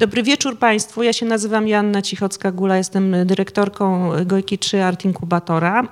Dobry 0.00 0.22
wieczór 0.22 0.58
Państwu. 0.58 1.02
Ja 1.02 1.12
się 1.12 1.26
nazywam 1.26 1.68
Janna 1.68 2.02
Cichocka-Gula, 2.02 2.76
jestem 2.76 3.26
dyrektorką 3.26 4.10
Gojki 4.26 4.58
3 4.58 4.82
Art 4.82 5.04
Inkubatora. 5.04 5.88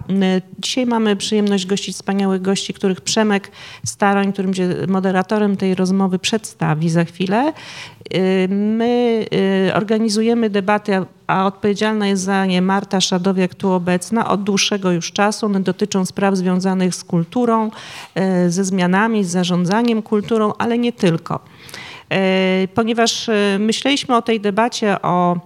Dzisiaj 0.59 0.87
mamy 0.87 1.17
przyjemność 1.17 1.67
gościć 1.67 1.95
wspaniałych 1.95 2.43
gości, 2.43 2.75
których 2.75 3.01
Przemek 3.01 3.51
Staroń, 3.87 4.33
którym 4.33 4.51
będzie 4.51 4.69
moderatorem 4.89 5.57
tej 5.57 5.75
rozmowy, 5.75 6.19
przedstawi 6.19 6.91
za 6.91 7.05
chwilę. 7.05 7.53
My 8.49 9.27
organizujemy 9.75 10.51
debaty, 10.51 10.93
a 11.27 11.47
odpowiedzialna 11.47 12.07
jest 12.07 12.23
za 12.23 12.47
nie 12.47 12.63
Marta 12.63 13.01
Szadowiak, 13.01 13.55
tu 13.55 13.73
obecna, 13.73 14.29
od 14.29 14.43
dłuższego 14.43 14.93
już 14.93 15.13
czasu. 15.13 15.47
One 15.47 15.61
dotyczą 15.61 16.07
spraw 16.07 16.37
związanych 16.37 16.95
z 16.95 17.05
kulturą, 17.05 17.71
ze 18.49 18.65
zmianami, 18.65 19.25
z 19.25 19.29
zarządzaniem 19.29 20.03
kulturą, 20.03 20.53
ale 20.59 20.79
nie 20.79 20.93
tylko. 20.93 21.41
E, 22.11 22.69
ponieważ 22.75 23.29
e, 23.29 23.57
myśleliśmy 23.61 24.17
o 24.17 24.23
tej 24.23 24.41
debacie 24.41 25.03
o 25.03 25.37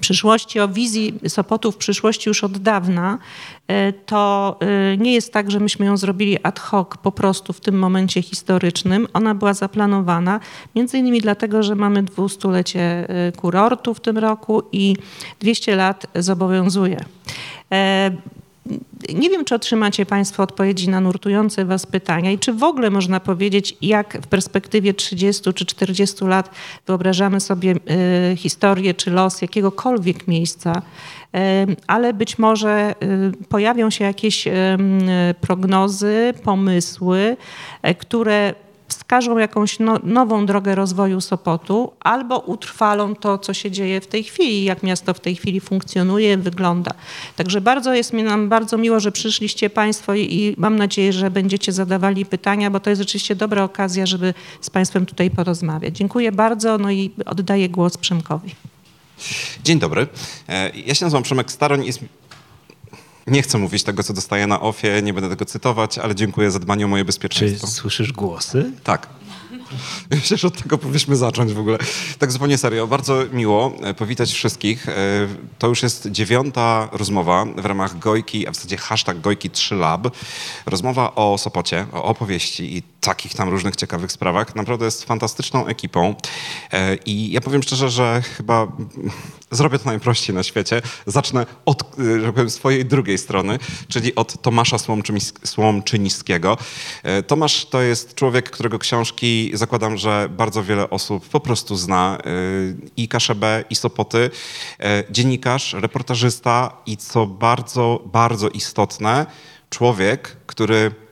przyszłości, 0.00 0.60
o 0.60 0.68
wizji 0.68 1.14
Sopotu 1.28 1.72
w 1.72 1.76
przyszłości 1.76 2.28
już 2.28 2.44
od 2.44 2.58
dawna, 2.58 3.18
e, 3.68 3.92
to 3.92 4.58
nie 4.98 5.14
jest 5.14 5.32
tak, 5.32 5.50
że 5.50 5.60
myśmy 5.60 5.86
ją 5.86 5.96
zrobili 5.96 6.38
ad 6.42 6.60
hoc 6.60 6.88
po 7.02 7.12
prostu 7.12 7.52
w 7.52 7.60
tym 7.60 7.78
momencie 7.78 8.22
historycznym. 8.22 9.08
Ona 9.12 9.34
była 9.34 9.54
zaplanowana 9.54 10.40
między 10.74 10.98
innymi 10.98 11.20
dlatego, 11.20 11.62
że 11.62 11.74
mamy 11.74 12.02
dwustulecie 12.02 13.08
kurortu 13.36 13.94
w 13.94 14.00
tym 14.00 14.18
roku 14.18 14.62
i 14.72 14.96
200 15.40 15.76
lat 15.76 16.06
zobowiązuje. 16.14 17.04
Nie 19.14 19.30
wiem, 19.30 19.44
czy 19.44 19.54
otrzymacie 19.54 20.06
Państwo 20.06 20.42
odpowiedzi 20.42 20.88
na 20.88 21.00
nurtujące 21.00 21.64
Was 21.64 21.86
pytania 21.86 22.30
i 22.30 22.38
czy 22.38 22.52
w 22.52 22.62
ogóle 22.62 22.90
można 22.90 23.20
powiedzieć, 23.20 23.76
jak 23.82 24.18
w 24.22 24.26
perspektywie 24.26 24.94
30 24.94 25.52
czy 25.54 25.66
40 25.66 26.24
lat 26.24 26.50
wyobrażamy 26.86 27.40
sobie 27.40 27.74
y, 28.32 28.36
historię 28.36 28.94
czy 28.94 29.10
los 29.10 29.42
jakiegokolwiek 29.42 30.28
miejsca, 30.28 30.82
y, 30.82 31.38
ale 31.86 32.14
być 32.14 32.38
może 32.38 32.94
y, 33.42 33.46
pojawią 33.48 33.90
się 33.90 34.04
jakieś 34.04 34.48
prognozy, 35.40 36.34
pomysły, 36.42 37.36
które 37.98 38.54
wskażą 39.08 39.38
jakąś 39.38 39.78
no, 39.78 39.98
nową 40.02 40.46
drogę 40.46 40.74
rozwoju 40.74 41.20
Sopotu 41.20 41.92
albo 42.00 42.38
utrwalą 42.38 43.14
to, 43.14 43.38
co 43.38 43.54
się 43.54 43.70
dzieje 43.70 44.00
w 44.00 44.06
tej 44.06 44.24
chwili, 44.24 44.64
jak 44.64 44.82
miasto 44.82 45.14
w 45.14 45.20
tej 45.20 45.36
chwili 45.36 45.60
funkcjonuje, 45.60 46.38
wygląda. 46.38 46.90
Także 47.36 47.60
bardzo 47.60 47.94
jest 47.94 48.12
mi 48.12 48.22
nam 48.22 48.48
bardzo 48.48 48.78
miło, 48.78 49.00
że 49.00 49.12
przyszliście 49.12 49.70
Państwo 49.70 50.14
i, 50.14 50.34
i 50.34 50.54
mam 50.58 50.76
nadzieję, 50.76 51.12
że 51.12 51.30
będziecie 51.30 51.72
zadawali 51.72 52.26
pytania, 52.26 52.70
bo 52.70 52.80
to 52.80 52.90
jest 52.90 53.02
rzeczywiście 53.02 53.34
dobra 53.34 53.64
okazja, 53.64 54.06
żeby 54.06 54.34
z 54.60 54.70
Państwem 54.70 55.06
tutaj 55.06 55.30
porozmawiać. 55.30 55.96
Dziękuję 55.96 56.32
bardzo, 56.32 56.78
no 56.78 56.90
i 56.90 57.10
oddaję 57.26 57.68
głos 57.68 57.96
Przemkowi. 57.96 58.54
Dzień 59.64 59.78
dobry. 59.78 60.06
E, 60.48 60.70
ja 60.86 60.94
się 60.94 61.04
nazywam 61.04 61.22
Przemek 61.22 61.52
Staroń. 61.52 61.86
Nie 63.30 63.42
chcę 63.42 63.58
mówić 63.58 63.82
tego, 63.82 64.02
co 64.02 64.12
dostaję 64.12 64.46
na 64.46 64.60
ofie, 64.60 65.02
nie 65.02 65.12
będę 65.12 65.30
tego 65.30 65.44
cytować, 65.44 65.98
ale 65.98 66.14
dziękuję 66.14 66.50
za 66.50 66.58
dbanie 66.58 66.84
o 66.84 66.88
moje 66.88 67.04
bezpieczeństwo. 67.04 67.66
Czy 67.66 67.72
słyszysz 67.72 68.12
głosy? 68.12 68.72
Tak. 68.84 69.08
Myślę, 70.10 70.36
że 70.36 70.48
od 70.48 70.62
tego 70.62 70.78
powinniśmy 70.78 71.16
zacząć 71.16 71.52
w 71.52 71.58
ogóle. 71.58 71.78
Tak 72.18 72.32
zupełnie 72.32 72.58
serio. 72.58 72.86
Bardzo 72.86 73.24
miło 73.32 73.72
e, 73.82 73.94
powitać 73.94 74.32
wszystkich. 74.32 74.88
E, 74.88 74.92
to 75.58 75.68
już 75.68 75.82
jest 75.82 76.10
dziewiąta 76.10 76.88
rozmowa 76.92 77.44
w 77.56 77.64
ramach 77.64 77.98
Gojki, 77.98 78.48
a 78.48 78.50
w 78.50 78.54
zasadzie 78.54 78.76
hashtag 78.76 79.20
Gojki 79.20 79.50
3 79.50 79.74
Lab. 79.74 80.16
Rozmowa 80.66 81.14
o 81.14 81.38
Sopocie, 81.38 81.86
o 81.92 82.04
opowieści 82.04 82.76
i 82.76 82.82
takich 83.00 83.34
tam 83.34 83.48
różnych 83.48 83.76
ciekawych 83.76 84.12
sprawach. 84.12 84.54
Naprawdę 84.54 84.84
jest 84.84 85.04
fantastyczną 85.04 85.66
ekipą. 85.66 86.14
E, 86.72 86.94
I 86.96 87.32
ja 87.32 87.40
powiem 87.40 87.62
szczerze, 87.62 87.90
że 87.90 88.22
chyba 88.36 88.66
zrobię 89.50 89.78
to 89.78 89.84
najprościej 89.84 90.36
na 90.36 90.42
świecie. 90.42 90.82
Zacznę 91.06 91.46
od 91.66 91.84
powiem, 92.34 92.50
swojej 92.50 92.84
drugiej 92.84 93.18
strony, 93.18 93.58
czyli 93.88 94.14
od 94.14 94.42
Tomasza 94.42 94.76
Słomczyńskiego. 95.44 96.58
Tomasz 97.26 97.66
to 97.66 97.82
jest 97.82 98.14
człowiek, 98.14 98.50
którego 98.50 98.78
książki 98.78 99.50
zakładam, 99.58 99.96
że 99.96 100.28
bardzo 100.30 100.64
wiele 100.64 100.90
osób 100.90 101.28
po 101.28 101.40
prostu 101.40 101.76
zna 101.76 102.18
y, 102.26 102.90
i 102.96 103.08
Kaszebę, 103.08 103.64
i 103.70 103.74
Sopoty. 103.74 104.18
Y, 104.18 104.32
dziennikarz, 105.10 105.72
reportażysta 105.72 106.72
i 106.86 106.96
co 106.96 107.26
bardzo, 107.26 108.02
bardzo 108.12 108.48
istotne, 108.48 109.26
człowiek, 109.70 110.36
który 110.46 111.07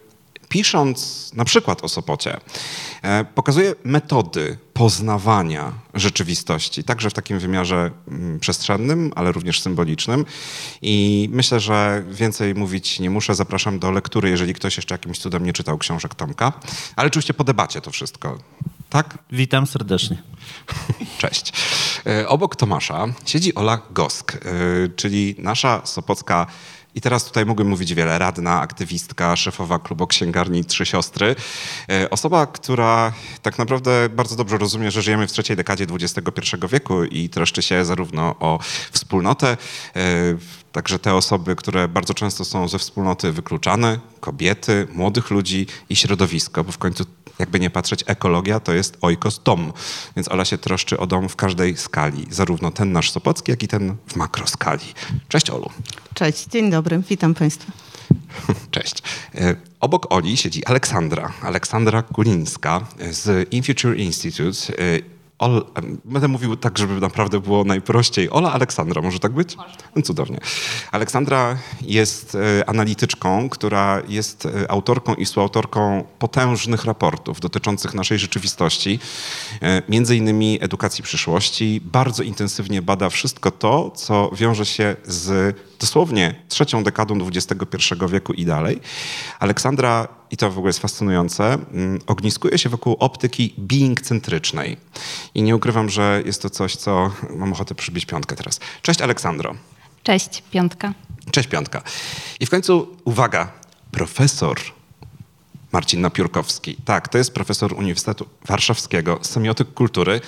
pisząc 0.48 1.30
na 1.34 1.44
przykład 1.44 1.84
o 1.84 1.88
Sopocie, 1.88 2.40
e, 3.02 3.24
pokazuje 3.24 3.74
metody 3.84 4.58
poznawania 4.72 5.72
rzeczywistości, 5.94 6.84
także 6.84 7.10
w 7.10 7.14
takim 7.14 7.38
wymiarze 7.38 7.90
mm, 8.08 8.40
przestrzennym, 8.40 9.12
ale 9.14 9.32
również 9.32 9.60
symbolicznym. 9.60 10.24
I 10.82 11.28
myślę, 11.32 11.60
że 11.60 12.04
więcej 12.10 12.54
mówić 12.54 13.00
nie 13.00 13.10
muszę. 13.10 13.34
Zapraszam 13.34 13.78
do 13.78 13.90
lektury, 13.90 14.30
jeżeli 14.30 14.54
ktoś 14.54 14.76
jeszcze 14.76 14.94
jakimś 14.94 15.18
cudem 15.18 15.44
nie 15.44 15.52
czytał 15.52 15.78
książek 15.78 16.14
Tomka. 16.14 16.52
Ale 16.96 17.06
oczywiście 17.06 17.34
po 17.34 17.44
debacie 17.44 17.80
to 17.80 17.90
wszystko. 17.90 18.38
Tak? 18.90 19.18
Witam 19.32 19.66
serdecznie. 19.66 20.22
Cześć. 21.18 21.52
E, 22.06 22.28
obok 22.28 22.56
Tomasza 22.56 23.06
siedzi 23.26 23.54
Ola 23.54 23.78
Gosk, 23.90 24.34
e, 24.34 24.38
czyli 24.96 25.34
nasza 25.38 25.80
sopocka 25.84 26.46
i 26.96 27.00
teraz 27.00 27.24
tutaj 27.24 27.46
mogłem 27.46 27.68
mówić 27.68 27.94
wiele. 27.94 28.18
Radna, 28.18 28.60
aktywistka, 28.60 29.36
szefowa 29.36 29.78
klubu 29.78 30.06
księgarni 30.06 30.64
Trzy 30.64 30.86
Siostry. 30.86 31.36
E, 31.90 32.10
osoba, 32.10 32.46
która 32.46 33.12
tak 33.42 33.58
naprawdę 33.58 34.08
bardzo 34.08 34.36
dobrze 34.36 34.58
rozumie, 34.58 34.90
że 34.90 35.02
żyjemy 35.02 35.26
w 35.26 35.32
trzeciej 35.32 35.56
dekadzie 35.56 35.86
XXI 35.90 36.56
wieku 36.70 37.04
i 37.04 37.28
troszczy 37.28 37.62
się 37.62 37.84
zarówno 37.84 38.34
o 38.40 38.58
wspólnotę, 38.92 39.56
e, 39.96 40.36
Także 40.76 40.98
te 40.98 41.14
osoby, 41.14 41.56
które 41.56 41.88
bardzo 41.88 42.14
często 42.14 42.44
są 42.44 42.68
ze 42.68 42.78
wspólnoty 42.78 43.32
wykluczane, 43.32 43.98
kobiety, 44.20 44.88
młodych 44.92 45.30
ludzi 45.30 45.66
i 45.88 45.96
środowisko, 45.96 46.64
bo 46.64 46.72
w 46.72 46.78
końcu 46.78 47.04
jakby 47.38 47.60
nie 47.60 47.70
patrzeć, 47.70 48.04
ekologia 48.06 48.60
to 48.60 48.72
jest 48.72 48.98
ojkos 49.00 49.41
dom. 49.44 49.72
Więc 50.16 50.28
Ola 50.28 50.44
się 50.44 50.58
troszczy 50.58 50.98
o 50.98 51.06
dom 51.06 51.28
w 51.28 51.36
każdej 51.36 51.76
skali, 51.76 52.26
zarówno 52.30 52.70
ten 52.70 52.92
nasz 52.92 53.10
Sopocki, 53.10 53.50
jak 53.50 53.62
i 53.62 53.69
ten 53.69 53.97
w 54.06 54.16
makroskali. 54.16 54.84
Cześć 55.28 55.50
Olu. 55.50 55.70
Cześć, 56.14 56.46
dzień 56.46 56.70
dobry, 56.70 57.02
witam 57.08 57.34
Państwa. 57.34 57.72
Cześć. 58.70 59.02
E, 59.34 59.56
obok 59.80 60.06
Oli 60.12 60.36
siedzi 60.36 60.64
Aleksandra, 60.64 61.32
Aleksandra 61.42 62.02
Kulińska 62.02 62.86
z 63.10 63.52
InFuture 63.52 63.96
Institute 63.96 64.78
e, 64.78 65.16
Ol, 65.38 65.64
będę 66.04 66.28
mówił 66.28 66.56
tak, 66.56 66.78
żeby 66.78 67.00
naprawdę 67.00 67.41
było 67.41 67.64
najprościej. 67.64 68.30
Ola 68.30 68.52
Aleksandra, 68.52 69.02
może 69.02 69.19
tak 69.19 69.32
być? 69.32 69.56
No, 69.97 70.02
cudownie. 70.02 70.38
Aleksandra 70.92 71.56
jest 71.82 72.34
e, 72.34 72.69
analityczką, 72.69 73.48
która 73.48 74.02
jest 74.08 74.46
e, 74.46 74.70
autorką 74.70 75.14
i 75.14 75.25
współautorką 75.25 76.04
potężnych 76.19 76.84
raportów 76.84 77.41
dotyczących 77.41 77.94
naszej 77.94 78.19
rzeczywistości, 78.19 78.98
e, 79.62 79.82
między 79.88 80.16
innymi 80.16 80.58
edukacji 80.60 81.04
przyszłości. 81.04 81.80
Bardzo 81.84 82.22
intensywnie 82.22 82.82
bada 82.82 83.10
wszystko 83.10 83.50
to, 83.50 83.91
co 83.91 84.30
wiąże 84.32 84.66
się 84.66 84.96
z 85.04 85.56
dosłownie 85.81 86.34
trzecią 86.48 86.84
dekadą 86.84 87.19
XXI 87.26 87.94
wieku 88.09 88.32
i 88.32 88.44
dalej. 88.44 88.81
Aleksandra, 89.38 90.09
i 90.31 90.37
to 90.37 90.50
w 90.50 90.59
ogóle 90.59 90.69
jest 90.69 90.78
fascynujące, 90.78 91.44
mm, 91.53 92.00
ogniskuje 92.06 92.59
się 92.59 92.69
wokół 92.69 92.97
optyki 93.00 93.54
being-centrycznej. 93.59 94.76
I 95.34 95.42
nie 95.42 95.56
ukrywam, 95.56 95.88
że 95.88 96.22
jest 96.26 96.42
to 96.42 96.50
coś, 96.50 96.76
co 96.76 97.10
mam 97.37 97.53
ochotę 97.53 97.75
przybić 97.75 98.06
piątkę 98.06 98.37
teraz. 98.37 98.60
Cześć 98.82 99.00
Aleksandro. 99.00 99.54
Cześć, 100.03 100.42
piątka. 100.50 100.94
Cześć, 101.31 101.48
piątka. 101.48 101.82
I 102.41 102.47
w 102.47 102.50
końcu, 102.50 102.97
uwaga, 103.04 103.53
profesor 103.91 104.56
Marcin 105.72 106.00
Napiórkowski. 106.00 106.76
Tak, 106.84 107.08
to 107.08 107.19
jest 107.19 107.34
profesor 107.34 107.72
Uniwersytetu 107.72 108.26
Warszawskiego, 108.47 109.19
semiotyk 109.22 109.75
kultury. 109.75 110.20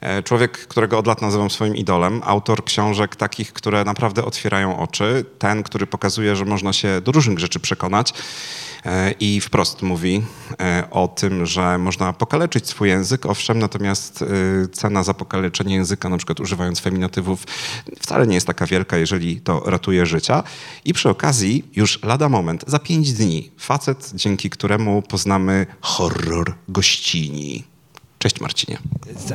E, 0.00 0.22
człowiek, 0.22 0.58
którego 0.58 0.98
od 0.98 1.06
lat 1.06 1.22
nazywam 1.22 1.50
swoim 1.50 1.76
idolem, 1.76 2.20
autor 2.24 2.64
książek 2.64 3.16
takich, 3.16 3.52
które 3.52 3.84
naprawdę 3.84 4.24
otwierają 4.24 4.78
oczy. 4.78 5.24
Ten, 5.38 5.62
który 5.62 5.86
pokazuje, 5.86 6.36
że 6.36 6.44
można 6.44 6.72
się 6.72 7.00
do 7.00 7.12
różnych 7.12 7.38
rzeczy 7.38 7.60
przekonać 7.60 8.14
e, 8.84 9.14
i 9.20 9.40
wprost 9.40 9.82
mówi 9.82 10.22
e, 10.60 10.88
o 10.90 11.08
tym, 11.08 11.46
że 11.46 11.78
można 11.78 12.12
pokaleczyć 12.12 12.68
swój 12.68 12.88
język, 12.88 13.26
owszem, 13.26 13.58
natomiast 13.58 14.24
cena 14.72 15.02
za 15.02 15.14
pokaleczenie 15.14 15.74
języka, 15.74 16.08
na 16.08 16.16
przykład 16.16 16.40
używając 16.40 16.80
feminatywów, 16.80 17.44
wcale 18.00 18.26
nie 18.26 18.34
jest 18.34 18.46
taka 18.46 18.66
wielka, 18.66 18.96
jeżeli 18.96 19.40
to 19.40 19.62
ratuje 19.66 20.06
życia. 20.06 20.42
I 20.84 20.92
przy 20.92 21.08
okazji, 21.08 21.64
już 21.76 22.02
lada 22.02 22.28
moment, 22.28 22.64
za 22.66 22.78
pięć 22.78 23.12
dni, 23.12 23.50
facet, 23.58 24.10
dzięki 24.14 24.50
któremu 24.50 25.02
poznamy 25.02 25.66
horror 25.80 26.54
gościni. 26.68 27.77
Cześć 28.18 28.40
Marcinie. 28.40 28.78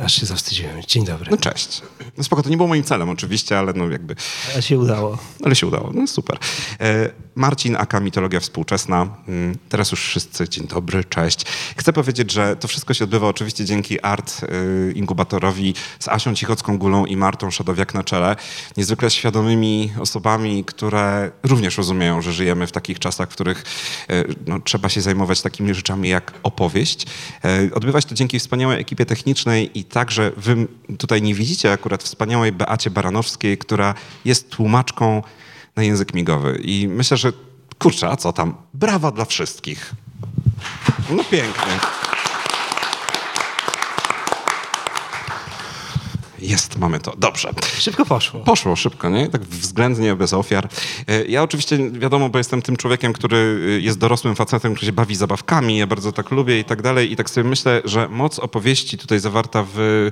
Aż 0.04 0.20
się 0.20 0.26
zawstydziłem. 0.26 0.82
Dzień 0.82 1.04
dobry. 1.04 1.30
No 1.30 1.36
cześć. 1.36 1.82
No 2.18 2.24
spoko, 2.24 2.42
to 2.42 2.48
nie 2.50 2.56
było 2.56 2.68
moim 2.68 2.84
celem 2.84 3.08
oczywiście, 3.08 3.58
ale 3.58 3.72
no 3.72 3.88
jakby... 3.88 4.16
A 4.58 4.60
się 4.60 4.78
udało. 4.78 5.18
Ale 5.44 5.56
się 5.56 5.66
udało, 5.66 5.90
no 5.94 6.06
super. 6.06 6.38
E, 6.80 7.10
Marcin, 7.34 7.76
aka 7.76 8.00
Mitologia 8.00 8.40
Współczesna. 8.40 9.08
Mm, 9.28 9.58
Teraz 9.68 9.90
już 9.90 10.00
wszyscy, 10.00 10.48
dzień 10.48 10.66
dobry, 10.66 11.04
cześć. 11.04 11.44
Chcę 11.76 11.92
powiedzieć, 11.92 12.32
że 12.32 12.56
to 12.56 12.68
wszystko 12.68 12.94
się 12.94 13.04
odbywa 13.04 13.28
oczywiście 13.28 13.64
dzięki 13.64 14.00
Art 14.00 14.40
y, 14.42 14.92
Inkubatorowi 14.92 15.74
z 15.98 16.08
Asią 16.08 16.32
Cichocką-Gulą 16.34 17.06
i 17.06 17.16
Martą 17.16 17.50
Szadowiak 17.50 17.94
na 17.94 18.04
czele. 18.04 18.36
Niezwykle 18.76 19.10
świadomymi 19.10 19.92
osobami, 20.00 20.64
które 20.64 21.30
również 21.42 21.78
rozumieją, 21.78 22.22
że 22.22 22.32
żyjemy 22.32 22.66
w 22.66 22.72
takich 22.72 22.98
czasach, 22.98 23.28
w 23.30 23.32
których 23.32 23.64
y, 24.10 24.34
no, 24.46 24.60
trzeba 24.60 24.88
się 24.88 25.00
zajmować 25.00 25.42
takimi 25.42 25.74
rzeczami 25.74 26.08
jak 26.08 26.32
opowieść. 26.42 27.06
E, 27.44 27.74
Odbywa 27.74 28.00
się 28.00 28.08
to 28.08 28.14
dzięki 28.14 28.38
wspaniałej 28.38 28.73
ekipie 28.78 29.06
technicznej 29.06 29.78
i 29.78 29.84
także 29.84 30.32
wy 30.36 30.66
tutaj 30.98 31.22
nie 31.22 31.34
widzicie 31.34 31.72
akurat 31.72 32.02
wspaniałej 32.02 32.52
Beacie 32.52 32.90
Baranowskiej, 32.90 33.58
która 33.58 33.94
jest 34.24 34.50
tłumaczką 34.50 35.22
na 35.76 35.82
język 35.82 36.14
migowy. 36.14 36.60
I 36.62 36.88
myślę, 36.88 37.16
że 37.16 37.32
kurczę, 37.78 38.08
a 38.08 38.16
co 38.16 38.32
tam? 38.32 38.54
Brawa 38.74 39.10
dla 39.10 39.24
wszystkich. 39.24 39.94
No 41.10 41.24
pięknie. 41.24 41.80
Jest, 46.44 46.78
mamy 46.78 47.00
to. 47.00 47.14
Dobrze. 47.18 47.50
Szybko 47.78 48.06
poszło. 48.06 48.40
Poszło 48.40 48.76
szybko, 48.76 49.08
nie? 49.08 49.28
Tak 49.28 49.42
względnie, 49.44 50.14
bez 50.16 50.32
ofiar. 50.32 50.68
E, 51.08 51.24
Ja 51.24 51.42
oczywiście, 51.42 51.90
wiadomo, 51.90 52.28
bo 52.28 52.38
jestem 52.38 52.62
tym 52.62 52.76
człowiekiem, 52.76 53.12
który 53.12 53.36
y, 53.36 53.80
jest 53.82 53.98
dorosłym 53.98 54.34
facetem, 54.36 54.74
który 54.74 54.86
się 54.86 54.92
bawi 54.92 55.16
zabawkami, 55.16 55.76
ja 55.78 55.86
bardzo 55.86 56.12
tak 56.12 56.30
lubię 56.30 56.58
i 56.60 56.64
tak 56.64 56.82
dalej. 56.82 57.12
I 57.12 57.16
tak 57.16 57.30
sobie 57.30 57.48
myślę, 57.50 57.82
że 57.84 58.08
moc 58.08 58.38
opowieści 58.38 58.98
tutaj 58.98 59.18
zawarta 59.20 59.64
w... 59.74 60.10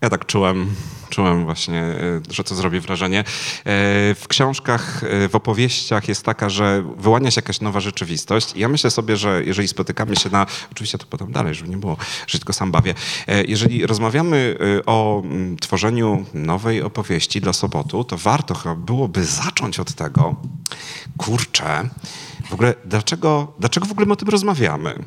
Ja 0.00 0.10
tak 0.10 0.26
czułem, 0.26 0.74
czułem 1.10 1.44
właśnie, 1.44 1.80
e, 1.80 2.20
że 2.30 2.44
to 2.44 2.54
zrobi 2.54 2.80
wrażenie. 2.80 3.18
E, 3.20 3.24
W 4.14 4.24
książkach, 4.28 5.04
e, 5.04 5.28
w 5.28 5.34
opowieściach 5.34 6.08
jest 6.08 6.24
taka, 6.24 6.48
że 6.48 6.84
wyłania 6.96 7.30
się 7.30 7.38
jakaś 7.38 7.60
nowa 7.60 7.80
rzeczywistość. 7.80 8.52
I 8.56 8.60
ja 8.60 8.68
myślę 8.68 8.90
sobie, 8.90 9.16
że 9.16 9.44
jeżeli 9.44 9.68
spotykamy 9.68 10.16
się 10.16 10.30
na... 10.30 10.46
Oczywiście 10.72 10.98
to 10.98 11.06
potem 11.10 11.32
dalej, 11.32 11.54
żeby 11.54 11.70
nie 11.70 11.76
było, 11.76 11.96
że 12.26 12.38
tylko 12.38 12.52
sam 12.52 12.70
bawię. 12.70 12.94
E, 13.26 13.44
Jeżeli 13.44 13.86
rozmawiamy 13.86 14.56
e, 14.80 14.86
o 14.86 15.22
mm, 15.24 15.47
tworzeniu 15.56 16.24
nowej 16.34 16.82
opowieści 16.82 17.40
dla 17.40 17.52
Sobotu, 17.52 18.04
to 18.04 18.16
warto 18.16 18.54
chyba 18.54 18.74
byłoby 18.74 19.24
zacząć 19.24 19.80
od 19.80 19.92
tego, 19.94 20.36
kurczę, 21.16 21.88
w 22.48 22.52
ogóle 22.52 22.74
dlaczego, 22.84 23.52
dlaczego 23.58 23.86
w 23.86 23.92
ogóle 23.92 24.06
my 24.06 24.12
o 24.12 24.16
tym 24.16 24.28
rozmawiamy? 24.28 25.04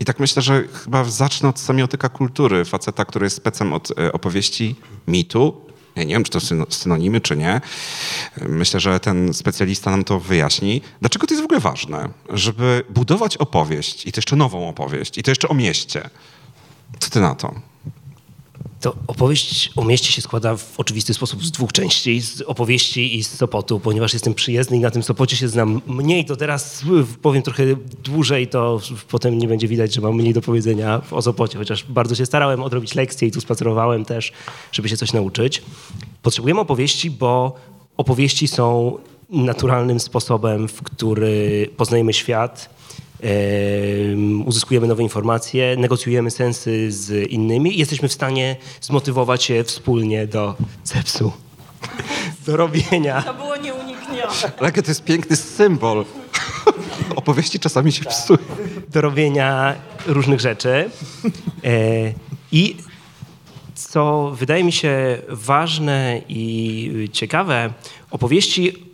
I 0.00 0.04
tak 0.04 0.20
myślę, 0.20 0.42
że 0.42 0.64
chyba 0.84 1.04
zacznę 1.04 1.48
od 1.48 1.60
semiotyka 1.60 2.08
kultury, 2.08 2.64
faceta, 2.64 3.04
który 3.04 3.26
jest 3.26 3.36
specem 3.36 3.72
od 3.72 3.98
e, 3.98 4.12
opowieści 4.12 4.76
mitu. 5.08 5.66
Ja 5.96 6.04
nie 6.04 6.14
wiem, 6.14 6.24
czy 6.24 6.30
to 6.30 6.38
syno- 6.38 6.66
synonimy, 6.70 7.20
czy 7.20 7.36
nie. 7.36 7.60
Myślę, 8.48 8.80
że 8.80 9.00
ten 9.00 9.34
specjalista 9.34 9.90
nam 9.90 10.04
to 10.04 10.20
wyjaśni. 10.20 10.82
Dlaczego 11.00 11.26
to 11.26 11.34
jest 11.34 11.42
w 11.42 11.44
ogóle 11.44 11.60
ważne, 11.60 12.08
żeby 12.30 12.84
budować 12.90 13.36
opowieść 13.36 14.06
i 14.06 14.12
to 14.12 14.18
jeszcze 14.18 14.36
nową 14.36 14.68
opowieść, 14.68 15.18
i 15.18 15.22
to 15.22 15.30
jeszcze 15.30 15.48
o 15.48 15.54
mieście? 15.54 16.10
Co 16.98 17.10
ty 17.10 17.20
na 17.20 17.34
to? 17.34 17.54
To 18.80 18.94
opowieść 19.06 19.70
o 19.76 19.84
mieście 19.84 20.12
się 20.12 20.22
składa 20.22 20.56
w 20.56 20.80
oczywisty 20.80 21.14
sposób 21.14 21.44
z 21.44 21.50
dwóch 21.50 21.72
części, 21.72 22.20
z 22.20 22.40
opowieści 22.40 23.16
i 23.16 23.24
z 23.24 23.30
Sopotu, 23.30 23.80
ponieważ 23.80 24.12
jestem 24.12 24.34
przyjezdny 24.34 24.76
i 24.76 24.80
na 24.80 24.90
tym 24.90 25.02
Sopocie 25.02 25.36
się 25.36 25.48
znam 25.48 25.80
mniej, 25.86 26.24
to 26.24 26.36
teraz 26.36 26.84
powiem 27.22 27.42
trochę 27.42 27.64
dłużej, 28.04 28.48
to 28.48 28.80
potem 29.08 29.38
nie 29.38 29.48
będzie 29.48 29.68
widać, 29.68 29.94
że 29.94 30.00
mam 30.00 30.14
mniej 30.14 30.34
do 30.34 30.40
powiedzenia 30.40 31.02
o 31.10 31.22
Sopocie, 31.22 31.58
chociaż 31.58 31.84
bardzo 31.84 32.14
się 32.14 32.26
starałem 32.26 32.62
odrobić 32.62 32.94
lekcje 32.94 33.28
i 33.28 33.30
tu 33.30 33.40
spacerowałem 33.40 34.04
też, 34.04 34.32
żeby 34.72 34.88
się 34.88 34.96
coś 34.96 35.12
nauczyć. 35.12 35.62
Potrzebujemy 36.22 36.60
opowieści, 36.60 37.10
bo 37.10 37.54
opowieści 37.96 38.48
są 38.48 38.98
naturalnym 39.30 40.00
sposobem, 40.00 40.68
w 40.68 40.82
który 40.82 41.70
poznajemy 41.76 42.12
świat, 42.12 42.76
uzyskujemy 44.44 44.86
nowe 44.86 45.02
informacje, 45.02 45.76
negocjujemy 45.78 46.30
sensy 46.30 46.92
z 46.92 47.30
innymi 47.30 47.74
i 47.74 47.78
jesteśmy 47.78 48.08
w 48.08 48.12
stanie 48.12 48.56
zmotywować 48.80 49.44
się 49.44 49.64
wspólnie 49.64 50.26
do 50.26 50.54
cepsu, 50.84 51.32
do 52.46 52.56
robienia. 52.56 53.22
To 53.22 53.34
było 53.34 53.56
nieuniknione. 53.56 54.32
Ale 54.58 54.68
jaki 54.68 54.82
to 54.82 54.90
jest 54.90 55.04
piękny 55.04 55.36
symbol. 55.36 56.04
Opowieści 57.16 57.58
czasami 57.60 57.92
się 57.92 58.04
psują. 58.04 58.38
do 58.88 59.00
robienia 59.00 59.74
różnych 60.06 60.40
rzeczy. 60.40 60.90
E, 61.64 62.12
I 62.52 62.76
co 63.74 64.30
wydaje 64.34 64.64
mi 64.64 64.72
się 64.72 65.18
ważne 65.28 66.20
i 66.28 67.08
ciekawe, 67.12 67.72
opowieści 68.10 68.72
opowi- 68.72 68.86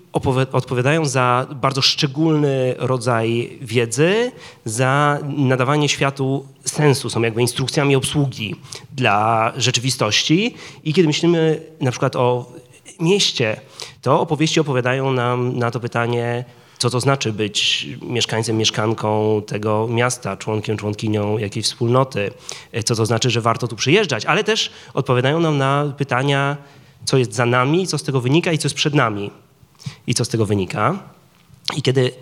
odpowiadają 0.52 1.04
za 1.04 1.46
bardzo 1.54 1.82
szczególny 1.82 2.74
rodzaj 2.78 3.58
wiedzy, 3.60 4.32
za 4.64 5.18
nadawanie 5.36 5.88
światu 5.88 6.46
sensu, 6.64 7.10
są 7.10 7.22
jakby 7.22 7.40
instrukcjami 7.40 7.96
obsługi 7.96 8.56
dla 8.92 9.52
rzeczywistości. 9.56 10.54
I 10.84 10.94
kiedy 10.94 11.08
myślimy 11.08 11.60
na 11.80 11.90
przykład 11.90 12.16
o 12.16 12.52
mieście, 13.00 13.60
to 14.02 14.20
opowieści 14.20 14.60
opowiadają 14.60 15.12
nam 15.12 15.58
na 15.58 15.70
to 15.70 15.80
pytanie, 15.80 16.44
co 16.78 16.90
to 16.90 17.00
znaczy 17.00 17.32
być 17.32 17.86
mieszkańcem, 18.02 18.56
mieszkanką 18.56 19.42
tego 19.46 19.88
miasta, 19.90 20.36
członkiem, 20.36 20.76
członkinią 20.76 21.38
jakiejś 21.38 21.66
wspólnoty, 21.66 22.30
co 22.84 22.94
to 22.94 23.06
znaczy, 23.06 23.30
że 23.30 23.40
warto 23.40 23.68
tu 23.68 23.76
przyjeżdżać, 23.76 24.26
ale 24.26 24.44
też 24.44 24.70
odpowiadają 24.94 25.40
nam 25.40 25.58
na 25.58 25.92
pytania, 25.96 26.56
co 27.04 27.18
jest 27.18 27.34
za 27.34 27.46
nami, 27.46 27.86
co 27.86 27.98
z 27.98 28.02
tego 28.02 28.20
wynika 28.20 28.52
i 28.52 28.58
co 28.58 28.66
jest 28.66 28.76
przed 28.76 28.94
nami 28.94 29.30
i 30.06 30.14
co 30.14 30.24
z 30.24 30.28
tego 30.28 30.46
wynika. 30.46 30.98
I 31.76 31.82
kiedy 31.82 32.12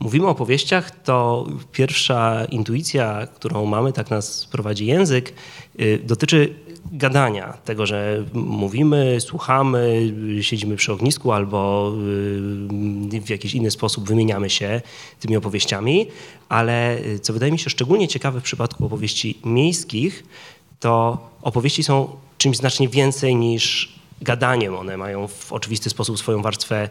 mówimy 0.00 0.26
o 0.26 0.30
opowieściach, 0.30 1.02
to 1.02 1.46
pierwsza 1.72 2.44
intuicja, 2.44 3.26
którą 3.34 3.66
mamy, 3.66 3.92
tak 3.92 4.10
nas 4.10 4.46
prowadzi 4.46 4.86
język, 4.86 5.32
y, 5.80 6.02
dotyczy 6.04 6.54
gadania, 6.92 7.52
tego, 7.64 7.86
że 7.86 8.24
mówimy, 8.34 9.16
słuchamy, 9.20 10.12
siedzimy 10.40 10.76
przy 10.76 10.92
ognisku 10.92 11.32
albo 11.32 11.92
y, 13.12 13.20
w 13.20 13.30
jakiś 13.30 13.54
inny 13.54 13.70
sposób 13.70 14.08
wymieniamy 14.08 14.50
się 14.50 14.80
tymi 15.20 15.36
opowieściami, 15.36 16.06
ale 16.48 16.98
y, 16.98 17.18
co 17.18 17.32
wydaje 17.32 17.52
mi 17.52 17.58
się 17.58 17.70
szczególnie 17.70 18.08
ciekawe 18.08 18.40
w 18.40 18.42
przypadku 18.42 18.86
opowieści 18.86 19.38
miejskich, 19.44 20.24
to 20.80 21.18
opowieści 21.42 21.82
są 21.82 22.08
czymś 22.38 22.56
znacznie 22.56 22.88
więcej 22.88 23.36
niż 23.36 23.97
gadaniem. 24.22 24.74
One 24.74 24.96
mają 24.96 25.28
w 25.28 25.52
oczywisty 25.52 25.90
sposób 25.90 26.18
swoją 26.18 26.42
warstwę 26.42 26.88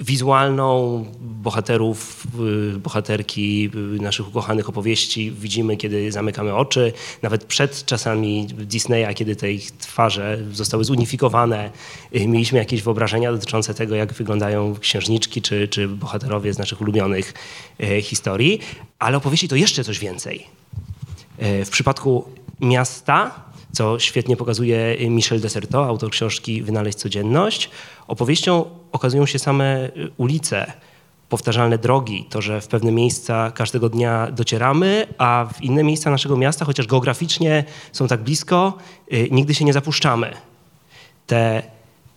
wizualną 0.00 1.04
bohaterów, 1.20 2.26
y, 2.74 2.78
bohaterki 2.78 3.70
y, 3.74 4.02
naszych 4.02 4.28
ukochanych 4.28 4.68
opowieści 4.68 5.30
widzimy, 5.30 5.76
kiedy 5.76 6.12
zamykamy 6.12 6.54
oczy. 6.54 6.92
Nawet 7.22 7.44
przed 7.44 7.84
czasami 7.84 8.46
Disneya, 8.46 9.14
kiedy 9.14 9.36
te 9.36 9.52
ich 9.52 9.70
twarze 9.70 10.38
zostały 10.52 10.84
zunifikowane, 10.84 11.70
y, 12.16 12.28
mieliśmy 12.28 12.58
jakieś 12.58 12.82
wyobrażenia 12.82 13.32
dotyczące 13.32 13.74
tego, 13.74 13.94
jak 13.94 14.12
wyglądają 14.12 14.74
księżniczki 14.80 15.42
czy, 15.42 15.68
czy 15.68 15.88
bohaterowie 15.88 16.54
z 16.54 16.58
naszych 16.58 16.80
ulubionych 16.80 17.34
historii. 18.02 18.60
Ale 18.98 19.16
opowieści 19.16 19.48
to 19.48 19.56
jeszcze 19.56 19.84
coś 19.84 19.98
więcej. 19.98 20.46
W 21.38 21.68
przypadku 21.70 22.24
miasta, 22.60 23.30
co 23.72 23.98
świetnie 23.98 24.36
pokazuje 24.36 24.96
Michel 25.10 25.40
Desertot, 25.40 25.88
autor 25.88 26.10
książki 26.10 26.62
Wynaleźć 26.62 26.98
codzienność, 26.98 27.70
opowieścią 28.08 28.64
okazują 28.92 29.26
się 29.26 29.38
same 29.38 29.86
y, 29.86 30.10
ulice, 30.16 30.72
powtarzalne 31.28 31.78
drogi, 31.78 32.26
to, 32.30 32.42
że 32.42 32.60
w 32.60 32.68
pewne 32.68 32.92
miejsca 32.92 33.50
każdego 33.50 33.88
dnia 33.88 34.28
docieramy, 34.32 35.06
a 35.18 35.48
w 35.54 35.62
inne 35.62 35.84
miejsca 35.84 36.10
naszego 36.10 36.36
miasta, 36.36 36.64
chociaż 36.64 36.86
geograficznie 36.86 37.64
są 37.92 38.08
tak 38.08 38.22
blisko, 38.22 38.78
y, 39.12 39.28
nigdy 39.30 39.54
się 39.54 39.64
nie 39.64 39.72
zapuszczamy. 39.72 40.32
Te 41.26 41.62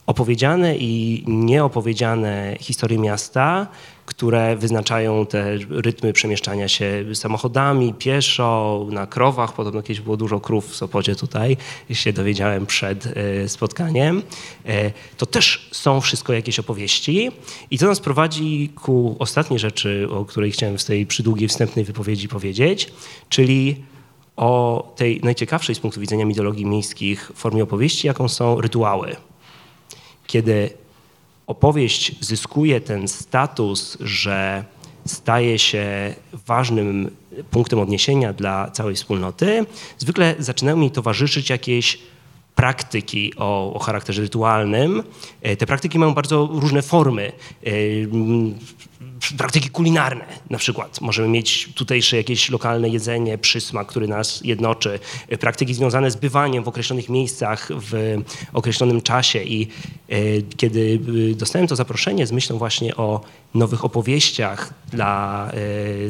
opowiedziane 0.06 0.78
i 0.78 1.24
nieopowiedziane 1.28 2.58
historie 2.60 3.00
miasta, 3.00 3.68
które 4.06 4.56
wyznaczają 4.56 5.26
te 5.26 5.58
rytmy 5.70 6.14
przemieszczania 6.14 6.68
się 6.68 7.06
samochodami, 7.14 7.94
pieszo, 7.94 8.86
na 8.90 9.08
krowach. 9.08 9.54
Podobno 9.54 9.82
kiedyś 9.82 10.02
było 10.02 10.18
dużo 10.18 10.40
krów 10.40 10.70
w 10.70 10.76
Sopocie 10.76 11.16
tutaj, 11.16 11.58
się 11.92 12.14
dowiedziałem 12.14 12.66
przed 12.66 13.08
e, 13.08 13.50
spotkaniem. 13.50 14.24
E, 14.66 14.92
To 15.18 15.26
też 15.26 15.70
są 15.72 16.02
wszystko 16.02 16.34
jakieś 16.34 16.60
opowieści 16.60 17.32
i 17.72 17.78
to 17.78 17.88
nas 17.88 18.00
prowadzi 18.00 18.70
ku 18.76 19.16
ostatniej 19.20 19.60
rzeczy, 19.60 20.08
o 20.12 20.26
której 20.26 20.52
chciałem 20.52 20.78
w 20.78 20.86
tej 20.86 21.06
przydługiej 21.06 21.48
wstępnej 21.48 21.86
wypowiedzi 21.86 22.28
powiedzieć, 22.28 22.94
czyli 23.30 23.84
o 24.36 24.94
tej 24.96 25.22
najciekawszej 25.24 25.76
z 25.76 25.80
punktu 25.80 26.00
widzenia 26.00 26.26
mitologii 26.26 26.66
miejskich 26.66 27.32
formie 27.36 27.64
opowieści, 27.64 28.08
jaką 28.08 28.30
są 28.30 28.62
rytuały 28.62 29.16
kiedy 30.28 30.70
opowieść 31.48 32.26
zyskuje 32.26 32.82
ten 32.82 33.08
status, 33.08 33.98
że 34.00 34.64
staje 35.06 35.60
się 35.60 36.16
ważnym 36.48 37.12
punktem 37.52 37.80
odniesienia 37.80 38.34
dla 38.34 38.72
całej 38.72 38.96
wspólnoty, 38.96 39.66
zwykle 39.98 40.36
zaczynają 40.40 40.78
mi 40.78 40.92
towarzyszyć 40.92 41.50
jakieś 41.50 42.00
praktyki 42.56 43.34
o, 43.38 43.74
o, 43.74 43.80
charakterze 43.80 44.22
rytualnym. 44.22 45.04
E, 45.42 45.58
te 45.58 45.66
praktyki 45.66 46.00
mają 46.00 46.14
bardzo 46.14 46.50
różne 46.52 46.82
formy. 46.82 47.32
E, 49.34 49.38
praktyki 49.38 49.70
kulinarne 49.70 50.26
na 50.50 50.58
przykład. 50.58 51.02
Możemy 51.02 51.28
mieć 51.28 51.70
tutejsze 51.76 52.18
jakieś 52.18 52.50
lokalne 52.50 52.90
jedzenie, 52.90 53.38
przysmak, 53.38 53.88
który 53.88 54.08
nas 54.08 54.42
jednoczy. 54.44 55.00
E, 55.30 55.38
praktyki 55.38 55.74
związane 55.74 56.12
z 56.12 56.16
bywaniem 56.16 56.64
w 56.64 56.68
określonych 56.68 57.10
miejscach 57.10 57.70
w 57.72 58.22
określonym 58.54 59.02
czasie. 59.02 59.44
I 59.44 59.68
kiedy 60.58 61.00
dostałem 61.36 61.68
to 61.68 61.76
zaproszenie 61.76 62.28
z 62.28 62.32
myślą 62.32 62.58
właśnie 62.58 62.96
o 62.96 63.22
nowych 63.54 63.86
opowieściach 63.86 64.74
dla 64.92 65.52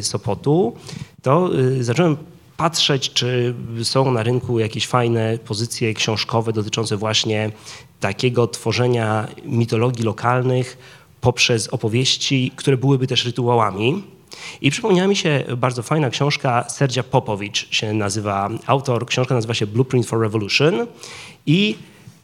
Sopotu, 0.02 0.76
to 1.22 1.50
zacząłem 1.80 2.18
patrzeć, 2.58 3.14
czy 3.14 3.56
są 3.84 4.12
na 4.12 4.24
rynku 4.24 4.60
jakieś 4.60 4.88
fajne 4.88 5.38
pozycje 5.38 5.94
książkowe 5.94 6.54
dotyczące 6.54 6.98
właśnie 6.98 7.52
takiego 8.00 8.48
tworzenia 8.48 9.28
mitologii 9.46 10.04
lokalnych 10.06 10.78
poprzez 11.26 11.68
opowieści, 11.68 12.52
które 12.56 12.78
byłyby 12.78 13.08
też 13.08 13.26
rytuałami. 13.26 14.04
I 14.62 14.72
przypomniała 14.72 15.08
mi 15.08 15.16
się 15.16 15.44
bardzo 15.58 15.84
fajna 15.84 16.10
książka 16.10 16.66
Serdzia 16.70 17.04
Popowicz 17.04 17.68
się 17.72 17.94
nazywa, 17.94 18.50
autor, 18.66 19.06
książka 19.06 19.36
nazywa 19.36 19.54
się 19.54 19.68
Blueprint 19.68 20.06
for 20.08 20.20
Revolution 20.20 20.88
i 21.46 21.76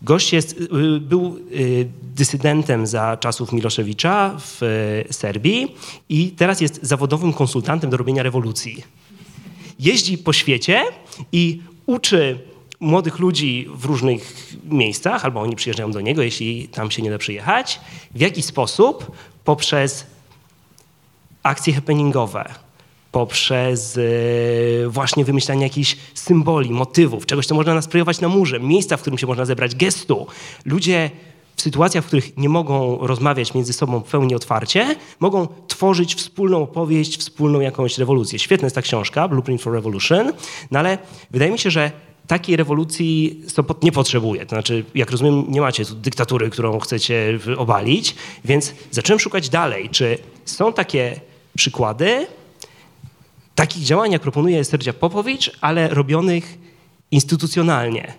gość 0.02 0.34
jest, 0.34 0.62
y, 0.62 1.00
był 1.00 1.38
y, 1.52 1.88
dysydentem 2.16 2.88
za 2.88 3.18
czasów 3.18 3.52
Miloszewicza 3.52 4.38
w 4.40 4.64
y, 5.10 5.14
Serbii 5.14 5.76
i 6.10 6.32
teraz 6.32 6.62
jest 6.62 6.80
zawodowym 6.82 7.34
konsultantem 7.34 7.90
do 7.90 7.98
robienia 7.98 8.24
rewolucji 8.24 8.84
jeździ 9.80 10.18
po 10.18 10.34
świecie 10.34 10.84
i 11.32 11.62
uczy 11.86 12.40
młodych 12.82 13.20
ludzi 13.20 13.68
w 13.74 13.86
różnych 13.86 14.54
miejscach, 14.64 15.26
albo 15.26 15.42
oni 15.42 15.56
przyjeżdżają 15.56 15.92
do 15.92 16.02
niego, 16.02 16.22
jeśli 16.22 16.68
tam 16.68 16.92
się 16.92 17.02
nie 17.02 17.10
da 17.10 17.18
przyjechać, 17.18 17.80
w 18.16 18.20
jaki 18.20 18.42
sposób 18.42 19.12
poprzez 19.44 20.06
akcje 21.44 21.74
happeningowe, 21.74 22.54
poprzez 23.12 23.98
e, 23.98 24.02
właśnie 24.88 25.26
wymyślanie 25.26 25.64
jakichś 25.64 25.98
symboli, 26.14 26.72
motywów, 26.72 27.26
czegoś, 27.26 27.46
co 27.46 27.56
można 27.56 27.74
nasprejować 27.74 28.22
na 28.22 28.28
murze, 28.28 28.60
miejsca, 28.60 28.98
w 28.98 29.02
którym 29.02 29.18
się 29.18 29.28
można 29.28 29.46
zebrać, 29.46 29.76
gestu. 29.76 30.28
Ludzie 30.66 31.12
w 31.56 31.62
sytuacjach, 31.62 32.04
w 32.04 32.08
których 32.08 32.38
nie 32.38 32.50
mogą 32.50 32.98
rozmawiać 33.08 33.54
między 33.54 33.74
sobą 33.74 34.00
w 34.00 34.04
pełni 34.04 34.36
otwarcie, 34.36 34.96
mogą 35.20 35.48
tworzyć 35.68 36.16
wspólną 36.16 36.64
opowieść, 36.64 37.18
wspólną 37.18 37.60
jakąś 37.60 37.98
rewolucję. 37.98 38.40
Świetna 38.40 38.66
jest 38.66 38.76
ta 38.76 38.82
książka, 38.82 39.28
Blueprint 39.28 39.62
for 39.62 39.74
Revolution, 39.74 40.34
no 40.72 40.80
ale 40.80 40.98
wydaje 41.32 41.52
mi 41.52 41.60
się, 41.60 41.72
że 41.72 41.92
takiej 42.32 42.56
rewolucji 42.56 43.42
Sopot 43.48 43.84
nie 43.84 43.92
potrzebuje. 43.92 44.46
To 44.46 44.50
znaczy, 44.50 44.86
jak 44.96 45.12
rozumiem, 45.12 45.46
nie 45.48 45.62
macie 45.62 45.86
tu 45.86 45.96
dyktatury, 45.96 46.50
którą 46.50 46.80
chcecie 46.80 47.40
obalić, 47.58 48.16
więc 48.46 48.74
zacząłem 48.92 49.20
szukać 49.20 49.50
dalej, 49.50 49.90
czy 49.90 50.18
są 50.46 50.74
takie 50.74 51.20
przykłady 51.58 52.28
takich 53.56 53.84
działań, 53.84 54.12
jak 54.12 54.22
proponuje 54.22 54.64
Serdzia 54.64 54.94
Popowicz, 54.94 55.52
ale 55.62 55.88
robionych 55.88 56.58
instytucjonalnie. 57.12 58.14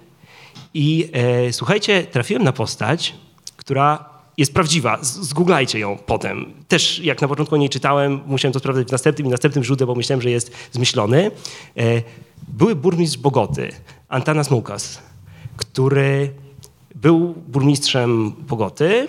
I 0.74 1.08
e, 1.12 1.52
słuchajcie, 1.52 2.02
trafiłem 2.04 2.44
na 2.44 2.52
postać, 2.52 3.14
która 3.56 4.04
jest 4.38 4.54
prawdziwa. 4.54 4.98
Zgooglajcie 5.02 5.78
ją 5.78 5.98
potem. 6.06 6.52
Też 6.68 6.98
jak 6.98 7.20
na 7.20 7.28
początku 7.28 7.54
o 7.54 7.58
niej 7.58 7.68
czytałem, 7.68 8.20
musiałem 8.26 8.52
to 8.52 8.58
sprawdzać 8.58 8.88
w 8.88 8.92
następnym 8.92 9.26
i 9.26 9.30
następnym 9.30 9.64
źródle, 9.64 9.86
bo 9.86 9.94
myślałem, 9.94 10.22
że 10.22 10.30
jest 10.30 10.52
zmyślony. 10.72 11.30
E, 11.76 12.02
były 12.48 12.74
burmistrz 12.74 13.18
Bogoty, 13.18 13.72
Antanas 14.12 14.50
Mukas, 14.50 14.98
który 15.56 16.34
był 16.94 17.34
burmistrzem 17.48 18.32
Bogoty 18.32 19.08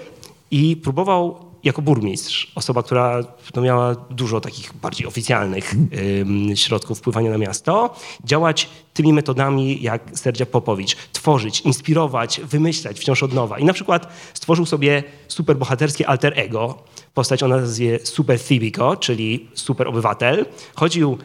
i 0.51 0.77
próbował 0.77 1.45
jako 1.63 1.81
burmistrz, 1.81 2.51
osoba, 2.55 2.83
która 2.83 3.19
no, 3.55 3.61
miała 3.61 3.95
dużo 3.95 4.41
takich 4.41 4.73
bardziej 4.73 5.07
oficjalnych 5.07 5.73
y, 6.53 6.57
środków 6.57 6.97
wpływania 6.97 7.31
na 7.31 7.37
miasto, 7.37 7.95
działać 8.23 8.69
tymi 8.93 9.13
metodami 9.13 9.81
jak 9.81 10.01
Serdzia 10.13 10.45
Popowicz, 10.45 10.95
tworzyć, 11.13 11.61
inspirować, 11.61 12.41
wymyślać 12.43 12.99
wciąż 12.99 13.23
od 13.23 13.33
nowa. 13.33 13.59
I 13.59 13.65
na 13.65 13.73
przykład 13.73 14.07
stworzył 14.33 14.65
sobie 14.65 15.03
super 15.27 15.57
bohaterskie 15.57 16.07
alter 16.07 16.39
ego, 16.39 16.77
postać 17.13 17.43
o 17.43 17.47
nazwie 17.47 17.99
Super 18.03 18.39
Thibico, 18.39 18.95
czyli 18.95 19.47
super 19.53 19.87
obywatel. 19.87 20.45
Chodził 20.75 21.17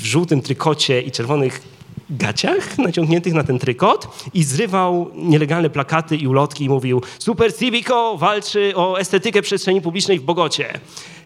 w 0.00 0.04
żółtym 0.04 0.42
trykocie 0.42 1.02
i 1.02 1.10
czerwonych 1.10 1.73
gaciach 2.10 2.78
naciągniętych 2.78 3.34
na 3.34 3.44
ten 3.44 3.58
trykot 3.58 4.28
i 4.34 4.44
zrywał 4.44 5.10
nielegalne 5.14 5.70
plakaty 5.70 6.16
i 6.16 6.26
ulotki 6.26 6.64
i 6.64 6.68
mówił 6.68 7.02
Super 7.18 7.56
Civico 7.56 8.16
walczy 8.16 8.72
o 8.76 9.00
estetykę 9.00 9.42
przestrzeni 9.42 9.80
publicznej 9.80 10.18
w 10.18 10.22
Bogocie. 10.22 10.80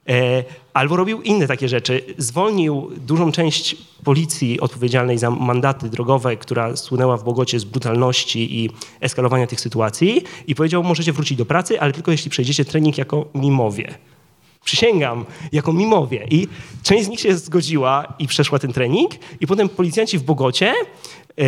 E, 0.09 0.45
albo 0.75 0.97
robił 0.97 1.23
inne 1.23 1.47
takie 1.47 1.69
rzeczy. 1.69 2.03
Zwolnił 2.19 2.91
dużą 2.97 3.33
część 3.33 3.77
policji 4.05 4.61
odpowiedzialnej 4.61 5.19
za 5.19 5.31
mandaty 5.31 5.89
drogowe, 5.89 6.37
która 6.37 6.77
słynęła 6.77 7.17
w 7.17 7.25
Bogocie 7.25 7.61
z 7.61 7.65
brutalności 7.65 8.65
i 8.65 8.71
eskalowania 9.01 9.47
tych 9.47 9.61
sytuacji 9.61 10.23
i 10.47 10.55
powiedział, 10.55 10.85
możecie 10.85 11.13
wrócić 11.13 11.39
do 11.39 11.47
pracy, 11.47 11.81
ale 11.81 11.93
tylko 11.93 12.11
jeśli 12.11 12.31
przejdziecie 12.31 12.65
trening 12.65 12.99
jako 12.99 13.27
mimowie. 13.35 13.95
Przysięgam, 14.69 15.25
jako 15.53 15.73
mimowie. 15.73 16.27
I 16.31 16.49
część 16.83 17.05
z 17.05 17.09
nich 17.09 17.21
się 17.21 17.37
zgodziła 17.37 18.15
i 18.19 18.27
przeszła 18.27 18.59
ten 18.59 18.73
trening. 18.73 19.11
I 19.41 19.47
potem 19.47 19.69
policjanci 19.69 20.19
w 20.19 20.23
Bogocie 20.23 20.73
e, 21.39 21.45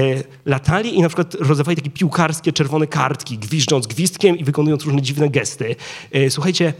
latali 0.47 0.95
i 0.99 1.03
na 1.03 1.09
przykład 1.09 1.35
rozdawali 1.35 1.77
takie 1.77 1.91
piłkarskie 1.91 2.53
czerwone 2.53 2.87
kartki, 2.87 3.39
gwiżdżąc 3.39 3.87
gwizdkiem 3.87 4.39
i 4.39 4.45
wykonując 4.45 4.85
różne 4.85 5.03
dziwne 5.03 5.29
gesty. 5.29 5.77
E, 6.13 6.31
słuchajcie, 6.31 6.73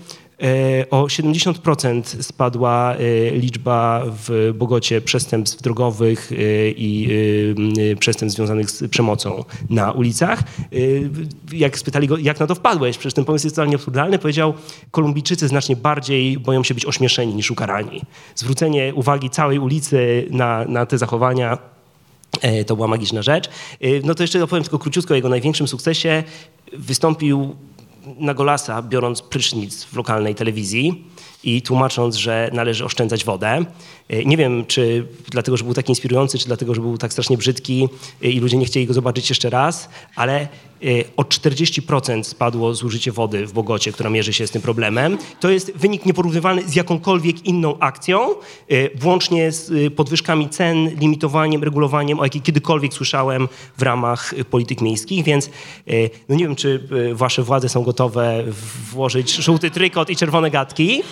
o 0.91 1.05
70% 1.05 2.23
spadła 2.23 2.95
e, 2.95 3.31
liczba 3.31 4.03
w 4.07 4.53
Bogocie 4.55 5.01
przestępstw 5.01 5.63
drogowych 5.63 6.33
e, 6.33 6.37
i 6.71 7.09
przestępstw 7.99 8.37
związanych 8.37 8.71
z 8.71 8.91
przemocą 8.91 9.45
na 9.71 9.93
ulicach. 9.93 10.43
Jak 11.53 11.79
spytali 11.79 12.09
go, 12.09 12.19
jak 12.19 12.41
na 12.41 12.47
to 12.47 12.55
wpadłeś, 12.55 12.99
przecież 12.99 13.15
ten 13.15 13.25
pomysł 13.25 13.47
jest 13.47 13.57
totalnie 13.57 13.75
absurdalny, 13.75 14.19
powiedział, 14.19 14.55
Kolumbijczycy 14.91 15.49
znacznie 15.49 15.77
bardziej 15.77 16.39
boją 16.39 16.65
się 16.65 16.75
być 16.75 16.87
ośmieszeni 16.87 17.35
niż 17.35 17.51
ukarani. 17.51 18.03
Zwrócenie 18.35 18.95
uwagi 18.95 19.31
całej 19.31 19.59
ulicy 19.59 20.27
na, 20.31 20.65
na 20.65 20.87
te 20.87 20.99
zachowania 20.99 21.59
to 22.67 22.77
była 22.77 22.89
magiczna 22.89 23.23
rzecz. 23.23 23.51
No 24.05 24.15
to 24.15 24.23
jeszcze 24.23 24.45
opowiem 24.45 24.63
tylko 24.63 24.79
króciutko 24.79 25.15
o 25.15 25.17
jego 25.17 25.29
największym 25.29 25.69
sukcesie. 25.69 26.25
Wystąpił 26.73 27.57
na 28.19 28.35
golasa, 28.35 28.83
biorąc 28.83 29.23
prysznic 29.23 29.85
w 29.85 29.97
lokalnej 29.97 30.35
telewizji 30.35 31.05
i 31.45 31.63
tłumacząc, 31.63 32.17
że 32.17 32.51
należy 32.53 32.85
oszczędzać 32.85 33.25
wodę. 33.25 33.65
E, 34.11 34.25
nie 34.25 34.37
wiem, 34.37 34.67
czy 34.67 35.07
dlatego, 35.31 35.57
że 35.57 35.65
był 35.65 35.75
tak 35.75 35.89
inspirujący, 35.89 36.39
czy 36.39 36.47
dlatego, 36.47 36.75
że 36.75 36.81
był 36.81 36.99
tak 36.99 37.13
strasznie 37.13 37.37
brzydki 37.37 37.89
e, 38.23 38.31
i 38.31 38.41
ludzie 38.41 38.57
nie 38.57 38.67
chcieli 38.67 38.87
go 38.87 38.95
zobaczyć 38.95 39.29
jeszcze 39.29 39.51
raz, 39.51 39.89
ale 40.17 40.41
e, 40.41 40.47
o 41.17 41.23
40% 41.23 42.23
spadło 42.23 42.75
zużycie 42.75 43.13
wody 43.13 43.47
w 43.47 43.53
Bogocie, 43.53 43.93
która 43.93 44.11
mierzy 44.11 44.33
się 44.33 44.47
z 44.47 44.51
tym 44.51 44.63
problemem. 44.63 45.19
To 45.41 45.51
jest 45.51 45.73
wynik 45.77 46.07
nieporównywalny 46.07 46.69
z 46.69 46.75
jakąkolwiek 46.75 47.47
inną 47.47 47.79
akcją, 47.79 48.35
włącznie 48.95 49.53
z 49.53 49.95
podwyżkami 49.95 50.49
cen, 50.49 50.89
limitowaniem, 51.01 51.65
regulowaniem, 51.65 52.21
o 52.21 52.25
jakiej 52.25 52.43
kiedykolwiek 52.43 52.95
słyszałem 52.95 53.49
w 53.79 53.83
ramach 53.83 54.35
polityk 54.51 54.81
miejskich, 54.81 55.25
więc 55.25 55.51
no 56.29 56.35
nie 56.35 56.45
wiem, 56.45 56.57
czy 56.57 56.89
wasze 57.13 57.43
władze 57.43 57.69
są 57.69 57.83
gotowe 57.83 58.45
włożyć 58.93 59.35
żółty 59.35 59.71
trykot 59.71 60.11
i 60.11 60.17
czerwone 60.17 60.51
gadki, 60.51 61.03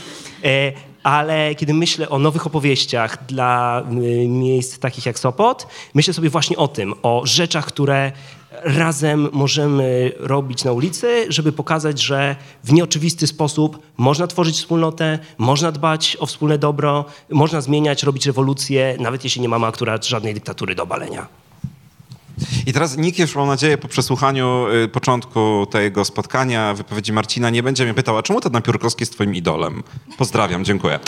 ale 1.08 1.54
kiedy 1.54 1.74
myślę 1.74 2.08
o 2.08 2.18
nowych 2.18 2.46
opowieściach 2.46 3.26
dla 3.26 3.82
y, 3.92 4.28
miejsc 4.28 4.78
takich 4.78 5.06
jak 5.06 5.18
Sopot, 5.18 5.66
myślę 5.94 6.14
sobie 6.14 6.30
właśnie 6.30 6.56
o 6.56 6.68
tym, 6.68 6.94
o 7.02 7.22
rzeczach, 7.24 7.66
które 7.66 8.12
razem 8.50 9.28
możemy 9.32 10.12
robić 10.18 10.64
na 10.64 10.72
ulicy, 10.72 11.26
żeby 11.28 11.52
pokazać, 11.52 12.02
że 12.02 12.36
w 12.64 12.72
nieoczywisty 12.72 13.26
sposób 13.26 13.78
można 13.96 14.26
tworzyć 14.26 14.56
wspólnotę, 14.56 15.18
można 15.38 15.72
dbać 15.72 16.16
o 16.20 16.26
wspólne 16.26 16.58
dobro, 16.58 17.04
można 17.30 17.60
zmieniać, 17.60 18.02
robić 18.02 18.26
rewolucję, 18.26 18.96
nawet 19.00 19.24
jeśli 19.24 19.42
nie 19.42 19.48
mamy 19.48 19.66
akurat 19.66 20.06
żadnej 20.06 20.34
dyktatury 20.34 20.74
do 20.74 20.82
obalenia. 20.82 21.47
I 22.66 22.72
teraz 22.72 22.96
nikt 22.96 23.18
już, 23.18 23.34
mam 23.34 23.46
nadzieję, 23.46 23.78
po 23.78 23.88
przesłuchaniu 23.88 24.66
y, 24.84 24.88
początku 24.88 25.66
tego 25.70 26.04
spotkania, 26.04 26.74
wypowiedzi 26.74 27.12
Marcina, 27.12 27.50
nie 27.50 27.62
będzie 27.62 27.84
mnie 27.84 27.94
pytał, 27.94 28.18
a 28.18 28.22
czemu 28.22 28.40
ten 28.40 28.52
Napiórkowski 28.52 29.02
jest 29.02 29.12
twoim 29.12 29.34
idolem? 29.34 29.82
Pozdrawiam, 30.18 30.64
dziękuję. 30.64 30.98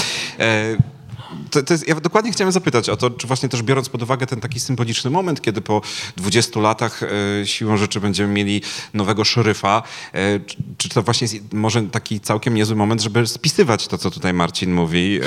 To, 1.50 1.62
to 1.62 1.74
jest, 1.74 1.88
ja 1.88 1.94
dokładnie 1.94 2.32
chciałem 2.32 2.52
zapytać 2.52 2.88
o 2.88 2.96
to, 2.96 3.10
czy 3.10 3.26
właśnie 3.26 3.48
też 3.48 3.62
biorąc 3.62 3.88
pod 3.88 4.02
uwagę 4.02 4.26
ten 4.26 4.40
taki 4.40 4.60
symboliczny 4.60 5.10
moment, 5.10 5.40
kiedy 5.40 5.60
po 5.60 5.82
20 6.16 6.60
latach 6.60 7.02
e, 7.02 7.46
siłą 7.46 7.76
rzeczy 7.76 8.00
będziemy 8.00 8.32
mieli 8.32 8.62
nowego 8.94 9.24
szeryfa, 9.24 9.82
e, 10.12 10.40
czy, 10.40 10.56
czy, 10.78 10.88
to 10.88 11.02
właśnie 11.02 11.24
jest 11.24 11.52
może 11.52 11.82
taki 11.82 12.20
całkiem 12.20 12.54
niezły 12.54 12.76
moment, 12.76 13.02
żeby 13.02 13.26
spisywać 13.26 13.88
to, 13.88 13.98
co 13.98 14.10
tutaj 14.10 14.34
Marcin 14.34 14.72
mówi. 14.72 15.20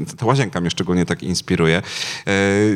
E, 0.00 0.16
ta 0.16 0.26
łazienka 0.26 0.60
mnie 0.60 0.70
szczególnie 0.70 1.06
tak 1.06 1.22
inspiruje. 1.22 1.82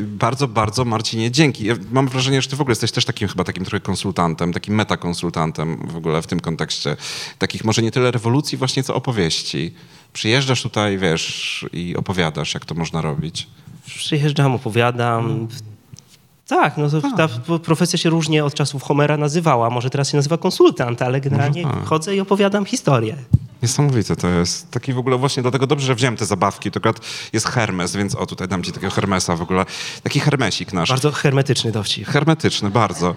Bardzo, 0.02 0.48
bardzo 0.48 0.84
Marcinie 0.84 1.30
dzięki. 1.30 1.64
Ja 1.64 1.74
mam 1.92 2.08
wrażenie, 2.08 2.42
że 2.42 2.48
ty 2.48 2.56
w 2.56 2.60
ogóle 2.60 2.72
jesteś 2.72 2.92
też 2.92 3.04
takim 3.04 3.28
chyba 3.28 3.44
takim 3.44 3.64
trochę 3.64 3.80
konsultantem, 3.80 4.52
takim 4.52 4.74
metakonsultantem 4.74 5.86
w 5.86 5.96
ogóle 5.96 6.22
w 6.22 6.26
tym 6.26 6.40
kontekście. 6.40 6.96
Takich 7.38 7.64
może 7.64 7.82
nie 7.82 7.90
tyle 7.90 8.10
rewolucji 8.10 8.58
właśnie, 8.58 8.82
co 8.82 8.94
opowieści 8.94 9.74
przyjeżdżasz 10.12 10.62
tutaj, 10.62 10.98
wiesz, 10.98 11.66
i 11.72 11.96
opowiadasz, 11.96 12.54
jak 12.54 12.64
to 12.64 12.74
można 12.74 13.00
robić. 13.00 13.46
Przyjeżdżam, 13.86 14.54
opowiadam. 14.54 15.22
Hmm. 15.22 15.48
Tak, 16.46 16.76
no 16.76 16.88
to 16.90 17.00
ta 17.16 17.28
profesja 17.58 17.98
się 17.98 18.10
różnie 18.10 18.44
od 18.44 18.54
czasów 18.54 18.82
Homera 18.82 19.16
nazywała. 19.16 19.70
Może 19.70 19.90
teraz 19.90 20.10
się 20.10 20.16
nazywa 20.16 20.38
konsultant, 20.38 21.02
ale 21.02 21.20
generalnie 21.20 21.62
tak. 21.62 21.84
chodzę 21.84 22.16
i 22.16 22.20
opowiadam 22.20 22.64
historię. 22.64 23.16
Niesamowite 23.62 24.16
to 24.16 24.28
jest. 24.28 24.70
Taki 24.70 24.92
w 24.92 24.98
ogóle 24.98 25.16
właśnie 25.16 25.42
dlatego 25.42 25.66
dobrze, 25.66 25.86
że 25.86 25.94
wziąłem 25.94 26.16
te 26.16 26.26
zabawki. 26.26 26.70
To 26.70 26.78
akurat 26.78 27.00
jest 27.32 27.46
Hermes, 27.46 27.96
więc 27.96 28.14
o 28.14 28.26
tutaj 28.26 28.48
dam 28.48 28.62
ci 28.62 28.72
takiego 28.72 28.92
Hermesa 28.92 29.36
w 29.36 29.42
ogóle. 29.42 29.64
Taki 30.02 30.20
hermesik 30.20 30.72
nasz. 30.72 30.88
Bardzo 30.88 31.12
hermetyczny 31.12 31.72
dowcip. 31.72 32.08
Hermetyczny, 32.08 32.70
bardzo. 32.70 33.14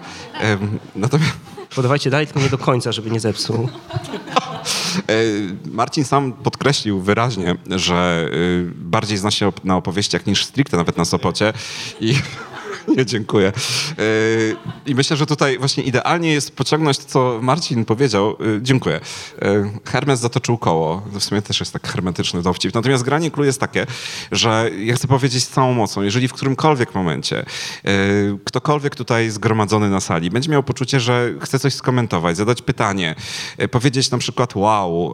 natomiast... 0.96 1.32
Podawajcie 1.74 2.10
dalej, 2.10 2.26
tylko 2.26 2.40
nie 2.40 2.48
do 2.48 2.58
końca, 2.58 2.92
żeby 2.92 3.10
nie 3.10 3.20
zepsuł. 3.20 3.68
E, 4.96 5.12
Marcin 5.70 6.04
sam 6.04 6.32
podkreślił 6.32 7.00
wyraźnie, 7.00 7.54
że 7.70 8.28
y, 8.32 8.70
bardziej 8.74 9.18
zna 9.18 9.30
się 9.30 9.52
na 9.64 9.76
opowieściach 9.76 10.26
niż 10.26 10.44
stricte 10.44 10.76
nawet 10.76 10.96
na 10.96 11.04
Sopocie 11.04 11.52
i 12.00 12.14
Nie, 12.88 13.06
dziękuję. 13.06 13.48
E, 13.48 13.52
I 14.86 14.94
myślę, 14.94 15.16
że 15.16 15.26
tutaj 15.26 15.58
właśnie 15.58 15.82
idealnie 15.82 16.32
jest 16.32 16.56
pociągnąć 16.56 16.98
to, 16.98 17.04
co 17.04 17.38
Marcin 17.42 17.84
powiedział. 17.84 18.30
E, 18.30 18.34
dziękuję. 18.62 19.00
E, 19.42 19.70
Hermes 19.84 20.20
zatoczył 20.20 20.58
koło. 20.58 21.02
W 21.12 21.22
sumie 21.22 21.42
też 21.42 21.60
jest 21.60 21.72
tak 21.72 21.88
hermetyczny 21.88 22.42
dowcip. 22.42 22.74
Natomiast 22.74 23.04
granie 23.04 23.30
clue 23.30 23.44
jest 23.44 23.60
takie, 23.60 23.86
że 24.32 24.70
ja 24.78 24.94
chcę 24.94 25.08
powiedzieć 25.08 25.44
z 25.44 25.48
całą 25.48 25.74
mocą, 25.74 26.02
jeżeli 26.02 26.28
w 26.28 26.32
którymkolwiek 26.32 26.94
momencie 26.94 27.44
ktokolwiek 28.44 28.94
tutaj 28.94 29.30
zgromadzony 29.30 29.90
na 29.90 30.00
sali 30.00 30.30
będzie 30.30 30.50
miał 30.50 30.62
poczucie, 30.62 31.00
że 31.00 31.34
chce 31.40 31.58
coś 31.58 31.74
skomentować, 31.74 32.36
zadać 32.36 32.62
pytanie, 32.62 33.14
powiedzieć 33.70 34.10
na 34.10 34.18
przykład 34.18 34.56
wow 34.56 35.12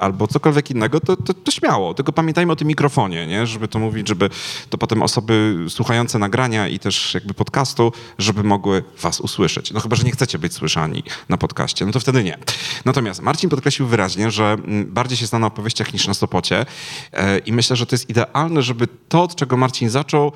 albo 0.00 0.26
cokolwiek 0.28 0.70
innego, 0.70 1.00
to, 1.00 1.16
to, 1.16 1.34
to 1.34 1.50
śmiało. 1.50 1.94
Tylko 1.94 2.12
pamiętajmy 2.12 2.52
o 2.52 2.56
tym 2.56 2.68
mikrofonie, 2.68 3.26
nie? 3.26 3.46
żeby 3.46 3.68
to 3.68 3.78
mówić, 3.78 4.08
żeby 4.08 4.30
to 4.70 4.78
potem 4.78 5.02
osoby 5.02 5.56
słuchające 5.68 6.18
nagrania 6.18 6.68
i 6.68 6.78
też 6.78 7.11
jakby 7.14 7.34
podcastu, 7.34 7.92
żeby 8.18 8.42
mogły 8.42 8.84
was 9.02 9.20
usłyszeć. 9.20 9.72
No 9.72 9.80
chyba, 9.80 9.96
że 9.96 10.04
nie 10.04 10.12
chcecie 10.12 10.38
być 10.38 10.52
słyszani 10.54 11.02
na 11.28 11.36
podcaście, 11.36 11.86
no 11.86 11.92
to 11.92 12.00
wtedy 12.00 12.24
nie. 12.24 12.38
Natomiast 12.84 13.22
Marcin 13.22 13.50
podkreślił 13.50 13.88
wyraźnie, 13.88 14.30
że 14.30 14.44
mm, 14.44 14.92
bardziej 14.92 15.18
się 15.18 15.26
zna 15.26 15.38
na 15.38 15.46
opowieściach 15.46 15.92
niż 15.92 16.08
na 16.08 16.14
Sopocie 16.14 16.66
e, 17.12 17.38
i 17.38 17.52
myślę, 17.52 17.76
że 17.76 17.86
to 17.86 17.94
jest 17.94 18.10
idealne, 18.10 18.62
żeby 18.62 18.88
to, 19.08 19.22
od 19.22 19.34
czego 19.34 19.56
Marcin 19.56 19.90
zaczął, 19.90 20.32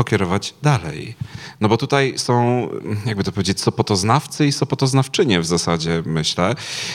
pokierować 0.00 0.54
dalej. 0.62 1.14
No 1.60 1.68
bo 1.68 1.76
tutaj 1.76 2.14
są, 2.16 2.68
jakby 3.06 3.24
to 3.24 3.32
powiedzieć, 3.32 3.60
sopotoznawcy 3.60 4.46
i 4.46 4.52
sopotoznawczynie 4.52 5.40
w 5.40 5.46
zasadzie, 5.46 6.02
myślę. 6.06 6.54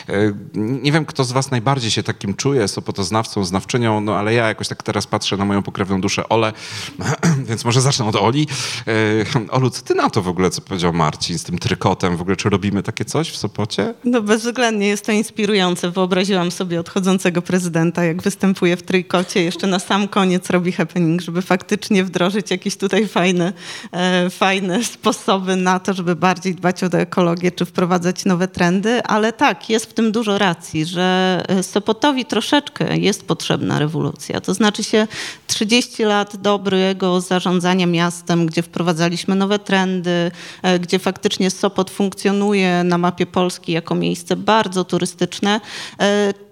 E, 0.09 0.33
nie 0.55 0.91
wiem, 0.91 1.05
kto 1.05 1.23
z 1.23 1.31
was 1.31 1.51
najbardziej 1.51 1.91
się 1.91 2.03
takim 2.03 2.33
czuje, 2.33 2.67
sopotoznawcą, 2.67 3.45
znawczynią, 3.45 4.01
no 4.01 4.15
ale 4.17 4.33
ja 4.33 4.47
jakoś 4.47 4.67
tak 4.67 4.83
teraz 4.83 5.07
patrzę 5.07 5.37
na 5.37 5.45
moją 5.45 5.63
pokrewną 5.63 6.01
duszę 6.01 6.29
Ole, 6.29 6.53
więc 7.49 7.65
może 7.65 7.81
zacznę 7.81 8.05
od 8.05 8.15
Oli. 8.15 8.47
E, 8.87 9.51
Olu, 9.51 9.69
co 9.69 9.81
ty 9.81 9.95
na 9.95 10.09
to 10.09 10.21
w 10.21 10.27
ogóle, 10.27 10.49
co 10.49 10.61
powiedział 10.61 10.93
Marcin 10.93 11.39
z 11.39 11.43
tym 11.43 11.59
trykotem? 11.59 12.17
W 12.17 12.21
ogóle, 12.21 12.35
czy 12.35 12.49
robimy 12.49 12.83
takie 12.83 13.05
coś 13.05 13.29
w 13.29 13.37
Sopocie? 13.37 13.93
No 14.03 14.21
bezwzględnie 14.21 14.87
jest 14.87 15.05
to 15.05 15.11
inspirujące. 15.11 15.91
Wyobraziłam 15.91 16.51
sobie 16.51 16.79
odchodzącego 16.79 17.41
prezydenta, 17.41 18.03
jak 18.03 18.21
występuje 18.21 18.77
w 18.77 18.83
trykocie, 18.83 19.43
jeszcze 19.43 19.67
na 19.67 19.79
sam 19.79 20.07
koniec 20.07 20.49
robi 20.49 20.71
happening, 20.71 21.21
żeby 21.21 21.41
faktycznie 21.41 22.03
wdrożyć 22.03 22.51
jakieś 22.51 22.77
tutaj 22.77 22.94
tutaj 22.95 23.07
fajne, 23.07 23.53
e, 23.91 24.29
fajne 24.29 24.83
sposoby 24.83 25.55
na 25.55 25.79
to, 25.79 25.93
żeby 25.93 26.15
bardziej 26.15 26.55
dbać 26.55 26.83
o 26.83 26.87
ekologię 26.87 27.51
czy 27.51 27.65
wprowadzać 27.65 28.25
nowe 28.25 28.47
trendy, 28.47 29.03
ale 29.03 29.33
tak, 29.33 29.69
jest 29.69 29.85
w 29.85 29.93
tym 29.93 30.11
dużo 30.11 30.37
racji, 30.37 30.85
że 30.85 31.43
e, 31.47 31.63
Sopotowi 31.63 32.25
troszeczkę 32.25 32.97
jest 32.97 33.27
potrzebna 33.27 33.79
rewolucja. 33.79 34.41
To 34.41 34.53
znaczy 34.53 34.83
się 34.83 35.07
30 35.47 36.03
lat 36.03 36.35
dobrego 36.37 37.21
zarządzania 37.21 37.87
miastem, 37.87 38.45
gdzie 38.45 38.61
wprowadzaliśmy 38.61 39.35
nowe 39.35 39.59
trendy, 39.59 40.31
e, 40.61 40.79
gdzie 40.79 40.99
faktycznie 40.99 41.51
Sopot 41.51 41.91
funkcjonuje 41.91 42.83
na 42.83 42.97
mapie 42.97 43.25
Polski 43.25 43.71
jako 43.71 43.95
miejsce 43.95 44.35
bardzo 44.35 44.83
turystyczne 44.83 45.61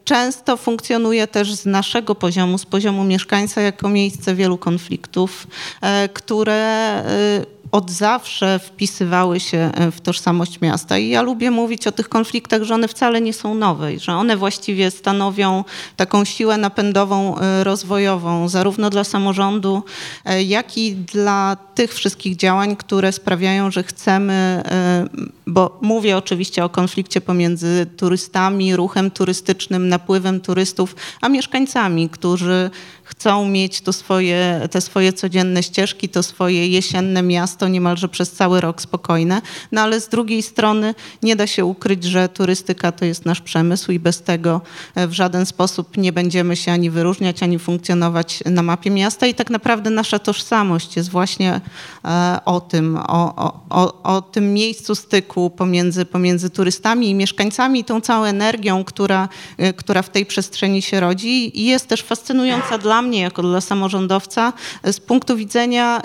często 0.04 0.58
funkcjonuje 0.58 1.28
też 1.28 1.54
z 1.54 1.66
naszego 1.66 2.16
poziomu, 2.16 2.58
z 2.58 2.66
poziomu 2.66 3.04
mieszkańca, 3.04 3.62
jako 3.62 3.90
miejsce 3.90 4.36
wielu 4.36 4.58
konfliktów, 4.58 5.48
e, 5.82 6.10
które 6.10 6.54
e, 6.54 7.46
od 7.72 7.92
zawsze 7.92 8.60
wpisywały 8.60 9.40
się 9.40 9.58
e, 9.58 9.92
w 9.92 10.02
tożsamość 10.02 10.62
miasta. 10.62 10.98
I 10.98 11.10
ja 11.10 11.22
lubię 11.22 11.52
mówić 11.52 11.88
o 11.88 11.92
tych 11.92 12.10
konfliktach, 12.10 12.64
że 12.64 12.74
one 12.74 12.88
wcale 12.88 13.22
nie 13.22 13.34
są 13.34 13.56
nowe, 13.56 14.00
że 14.00 14.14
one 14.14 14.38
właściwie 14.38 14.92
stanowią 14.92 15.64
taką 15.96 16.26
siłę 16.26 16.58
napędową, 16.58 17.38
e, 17.38 17.64
rozwojową, 17.64 18.50
zarówno 18.50 18.90
dla 18.90 19.04
samorządu, 19.04 19.84
e, 20.26 20.44
jak 20.44 20.78
i 20.78 20.96
dla 20.96 21.58
tych 21.76 21.94
wszystkich 21.94 22.36
działań, 22.36 22.76
które 22.76 23.12
sprawiają, 23.12 23.72
że 23.72 23.84
chcemy, 23.84 24.64
bo 25.48 25.78
mówię 25.82 26.18
oczywiście 26.18 26.66
o 26.66 26.70
konflikcie 26.70 27.22
pomiędzy 27.22 27.86
turystami, 27.98 28.76
ruchem 28.76 29.12
turystycznym, 29.12 29.90
napływem 29.90 30.42
turystów, 30.42 30.96
a 31.22 31.30
mieszkańcami, 31.30 32.10
którzy 32.10 32.70
chcą 33.24 33.46
mieć 33.46 33.82
to 33.82 33.94
swoje, 33.94 34.68
te 34.72 34.82
swoje 34.82 35.14
codzienne 35.14 35.64
ścieżki, 35.64 36.10
to 36.10 36.24
swoje 36.24 36.68
jesienne 36.68 37.24
miasto 37.24 37.68
niemalże 37.68 38.10
przez 38.10 38.32
cały 38.32 38.62
rok 38.62 38.82
spokojne. 38.82 39.42
No 39.72 39.82
ale 39.82 40.02
z 40.02 40.10
drugiej 40.10 40.42
strony 40.42 40.96
nie 41.22 41.36
da 41.36 41.48
się 41.48 41.66
ukryć, 41.66 42.04
że 42.04 42.30
turystyka 42.30 42.92
to 42.92 43.06
jest 43.06 43.26
nasz 43.26 43.42
przemysł 43.42 43.92
i 43.92 44.00
bez 44.00 44.22
tego 44.22 44.62
e, 44.96 45.08
w 45.08 45.14
żaden 45.14 45.46
sposób 45.46 45.98
nie 45.98 46.14
będziemy 46.14 46.56
się 46.56 46.72
ani 46.72 46.90
wyróżniać, 46.90 47.44
ani 47.44 47.60
funkcjonować 47.60 48.44
na 48.46 48.64
mapie 48.64 48.92
miasta 48.92 49.28
i 49.28 49.34
tak 49.34 49.50
naprawdę 49.50 49.90
nasza 49.90 50.20
tożsamość 50.20 50.96
jest 50.96 51.10
właśnie 51.10 51.62
e, 52.06 52.40
o 52.46 52.62
tym, 52.62 52.98
o, 53.08 53.54
o, 53.70 54.04
o 54.04 54.22
tym 54.22 54.54
miejscu 54.54 54.96
styku 54.96 55.50
pomiędzy, 55.50 56.06
pomiędzy 56.06 56.50
turystami 56.50 57.10
i 57.10 57.16
mieszkańcami 57.16 57.84
tą 57.84 58.02
całą 58.02 58.24
energią, 58.26 58.84
która, 58.84 59.30
e, 59.58 59.74
która 59.74 60.02
w 60.02 60.10
tej 60.10 60.26
przestrzeni 60.26 60.82
się 60.82 61.00
rodzi 61.00 61.62
i 61.62 61.66
jest 61.66 61.88
też 61.88 62.02
fascynująca 62.02 62.78
dla 62.78 63.02
mnie 63.02 63.13
jako 63.22 63.42
dla 63.42 63.62
samorządowca 63.62 64.54
z 64.84 65.00
punktu 65.00 65.38
widzenia 65.38 66.02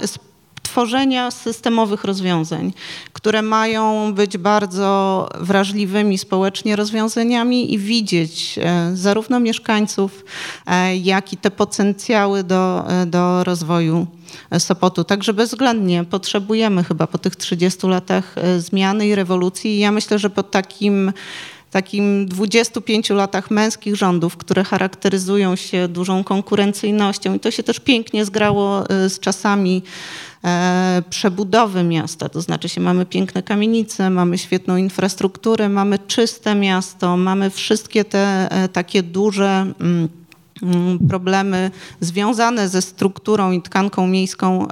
tworzenia 0.69 1.31
systemowych 1.31 2.05
rozwiązań, 2.05 2.73
które 3.13 3.43
mają 3.43 4.13
być 4.15 4.39
bardzo 4.39 5.29
wrażliwymi 5.41 6.19
społecznie 6.19 6.77
rozwiązaniami 6.77 7.75
i 7.75 7.79
widzieć 7.79 8.59
e, 8.59 8.91
zarówno 8.95 9.41
mieszkańców, 9.41 10.25
e, 10.67 10.97
jak 10.97 11.33
i 11.33 11.37
te 11.37 11.51
potencjały 11.51 12.45
do, 12.45 12.85
e, 12.89 13.07
do 13.07 13.45
rozwoju 13.45 14.07
Sopotu. 14.59 15.05
Także 15.05 15.33
bezwzględnie 15.33 16.05
potrzebujemy 16.05 16.85
chyba 16.85 17.07
po 17.07 17.19
tych 17.19 17.37
30 17.37 17.87
latach 17.87 18.35
zmiany 18.59 19.07
i 19.07 19.15
rewolucji. 19.15 19.79
ja 19.79 19.93
myślę, 19.93 20.19
że 20.19 20.31
po 20.31 20.43
takim 20.43 21.13
takim 21.71 22.27
25 22.27 23.11
latach 23.11 23.51
męskich 23.51 23.97
rządów, 23.97 24.37
które 24.37 24.65
charakteryzują 24.65 25.57
się 25.57 25.89
dużą 25.89 26.25
konkurencyjnością. 26.25 27.35
I 27.35 27.41
to 27.41 27.51
się 27.51 27.63
też 27.63 27.81
pięknie 27.81 28.25
zgrało 28.25 28.91
e, 28.91 29.09
z 29.09 29.21
czasami 29.21 29.83
e, 30.45 31.03
przebudowy 31.11 31.83
miasta, 31.83 32.29
to 32.29 32.41
znaczy 32.41 32.69
się 32.69 32.81
mamy 32.81 33.07
piękne 33.07 33.43
kamienice, 33.43 34.11
mamy 34.11 34.39
świetną 34.39 34.77
infrastrukturę, 34.77 35.69
mamy 35.69 35.99
czyste 35.99 36.55
miasto, 36.55 37.17
mamy 37.17 37.51
wszystkie 37.51 38.05
te 38.05 38.53
e, 38.53 38.69
takie 38.69 39.03
duże 39.03 39.73
mm, 39.81 40.09
mm, 40.63 40.99
problemy 41.09 41.71
związane 42.01 42.69
ze 42.69 42.83
strukturą 42.83 43.53
i 43.53 43.63
tkanką 43.63 44.07
miejską 44.07 44.69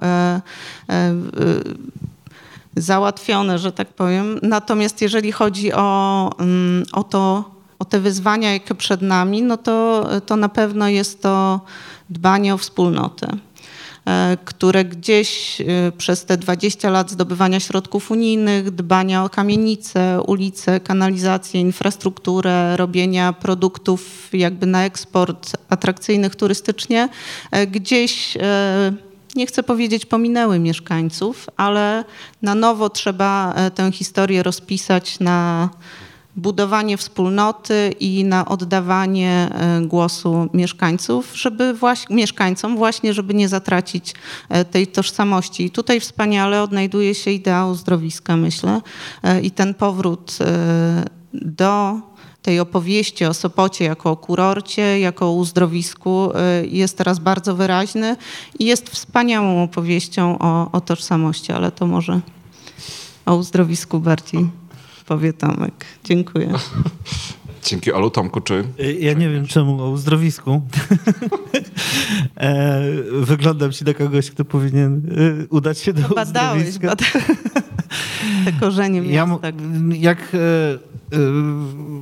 załatwione, 2.76 3.58
że 3.58 3.72
tak 3.72 3.88
powiem. 3.88 4.38
Natomiast 4.42 5.02
jeżeli 5.02 5.32
chodzi 5.32 5.72
o, 5.72 6.30
mm, 6.38 6.84
o 6.92 7.04
to, 7.04 7.44
o 7.78 7.84
te 7.84 8.00
wyzwania, 8.00 8.52
jakie 8.52 8.74
przed 8.74 9.02
nami, 9.02 9.42
no 9.42 9.56
to, 9.56 10.08
to 10.26 10.36
na 10.36 10.48
pewno 10.48 10.88
jest 10.88 11.22
to 11.22 11.60
dbanie 12.10 12.54
o 12.54 12.58
wspólnotę. 12.58 13.28
które 14.44 14.84
gdzieś 14.84 15.62
przez 15.98 16.24
te 16.24 16.36
20 16.36 16.90
lat 16.90 17.10
zdobywania 17.10 17.60
środków 17.60 18.10
unijnych, 18.10 18.70
dbania 18.70 19.24
o 19.24 19.28
kamienice, 19.28 20.20
ulice, 20.26 20.80
kanalizację, 20.80 21.60
infrastrukturę, 21.60 22.76
robienia 22.76 23.32
produktów 23.32 24.28
jakby 24.32 24.66
na 24.66 24.84
eksport 24.84 25.56
atrakcyjnych 25.68 26.36
turystycznie, 26.36 27.08
gdzieś 27.66 28.36
nie 29.36 29.46
chcę 29.46 29.62
powiedzieć 29.62 30.06
pominęły 30.06 30.58
mieszkańców, 30.58 31.46
ale 31.56 32.04
na 32.42 32.54
nowo 32.54 32.90
trzeba 32.90 33.54
e, 33.54 33.70
tę 33.70 33.92
historię 33.92 34.42
rozpisać 34.42 35.20
na 35.20 35.68
budowanie 36.36 36.96
wspólnoty 36.96 37.94
i 38.00 38.24
na 38.24 38.46
oddawanie 38.46 39.48
e, 39.50 39.80
głosu 39.80 40.48
mieszkańców, 40.54 41.30
żeby 41.34 41.74
właśnie, 41.74 42.16
mieszkańcom 42.16 42.76
właśnie, 42.76 43.14
żeby 43.14 43.34
nie 43.34 43.48
zatracić 43.48 44.14
e, 44.48 44.64
tej 44.64 44.86
tożsamości. 44.86 45.64
I 45.64 45.70
tutaj 45.70 46.00
wspaniale 46.00 46.62
odnajduje 46.62 47.14
się 47.14 47.30
idea 47.30 47.66
uzdrowiska, 47.66 48.36
myślę, 48.36 48.80
i 49.42 49.50
ten 49.50 49.74
powrót 49.74 50.38
do 51.32 52.00
tej 52.46 52.60
opowieści 52.60 53.24
o 53.24 53.34
Sopocie 53.34 53.84
jako 53.84 54.10
o 54.10 54.16
kurorcie, 54.16 55.00
jako 55.00 55.26
o 55.26 55.32
uzdrowisku 55.32 56.30
y, 56.62 56.66
jest 56.66 56.98
teraz 56.98 57.18
bardzo 57.18 57.56
wyraźny 57.56 58.16
i 58.58 58.64
jest 58.64 58.90
wspaniałą 58.90 59.62
opowieścią 59.62 60.38
o, 60.38 60.72
o 60.72 60.80
tożsamości, 60.80 61.52
ale 61.52 61.72
to 61.72 61.86
może 61.86 62.20
o 63.26 63.36
uzdrowisku 63.36 64.00
bardziej 64.00 64.46
powie 65.06 65.32
Tomek. 65.32 65.84
Dziękuję. 66.04 66.52
Dzięki 67.64 67.92
Olu. 67.92 68.10
Tomku, 68.10 68.40
czy... 68.40 68.64
Y, 68.80 68.92
ja 68.92 69.12
nie 69.12 69.30
wiem 69.30 69.46
czemu 69.46 69.82
o 69.82 69.90
uzdrowisku. 69.90 70.62
e, 72.36 72.82
wyglądam 73.20 73.72
ci 73.72 73.84
na 73.84 73.94
kogoś, 73.94 74.30
kto 74.30 74.44
powinien 74.44 75.02
y, 75.18 75.46
udać 75.50 75.78
się 75.78 75.92
do 75.92 76.08
Badałeś, 76.08 76.68
uzdrowiska. 76.68 76.88
Badałeś. 76.88 77.26
Te 78.44 78.52
korzenie 78.60 79.02
ja, 79.02 79.38
Jak 79.98 80.18
e, 80.34 80.95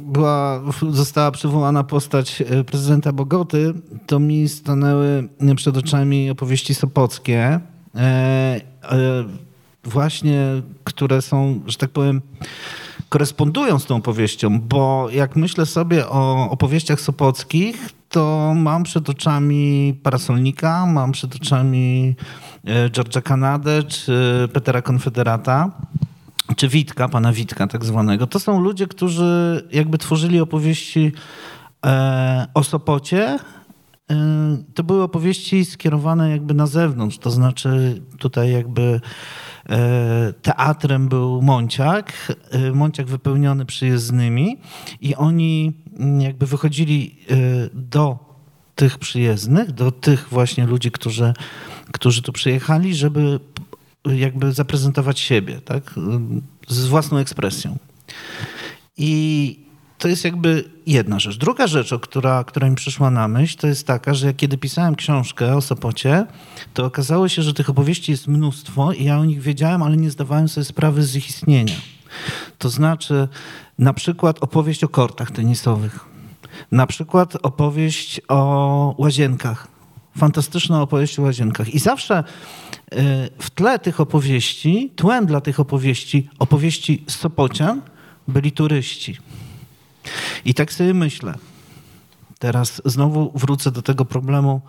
była, 0.07 0.61
została 0.91 1.31
przywołana 1.31 1.85
postać 1.85 2.43
e, 2.43 2.65
prezydenta 2.65 3.13
Bogoty, 3.13 3.75
to 4.07 4.19
mi 4.19 4.49
stanęły 4.49 5.29
przed 5.57 5.77
oczami 5.77 6.31
opowieści 6.31 6.75
sopockie, 6.75 7.61
właśnie, 9.85 10.63
które 10.85 11.23
są, 11.23 11.61
że 11.67 11.77
tak 11.77 11.91
powiem, 11.91 12.23
korespondują 13.09 13.79
z 13.79 13.87
tą 13.87 13.97
opowieścią, 13.97 14.61
bo 14.61 15.09
jak 15.13 15.37
myślę 15.37 15.67
sobie 15.67 16.09
o 16.09 16.51
opowieściach 16.51 17.01
sopockich, 17.01 17.91
to 18.09 18.53
mam 18.57 18.83
przed 18.83 19.11
oczami 19.11 19.95
Parasolnika, 20.03 20.87
mam 20.87 21.13
przed 21.13 21.37
oczami 21.37 22.15
George'a 22.65 23.23
Kanadę 23.23 23.83
czy 23.83 24.49
Petera 24.53 24.83
Konfederata 24.83 25.71
czy 26.57 26.69
Witka, 26.69 27.09
pana 27.09 27.33
Witka 27.33 27.67
tak 27.67 27.85
zwanego. 27.85 28.27
To 28.27 28.41
są 28.41 28.61
ludzie, 28.61 28.87
którzy 28.87 29.63
jakby 29.73 29.99
tworzyli 29.99 30.41
opowieści 30.41 31.13
e, 31.87 32.47
o 32.55 32.65
Sopocie. 32.65 33.39
E, 34.11 34.17
to 34.75 34.85
były 34.85 35.03
opowieści 35.03 35.65
skierowane 35.65 36.31
jakby 36.31 36.55
na 36.55 36.67
zewnątrz, 36.67 37.19
to 37.19 37.31
znaczy 37.31 38.03
tutaj 38.19 38.53
jakby 38.53 39.01
e, 39.71 40.33
teatrem 40.43 41.09
był 41.09 41.43
Monciak, 41.43 42.13
e, 42.51 42.73
Monciak 42.73 43.07
wypełniony 43.07 43.67
przyjezdnymi 43.67 44.57
i 45.01 45.15
oni 45.15 45.73
jakby 46.19 46.47
wychodzili 46.47 47.19
do 47.73 48.35
tych 48.75 48.99
przyjezdnych, 48.99 49.73
do 49.73 49.93
tych 49.93 50.29
właśnie 50.31 50.67
ludzi, 50.67 50.91
którzy, 50.91 51.33
którzy 51.93 52.23
tu 52.23 52.33
przyjechali, 52.33 52.95
żeby 52.95 53.41
jakby 54.05 54.53
zaprezentować 54.53 55.21
siebie, 55.21 55.61
tak? 55.61 55.95
Z 56.69 56.87
własną 56.87 57.19
ekspresją. 57.19 57.79
I 58.97 59.65
to 59.99 60.09
jest 60.09 60.25
jakby 60.25 60.65
jedna 60.87 61.19
rzecz. 61.19 61.39
Druga 61.39 61.67
rzecz, 61.67 61.95
która, 62.03 62.45
która 62.45 62.71
mi 62.71 62.77
przyszła 62.77 63.11
na 63.11 63.29
myśl, 63.29 63.59
to 63.59 63.67
jest 63.67 63.87
taka, 63.87 64.15
że 64.15 64.35
kiedy 64.35 64.59
pisałem 64.59 64.95
książkę 64.95 65.57
o 65.57 65.61
Sopocie, 65.61 66.27
to 66.75 66.85
okazało 66.85 67.29
się, 67.29 67.43
że 67.43 67.55
tych 67.55 67.71
opowieści 67.71 68.13
jest 68.13 68.29
mnóstwo 68.29 68.93
i 68.93 69.05
ja 69.05 69.19
o 69.19 69.25
nich 69.25 69.41
wiedziałem, 69.41 69.83
ale 69.83 69.97
nie 69.97 70.11
zdawałem 70.11 70.49
sobie 70.49 70.65
sprawy 70.65 71.03
z 71.03 71.17
ich 71.17 71.29
istnienia. 71.29 71.75
To 72.59 72.69
znaczy 72.69 73.29
na 73.79 73.93
przykład 73.93 74.43
opowieść 74.43 74.85
o 74.85 74.89
kortach 74.89 75.31
tenisowych, 75.31 76.01
na 76.73 76.87
przykład 76.87 77.37
opowieść 77.43 78.21
o 78.29 78.95
łazienkach, 78.99 79.74
fantastyczna 80.19 80.83
opowieść 80.83 81.19
o 81.19 81.23
łazienkach. 81.23 81.75
I 81.75 81.79
zawsze 81.79 82.25
E, 82.95 83.29
w 83.39 83.51
tle 83.51 83.79
tych 83.79 84.01
opowieści, 84.01 84.93
tłem 84.97 85.27
dla 85.27 85.41
tych 85.41 85.61
opowieści, 85.61 86.29
opowieści 86.39 87.05
Sopocian, 87.09 87.83
byli 88.29 88.53
turyści. 88.53 89.17
I 90.45 90.55
tak 90.55 90.73
sobie 90.73 90.95
myślę, 90.95 91.35
teraz 92.39 92.83
znowu 92.85 93.33
wrócę 93.35 93.71
do 93.71 93.83
tego 93.83 94.05
problemu, 94.05 94.61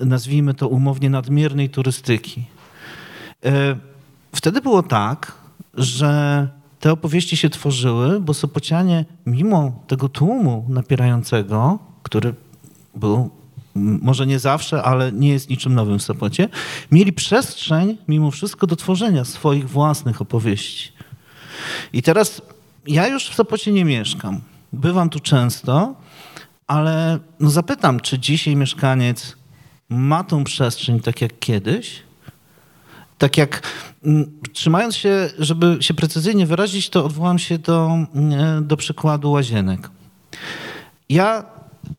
nazwijmy 0.00 0.54
to 0.54 0.68
umownie 0.68 1.10
nadmiernej 1.10 1.70
turystyki. 1.70 2.44
E, 3.44 3.76
wtedy 4.34 4.60
było 4.60 4.82
tak, 4.82 5.32
że 5.74 6.48
te 6.80 6.92
opowieści 6.92 7.36
się 7.36 7.50
tworzyły, 7.50 8.20
bo 8.20 8.34
Sopocianie, 8.34 9.04
mimo 9.26 9.82
tego 9.86 10.08
tłumu 10.08 10.66
napierającego, 10.68 11.78
który 12.02 12.34
był 12.94 13.30
może 13.74 14.26
nie 14.26 14.38
zawsze, 14.38 14.82
ale 14.82 15.12
nie 15.12 15.28
jest 15.28 15.50
niczym 15.50 15.74
nowym 15.74 15.98
w 15.98 16.02
Sopocie, 16.02 16.48
mieli 16.90 17.12
przestrzeń 17.12 17.98
mimo 18.08 18.30
wszystko 18.30 18.66
do 18.66 18.76
tworzenia 18.76 19.24
swoich 19.24 19.68
własnych 19.68 20.20
opowieści. 20.20 20.92
I 21.92 22.02
teraz 22.02 22.42
ja 22.86 23.08
już 23.08 23.28
w 23.28 23.34
Sopocie 23.34 23.72
nie 23.72 23.84
mieszkam. 23.84 24.40
Bywam 24.72 25.10
tu 25.10 25.20
często, 25.20 25.94
ale 26.66 27.18
no 27.40 27.50
zapytam, 27.50 28.00
czy 28.00 28.18
dzisiaj 28.18 28.56
mieszkaniec 28.56 29.36
ma 29.88 30.24
tą 30.24 30.44
przestrzeń 30.44 31.00
tak 31.00 31.20
jak 31.20 31.38
kiedyś? 31.38 32.02
Tak 33.18 33.36
jak 33.38 33.62
trzymając 34.52 34.96
się, 34.96 35.30
żeby 35.38 35.76
się 35.80 35.94
precyzyjnie 35.94 36.46
wyrazić, 36.46 36.90
to 36.90 37.04
odwołam 37.04 37.38
się 37.38 37.58
do, 37.58 37.90
do 38.62 38.76
przykładu 38.76 39.30
łazienek. 39.30 39.90
Ja 41.08 41.53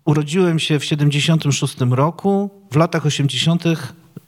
Urodziłem 0.06 0.60
się 0.60 0.80
w 0.80 0.86
76 0.86 1.76
roku. 1.90 2.50
W 2.72 2.76
latach 2.76 3.06
80., 3.06 3.64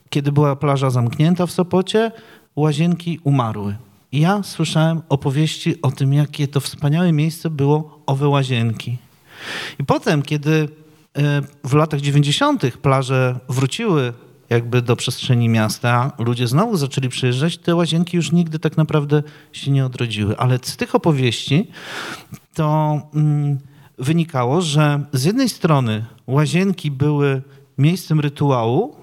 kiedy 0.09 0.31
była 0.31 0.55
plaża 0.55 0.89
zamknięta 0.89 1.45
w 1.45 1.51
Sopocie, 1.51 2.11
łazienki 2.55 3.19
umarły. 3.23 3.75
ja 4.11 4.43
słyszałem 4.43 5.01
opowieści 5.09 5.81
o 5.81 5.91
tym, 5.91 6.13
jakie 6.13 6.47
to 6.47 6.59
wspaniałe 6.59 7.11
miejsce 7.11 7.49
było 7.49 7.99
owe 8.05 8.27
łazienki. 8.27 8.97
I 9.79 9.83
potem, 9.83 10.21
kiedy 10.21 10.69
e, 11.17 11.41
w 11.63 11.73
latach 11.73 12.01
90. 12.01 12.77
plaże 12.77 13.39
wróciły 13.49 14.13
jakby 14.49 14.81
do 14.81 14.95
przestrzeni 14.95 15.49
miasta, 15.49 16.11
ludzie 16.19 16.47
znowu 16.47 16.77
zaczęli 16.77 17.09
przyjeżdżać, 17.09 17.57
te 17.57 17.75
łazienki 17.75 18.17
już 18.17 18.31
nigdy 18.31 18.59
tak 18.59 18.77
naprawdę 18.77 19.23
się 19.51 19.71
nie 19.71 19.85
odrodziły. 19.85 20.37
Ale 20.37 20.59
z 20.61 20.77
tych 20.77 20.95
opowieści 20.95 21.67
to... 22.53 23.01
Mm, 23.15 23.57
wynikało, 23.97 24.61
że 24.61 25.03
z 25.13 25.23
jednej 25.23 25.49
strony 25.49 26.05
łazienki 26.27 26.91
były 26.91 27.41
miejscem 27.77 28.19
rytuału, 28.19 28.95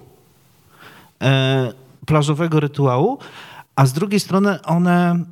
e, 1.21 1.73
plażowego 2.05 2.59
rytuału, 2.59 3.17
a 3.75 3.85
z 3.85 3.93
drugiej 3.93 4.19
strony 4.19 4.61
one 4.63 5.25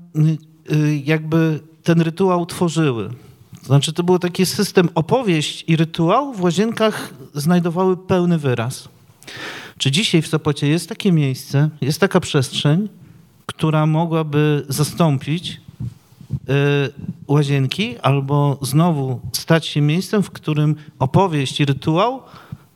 y, 0.70 0.76
y, 0.76 1.02
jakby 1.06 1.60
ten 1.84 2.02
rytuał 2.02 2.46
tworzyły. 2.46 3.10
To 3.60 3.66
znaczy 3.66 3.94
to 3.94 4.04
był 4.04 4.20
taki 4.20 4.46
system 4.46 4.90
opowieść 4.96 5.64
i 5.68 5.76
rytuał 5.76 6.34
w 6.34 6.42
łazienkach 6.42 7.14
znajdowały 7.34 7.98
pełny 7.98 8.38
wyraz. 8.38 8.90
Czy 9.78 9.92
dzisiaj 9.92 10.22
w 10.22 10.28
Sopocie 10.28 10.68
jest 10.68 10.90
takie 10.90 11.12
miejsce, 11.12 11.70
jest 11.82 12.00
taka 12.00 12.20
przestrzeń, 12.20 12.90
która 13.46 13.86
mogłaby 13.86 14.66
zastąpić 14.70 15.62
łazienki, 17.28 17.96
albo 18.00 18.58
znowu 18.62 19.20
stać 19.32 19.66
się 19.66 19.82
miejscem, 19.82 20.24
w 20.24 20.32
którym 20.32 20.76
opowieść 21.00 21.60
i 21.60 21.66
rytuał 21.66 22.22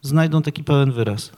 znajdą 0.02 0.42
taki 0.42 0.64
pełen 0.64 0.92
wyraz. 0.92 1.32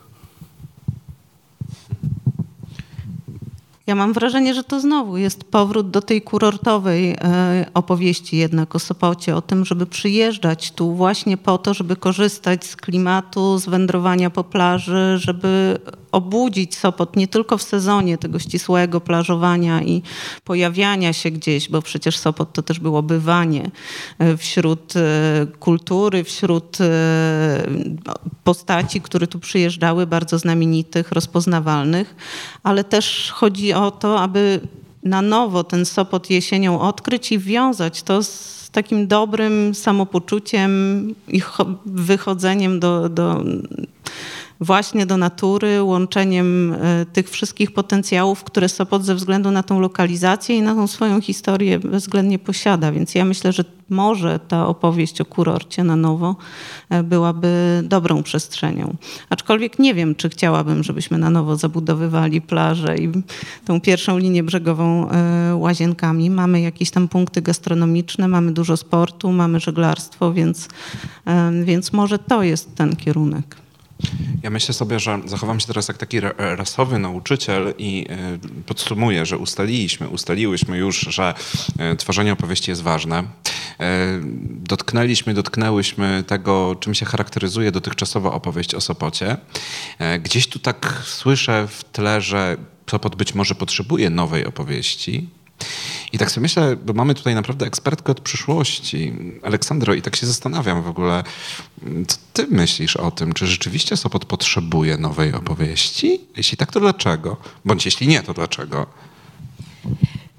Ja 3.90 3.96
mam 3.96 4.14
wrażenie, 4.14 4.54
że 4.54 4.64
to 4.64 4.80
znowu 4.80 5.18
jest 5.18 5.44
powrót 5.44 5.90
do 5.90 6.02
tej 6.02 6.22
kurortowej 6.22 7.12
e, 7.12 7.66
opowieści 7.74 8.38
jednak 8.38 8.76
o 8.76 8.80
Sopocie, 8.80 9.36
o 9.36 9.42
tym, 9.42 9.66
żeby 9.66 9.86
przyjeżdżać 9.86 10.72
tu 10.72 10.96
właśnie 10.96 11.38
po 11.38 11.58
to, 11.58 11.74
żeby 11.74 11.96
korzystać 11.96 12.66
z 12.66 12.76
klimatu, 12.76 13.58
z 13.58 13.66
wędrowania 13.66 14.30
po 14.30 14.44
plaży, 14.44 15.18
żeby 15.18 15.80
obudzić 16.12 16.78
Sopot 16.78 17.16
nie 17.16 17.28
tylko 17.28 17.58
w 17.58 17.64
sezonie 17.64 18.18
tego 18.18 18.40
ścisłego 18.40 19.02
plażowania 19.02 19.84
i 19.84 20.02
pojawiania 20.44 21.14
się 21.14 21.32
gdzieś, 21.32 21.70
bo 21.70 21.82
przecież 21.82 22.18
Sopot 22.18 22.54
to 22.54 22.64
też 22.64 22.80
było 22.80 23.04
bywanie 23.04 23.72
e, 24.20 24.38
wśród 24.38 24.96
e, 24.96 25.02
kultury, 25.60 26.24
wśród 26.24 26.78
postaci, 28.44 29.02
które 29.02 29.28
tu 29.28 29.40
przyjeżdżały, 29.40 30.08
bardzo 30.08 30.40
znamienitych, 30.40 31.12
rozpoznawalnych, 31.12 32.16
ale 32.64 32.84
też 32.84 33.32
chodzi 33.36 33.74
o 33.74 33.92
to, 33.92 34.22
aby 34.22 34.60
na 35.04 35.22
nowo 35.22 35.64
ten 35.64 35.86
Sopot 35.86 36.30
jesienią 36.30 36.82
odkryć 36.82 37.32
i 37.32 37.40
wiązać 37.40 38.04
to 38.04 38.24
z 38.24 38.70
takim 38.72 39.08
dobrym 39.08 39.76
samopoczuciem 39.76 40.72
i 41.28 41.42
wychodzeniem 41.86 42.80
do, 42.80 43.10
do 43.10 43.44
właśnie 44.60 45.06
do 45.06 45.18
natury, 45.18 45.84
łączeniem 45.84 46.74
e, 46.74 47.06
tych 47.06 47.30
wszystkich 47.30 47.72
potencjałów, 47.72 48.44
które 48.44 48.70
Sopot 48.70 49.04
ze 49.04 49.16
względu 49.16 49.52
na 49.52 49.64
tą 49.64 49.80
lokalizację 49.80 50.58
i 50.58 50.62
na 50.62 50.76
tą 50.76 50.88
swoją 50.88 51.22
historię 51.22 51.80
bezwzględnie 51.80 52.40
posiada. 52.40 52.92
Więc 52.92 53.16
ja 53.16 53.26
myślę, 53.26 53.54
że 53.54 53.64
może 53.90 54.40
ta 54.48 54.68
opowieść 54.68 55.22
o 55.22 55.26
kurorcie 55.26 55.84
na 55.84 55.96
nowo 55.96 56.36
e, 56.90 57.04
byłaby 57.04 57.82
dobrą 57.84 58.24
przestrzenią. 58.24 58.96
Aczkolwiek 59.30 59.80
nie 59.80 59.94
wiem, 59.94 60.16
czy 60.16 60.30
chciałabym, 60.30 60.84
żebyśmy 60.84 61.18
na 61.18 61.30
nowo 61.30 61.56
zabudowywali 61.56 62.42
plażę 62.42 62.98
i 62.98 63.12
tą 63.66 63.82
pierwszą 63.82 64.18
linię 64.18 64.44
brzegową 64.44 65.10
e, 65.10 65.56
łazienkami. 65.56 66.30
Mamy 66.30 66.62
jakieś 66.62 66.92
tam 66.92 67.08
punkty 67.08 67.42
gastronomiczne, 67.42 68.28
mamy 68.28 68.52
dużo 68.52 68.78
sportu, 68.78 69.32
mamy 69.32 69.60
żeglarstwo, 69.60 70.34
więc, 70.34 70.68
więc 71.64 71.94
może 71.94 72.20
to 72.20 72.44
jest 72.44 72.76
ten 72.76 72.96
kierunek. 72.96 73.69
Ja 74.44 74.50
myślę 74.50 74.74
sobie, 74.74 75.00
że 75.00 75.20
zachowam 75.26 75.60
się 75.60 75.68
teraz 75.68 75.88
jak 75.88 75.98
taki 75.98 76.20
rasowy 76.38 77.00
nauczyciel 77.00 77.74
i 77.78 78.06
e, 78.10 78.40
podsumuję, 78.66 79.26
że 79.26 79.38
ustaliliśmy, 79.38 80.08
ustaliłyśmy 80.08 80.78
już, 80.78 81.00
że 81.00 81.34
e, 81.80 81.96
tworzenie 81.96 82.34
opowieści 82.34 82.72
jest 82.72 82.82
ważne. 82.82 83.24
E, 83.80 84.20
dotknęliśmy, 84.44 85.34
dotknęłyśmy 85.34 86.24
tego, 86.28 86.76
czym 86.80 86.94
się 86.94 87.06
charakteryzuje 87.06 87.72
dotychczasowa 87.72 88.32
opowieść 88.32 88.76
o 88.76 88.82
Sopocie. 88.82 89.38
Gdzieś 90.24 90.48
tu 90.48 90.60
tak 90.60 91.02
słyszę 91.06 91.68
w 91.68 91.84
tle, 91.84 92.22
że 92.22 92.58
Sopot 92.90 93.16
być 93.16 93.36
może 93.36 93.56
potrzebuje 93.56 94.10
nowej 94.10 94.46
opowieści, 94.46 95.30
i 96.14 96.18
tak 96.18 96.32
sobie 96.32 96.42
myślę, 96.42 96.76
bo 96.76 96.94
mamy 96.94 97.16
tutaj 97.16 97.36
naprawdę 97.36 97.66
ekspertkę 97.66 98.12
od 98.12 98.22
przyszłości, 98.22 99.14
Aleksandro, 99.44 99.94
i 99.94 100.02
tak 100.02 100.16
się 100.16 100.28
zastanawiam 100.28 100.82
w 100.84 100.88
ogóle, 100.88 101.24
co 102.08 102.18
ty 102.34 102.48
myślisz 102.50 102.96
o 102.96 103.12
tym? 103.12 103.34
Czy 103.34 103.48
rzeczywiście 103.48 103.98
Sopot 103.98 104.26
potrzebuje 104.26 104.98
nowej 104.98 105.34
opowieści? 105.34 106.22
Jeśli 106.38 106.58
tak, 106.58 106.72
to 106.72 106.80
dlaczego? 106.80 107.38
Bądź 107.66 107.86
jeśli 107.86 108.08
nie, 108.08 108.24
to 108.24 108.34
dlaczego? 108.34 108.86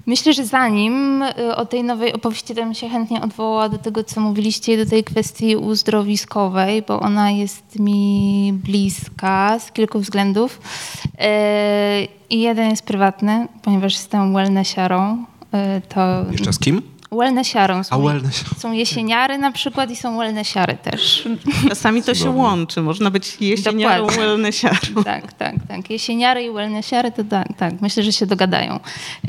Myślę, 0.05 0.33
że 0.33 0.45
zanim 0.45 1.21
y, 1.23 1.55
o 1.55 1.65
tej 1.65 1.83
nowej 1.83 2.13
opowieści, 2.13 2.55
to 2.55 2.61
bym 2.61 2.73
się 2.73 2.89
chętnie 2.89 3.21
odwołała 3.21 3.69
do 3.69 3.77
tego, 3.77 4.03
co 4.03 4.21
mówiliście, 4.21 4.85
do 4.85 4.89
tej 4.89 5.03
kwestii 5.03 5.55
uzdrowiskowej, 5.55 6.81
bo 6.81 6.99
ona 6.99 7.31
jest 7.31 7.79
mi 7.79 8.53
bliska 8.53 9.59
z 9.59 9.71
kilku 9.71 9.99
względów. 9.99 10.61
Y, 11.05 12.07
I 12.29 12.41
jeden 12.41 12.69
jest 12.69 12.83
prywatny, 12.83 13.47
ponieważ 13.61 13.93
jestem 13.93 14.33
wellnessiarą. 14.33 15.25
Y, 15.53 15.81
to... 15.89 16.25
Jeszcze 16.31 16.53
z 16.53 16.59
kim? 16.59 16.81
Wellnessiarą. 17.11 17.83
Są, 17.83 17.95
A 17.95 17.99
wellness. 17.99 18.43
są 18.57 18.71
jesieniary 18.71 19.37
na 19.37 19.51
przykład 19.51 19.91
i 19.91 19.95
są 19.95 20.17
wellnessiary 20.17 20.77
też. 20.77 21.27
Czasami 21.69 22.03
to 22.03 22.15
się 22.15 22.29
łączy. 22.29 22.81
Można 22.81 23.11
być 23.11 23.37
jesieniarą, 23.41 24.07
wellnessiarą. 24.07 25.03
Tak, 25.05 25.33
tak, 25.33 25.55
tak. 25.67 25.89
Jesieniary 25.89 26.43
i 26.43 26.51
wellnessiary 26.51 27.11
to 27.11 27.23
tak, 27.23 27.47
tak. 27.57 27.81
Myślę, 27.81 28.03
że 28.03 28.11
się 28.11 28.25
dogadają. 28.25 28.79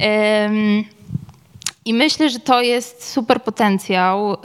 Um, 0.01 0.85
i 1.85 1.95
myślę, 1.95 2.31
że 2.31 2.41
to 2.41 2.61
jest 2.61 3.13
super 3.13 3.43
potencjał 3.43 4.35
y, 4.35 4.37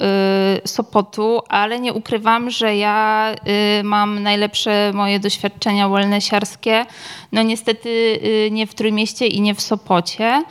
Sopotu, 0.66 1.42
ale 1.50 1.80
nie 1.80 1.94
ukrywam, 1.94 2.50
że 2.50 2.76
ja 2.76 3.32
y, 3.80 3.84
mam 3.84 4.24
najlepsze 4.24 4.92
moje 4.94 5.20
doświadczenia 5.20 5.90
wellnessiarskie. 5.90 6.86
No 7.32 7.44
niestety 7.44 7.90
y, 7.90 8.50
nie 8.52 8.68
w 8.68 8.76
Trójmieście 8.76 9.28
i 9.28 9.42
nie 9.42 9.56
w 9.56 9.62
Sopocie 9.62 10.44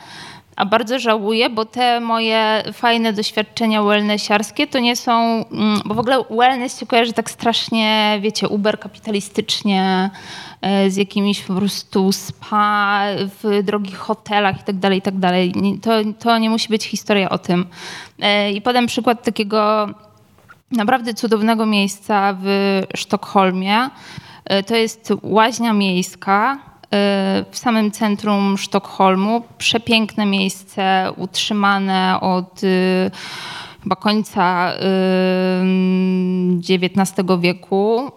a 0.57 0.65
bardzo 0.65 0.99
żałuję, 0.99 1.49
bo 1.49 1.65
te 1.65 1.99
moje 1.99 2.63
fajne 2.73 3.13
doświadczenia 3.13 3.83
wellnessiarskie 3.83 4.67
to 4.67 4.79
nie 4.79 4.95
są, 4.95 5.45
mm, 5.51 5.81
bo 5.85 5.93
w 5.93 5.99
ogóle 5.99 6.23
wellness 6.29 6.79
się 6.79 6.85
kojarzy 6.85 7.13
tak 7.13 7.29
strasznie, 7.29 8.19
wiecie, 8.21 8.47
uber 8.47 8.79
kapitalistycznie, 8.79 10.09
e, 10.61 10.89
z 10.89 10.95
jakimiś 10.95 11.41
po 11.41 11.53
prostu 11.53 12.11
spa 12.11 13.03
w 13.43 13.63
drogich 13.63 13.97
hotelach 13.97 14.61
i 14.61 14.63
tak 14.63 14.75
dalej, 14.75 14.97
i 14.97 15.01
tak. 15.01 15.13
To, 15.81 15.91
to 16.19 16.37
nie 16.37 16.49
musi 16.49 16.69
być 16.69 16.83
historia 16.83 17.29
o 17.29 17.37
tym. 17.37 17.65
E, 18.19 18.51
I 18.51 18.61
podam 18.61 18.87
przykład 18.87 19.23
takiego 19.23 19.89
naprawdę 20.71 21.13
cudownego 21.13 21.65
miejsca 21.65 22.37
w 22.41 22.81
Sztokholmie. 22.95 23.89
E, 24.45 24.63
to 24.63 24.75
jest 24.75 25.13
łaźnia 25.23 25.73
miejska, 25.73 26.66
w 27.51 27.57
samym 27.57 27.91
centrum 27.91 28.57
Sztokholmu. 28.57 29.43
Przepiękne 29.57 30.25
miejsce, 30.25 31.11
utrzymane 31.17 32.19
od 32.21 32.63
y, 32.63 33.11
chyba 33.83 33.95
końca 33.95 34.71
XIX 36.69 37.27
wieku. 37.39 38.11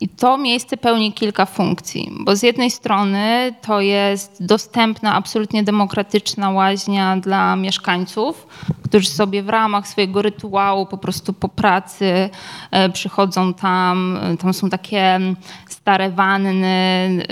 I 0.00 0.08
to 0.08 0.38
miejsce 0.38 0.76
pełni 0.76 1.12
kilka 1.12 1.46
funkcji, 1.46 2.12
bo 2.20 2.36
z 2.36 2.42
jednej 2.42 2.70
strony 2.70 3.54
to 3.62 3.80
jest 3.80 4.46
dostępna, 4.46 5.14
absolutnie 5.14 5.62
demokratyczna 5.62 6.50
łaźnia 6.50 7.16
dla 7.16 7.56
mieszkańców, 7.56 8.46
którzy 8.84 9.08
sobie 9.08 9.42
w 9.42 9.48
ramach 9.48 9.88
swojego 9.88 10.22
rytuału 10.22 10.86
po 10.86 10.98
prostu 10.98 11.32
po 11.32 11.48
pracy 11.48 12.30
e, 12.70 12.88
przychodzą 12.90 13.54
tam. 13.54 14.18
Tam 14.38 14.54
są 14.54 14.70
takie 14.70 15.20
stare 15.68 16.10
wanny, 16.10 17.24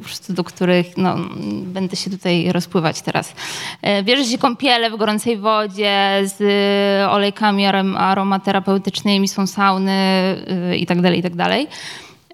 prostu 0.00 0.32
do 0.32 0.44
których 0.44 0.96
no, 0.96 1.16
będę 1.62 1.96
się 1.96 2.10
tutaj 2.10 2.52
rozpływać 2.52 3.02
teraz. 3.02 3.34
E, 3.82 4.02
bierze 4.02 4.24
się 4.24 4.38
kąpiele 4.38 4.90
w 4.90 4.96
gorącej 4.96 5.38
wodzie 5.38 6.22
z 6.24 6.40
olejkami 7.10 7.66
aromaterapeutycznymi, 7.96 9.28
są 9.28 9.46
sauny 9.46 9.92
y, 10.72 10.76
i 10.76 10.86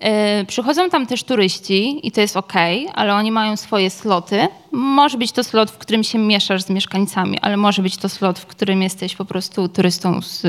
E, 0.00 0.44
przychodzą 0.44 0.90
tam 0.90 1.06
też 1.06 1.24
turyści 1.24 2.06
i 2.06 2.12
to 2.12 2.20
jest 2.20 2.36
ok, 2.36 2.52
ale 2.94 3.14
oni 3.14 3.32
mają 3.32 3.56
swoje 3.56 3.90
sloty. 3.90 4.48
Może 4.72 5.18
być 5.18 5.32
to 5.32 5.44
slot, 5.44 5.70
w 5.70 5.78
którym 5.78 6.04
się 6.04 6.18
mieszasz 6.18 6.62
z 6.62 6.70
mieszkańcami, 6.70 7.38
ale 7.40 7.56
może 7.56 7.82
być 7.82 7.96
to 7.96 8.08
slot, 8.08 8.38
w 8.38 8.46
którym 8.46 8.82
jesteś 8.82 9.16
po 9.16 9.24
prostu 9.24 9.68
turystą 9.68 10.22
z 10.22 10.42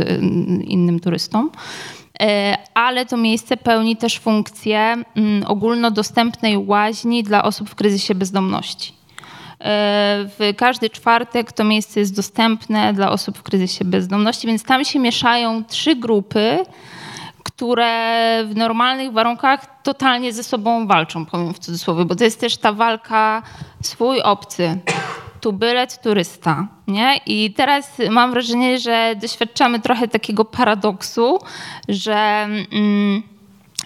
innym 0.64 1.00
turystą. 1.00 1.50
E, 2.22 2.58
ale 2.74 3.06
to 3.06 3.18
miejsce 3.18 3.58
pełni 3.58 3.98
też 3.98 4.20
funkcję 4.20 4.80
mm, 5.16 5.44
ogólnodostępnej 5.48 6.58
łaźni 6.58 7.24
dla 7.24 7.44
osób 7.44 7.70
w 7.70 7.76
kryzysie 7.76 8.16
bezdomności. 8.16 8.98
W 10.40 10.54
każdy 10.58 10.90
czwartek 10.90 11.52
to 11.52 11.64
miejsce 11.64 12.00
jest 12.00 12.16
dostępne 12.16 12.94
dla 12.94 13.12
osób 13.12 13.38
w 13.38 13.44
kryzysie 13.44 13.86
bezdomności, 13.86 14.48
więc 14.48 14.64
tam 14.64 14.86
się 14.86 15.00
mieszają 15.00 15.64
trzy 15.64 15.96
grupy, 15.96 16.66
które 17.58 18.44
w 18.46 18.56
normalnych 18.56 19.12
warunkach 19.12 19.82
totalnie 19.84 20.34
ze 20.34 20.44
sobą 20.44 20.88
walczą, 20.88 21.26
powiem 21.26 21.54
w 21.54 21.60
cudzysłowie, 21.60 22.06
bo 22.06 22.16
to 22.16 22.24
jest 22.24 22.40
też 22.40 22.58
ta 22.58 22.74
walka 22.74 23.42
swój 23.82 24.22
obcy, 24.22 24.80
tubylec, 25.42 26.00
turysta. 26.00 26.68
Nie? 26.88 27.18
I 27.26 27.54
teraz 27.54 27.98
mam 28.10 28.32
wrażenie, 28.32 28.80
że 28.80 29.16
doświadczamy 29.22 29.80
trochę 29.80 30.08
takiego 30.08 30.46
paradoksu, 30.46 31.40
że 31.90 32.48
mm, 32.72 33.24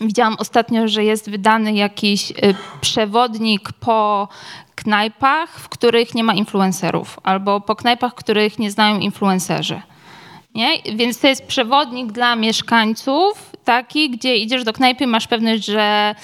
widziałam 0.02 0.36
ostatnio, 0.40 0.88
że 0.88 1.04
jest 1.04 1.30
wydany 1.30 1.74
jakiś 1.74 2.32
y, 2.32 2.36
przewodnik 2.82 3.72
po 3.72 4.28
knajpach, 4.76 5.60
w 5.60 5.70
których 5.70 6.16
nie 6.16 6.24
ma 6.24 6.34
influencerów, 6.34 7.20
albo 7.24 7.62
po 7.62 7.76
knajpach, 7.76 8.16
których 8.16 8.60
nie 8.60 8.72
znają 8.72 9.00
influencerzy. 9.00 9.82
Nie? 10.56 10.96
Więc 10.96 11.20
to 11.20 11.28
jest 11.28 11.46
przewodnik 11.46 12.12
dla 12.12 12.36
mieszkańców, 12.36 13.52
taki, 13.66 14.10
gdzie 14.10 14.38
idziesz 14.38 14.64
do 14.64 14.74
knajpy, 14.74 15.08
masz 15.08 15.28
pewność, 15.28 15.66
że 15.66 16.16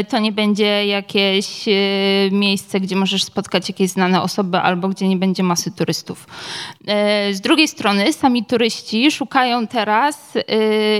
y, 0.00 0.04
to 0.04 0.18
nie 0.18 0.32
będzie 0.32 0.86
jakieś 0.86 1.68
y, 1.68 2.30
miejsce, 2.32 2.80
gdzie 2.80 2.96
możesz 2.96 3.24
spotkać 3.24 3.68
jakieś 3.68 3.90
znane 3.90 4.22
osoby 4.22 4.58
albo 4.58 4.88
gdzie 4.88 5.08
nie 5.08 5.16
będzie 5.16 5.42
masy 5.42 5.70
turystów. 5.72 6.26
Y, 7.30 7.34
z 7.34 7.40
drugiej 7.40 7.68
strony 7.68 8.12
sami 8.12 8.44
turyści 8.44 9.10
szukają 9.10 9.66
teraz 9.66 10.32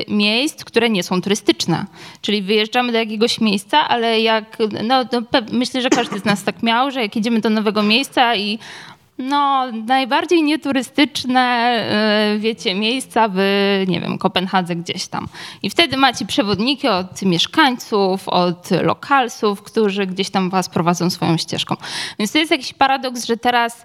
miejsc, 0.09 0.65
które 0.65 0.91
nie 0.91 1.03
są 1.03 1.23
turystyczne. 1.23 1.87
Czyli 2.21 2.43
wyjeżdżamy 2.43 2.93
do 2.93 2.99
jakiegoś 2.99 3.41
miejsca, 3.41 3.89
ale 3.89 4.21
jak, 4.21 4.59
no, 4.85 5.05
no 5.13 5.23
myślę, 5.53 5.83
że 5.83 5.91
każdy 5.91 6.19
z 6.19 6.25
nas 6.25 6.45
tak 6.45 6.63
miał, 6.63 6.91
że 6.91 7.03
jak 7.03 7.17
idziemy 7.17 7.41
do 7.41 7.51
nowego 7.51 7.83
miejsca 7.83 8.37
i 8.37 8.59
No, 9.19 9.73
najbardziej 9.73 10.43
nieturystyczne, 10.43 11.41
e, 11.41 12.39
wiecie, 12.39 12.75
miejsca 12.75 13.29
w, 13.29 13.37
nie 13.89 14.01
wiem, 14.01 14.19
Kopenhadze 14.19 14.77
gdzieś 14.77 15.07
tam. 15.07 15.29
I 15.63 15.71
wtedy 15.71 15.97
macie 15.97 16.27
przewodniki 16.27 16.89
od 16.89 17.23
mieszkańców, 17.23 18.29
od 18.29 18.71
lokalsów, 18.71 19.63
którzy 19.63 20.07
gdzieś 20.07 20.31
tam 20.31 20.51
was 20.51 20.69
prowadzą 20.69 21.11
swoją 21.11 21.37
ścieżką. 21.37 21.77
Więc 22.19 22.33
to 22.33 22.39
jest 22.39 22.51
jakiś 22.51 22.73
paradoks, 22.73 23.25
że 23.25 23.37
teraz 23.37 23.85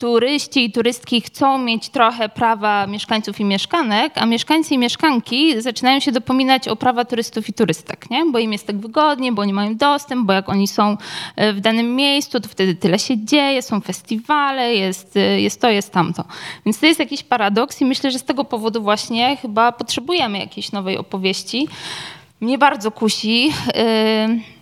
turyści 0.00 0.64
i 0.64 0.72
turystki 0.72 1.20
chcą 1.20 1.58
mieć 1.58 1.88
trochę 1.88 2.28
prawa 2.28 2.86
mieszkańców 2.86 3.40
i 3.40 3.44
mieszkanek, 3.44 4.12
a 4.16 4.26
mieszkańcy 4.26 4.74
i 4.74 4.78
mieszkanki 4.78 5.62
zaczynają 5.62 6.00
się 6.00 6.12
dopominać 6.12 6.68
o 6.68 6.76
prawa 6.76 7.04
turystów 7.04 7.48
i 7.48 7.52
turystek, 7.52 8.10
nie? 8.10 8.24
bo 8.32 8.38
im 8.38 8.52
jest 8.52 8.66
tak 8.66 8.78
wygodnie, 8.78 9.32
bo 9.32 9.42
oni 9.42 9.52
mają 9.52 9.76
dostęp, 9.76 10.26
bo 10.26 10.32
jak 10.32 10.48
oni 10.48 10.68
są 10.68 10.96
e, 11.36 11.52
w 11.52 11.60
danym 11.60 11.96
miejscu, 11.96 12.40
to 12.40 12.48
wtedy 12.48 12.74
tyle 12.74 12.98
się 12.98 13.24
dzieje, 13.24 13.62
są 13.62 13.80
festiwale, 13.80 14.74
jest, 14.74 15.16
e, 15.16 15.40
jest 15.40 15.60
to, 15.60 15.70
jest 15.70 15.92
tamto. 15.92 16.24
Więc 16.66 16.80
to 16.80 16.86
jest 16.86 17.00
jakiś 17.00 17.22
paradoks 17.22 17.80
i 17.80 17.84
myślę, 17.84 18.10
że 18.10 18.18
z 18.18 18.24
tego 18.24 18.44
powodu 18.44 18.82
właśnie 18.82 19.36
chyba 19.36 19.72
potrzebujemy 19.72 20.38
jakiejś 20.38 20.72
nowej 20.72 20.98
opowieści. 20.98 21.68
Mnie 22.40 22.58
bardzo 22.58 22.90
kusi. 22.90 23.46
Yy, 23.46 24.59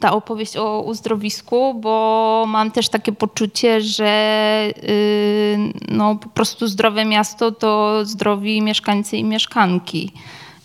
ta 0.00 0.12
opowieść 0.12 0.56
o 0.56 0.82
uzdrowisku, 0.82 1.74
bo 1.74 2.44
mam 2.48 2.70
też 2.70 2.88
takie 2.88 3.12
poczucie, 3.12 3.80
że 3.80 4.72
yy, 4.82 5.72
no, 5.88 6.16
po 6.16 6.28
prostu 6.28 6.66
zdrowe 6.66 7.04
miasto 7.04 7.52
to 7.52 8.00
zdrowi 8.04 8.62
mieszkańcy 8.62 9.16
i 9.16 9.24
mieszkanki. 9.24 10.12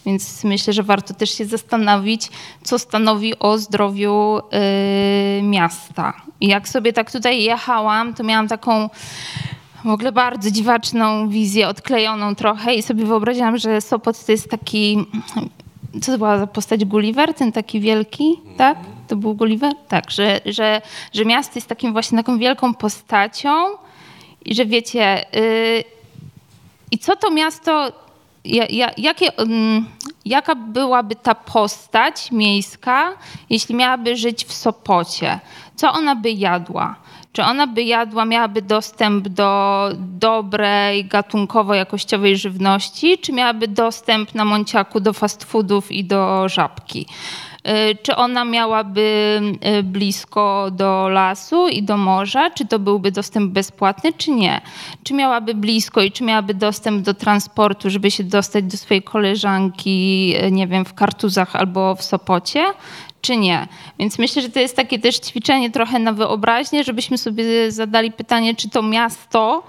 Więc 0.06 0.44
myślę, 0.44 0.74
że 0.74 0.84
warto 0.84 1.14
też 1.14 1.38
się 1.38 1.46
zastanowić, 1.46 2.30
co 2.64 2.80
stanowi 2.80 3.40
o 3.40 3.58
zdrowiu 3.58 4.40
yy, 4.52 5.44
miasta. 5.44 6.14
I 6.42 6.48
jak 6.48 6.70
sobie 6.70 6.94
tak 6.94 7.12
tutaj 7.12 7.44
jechałam, 7.44 8.14
to 8.14 8.24
miałam 8.24 8.48
taką 8.48 8.90
w 9.86 9.90
ogóle 9.90 10.12
bardzo 10.12 10.52
dziwaczną 10.52 11.30
wizję, 11.30 11.68
odklejoną 11.68 12.36
trochę 12.36 12.76
i 12.76 12.82
sobie 12.82 13.06
wyobraziłam, 13.06 13.58
że 13.58 13.82
Sopot 13.82 14.26
to 14.26 14.32
jest 14.32 14.50
taki, 14.50 15.06
co 16.02 16.12
to 16.12 16.18
była 16.18 16.38
za 16.38 16.48
postać 16.48 16.86
Gulliver, 16.86 17.34
ten 17.34 17.52
taki 17.52 17.80
wielki, 17.80 18.40
tak? 18.58 18.78
To 19.12 19.16
był 19.16 19.36
Gulliver? 19.36 19.74
Tak, 19.88 20.12
że, 20.12 20.42
że, 20.46 20.82
że 21.14 21.26
miasto 21.26 21.52
jest 21.56 21.68
takim 21.68 21.94
właśnie 21.94 22.18
taką 22.18 22.38
wielką 22.38 22.74
postacią 22.74 23.66
i 24.46 24.56
że 24.56 24.66
wiecie, 24.66 25.26
yy, 25.34 25.84
i 26.92 26.98
co 26.98 27.16
to 27.16 27.32
miasto, 27.32 27.92
ja, 28.46 28.92
jakie, 28.98 29.26
yy, 29.26 29.84
jaka 30.26 30.56
byłaby 30.56 31.16
ta 31.16 31.36
postać 31.36 32.32
miejska, 32.32 33.14
jeśli 33.50 33.76
miałaby 33.76 34.16
żyć 34.16 34.46
w 34.46 34.54
Sopocie? 34.54 35.40
Co 35.76 35.92
ona 35.92 36.16
by 36.16 36.32
jadła? 36.32 36.96
Czy 37.34 37.44
ona 37.44 37.68
by 37.68 37.84
jadła, 37.84 38.26
miałaby 38.26 38.62
dostęp 38.62 39.28
do 39.28 39.90
dobrej, 39.98 41.06
gatunkowo-jakościowej 41.06 42.36
żywności, 42.36 43.18
czy 43.18 43.34
miałaby 43.34 43.68
dostęp 43.68 44.36
na 44.36 44.46
Monciaku 44.46 45.00
do 45.00 45.14
fast 45.14 45.44
foodów 45.44 45.92
i 45.92 46.04
do 46.04 46.50
żabki? 46.50 47.08
Y, 47.68 47.98
czy 48.04 48.16
ona 48.16 48.46
miałaby 48.46 49.40
y, 49.80 49.84
blisko 49.84 50.68
do 50.72 51.10
lasu 51.10 51.68
i 51.68 51.84
do 51.84 51.98
morza? 51.98 52.50
Czy 52.50 52.66
to 52.66 52.80
byłby 52.80 53.12
dostęp 53.12 53.52
bezpłatny, 53.52 54.14
czy 54.14 54.32
nie? 54.32 54.62
Czy 55.04 55.14
miałaby 55.14 55.54
blisko 55.54 56.02
i 56.02 56.12
czy 56.12 56.24
miałaby 56.24 56.54
dostęp 56.54 57.06
do 57.06 57.14
transportu, 57.14 57.90
żeby 57.90 58.12
się 58.12 58.24
dostać 58.24 58.66
do 58.66 58.78
swojej 58.78 59.04
koleżanki, 59.04 60.34
y, 60.44 60.52
nie 60.52 60.68
wiem, 60.68 60.86
w 60.86 60.94
Kartuzach 60.94 61.56
albo 61.56 61.96
w 61.96 62.04
Sopocie? 62.04 62.64
czy 63.22 63.38
nie. 63.38 63.68
Więc 64.00 64.20
myślę, 64.20 64.42
że 64.42 64.50
to 64.50 64.60
jest 64.60 64.76
takie 64.76 65.00
też 65.00 65.20
ćwiczenie 65.20 65.72
trochę 65.72 66.00
na 66.00 66.14
wyobraźnię, 66.14 66.84
żebyśmy 66.84 67.18
sobie 67.18 67.72
zadali 67.72 68.12
pytanie, 68.12 68.56
czy 68.56 68.70
to 68.70 68.82
miasto, 68.82 69.64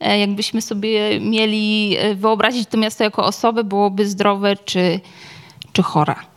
jakbyśmy 0.00 0.62
sobie 0.62 1.20
mieli 1.20 1.96
wyobrazić 2.14 2.68
to 2.68 2.78
miasto 2.78 3.04
jako 3.04 3.24
osobę, 3.24 3.64
byłoby 3.64 4.08
zdrowe 4.08 4.56
czy, 4.56 5.00
czy 5.72 5.82
chore. 5.82 6.31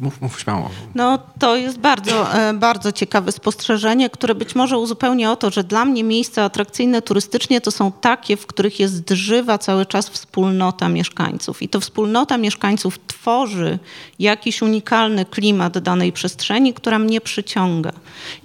Mów, 0.00 0.20
mów 0.20 0.40
śmiało. 0.40 0.70
No 0.94 1.18
to 1.38 1.56
jest 1.56 1.78
bardzo, 1.78 2.34
e, 2.34 2.54
bardzo 2.54 2.92
ciekawe 2.92 3.32
spostrzeżenie, 3.32 4.10
które 4.10 4.34
być 4.34 4.54
może 4.54 4.78
uzupełnia 4.78 5.32
o 5.32 5.36
to, 5.36 5.50
że 5.50 5.64
dla 5.64 5.84
mnie 5.84 6.04
miejsca 6.04 6.42
atrakcyjne 6.42 7.02
turystycznie 7.02 7.60
to 7.60 7.70
są 7.70 7.92
takie, 7.92 8.36
w 8.36 8.46
których 8.46 8.80
jest 8.80 9.10
żywa 9.10 9.58
cały 9.58 9.86
czas 9.86 10.08
wspólnota 10.08 10.88
mieszkańców. 10.88 11.62
I 11.62 11.68
to 11.68 11.80
wspólnota 11.80 12.38
mieszkańców 12.38 12.98
tworzy 13.06 13.78
jakiś 14.18 14.62
unikalny 14.62 15.24
klimat 15.24 15.78
danej 15.78 16.12
przestrzeni, 16.12 16.74
która 16.74 16.98
mnie 16.98 17.20
przyciąga. 17.20 17.92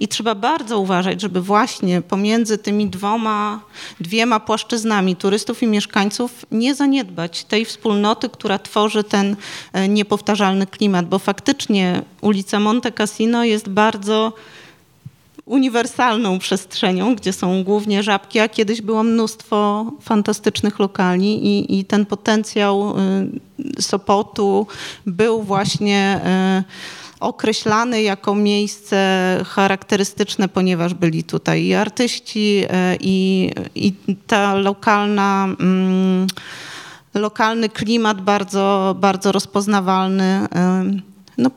I 0.00 0.08
trzeba 0.08 0.34
bardzo 0.34 0.78
uważać, 0.78 1.20
żeby 1.20 1.40
właśnie 1.40 2.02
pomiędzy 2.02 2.58
tymi 2.58 2.86
dwoma, 2.86 3.60
dwiema 4.00 4.40
płaszczyznami 4.40 5.16
turystów 5.16 5.62
i 5.62 5.66
mieszkańców 5.66 6.46
nie 6.50 6.74
zaniedbać 6.74 7.44
tej 7.44 7.64
wspólnoty, 7.64 8.28
która 8.28 8.58
tworzy 8.58 9.04
ten 9.04 9.36
e, 9.72 9.88
niepowtarzalny 9.88 10.66
klimat, 10.66 11.06
bo 11.06 11.18
faktycznie 11.18 11.43
faktycznie 11.44 12.02
ulica 12.20 12.60
Monte 12.60 12.92
Cassino 12.92 13.44
jest 13.44 13.68
bardzo 13.68 14.32
uniwersalną 15.44 16.38
przestrzenią, 16.38 17.14
gdzie 17.14 17.32
są 17.32 17.64
głównie 17.64 18.02
żabki, 18.02 18.40
a 18.40 18.48
kiedyś 18.48 18.82
było 18.82 19.02
mnóstwo 19.02 19.86
fantastycznych 20.00 20.78
lokali 20.78 21.46
i, 21.46 21.78
i 21.78 21.84
ten 21.84 22.06
potencjał 22.06 22.94
y, 23.78 23.82
Sopotu 23.82 24.66
był 25.06 25.42
właśnie 25.42 26.20
y, 26.60 27.20
określany 27.20 28.02
jako 28.02 28.34
miejsce 28.34 29.40
charakterystyczne, 29.46 30.48
ponieważ 30.48 30.94
byli 30.94 31.24
tutaj 31.24 31.62
i 31.62 31.74
artyści, 31.74 32.64
y, 32.64 32.96
i, 33.00 33.50
i 33.74 33.92
ta 34.26 34.54
lokalna 34.54 35.48
mm, 35.60 36.26
lokalny 37.14 37.68
klimat 37.68 38.20
bardzo, 38.20 38.96
bardzo 38.98 39.32
rozpoznawalny 39.32 40.48
no, 41.36 41.52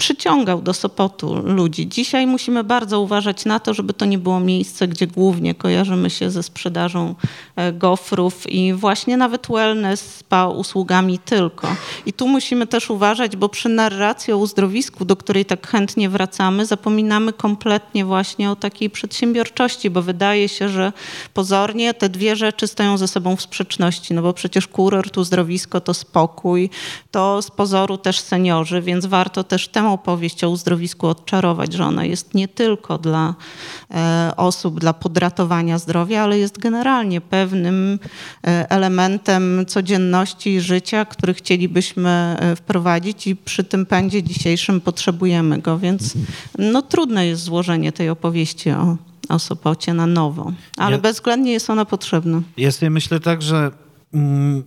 przyciągał 0.00 0.62
do 0.62 0.74
Sopotu 0.74 1.42
ludzi. 1.44 1.88
Dzisiaj 1.88 2.26
musimy 2.26 2.64
bardzo 2.64 3.00
uważać 3.00 3.44
na 3.44 3.60
to, 3.60 3.74
żeby 3.74 3.94
to 3.94 4.04
nie 4.04 4.18
było 4.18 4.40
miejsce, 4.40 4.88
gdzie 4.88 5.06
głównie 5.06 5.54
kojarzymy 5.54 6.10
się 6.10 6.30
ze 6.30 6.42
sprzedażą 6.42 7.14
e, 7.56 7.72
gofrów 7.72 8.50
i 8.50 8.72
właśnie 8.72 9.16
nawet 9.16 9.46
wellness, 9.50 10.00
spa 10.00 10.46
usługami 10.48 11.18
tylko. 11.18 11.68
I 12.06 12.12
tu 12.12 12.28
musimy 12.28 12.66
też 12.66 12.90
uważać, 12.90 13.36
bo 13.36 13.48
przy 13.48 13.68
narracji 13.68 14.32
o 14.32 14.38
uzdrowisku, 14.38 15.04
do 15.04 15.16
której 15.16 15.44
tak 15.44 15.66
chętnie 15.66 16.08
wracamy, 16.08 16.66
zapominamy 16.66 17.32
kompletnie 17.32 18.04
właśnie 18.04 18.50
o 18.50 18.56
takiej 18.56 18.90
przedsiębiorczości, 18.90 19.90
bo 19.90 20.02
wydaje 20.02 20.48
się, 20.48 20.68
że 20.68 20.92
pozornie 21.34 21.94
te 21.94 22.08
dwie 22.08 22.36
rzeczy 22.36 22.66
stoją 22.66 22.98
ze 22.98 23.08
sobą 23.08 23.36
w 23.36 23.42
sprzeczności, 23.42 24.14
no 24.14 24.22
bo 24.22 24.32
przecież 24.32 24.66
kurort, 24.66 25.18
uzdrowisko 25.18 25.80
to 25.80 25.94
spokój, 25.94 26.70
to 27.10 27.42
z 27.42 27.50
pozoru 27.50 27.98
też 27.98 28.20
seniorzy, 28.20 28.82
więc 28.82 29.06
warto 29.06 29.44
też 29.44 29.68
temu 29.68 29.89
opowieść 29.92 30.44
o 30.44 30.50
uzdrowisku 30.50 31.06
odczarować, 31.06 31.72
że 31.72 31.84
ona 31.84 32.04
jest 32.04 32.34
nie 32.34 32.48
tylko 32.48 32.98
dla 32.98 33.34
e, 33.90 34.32
osób, 34.36 34.80
dla 34.80 34.92
podratowania 34.92 35.78
zdrowia, 35.78 36.22
ale 36.22 36.38
jest 36.38 36.58
generalnie 36.58 37.20
pewnym 37.20 37.98
e, 38.46 38.70
elementem 38.70 39.64
codzienności 39.66 40.60
życia, 40.60 41.04
który 41.04 41.34
chcielibyśmy 41.34 42.10
e, 42.40 42.56
wprowadzić 42.56 43.26
i 43.26 43.36
przy 43.36 43.64
tym 43.64 43.86
pędzie 43.86 44.22
dzisiejszym 44.22 44.80
potrzebujemy 44.80 45.58
go, 45.58 45.78
więc 45.78 46.14
no, 46.58 46.82
trudne 46.82 47.26
jest 47.26 47.42
złożenie 47.42 47.92
tej 47.92 48.08
opowieści 48.08 48.70
o, 48.70 48.96
o 49.28 49.38
Sopocie 49.38 49.94
na 49.94 50.06
nowo, 50.06 50.52
ale 50.76 50.96
ja, 50.96 51.02
bezwzględnie 51.02 51.52
jest 51.52 51.70
ona 51.70 51.84
potrzebna. 51.84 52.42
Ja 52.56 52.72
sobie 52.72 52.90
myślę 52.90 53.20
tak, 53.20 53.42
że 53.42 53.70
mm, 54.14 54.62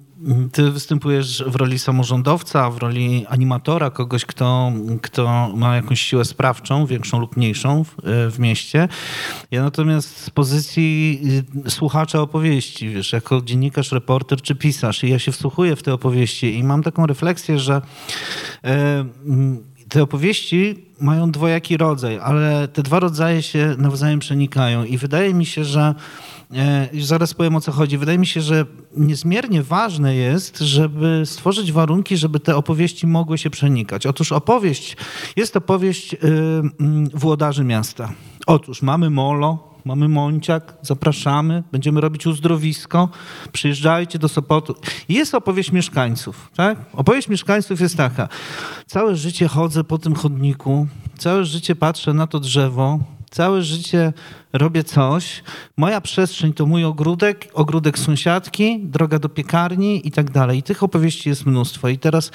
ty 0.51 0.71
występujesz 0.71 1.43
w 1.47 1.55
roli 1.55 1.79
samorządowca, 1.79 2.69
w 2.69 2.77
roli 2.77 3.25
animatora, 3.29 3.89
kogoś, 3.89 4.25
kto, 4.25 4.71
kto 5.01 5.51
ma 5.55 5.75
jakąś 5.75 6.01
siłę 6.01 6.25
sprawczą, 6.25 6.85
większą 6.85 7.19
lub 7.19 7.37
mniejszą 7.37 7.83
w, 7.83 7.95
w 8.31 8.39
mieście. 8.39 8.87
Ja 9.51 9.63
natomiast 9.63 10.17
z 10.17 10.29
pozycji 10.29 11.21
y, 11.67 11.71
słuchacza 11.71 12.21
opowieści, 12.21 12.89
wiesz, 12.89 13.13
jako 13.13 13.41
dziennikarz, 13.41 13.91
reporter 13.91 14.41
czy 14.41 14.55
pisarz, 14.55 15.03
i 15.03 15.09
ja 15.09 15.19
się 15.19 15.31
wsłuchuję 15.31 15.75
w 15.75 15.83
te 15.83 15.93
opowieści 15.93 16.57
i 16.57 16.63
mam 16.63 16.83
taką 16.83 17.05
refleksję, 17.05 17.59
że 17.59 17.81
e, 18.63 19.05
te 19.89 20.03
opowieści 20.03 20.85
mają 21.01 21.31
dwojaki 21.31 21.77
rodzaj, 21.77 22.19
ale 22.19 22.67
te 22.67 22.83
dwa 22.83 22.99
rodzaje 22.99 23.41
się 23.41 23.75
nawzajem 23.77 24.19
przenikają 24.19 24.83
i 24.83 24.97
wydaje 24.97 25.33
mi 25.33 25.45
się, 25.45 25.65
że 25.65 25.95
już 26.93 27.05
zaraz 27.05 27.33
powiem 27.33 27.55
o 27.55 27.61
co 27.61 27.71
chodzi. 27.71 27.97
Wydaje 27.97 28.17
mi 28.17 28.27
się, 28.27 28.41
że 28.41 28.65
niezmiernie 28.97 29.63
ważne 29.63 30.15
jest, 30.15 30.59
żeby 30.59 31.21
stworzyć 31.25 31.71
warunki, 31.71 32.17
żeby 32.17 32.39
te 32.39 32.55
opowieści 32.55 33.07
mogły 33.07 33.37
się 33.37 33.49
przenikać. 33.49 34.05
Otóż 34.05 34.31
opowieść 34.31 34.97
jest 35.35 35.57
opowieść 35.57 36.13
y, 36.13 36.17
mm, 36.79 37.09
włodarzy 37.13 37.63
miasta. 37.63 38.13
Otóż 38.47 38.81
mamy 38.81 39.09
molo, 39.09 39.73
mamy 39.85 40.07
Monciak, 40.07 40.73
zapraszamy, 40.81 41.63
będziemy 41.71 42.01
robić 42.01 42.27
uzdrowisko, 42.27 43.09
przyjeżdżajcie 43.51 44.19
do 44.19 44.29
Sopotu. 44.29 44.75
Jest 45.09 45.35
opowieść 45.35 45.71
mieszkańców, 45.71 46.49
tak? 46.55 46.77
Opowieść 46.93 47.27
mieszkańców 47.27 47.81
jest 47.81 47.97
taka. 47.97 48.29
Całe 48.87 49.15
życie 49.15 49.47
chodzę 49.47 49.83
po 49.83 49.97
tym 49.97 50.15
chodniku, 50.15 50.87
całe 51.17 51.45
życie 51.45 51.75
patrzę 51.75 52.13
na 52.13 52.27
to 52.27 52.39
drzewo, 52.39 52.99
Całe 53.33 53.61
życie 53.61 54.13
robię 54.53 54.83
coś. 54.83 55.43
Moja 55.77 56.01
przestrzeń 56.01 56.53
to 56.53 56.65
mój 56.65 56.83
ogródek, 56.83 57.47
ogródek 57.53 57.99
sąsiadki, 57.99 58.79
droga 58.83 59.19
do 59.19 59.29
piekarni 59.29 60.07
i 60.07 60.11
tak 60.11 60.31
dalej. 60.31 60.59
I 60.59 60.63
tych 60.63 60.83
opowieści 60.83 61.29
jest 61.29 61.45
mnóstwo. 61.45 61.89
I 61.89 61.97
teraz, 61.97 62.31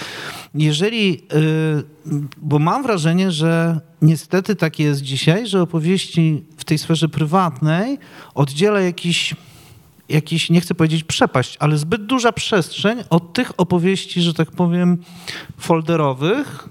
jeżeli, 0.55 1.11
yy, 1.11 2.23
bo 2.37 2.59
mam 2.59 2.83
wrażenie, 2.83 3.33
że 3.33 3.81
niestety 4.03 4.57
tak 4.57 4.79
jest 4.79 5.03
dzisiaj, 5.03 5.47
że 5.47 5.63
opowieści 5.63 6.45
w 6.57 6.65
tej 6.65 6.79
sferze 6.79 7.09
prywatnej 7.09 7.99
oddziela 8.35 8.81
jakiś 8.81 9.35
jakiś, 10.09 10.51
nie 10.51 10.61
chcę 10.61 10.75
powiedzieć 10.75 11.05
przepaść, 11.05 11.57
ale 11.61 11.79
zbyt 11.79 12.07
duża 12.07 12.33
przestrzeń 12.33 12.99
od 13.11 13.33
tych 13.33 13.61
opowieści, 13.61 14.23
że 14.23 14.35
tak 14.35 14.51
powiem, 14.51 14.99
folderowych, 15.59 16.69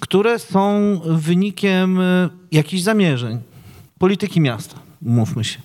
które 0.00 0.38
są 0.38 1.00
wynikiem 1.04 2.00
y, 2.00 2.28
jakichś 2.52 2.82
zamierzeń 2.82 3.49
polityki 4.00 4.40
miasta, 4.40 4.76
mówmy 5.02 5.44
się. 5.44 5.58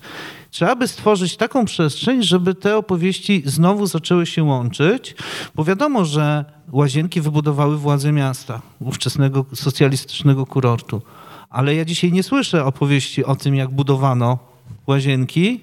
Trzeba 0.50 0.76
by 0.76 0.88
stworzyć 0.88 1.36
taką 1.36 1.64
przestrzeń, 1.64 2.22
żeby 2.22 2.54
te 2.54 2.76
opowieści 2.76 3.42
znowu 3.44 3.86
zaczęły 3.86 4.26
się 4.26 4.42
łączyć, 4.44 5.14
bo 5.54 5.64
wiadomo, 5.64 6.04
że 6.04 6.44
łazienki 6.72 7.20
wybudowały 7.20 7.78
władze 7.78 8.12
miasta, 8.12 8.62
ówczesnego 8.80 9.44
socjalistycznego 9.54 10.46
kurortu. 10.46 11.02
Ale 11.50 11.74
ja 11.74 11.84
dzisiaj 11.84 12.12
nie 12.12 12.22
słyszę 12.22 12.64
opowieści 12.64 13.24
o 13.24 13.36
tym, 13.36 13.54
jak 13.54 13.70
budowano 13.70 14.38
łazienki, 14.86 15.60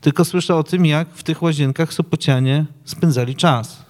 tylko 0.00 0.24
słyszę 0.24 0.56
o 0.56 0.64
tym, 0.64 0.86
jak 0.86 1.08
w 1.14 1.22
tych 1.22 1.42
łazienkach 1.42 1.92
Sopocianie 1.92 2.66
spędzali 2.84 3.34
czas. 3.34 3.84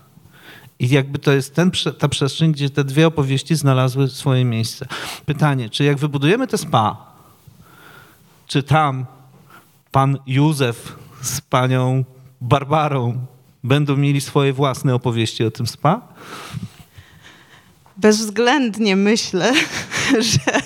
I 0.78 0.88
jakby 0.88 1.18
to 1.18 1.32
jest 1.32 1.54
ten, 1.54 1.70
ta 1.98 2.08
przestrzeń, 2.08 2.52
gdzie 2.52 2.70
te 2.70 2.84
dwie 2.84 3.06
opowieści 3.06 3.56
znalazły 3.56 4.08
swoje 4.08 4.44
miejsce. 4.44 4.86
Pytanie, 5.26 5.70
czy 5.70 5.84
jak 5.84 5.98
wybudujemy 5.98 6.46
te 6.46 6.58
spa, 6.58 7.07
czy 8.48 8.62
tam 8.62 9.06
pan 9.90 10.18
Józef 10.26 10.96
z 11.22 11.40
panią 11.40 12.04
Barbarą 12.40 13.26
będą 13.64 13.96
mieli 13.96 14.20
swoje 14.20 14.52
własne 14.52 14.94
opowieści 14.94 15.44
o 15.44 15.50
tym 15.50 15.66
spa? 15.66 16.00
Bezwzględnie 17.96 18.96
myślę, 18.96 19.52
że 20.30 20.60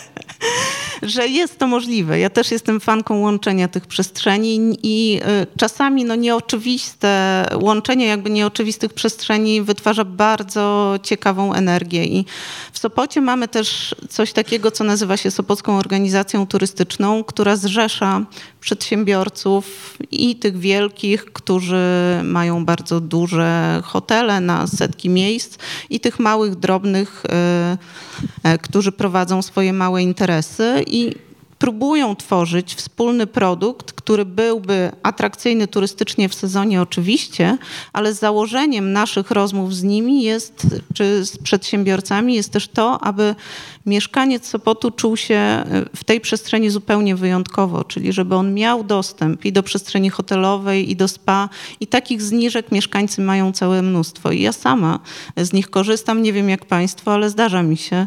że 1.03 1.29
jest 1.29 1.59
to 1.59 1.67
możliwe. 1.67 2.19
Ja 2.19 2.31
też 2.31 2.51
jestem 2.51 2.81
fanką 2.81 3.19
łączenia 3.19 3.69
tych 3.69 3.87
przestrzeni 3.87 4.79
i 4.83 5.21
y, 5.43 5.59
czasami 5.59 6.05
no, 6.05 6.15
nieoczywiste 6.15 7.47
łączenie 7.61 8.07
jakby 8.07 8.31
nieoczywistych 8.31 8.93
przestrzeni 8.93 9.63
wytwarza 9.63 10.05
bardzo 10.05 10.95
ciekawą 11.03 11.55
energię. 11.55 12.05
I 12.05 12.25
w 12.73 12.79
Sopocie 12.79 13.21
mamy 13.21 13.49
też 13.49 13.95
coś 14.09 14.33
takiego, 14.33 14.71
co 14.71 14.85
nazywa 14.85 15.17
się 15.17 15.31
Sopocką 15.31 15.79
Organizacją 15.79 16.47
Turystyczną, 16.47 17.25
która 17.25 17.57
zrzesza 17.57 18.25
przedsiębiorców 18.63 19.97
i 20.11 20.37
tych 20.37 20.59
wielkich, 20.59 21.25
którzy 21.25 21.85
mają 22.25 22.65
bardzo 22.65 23.01
duże 23.01 23.81
hotele 23.85 24.41
na 24.41 24.67
setki 24.67 25.09
miejsc 25.09 25.59
i 25.91 26.01
tych 26.01 26.19
małych, 26.19 26.55
drobnych, 26.55 27.23
y, 28.45 28.49
y, 28.49 28.59
którzy 28.59 28.93
prowadzą 28.93 29.43
swoje 29.43 29.73
małe 29.73 30.03
interesy 30.03 30.85
i 30.87 31.15
próbują 31.63 32.17
tworzyć 32.17 32.75
wspólny 32.75 33.27
produkt, 33.27 33.93
który 33.93 34.25
byłby 34.25 34.93
atrakcyjny 35.03 35.67
turystycznie 35.69 36.29
w 36.29 36.35
sezonie 36.35 36.83
oczywiście, 36.83 37.59
ale 37.93 38.15
założeniem 38.15 38.93
naszych 38.93 39.31
rozmów 39.31 39.75
z 39.75 39.83
nimi 39.83 40.23
jest, 40.23 40.67
czy 40.95 41.25
z 41.25 41.39
przedsiębiorcami 41.39 42.35
jest 42.35 42.53
też 42.53 42.69
to, 42.69 43.01
aby 43.01 43.35
mieszkaniec 43.87 44.47
Sopotu 44.47 44.91
czuł 44.91 45.17
się 45.17 45.35
e, 45.35 45.65
w 45.97 46.05
tej 46.05 46.21
przestrzeni 46.21 46.71
zupełnie 46.71 47.17
wyjątkowo, 47.17 47.85
czyli 47.85 48.13
żeby 48.13 48.35
on 48.35 48.55
miał 48.55 48.85
dostęp 48.85 49.45
i 49.45 49.53
do 49.53 49.63
przestrzeni 49.63 50.11
hotelowej, 50.11 50.91
i 50.91 50.97
do 50.97 51.09
spa. 51.09 51.49
I 51.81 51.87
takich 51.87 52.23
zniżek 52.23 52.73
mieszkańcy 52.73 53.21
mają 53.21 53.53
całe 53.53 53.83
mnóstwo. 53.83 54.33
I 54.33 54.41
ja 54.41 54.53
sama 54.53 55.01
z 55.37 55.53
nich 55.53 55.71
korzystam. 55.71 56.23
Nie 56.23 56.33
wiem 56.33 56.49
jak 56.49 56.65
Państwo, 56.65 57.13
ale 57.13 57.31
zdarza 57.31 57.63
mi 57.63 57.77
się 57.77 58.07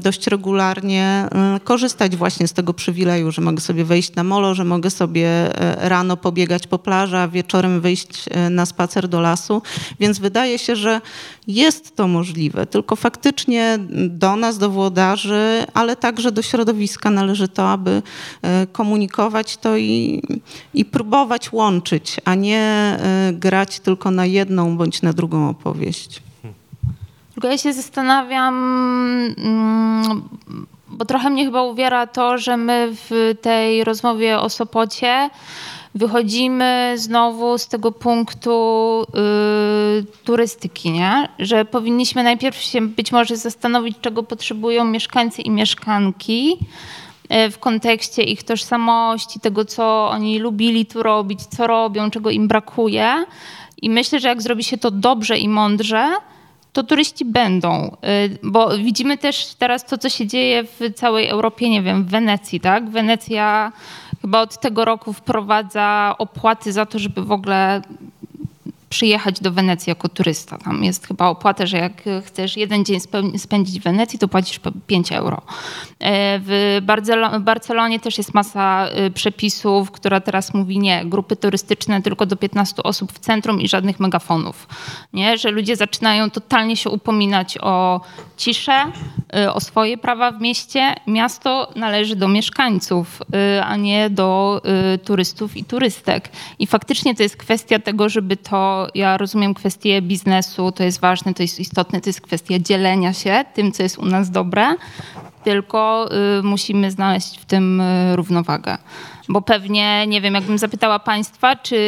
dość 0.00 0.26
regularnie 0.26 1.28
e, 1.32 1.60
korzystać 1.64 2.16
właśnie 2.16 2.48
z 2.48 2.52
tego 2.52 2.74
przywileju, 2.74 3.30
że 3.32 3.42
mogę 3.42 3.60
sobie 3.60 3.84
wejść 3.84 4.14
na 4.14 4.24
molo, 4.24 4.54
że 4.54 4.64
mogę 4.64 4.90
sobie 4.90 5.26
e, 5.26 5.88
rano 5.88 6.16
pobiegać 6.16 6.66
po 6.66 6.78
plaży, 6.78 7.16
a 7.16 7.28
wieczorem 7.28 7.80
wyjść 7.80 8.24
na 8.50 8.66
spacer 8.66 9.08
do 9.08 9.20
lasu. 9.20 9.62
Więc 10.00 10.18
wydaje 10.18 10.58
się, 10.58 10.76
że 10.76 11.00
jest 11.46 11.96
to 11.96 12.08
możliwe, 12.08 12.66
tylko 12.66 12.96
faktycznie 12.96 13.78
do 14.08 14.36
nas, 14.36 14.58
do 14.58 14.70
włodarzy, 14.80 15.66
ale 15.74 15.96
także 15.96 16.32
do 16.32 16.42
środowiska 16.42 17.10
należy 17.10 17.48
to, 17.48 17.70
aby 17.70 18.02
e, 18.42 18.66
komunikować 18.66 19.56
to 19.56 19.76
i, 19.76 20.22
i 20.74 20.84
próbować 20.84 21.52
łączyć, 21.52 22.16
a 22.24 22.34
nie 22.34 22.60
e, 22.60 23.32
grać 23.32 23.80
tylko 23.80 24.10
na 24.10 24.26
jedną 24.26 24.76
bądź 24.76 25.02
na 25.02 25.12
drugą 25.12 25.48
opowieść. 25.48 26.22
Tylko 27.32 27.48
ja 27.48 27.58
się 27.58 27.72
zastanawiam, 27.72 28.54
mm, 29.38 30.22
bo 30.88 31.04
trochę 31.04 31.30
mnie 31.30 31.44
chyba 31.44 31.62
uwiera 31.62 32.06
to, 32.06 32.38
że 32.38 32.56
my 32.56 32.88
w 32.92 33.34
tej 33.42 33.84
rozmowie 33.84 34.38
o 34.38 34.48
Sopocie 34.48 35.30
wychodzimy 35.94 36.94
znowu 36.96 37.58
z 37.58 37.68
tego 37.68 37.92
punktu 37.92 39.06
y, 40.00 40.24
turystyki, 40.24 40.90
nie? 40.90 41.28
że 41.38 41.64
powinniśmy 41.64 42.22
najpierw 42.22 42.56
się 42.56 42.80
być 42.80 43.12
może 43.12 43.36
zastanowić, 43.36 43.96
czego 44.00 44.22
potrzebują 44.22 44.84
mieszkańcy 44.84 45.42
i 45.42 45.50
mieszkanki 45.50 46.56
y, 47.46 47.50
w 47.50 47.58
kontekście 47.58 48.22
ich 48.22 48.42
tożsamości, 48.42 49.40
tego, 49.40 49.64
co 49.64 50.08
oni 50.10 50.38
lubili 50.38 50.86
tu 50.86 51.02
robić, 51.02 51.40
co 51.42 51.66
robią, 51.66 52.10
czego 52.10 52.30
im 52.30 52.48
brakuje. 52.48 53.24
I 53.82 53.90
myślę, 53.90 54.20
że 54.20 54.28
jak 54.28 54.42
zrobi 54.42 54.64
się 54.64 54.78
to 54.78 54.90
dobrze 54.90 55.38
i 55.38 55.48
mądrze, 55.48 56.12
to 56.72 56.82
turyści 56.82 57.24
będą, 57.24 57.96
y, 58.26 58.38
bo 58.42 58.78
widzimy 58.78 59.18
też 59.18 59.54
teraz 59.54 59.86
to, 59.86 59.98
co 59.98 60.08
się 60.08 60.26
dzieje 60.26 60.64
w 60.64 60.94
całej 60.94 61.28
Europie, 61.28 61.70
nie 61.70 61.82
wiem, 61.82 62.04
w 62.04 62.10
Wenecji, 62.10 62.60
tak? 62.60 62.90
Wenecja 62.90 63.72
chyba 64.22 64.40
od 64.40 64.60
tego 64.60 64.84
roku 64.84 65.12
wprowadza 65.12 66.14
opłaty 66.18 66.72
za 66.72 66.86
to, 66.86 66.98
żeby 66.98 67.22
w 67.22 67.32
ogóle 67.32 67.82
przyjechać 68.90 69.40
do 69.40 69.52
Wenecji 69.52 69.90
jako 69.90 70.08
turysta. 70.08 70.58
Tam 70.58 70.84
jest 70.84 71.06
chyba 71.06 71.28
opłata, 71.28 71.66
że 71.66 71.76
jak 71.76 72.02
chcesz 72.26 72.56
jeden 72.56 72.84
dzień 72.84 73.00
spędzić 73.38 73.80
w 73.80 73.82
Wenecji, 73.82 74.18
to 74.18 74.28
płacisz 74.28 74.60
5 74.86 75.12
euro. 75.12 75.42
E, 76.00 76.40
w 76.42 76.80
Barcelonie 77.40 78.00
też 78.00 78.18
jest 78.18 78.34
masa 78.34 78.88
y, 79.06 79.10
przepisów, 79.10 79.90
która 79.90 80.20
teraz 80.20 80.54
mówi 80.54 80.78
nie, 80.78 81.04
grupy 81.04 81.36
turystyczne 81.36 82.02
tylko 82.02 82.26
do 82.26 82.36
15 82.36 82.82
osób 82.82 83.12
w 83.12 83.18
centrum 83.18 83.60
i 83.60 83.68
żadnych 83.68 84.00
megafonów. 84.00 84.68
Nie? 85.12 85.38
Że 85.38 85.50
ludzie 85.50 85.76
zaczynają 85.76 86.30
totalnie 86.30 86.76
się 86.76 86.90
upominać 86.90 87.58
o 87.58 88.00
ciszę, 88.36 88.92
y, 89.36 89.52
o 89.52 89.60
swoje 89.60 89.98
prawa 89.98 90.32
w 90.32 90.40
mieście. 90.40 90.94
Miasto 91.06 91.72
należy 91.76 92.16
do 92.16 92.28
mieszkańców, 92.28 93.22
a 93.64 93.76
nie 93.76 94.10
do 94.10 94.62
turystów 95.04 95.56
i 95.56 95.64
turystek. 95.64 96.28
I 96.58 96.66
faktycznie 96.66 97.14
to 97.14 97.22
jest 97.22 97.36
kwestia 97.36 97.78
tego, 97.78 98.08
żeby 98.08 98.36
to 98.36 98.79
ja 98.94 99.16
rozumiem 99.16 99.54
kwestię 99.54 100.02
biznesu, 100.02 100.72
to 100.72 100.84
jest 100.84 101.00
ważne, 101.00 101.34
to 101.34 101.42
jest 101.42 101.60
istotne, 101.60 102.00
to 102.00 102.08
jest 102.08 102.20
kwestia 102.20 102.58
dzielenia 102.58 103.12
się 103.12 103.44
tym, 103.54 103.72
co 103.72 103.82
jest 103.82 103.98
u 103.98 104.06
nas 104.06 104.30
dobre, 104.30 104.74
tylko 105.44 106.08
y, 106.38 106.42
musimy 106.42 106.90
znaleźć 106.90 107.38
w 107.38 107.44
tym 107.44 107.80
y, 107.80 108.16
równowagę. 108.16 108.78
Bo 109.28 109.42
pewnie, 109.42 110.06
nie 110.06 110.20
wiem, 110.20 110.34
jakbym 110.34 110.58
zapytała 110.58 110.98
Państwa, 110.98 111.56
czy 111.56 111.78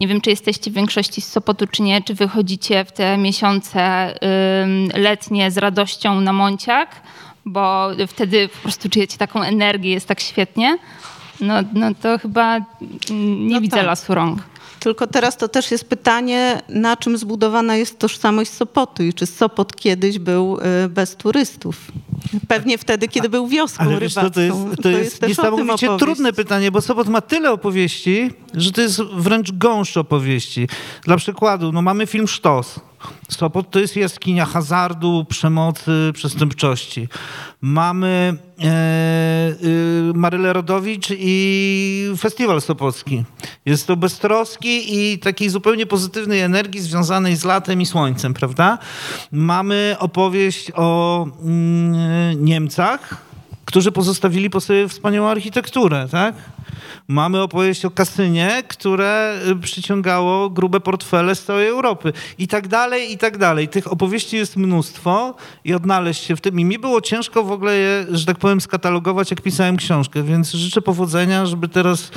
nie 0.00 0.08
wiem, 0.08 0.20
czy 0.20 0.30
jesteście 0.30 0.70
w 0.70 0.74
większości 0.74 1.20
z 1.20 1.28
Sopotu, 1.28 1.66
czy 1.66 1.82
nie, 1.82 2.02
czy 2.02 2.14
wychodzicie 2.14 2.84
w 2.84 2.92
te 2.92 3.18
miesiące 3.18 4.14
y, 4.94 5.00
letnie 5.00 5.50
z 5.50 5.58
radością 5.58 6.20
na 6.20 6.32
Monciak, 6.32 7.02
bo 7.46 7.88
wtedy 8.06 8.48
po 8.48 8.58
prostu 8.58 8.88
czujecie 8.88 9.18
taką 9.18 9.42
energię, 9.42 9.90
jest 9.90 10.08
tak 10.08 10.20
świetnie. 10.20 10.78
No, 11.40 11.54
no 11.72 11.94
to 12.02 12.18
chyba 12.18 12.58
nie 13.10 13.54
no 13.54 13.60
widzę 13.60 13.76
tak. 13.76 13.86
lasu 13.86 14.14
rąk. 14.14 14.42
Tylko 14.80 15.06
teraz 15.06 15.36
to 15.36 15.48
też 15.48 15.70
jest 15.70 15.84
pytanie, 15.84 16.62
na 16.68 16.96
czym 16.96 17.18
zbudowana 17.18 17.76
jest 17.76 17.98
tożsamość 17.98 18.50
Sopotu 18.50 19.02
i 19.02 19.14
czy 19.14 19.26
Sopot 19.26 19.76
kiedyś 19.76 20.18
był 20.18 20.58
y, 20.84 20.88
bez 20.88 21.16
turystów. 21.16 21.76
Pewnie 22.48 22.78
wtedy, 22.78 23.08
kiedy 23.08 23.28
był 23.28 23.48
wioską 23.48 23.84
Ale 23.84 24.00
wiesz, 24.00 24.16
rybacką. 24.16 24.34
To 24.34 24.40
jest, 24.40 24.76
to, 24.76 24.82
to 24.82 24.88
jest, 24.88 25.00
jest 25.00 25.22
niesamowicie 25.22 25.88
trudne 25.98 26.32
pytanie, 26.32 26.70
bo 26.70 26.80
Sopot 26.80 27.08
ma 27.08 27.20
tyle 27.20 27.52
opowieści, 27.52 28.30
że 28.54 28.72
to 28.72 28.80
jest 28.80 29.02
wręcz 29.02 29.52
gąszcz 29.52 29.96
opowieści. 29.96 30.68
Dla 31.04 31.16
przykładu, 31.16 31.72
no 31.72 31.82
mamy 31.82 32.06
film 32.06 32.28
Sztos. 32.28 32.80
Sopot 33.28 33.70
to 33.70 33.78
jest 33.78 33.96
jaskinia 33.96 34.46
hazardu, 34.46 35.26
przemocy, 35.28 36.10
przestępczości. 36.14 37.08
Mamy 37.60 38.34
e, 38.58 38.64
e, 38.64 39.56
Marylę 40.14 40.52
Rodowicz 40.52 41.08
i 41.10 42.12
Festiwal 42.18 42.60
Sopocki. 42.60 43.24
Jest 43.66 43.86
to 43.86 43.96
beztroski 43.96 44.98
i 44.98 45.18
takiej 45.18 45.48
zupełnie 45.48 45.86
pozytywnej 45.86 46.40
energii 46.40 46.80
związanej 46.80 47.36
z 47.36 47.44
latem 47.44 47.80
i 47.80 47.86
słońcem, 47.86 48.34
prawda? 48.34 48.78
Mamy 49.32 49.96
opowieść 49.98 50.72
o 50.74 51.26
mm, 51.42 52.44
Niemcach, 52.44 53.16
którzy 53.64 53.92
pozostawili 53.92 54.50
po 54.50 54.60
sobie 54.60 54.88
wspaniałą 54.88 55.28
architekturę, 55.28 56.08
tak? 56.10 56.34
Mamy 57.08 57.42
opowieść 57.42 57.84
o 57.84 57.90
kasynie, 57.90 58.62
które 58.68 59.40
y, 59.48 59.56
przyciągało 59.56 60.50
grube 60.50 60.80
portfele 60.80 61.34
z 61.34 61.44
całej 61.44 61.68
Europy 61.68 62.12
i 62.38 62.48
tak 62.48 62.68
dalej, 62.68 63.12
i 63.12 63.18
tak 63.18 63.38
dalej. 63.38 63.68
Tych 63.68 63.92
opowieści 63.92 64.36
jest 64.36 64.56
mnóstwo 64.56 65.34
i 65.64 65.74
odnaleźć 65.74 66.24
się 66.24 66.36
w 66.36 66.40
tym. 66.40 66.60
I 66.60 66.64
mi 66.64 66.78
było 66.78 67.00
ciężko 67.00 67.44
w 67.44 67.52
ogóle 67.52 67.76
je, 67.76 68.06
że 68.10 68.26
tak 68.26 68.38
powiem, 68.38 68.60
skatalogować, 68.60 69.30
jak 69.30 69.40
pisałem 69.40 69.76
książkę, 69.76 70.22
więc 70.22 70.52
życzę 70.52 70.82
powodzenia, 70.82 71.46
żeby 71.46 71.68
teraz 71.68 72.10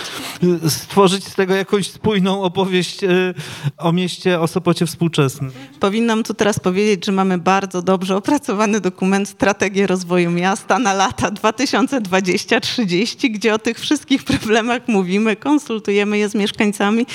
y, 0.63 0.69
stworzyć 0.69 1.27
z 1.27 1.35
tego 1.35 1.55
jakąś 1.55 1.91
spójną 1.91 2.43
opowieść 2.43 3.03
y, 3.03 3.33
o 3.77 3.91
mieście, 3.91 4.39
o 4.39 4.47
Sopocie 4.47 4.85
współczesnym. 4.85 5.51
Powinnam 5.79 6.23
tu 6.23 6.33
teraz 6.33 6.59
powiedzieć, 6.59 7.05
że 7.05 7.11
mamy 7.11 7.37
bardzo 7.37 7.81
dobrze 7.81 8.15
opracowany 8.15 8.81
dokument 8.81 9.29
Strategię 9.29 9.87
Rozwoju 9.87 10.31
Miasta 10.31 10.79
na 10.79 10.93
lata 10.93 11.31
2020-30, 11.31 13.31
gdzie 13.31 13.53
o 13.53 13.59
tych 13.59 13.79
wszystkich 13.79 14.23
problemach 14.23 14.48
mówimy, 14.87 15.35
konsultujemy 15.35 16.17
je 16.17 16.29
z 16.29 16.35
mieszkańcami, 16.35 17.05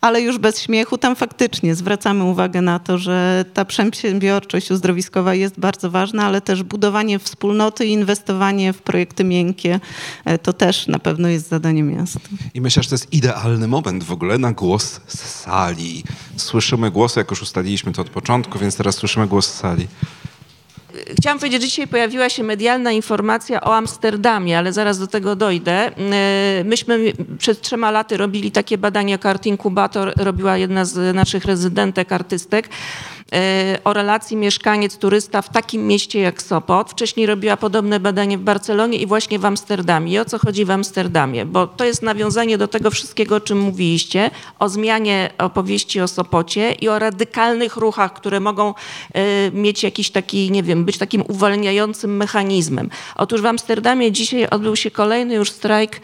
ale 0.00 0.22
już 0.22 0.38
bez 0.38 0.62
śmiechu 0.62 0.98
tam 0.98 1.16
faktycznie 1.16 1.74
zwracamy 1.74 2.24
uwagę 2.24 2.62
na 2.62 2.78
to, 2.78 2.98
że 2.98 3.44
ta 3.54 3.64
przedsiębiorczość 3.64 4.70
uzdrowiskowa 4.70 5.34
jest 5.34 5.60
bardzo 5.60 5.90
ważna, 5.90 6.26
ale 6.26 6.40
też 6.40 6.62
budowanie 6.62 7.18
wspólnoty 7.18 7.86
i 7.86 7.90
inwestowanie 7.90 8.72
w 8.72 8.82
projekty 8.82 9.24
miękkie 9.24 9.80
e, 10.24 10.38
to 10.38 10.52
też 10.52 10.86
na 10.86 10.98
pewno 10.98 11.28
jest 11.28 11.48
zadanie 11.48 11.82
miasta. 11.82 12.20
I 12.54 12.60
myślę, 12.60 12.82
że 12.82 12.88
to 12.88 12.94
jest 12.94 13.12
idealny 13.12 13.68
moment 13.68 14.04
w 14.04 14.12
ogóle 14.12 14.38
na 14.38 14.52
głos 14.52 15.00
z 15.06 15.18
sali. 15.18 16.04
Słyszymy 16.36 16.90
głosy, 16.90 17.20
jak 17.20 17.30
już 17.30 17.42
ustaliliśmy 17.42 17.92
to 17.92 18.02
od 18.02 18.10
początku, 18.10 18.58
więc 18.58 18.76
teraz 18.76 18.94
słyszymy 18.94 19.26
głos 19.26 19.46
z 19.46 19.54
sali. 19.54 19.86
Chciałam 21.18 21.38
powiedzieć, 21.38 21.62
że 21.62 21.68
dzisiaj 21.68 21.86
pojawiła 21.86 22.28
się 22.28 22.42
medialna 22.42 22.92
informacja 22.92 23.60
o 23.60 23.76
Amsterdamie, 23.76 24.58
ale 24.58 24.72
zaraz 24.72 24.98
do 24.98 25.06
tego 25.06 25.36
dojdę. 25.36 25.90
E, 25.96 26.64
myśmy 26.64 27.12
przed 27.38 27.60
trzema 27.60 27.90
laty 27.90 28.16
robili 28.16 28.50
takie 28.50 28.78
badanie 28.78 29.12
jak 29.12 29.26
Art 29.26 29.46
Incubator, 29.46 30.12
robiła 30.16 30.56
jedna 30.56 30.84
z 30.84 31.16
naszych 31.16 31.44
rezydentek, 31.44 32.12
artystek 32.12 32.68
o 33.84 33.92
relacji 33.92 34.36
mieszkaniec-turysta 34.36 35.42
w 35.42 35.48
takim 35.48 35.86
mieście 35.86 36.20
jak 36.20 36.42
Sopot. 36.42 36.90
Wcześniej 36.90 37.26
robiła 37.26 37.56
podobne 37.56 38.00
badanie 38.00 38.38
w 38.38 38.40
Barcelonie 38.40 38.98
i 38.98 39.06
właśnie 39.06 39.38
w 39.38 39.44
Amsterdamie. 39.44 40.12
I 40.12 40.18
o 40.18 40.24
co 40.24 40.38
chodzi 40.38 40.64
w 40.64 40.70
Amsterdamie? 40.70 41.46
Bo 41.46 41.66
to 41.66 41.84
jest 41.84 42.02
nawiązanie 42.02 42.58
do 42.58 42.68
tego 42.68 42.90
wszystkiego, 42.90 43.36
o 43.36 43.40
czym 43.40 43.58
mówiliście, 43.60 44.30
o 44.58 44.68
zmianie 44.68 45.30
opowieści 45.38 46.00
o 46.00 46.08
Sopocie 46.08 46.72
i 46.72 46.88
o 46.88 46.98
radykalnych 46.98 47.76
ruchach, 47.76 48.12
które 48.12 48.40
mogą 48.40 48.74
e, 49.14 49.50
mieć 49.50 49.82
jakiś 49.82 50.10
taki, 50.10 50.50
nie 50.50 50.62
wiem, 50.62 50.84
być 50.84 50.98
takim 50.98 51.24
uwalniającym 51.28 52.16
mechanizmem. 52.16 52.90
Otóż 53.16 53.40
w 53.40 53.46
Amsterdamie 53.46 54.12
dzisiaj 54.12 54.48
odbył 54.50 54.76
się 54.76 54.90
kolejny 54.90 55.34
już 55.34 55.50
strajk 55.50 56.00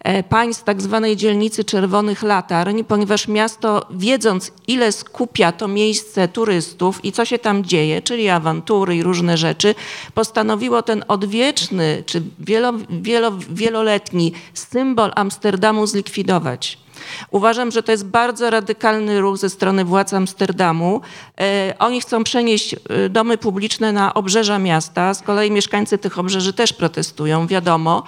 e, 0.00 0.22
pań 0.22 0.54
z 0.54 0.62
tak 0.62 0.82
zwanej 0.82 1.16
dzielnicy 1.16 1.64
Czerwonych 1.64 2.22
Latarń, 2.22 2.82
ponieważ 2.84 3.28
miasto, 3.28 3.86
wiedząc 3.90 4.52
ile 4.66 4.92
skupia 4.92 5.52
to 5.52 5.68
miejsce 5.68 6.28
turystów 6.28 7.04
i 7.04 7.12
co 7.12 7.24
się 7.24 7.38
tam 7.38 7.64
dzieje, 7.64 8.02
czyli 8.02 8.28
awantury 8.28 8.96
i 8.96 9.02
różne 9.02 9.36
rzeczy, 9.36 9.74
postanowiło 10.14 10.82
ten 10.82 11.04
odwieczny 11.08 12.02
czy 12.06 12.22
wielo, 12.38 12.72
wielo, 12.90 13.32
wieloletni 13.50 14.32
symbol 14.54 15.12
Amsterdamu 15.14 15.86
zlikwidować. 15.86 16.87
Uważam, 17.30 17.70
że 17.70 17.82
to 17.82 17.92
jest 17.92 18.06
bardzo 18.06 18.50
radykalny 18.50 19.20
ruch 19.20 19.36
ze 19.36 19.50
strony 19.50 19.84
władz 19.84 20.12
Amsterdamu. 20.12 21.00
E, 21.40 21.74
oni 21.78 22.00
chcą 22.00 22.24
przenieść 22.24 22.74
e, 22.74 23.08
domy 23.08 23.38
publiczne 23.38 23.92
na 23.92 24.14
obrzeża 24.14 24.58
miasta. 24.58 25.14
Z 25.14 25.22
kolei 25.22 25.50
mieszkańcy 25.50 25.98
tych 25.98 26.18
obrzeży 26.18 26.52
też 26.52 26.72
protestują, 26.72 27.46
wiadomo. 27.46 28.02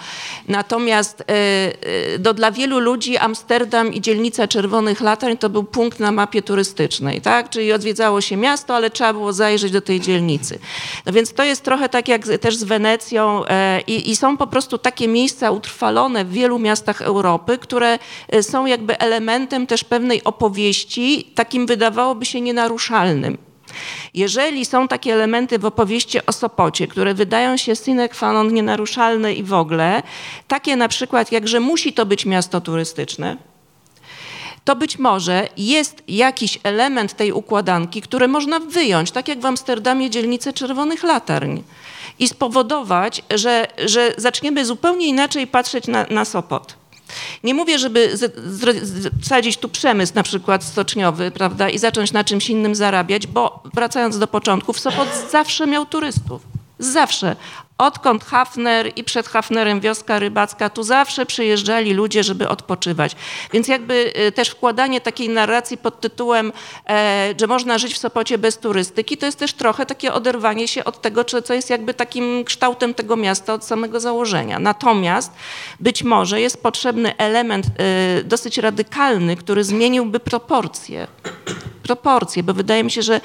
Natomiast 0.48 1.24
e, 1.26 2.18
do, 2.18 2.34
dla 2.34 2.50
wielu 2.50 2.78
ludzi 2.78 3.16
Amsterdam 3.16 3.94
i 3.94 4.00
dzielnica 4.00 4.48
Czerwonych 4.48 5.00
Latarń 5.00 5.36
to 5.36 5.48
był 5.48 5.64
punkt 5.64 6.00
na 6.00 6.12
mapie 6.12 6.42
turystycznej, 6.42 7.20
tak? 7.20 7.50
Czyli 7.50 7.72
odwiedzało 7.72 8.20
się 8.20 8.36
miasto, 8.36 8.74
ale 8.74 8.90
trzeba 8.90 9.12
było 9.12 9.32
zajrzeć 9.32 9.72
do 9.72 9.80
tej 9.80 10.00
dzielnicy. 10.00 10.58
No 11.06 11.12
więc 11.12 11.32
to 11.32 11.44
jest 11.44 11.64
trochę 11.64 11.88
tak 11.88 12.08
jak 12.08 12.22
też 12.40 12.56
z 12.56 12.64
Wenecją 12.64 13.42
i, 13.86 14.10
i 14.10 14.16
są 14.16 14.36
po 14.36 14.46
prostu 14.46 14.78
takie 14.78 15.08
miejsca 15.08 15.50
utrwalone 15.50 16.24
w 16.24 16.32
wielu 16.32 16.58
miastach 16.58 17.02
Europy, 17.02 17.58
które 17.58 17.98
są 18.42 18.66
jakby 18.66 18.89
jakby 18.90 19.06
elementem 19.06 19.66
też 19.66 19.84
pewnej 19.84 20.24
opowieści, 20.24 21.24
takim 21.34 21.66
wydawałoby 21.66 22.26
się 22.26 22.40
nienaruszalnym. 22.40 23.38
Jeżeli 24.14 24.64
są 24.64 24.88
takie 24.88 25.12
elementy 25.14 25.58
w 25.58 25.64
opowieści 25.64 26.26
o 26.26 26.32
Sopocie, 26.32 26.88
które 26.88 27.14
wydają 27.14 27.56
się 27.56 27.76
sine 27.76 28.08
qua 28.08 28.32
non 28.32 28.54
nienaruszalne 28.54 29.34
i 29.34 29.42
w 29.42 29.52
ogóle, 29.52 30.02
takie 30.48 30.76
na 30.76 30.88
przykład 30.88 31.32
jak, 31.32 31.48
że 31.48 31.60
musi 31.60 31.92
to 31.92 32.06
być 32.06 32.26
miasto 32.26 32.60
turystyczne, 32.60 33.36
to 34.64 34.76
być 34.76 34.98
może 34.98 35.48
jest 35.56 36.02
jakiś 36.08 36.58
element 36.62 37.14
tej 37.16 37.32
układanki, 37.32 38.02
który 38.02 38.28
można 38.28 38.60
wyjąć, 38.60 39.10
tak 39.10 39.28
jak 39.28 39.40
w 39.40 39.46
Amsterdamie 39.46 40.10
dzielnicę 40.10 40.52
Czerwonych 40.52 41.02
Latarń 41.02 41.60
i 42.18 42.28
spowodować, 42.28 43.22
że, 43.34 43.66
że 43.86 44.14
zaczniemy 44.16 44.64
zupełnie 44.64 45.06
inaczej 45.06 45.46
patrzeć 45.46 45.86
na, 45.86 46.06
na 46.10 46.24
Sopot. 46.24 46.79
Nie 47.44 47.54
mówię, 47.54 47.78
żeby 47.78 48.18
wsadzić 49.22 49.56
tu 49.56 49.68
przemysł 49.68 50.12
na 50.14 50.22
przykład 50.22 50.64
stoczniowy, 50.64 51.30
prawda, 51.30 51.68
i 51.68 51.78
zacząć 51.78 52.12
na 52.12 52.24
czymś 52.24 52.50
innym 52.50 52.74
zarabiać, 52.74 53.26
bo 53.26 53.62
wracając 53.74 54.18
do 54.18 54.26
początków, 54.26 54.80
Sopot 54.80 55.08
zawsze 55.30 55.66
miał 55.66 55.86
turystów. 55.86 56.42
Zawsze. 56.78 57.36
Odkąd 57.80 58.24
Hafner 58.24 58.92
i 58.96 59.04
przed 59.04 59.28
Hafnerem 59.28 59.80
wioska 59.80 60.18
rybacka, 60.18 60.70
tu 60.70 60.82
zawsze 60.82 61.26
przyjeżdżali 61.26 61.94
ludzie, 61.94 62.22
żeby 62.22 62.48
odpoczywać. 62.48 63.16
Więc 63.52 63.68
jakby 63.68 64.12
y, 64.28 64.32
też 64.32 64.48
wkładanie 64.48 65.00
takiej 65.00 65.28
narracji 65.28 65.78
pod 65.78 66.00
tytułem, 66.00 66.52
e, 66.88 67.34
że 67.40 67.46
można 67.46 67.78
żyć 67.78 67.94
w 67.94 67.98
Sopocie 67.98 68.38
bez 68.38 68.58
turystyki, 68.58 69.16
to 69.16 69.26
jest 69.26 69.38
też 69.38 69.52
trochę 69.52 69.86
takie 69.86 70.12
oderwanie 70.12 70.68
się 70.68 70.84
od 70.84 71.00
tego, 71.00 71.24
co 71.24 71.54
jest 71.54 71.70
jakby 71.70 71.94
takim 71.94 72.44
kształtem 72.44 72.94
tego 72.94 73.16
miasta 73.16 73.54
od 73.54 73.64
samego 73.64 74.00
założenia. 74.00 74.58
Natomiast 74.58 75.32
być 75.80 76.02
może 76.02 76.40
jest 76.40 76.62
potrzebny 76.62 77.16
element 77.16 77.66
e, 77.66 78.24
dosyć 78.24 78.58
radykalny, 78.58 79.36
który 79.36 79.64
zmieniłby 79.64 80.20
proporcje 80.20 81.06
proporcje, 81.82 82.42
bo 82.42 82.54
wydaje 82.54 82.84
mi 82.84 82.90
się, 82.90 83.02
że 83.02 83.20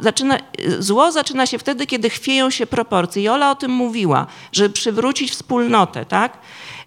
zaczyna, 0.00 0.38
zło 0.78 1.12
zaczyna 1.12 1.46
się 1.46 1.58
wtedy, 1.58 1.86
kiedy 1.86 2.10
chwieją 2.10 2.50
się 2.50 2.66
proporcje. 2.66 3.22
I 3.22 3.28
Ola 3.28 3.50
o 3.50 3.54
tym 3.54 3.70
mówiła, 3.86 4.26
żeby 4.52 4.70
przywrócić 4.70 5.30
wspólnotę, 5.30 6.04
tak? 6.04 6.38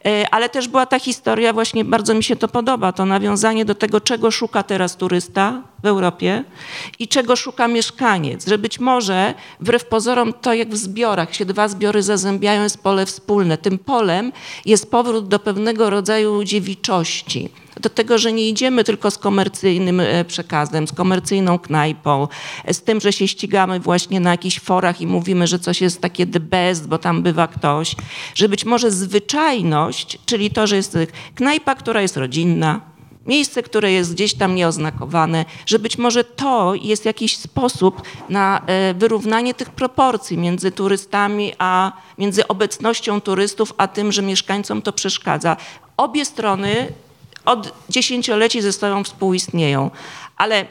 E, 0.06 0.30
ale 0.32 0.50
też 0.50 0.68
była 0.68 0.86
ta 0.86 1.00
historia, 1.00 1.54
właśnie 1.54 1.86
bardzo 1.86 2.14
mi 2.14 2.24
się 2.24 2.36
to 2.36 2.48
podoba, 2.48 2.92
to 2.92 3.06
nawiązanie 3.06 3.66
do 3.66 3.76
tego, 3.76 4.02
czego 4.02 4.32
szuka 4.32 4.64
teraz 4.64 4.96
turysta 4.96 5.62
w 5.84 5.86
Europie 5.86 6.44
i 7.00 7.08
czego 7.08 7.36
szuka 7.36 7.68
mieszkaniec, 7.68 8.48
że 8.48 8.58
być 8.58 8.80
może 8.80 9.34
wbrew 9.60 9.86
pozorom 9.86 10.34
to 10.34 10.54
jak 10.54 10.70
w 10.70 10.78
zbiorach 10.78 11.36
się 11.36 11.46
dwa 11.46 11.68
zbiory 11.68 12.04
zazębiają, 12.04 12.64
jest 12.64 12.84
pole 12.84 13.06
wspólne. 13.06 13.58
Tym 13.58 13.78
polem 13.78 14.32
jest 14.66 14.92
powrót 14.92 15.28
do 15.28 15.40
pewnego 15.40 15.90
rodzaju 15.90 16.44
dziewiczości 16.44 17.50
do 17.80 17.90
tego, 17.90 18.18
że 18.18 18.34
nie 18.34 18.50
idziemy 18.50 18.84
tylko 18.84 19.12
z 19.12 19.18
komercyjnym 19.18 20.00
e, 20.00 20.26
przekazem, 20.26 20.88
z 20.88 20.92
komercyjną 20.92 21.60
knajpą, 21.60 22.28
e, 22.66 22.74
z 22.74 22.82
tym, 22.82 23.02
że 23.02 23.14
się 23.14 23.28
ścigamy 23.28 23.80
właśnie 23.80 24.20
na 24.20 24.32
jakichś 24.32 24.60
forach 24.60 25.02
i 25.02 25.08
mówimy, 25.08 25.48
że 25.48 25.60
coś 25.60 25.82
jest 25.82 26.02
takie 26.02 26.28
the 26.28 26.40
best, 26.40 26.88
bo 26.88 26.98
tam 26.98 27.24
bywa 27.24 27.48
ktoś, 27.48 27.96
że 28.36 28.50
być 28.50 28.66
może 28.66 28.92
zwyczajność, 28.92 30.20
czyli 30.26 30.52
to, 30.52 30.68
że 30.68 30.76
jest 30.76 30.98
knajpa, 31.36 31.76
która 31.76 32.02
jest 32.02 32.18
rodzinna, 32.18 32.90
miejsce, 33.30 33.64
które 33.64 33.92
jest 33.92 34.14
gdzieś 34.14 34.34
tam 34.34 34.56
nieoznakowane, 34.56 35.46
że 35.66 35.80
być 35.80 35.98
może 35.98 36.24
to 36.24 36.74
jest 36.76 37.06
jakiś 37.06 37.38
sposób 37.38 38.02
na 38.30 38.62
e, 38.66 38.94
wyrównanie 38.94 39.54
tych 39.54 39.70
proporcji 39.70 40.38
między 40.38 40.72
turystami, 40.72 41.54
a 41.58 41.92
między 42.18 42.48
obecnością 42.48 43.22
turystów, 43.22 43.74
a 43.78 43.88
tym, 43.88 44.12
że 44.12 44.22
mieszkańcom 44.22 44.82
to 44.82 44.94
przeszkadza. 44.94 45.58
Obie 45.98 46.26
strony 46.26 46.94
od 47.46 47.74
dziesięcioleci 47.90 48.62
ze 48.62 48.74
sobą 48.74 49.04
współistnieją, 49.04 49.92
ale 50.38 50.66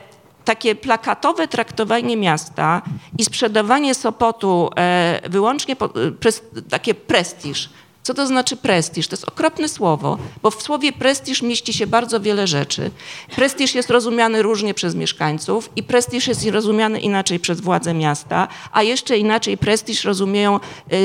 takie 0.45 0.75
plakatowe 0.75 1.49
traktowanie 1.49 2.17
miasta 2.17 2.83
i 3.19 3.25
sprzedawanie 3.25 3.95
Sopotu 3.95 4.71
e, 4.77 5.21
wyłącznie 5.31 5.77
e, 5.81 6.11
pres, 6.11 6.43
takie 6.71 6.95
prestiż. 6.95 7.71
Co 8.09 8.15
to 8.15 8.27
znaczy 8.27 8.57
prestiż? 8.57 9.09
To 9.09 9.17
jest 9.17 9.29
okropne 9.29 9.69
słowo, 9.69 10.19
bo 10.43 10.51
w 10.51 10.63
słowie 10.63 10.93
prestiż 10.93 11.43
mieści 11.43 11.73
się 11.73 11.87
bardzo 11.87 12.21
wiele 12.21 12.47
rzeczy. 12.47 12.91
Prestiż 13.37 13.75
jest 13.75 13.91
rozumiany 13.91 14.43
różnie 14.43 14.75
przez 14.75 14.95
mieszkańców 14.95 15.71
i 15.77 15.83
prestiż 15.83 16.29
jest 16.29 16.47
rozumiany 16.47 17.01
inaczej 17.01 17.41
przez 17.41 17.61
władze 17.61 17.95
miasta, 17.95 18.49
a 18.73 18.83
jeszcze 18.83 19.19
inaczej 19.19 19.59
prestiż 19.59 20.05
rozumieją 20.05 20.61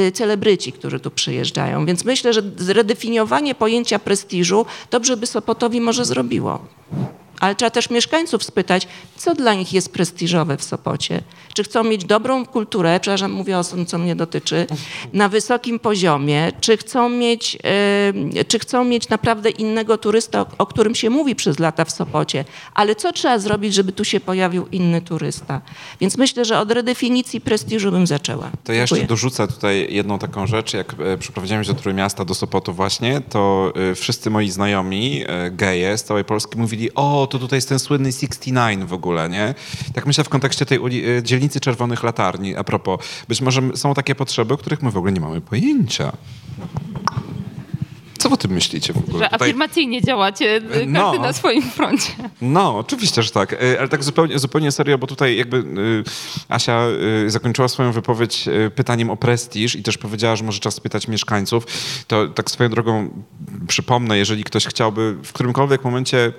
y, 0.08 0.12
celebryci, 0.12 0.72
którzy 0.72 1.00
tu 1.00 1.12
przyjeżdżają. 1.12 1.86
Więc 1.86 2.06
myślę, 2.06 2.34
że 2.34 2.42
zredefiniowanie 2.58 3.56
pojęcia 3.56 4.00
prestiżu 4.00 4.66
dobrze 4.92 5.18
by 5.18 5.28
Sopotowi 5.28 5.82
może 5.82 6.06
zrobiło. 6.06 6.60
Ale 7.40 7.56
trzeba 7.56 7.70
też 7.70 7.90
mieszkańców 7.90 8.44
spytać, 8.44 8.88
co 9.18 9.36
dla 9.36 9.54
nich 9.54 9.74
jest 9.74 9.94
prestiżowe 9.94 10.58
w 10.58 10.64
Sopocie. 10.64 11.22
Czy 11.54 11.64
chcą 11.64 11.84
mieć 11.84 12.06
dobrą 12.06 12.46
kulturę, 12.46 13.00
przepraszam, 13.00 13.32
mówię 13.32 13.58
o 13.58 13.64
tym, 13.64 13.86
co 13.86 13.98
mnie 13.98 14.16
dotyczy, 14.16 14.68
na 15.14 15.30
wysokim 15.30 15.80
poziomie, 15.80 16.52
czy 16.62 16.78
chcą 16.78 17.10
mieć, 17.10 17.58
yy, 18.34 18.46
czy 18.46 18.60
chcą 18.60 18.84
mieć 18.84 19.10
naprawdę 19.10 19.50
innego 19.50 19.98
turysta, 19.98 20.42
o, 20.42 20.48
o 20.58 20.66
którym 20.66 20.96
się 20.96 21.10
mówi 21.10 21.36
przez 21.36 21.60
lata 21.60 21.86
w 21.86 21.92
Sopocie, 21.92 22.46
ale 22.74 22.96
co 22.96 23.12
trzeba 23.12 23.40
zrobić, 23.40 23.74
żeby 23.74 23.92
tu 23.92 24.06
się 24.06 24.20
pojawił 24.20 24.68
inny 24.72 25.02
turysta. 25.02 25.62
Więc 26.02 26.18
myślę, 26.18 26.46
że 26.46 26.60
od 26.60 26.72
redefinicji 26.72 27.42
prestiżu 27.42 27.92
bym 27.92 28.08
zaczęła. 28.08 28.52
To 28.64 28.74
ja 28.74 28.82
jeszcze 28.82 28.96
Dziękuję. 28.96 29.08
dorzucę 29.08 29.48
tutaj 29.48 29.88
jedną 29.90 30.20
taką 30.20 30.48
rzecz. 30.48 30.74
Jak 30.74 30.96
e, 31.00 31.18
przeprowadziłem 31.18 31.64
się 31.64 31.74
do 31.74 31.80
Trójmiasta, 31.80 32.26
do 32.26 32.36
Sopotu 32.36 32.74
właśnie, 32.74 33.22
to 33.30 33.74
e, 33.92 33.96
wszyscy 33.96 34.30
moi 34.30 34.50
znajomi 34.50 35.24
e, 35.28 35.52
geje 35.52 35.98
z 35.98 36.04
całej 36.04 36.24
Polski 36.24 36.58
mówili, 36.58 36.90
o, 36.96 37.28
to 37.34 37.40
tutaj 37.40 37.58
jest 37.58 37.70
ten 37.70 37.80
słynny 37.80 38.12
69 38.12 38.84
w 38.84 38.94
ogóle, 38.94 39.30
nie? 39.30 39.56
Tak 39.94 40.06
myślę 40.06 40.24
w 40.24 40.30
kontekście 40.30 40.66
tej 40.66 40.78
e, 41.18 41.24
dzielnicy 41.24 41.60
Czerwonych 41.60 42.04
Latarni, 42.04 42.56
a 42.56 42.64
propos. 42.64 43.00
Być 43.28 43.42
może 43.42 43.62
są 43.76 43.94
takie 43.94 44.16
potrzeby, 44.16 44.54
o 44.54 44.58
których 44.58 44.82
my 44.82 44.92
w 44.92 44.98
ogóle 44.98 45.12
nie 45.14 45.22
mamy 45.22 45.42
pojęcia. 45.42 46.12
Co 48.18 48.30
o 48.30 48.38
tym 48.38 48.52
myślicie 48.52 48.94
w 48.94 48.98
ogóle? 48.98 49.20
Że 49.20 49.30
Tutaj- 49.30 49.50
afirmacyjnie 49.50 50.02
działacie, 50.02 50.62
każdy 50.62 50.86
No. 50.88 51.14
na 51.14 51.34
swoim 51.34 51.62
froncie. 51.62 52.12
No, 52.42 52.78
oczywiście, 52.78 53.24
że 53.24 53.32
tak. 53.32 53.54
E, 53.54 53.80
Ale 53.80 53.88
tak 53.88 54.04
zupełnie, 54.04 54.40
zupełnie 54.40 54.72
serio, 54.72 54.98
bo 54.98 55.08
tutaj 55.08 55.38
jakby 55.38 55.64
Asia 56.50 56.88
zakończyła 57.28 57.68
swoją 57.68 57.92
wypowiedź 57.92 58.46
pytaniem 58.76 59.10
o 59.10 59.18
prestiż 59.18 59.76
i 59.76 59.84
też 59.84 59.98
powiedziała, 59.98 60.36
że 60.36 60.44
może 60.44 60.60
czas 60.60 60.74
spytać 60.76 61.08
mieszkańców. 61.08 61.66
To 62.08 62.28
tak 62.28 62.52
swoją 62.52 62.70
drogą 62.70 63.10
przypomnę, 63.68 64.18
jeżeli 64.18 64.44
ktoś 64.44 64.66
chciałby 64.68 65.16
w 65.24 65.34
którymkolwiek 65.34 65.84
momencie, 65.84 66.34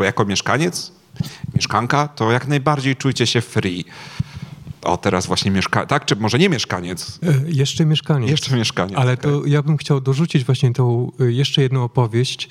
bo 0.00 0.04
jako 0.04 0.24
mieszkaniec, 0.24 0.92
mieszkanka, 1.54 2.08
to 2.08 2.32
jak 2.32 2.48
najbardziej 2.48 2.96
czujcie 2.96 3.26
się 3.26 3.40
free. 3.40 3.84
O, 4.82 4.96
teraz 4.96 5.26
właśnie 5.26 5.50
mieszka... 5.50 5.86
Tak, 5.86 6.04
czy 6.04 6.16
może 6.16 6.38
nie 6.38 6.48
mieszkaniec? 6.48 7.18
E, 7.22 7.50
Jeszcze 7.50 7.86
mieszkanie. 7.86 8.26
Jeszcze 8.28 8.56
mieszkaniec. 8.56 8.98
Ale 8.98 9.12
okej. 9.12 9.22
to 9.30 9.46
ja 9.46 9.62
bym 9.62 9.76
chciał 9.76 10.00
dorzucić 10.00 10.44
właśnie 10.44 10.72
tą 10.72 11.12
y, 11.20 11.32
jeszcze 11.32 11.62
jedną 11.62 11.84
opowieść, 11.84 12.48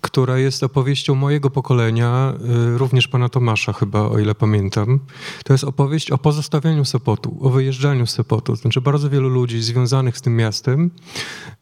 która 0.00 0.38
jest 0.38 0.62
opowieścią 0.62 1.14
mojego 1.14 1.50
pokolenia, 1.50 2.34
y, 2.74 2.78
również 2.78 3.08
pana 3.08 3.28
Tomasza 3.28 3.72
chyba, 3.72 4.00
o 4.00 4.18
ile 4.18 4.34
pamiętam. 4.34 5.00
To 5.44 5.54
jest 5.54 5.64
opowieść 5.64 6.10
o 6.10 6.18
pozostawianiu 6.18 6.84
Sopotu, 6.84 7.38
o 7.40 7.50
wyjeżdżaniu 7.50 8.06
z 8.06 8.10
Sopotu. 8.10 8.56
Znaczy 8.56 8.80
bardzo 8.80 9.10
wielu 9.10 9.28
ludzi 9.28 9.62
związanych 9.62 10.18
z 10.18 10.22
tym 10.22 10.36
miastem, 10.36 10.90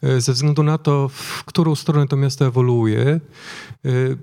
y, 0.05 0.20
ze 0.20 0.32
względu 0.32 0.62
na 0.62 0.78
to, 0.78 1.09
w 1.09 1.45
którą 1.45 1.74
stronę 1.74 2.09
to 2.09 2.16
miasto 2.16 2.47
ewoluuje, 2.47 3.20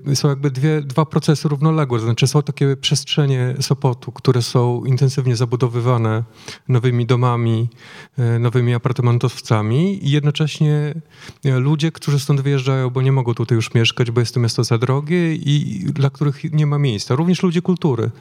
y, 0.07 0.16
są 0.16 0.30
jakby 0.30 0.51
dwie, 0.51 0.82
dwa 0.82 1.05
procesy 1.05 1.49
równoległe. 1.49 1.99
Znaczy 1.99 2.28
są 2.28 2.43
takie 2.43 2.76
przestrzenie 2.76 3.55
Sopotu, 3.61 4.11
które 4.11 4.41
są 4.41 4.86
intensywnie 4.86 5.36
zabudowywane 5.36 6.24
nowymi 6.68 7.05
domami, 7.05 7.70
nowymi 8.39 8.74
apartamentowcami 8.74 10.05
i 10.07 10.11
jednocześnie 10.11 10.93
ludzie, 11.43 11.91
którzy 11.91 12.20
stąd 12.20 12.41
wyjeżdżają, 12.41 12.89
bo 12.89 13.01
nie 13.01 13.11
mogą 13.11 13.34
tutaj 13.34 13.55
już 13.55 13.74
mieszkać, 13.74 14.04
bo 14.11 14.19
jest 14.19 14.33
to 14.33 14.39
miasto 14.39 14.63
za 14.63 14.77
drogie 14.77 15.35
i 15.35 15.85
dla 15.93 16.09
których 16.09 16.53
nie 16.53 16.65
ma 16.65 16.79
miejsca. 16.79 17.15
Również 17.15 17.43
ludzie 17.43 17.61
kultury, 17.61 18.11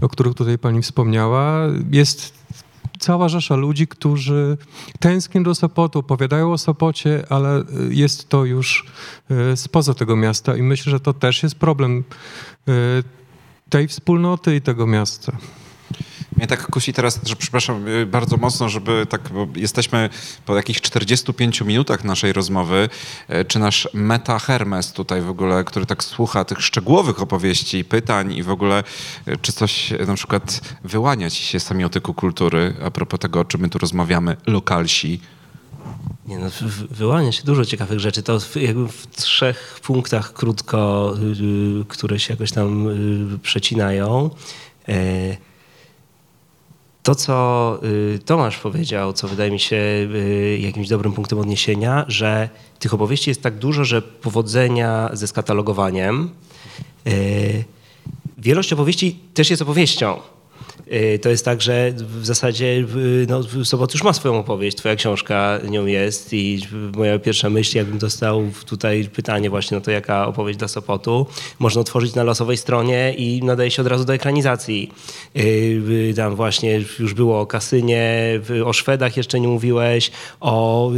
o 0.00 0.08
których 0.08 0.34
tutaj 0.34 0.58
pani 0.58 0.82
wspomniała. 0.82 1.60
Jest 1.90 2.32
cała 2.98 3.28
rzesza 3.28 3.56
ludzi, 3.56 3.86
którzy 3.86 4.56
tęsknią 5.00 5.42
do 5.42 5.54
Sopotu, 5.54 5.98
opowiadają 5.98 6.52
o 6.52 6.58
Sopocie, 6.58 7.24
ale 7.28 7.60
y, 7.60 7.64
jest 7.90 8.28
to 8.28 8.44
już 8.44 8.86
y, 9.52 9.56
spoza 9.56 9.94
tego 9.94 10.16
miasta 10.16 10.56
i 10.56 10.62
myślę, 10.62 10.90
że 10.90 11.00
to 11.00 11.12
też 11.12 11.42
jest 11.42 11.54
problem 11.54 12.04
y, 12.68 12.72
tej 13.68 13.88
wspólnoty 13.88 14.56
i 14.56 14.60
tego 14.60 14.86
miasta. 14.86 15.32
Mnie 16.36 16.46
tak 16.46 16.66
kusi 16.70 16.92
teraz, 16.92 17.20
że 17.26 17.36
przepraszam 17.36 17.88
y, 17.88 18.06
bardzo 18.06 18.36
mocno, 18.36 18.68
żeby 18.68 19.06
tak, 19.08 19.28
bo 19.32 19.48
jesteśmy 19.56 20.10
po 20.46 20.56
jakichś 20.56 20.80
45 20.80 21.60
minutach 21.60 22.04
naszej 22.04 22.32
rozmowy, 22.32 22.88
y, 23.30 23.44
czy 23.44 23.58
nasz 23.58 23.88
meta 23.94 24.38
Hermes 24.38 24.92
tutaj 24.92 25.22
w 25.22 25.28
ogóle, 25.28 25.64
który 25.64 25.86
tak 25.86 26.04
słucha 26.04 26.44
tych 26.44 26.62
szczegółowych 26.62 27.22
opowieści, 27.22 27.84
pytań 27.84 28.32
i 28.32 28.42
w 28.42 28.50
ogóle, 28.50 28.84
y, 29.28 29.36
czy 29.42 29.52
coś 29.52 29.90
na 30.06 30.14
przykład 30.14 30.60
wyłania 30.84 31.30
ci 31.30 31.42
się 31.44 31.60
z 31.60 31.66
semiotyku 31.66 32.14
kultury, 32.14 32.74
a 32.84 32.90
propos 32.90 33.20
tego, 33.20 33.40
o 33.40 33.44
czym 33.44 33.60
my 33.60 33.68
tu 33.68 33.78
rozmawiamy, 33.78 34.36
lokalsi, 34.46 35.20
Nie 36.26 36.38
no, 36.38 36.50
wy- 36.60 36.86
wyłania 36.90 37.32
się 37.32 37.44
dużo 37.44 37.64
ciekawych 37.64 38.00
rzeczy. 38.00 38.22
To 38.22 38.38
jakby 38.56 38.88
w 38.88 39.06
trzech 39.06 39.80
punktach 39.82 40.32
krótko, 40.32 41.14
które 41.88 42.18
się 42.18 42.32
jakoś 42.34 42.52
tam 42.52 42.86
przecinają. 43.42 44.30
To, 47.08 47.14
co 47.14 47.78
y, 48.14 48.18
Tomasz 48.24 48.58
powiedział, 48.58 49.12
co 49.12 49.28
wydaje 49.28 49.50
mi 49.50 49.60
się 49.60 49.76
y, 49.76 50.58
jakimś 50.60 50.88
dobrym 50.88 51.12
punktem 51.12 51.38
odniesienia, 51.38 52.04
że 52.08 52.48
tych 52.78 52.94
opowieści 52.94 53.30
jest 53.30 53.42
tak 53.42 53.58
dużo, 53.58 53.84
że 53.84 54.02
powodzenia 54.02 55.10
ze 55.12 55.26
skatalogowaniem. 55.26 56.30
y, 57.06 57.64
Wielość 58.38 58.72
opowieści 58.72 59.18
też 59.34 59.50
jest 59.50 59.62
opowieścią. 59.62 60.20
Y, 60.92 61.18
To 61.22 61.28
jest 61.28 61.44
tak, 61.44 61.62
że 61.62 61.92
w 61.96 62.26
zasadzie 62.26 62.66
y, 62.66 63.26
no, 63.28 63.64
Sobot 63.64 63.94
już 63.94 64.02
ma 64.02 64.12
swoją 64.12 64.38
opowieść, 64.38 64.76
twoja 64.76 64.96
książka 64.96 65.58
nią 65.68 65.86
jest 65.86 66.32
i 66.32 66.60
moja 66.96 67.18
pierwsza 67.18 67.50
myśl, 67.50 67.76
jakbym 67.78 67.98
dostał 67.98 68.42
tutaj 68.66 69.04
pytanie 69.04 69.50
właśnie 69.50 69.74
no 69.76 69.80
to 69.80 69.90
jaka 69.90 70.26
opowieść 70.26 70.58
dla 70.58 70.68
Sopotu, 70.68 71.26
można 71.58 71.80
otworzyć 71.80 72.14
na 72.14 72.22
losowej 72.22 72.56
stronie 72.56 73.14
i 73.14 73.42
nadaje 73.42 73.70
się 73.70 73.82
od 73.82 73.88
razu 73.88 74.04
do 74.04 74.14
ekranizacji. 74.14 74.92
Y, 75.36 76.12
Tam 76.16 76.34
właśnie 76.36 76.80
już 76.98 77.14
było 77.14 77.40
o 77.40 77.46
kasynie, 77.46 78.18
o 78.64 78.72
Szwedach 78.72 79.16
jeszcze 79.16 79.40
nie 79.40 79.48
mówiłeś, 79.48 80.10
o 80.40 80.90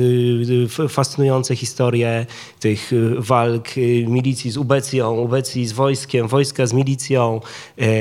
fascynujące 0.88 1.57
historie 1.57 2.26
tych 2.61 2.91
walk 3.18 3.68
milicji 4.07 4.51
z 4.51 4.57
ubecją, 4.57 5.12
ubecji 5.16 5.66
z 5.66 5.72
wojskiem, 5.72 6.28
wojska 6.28 6.66
z 6.66 6.72
milicją, 6.72 7.41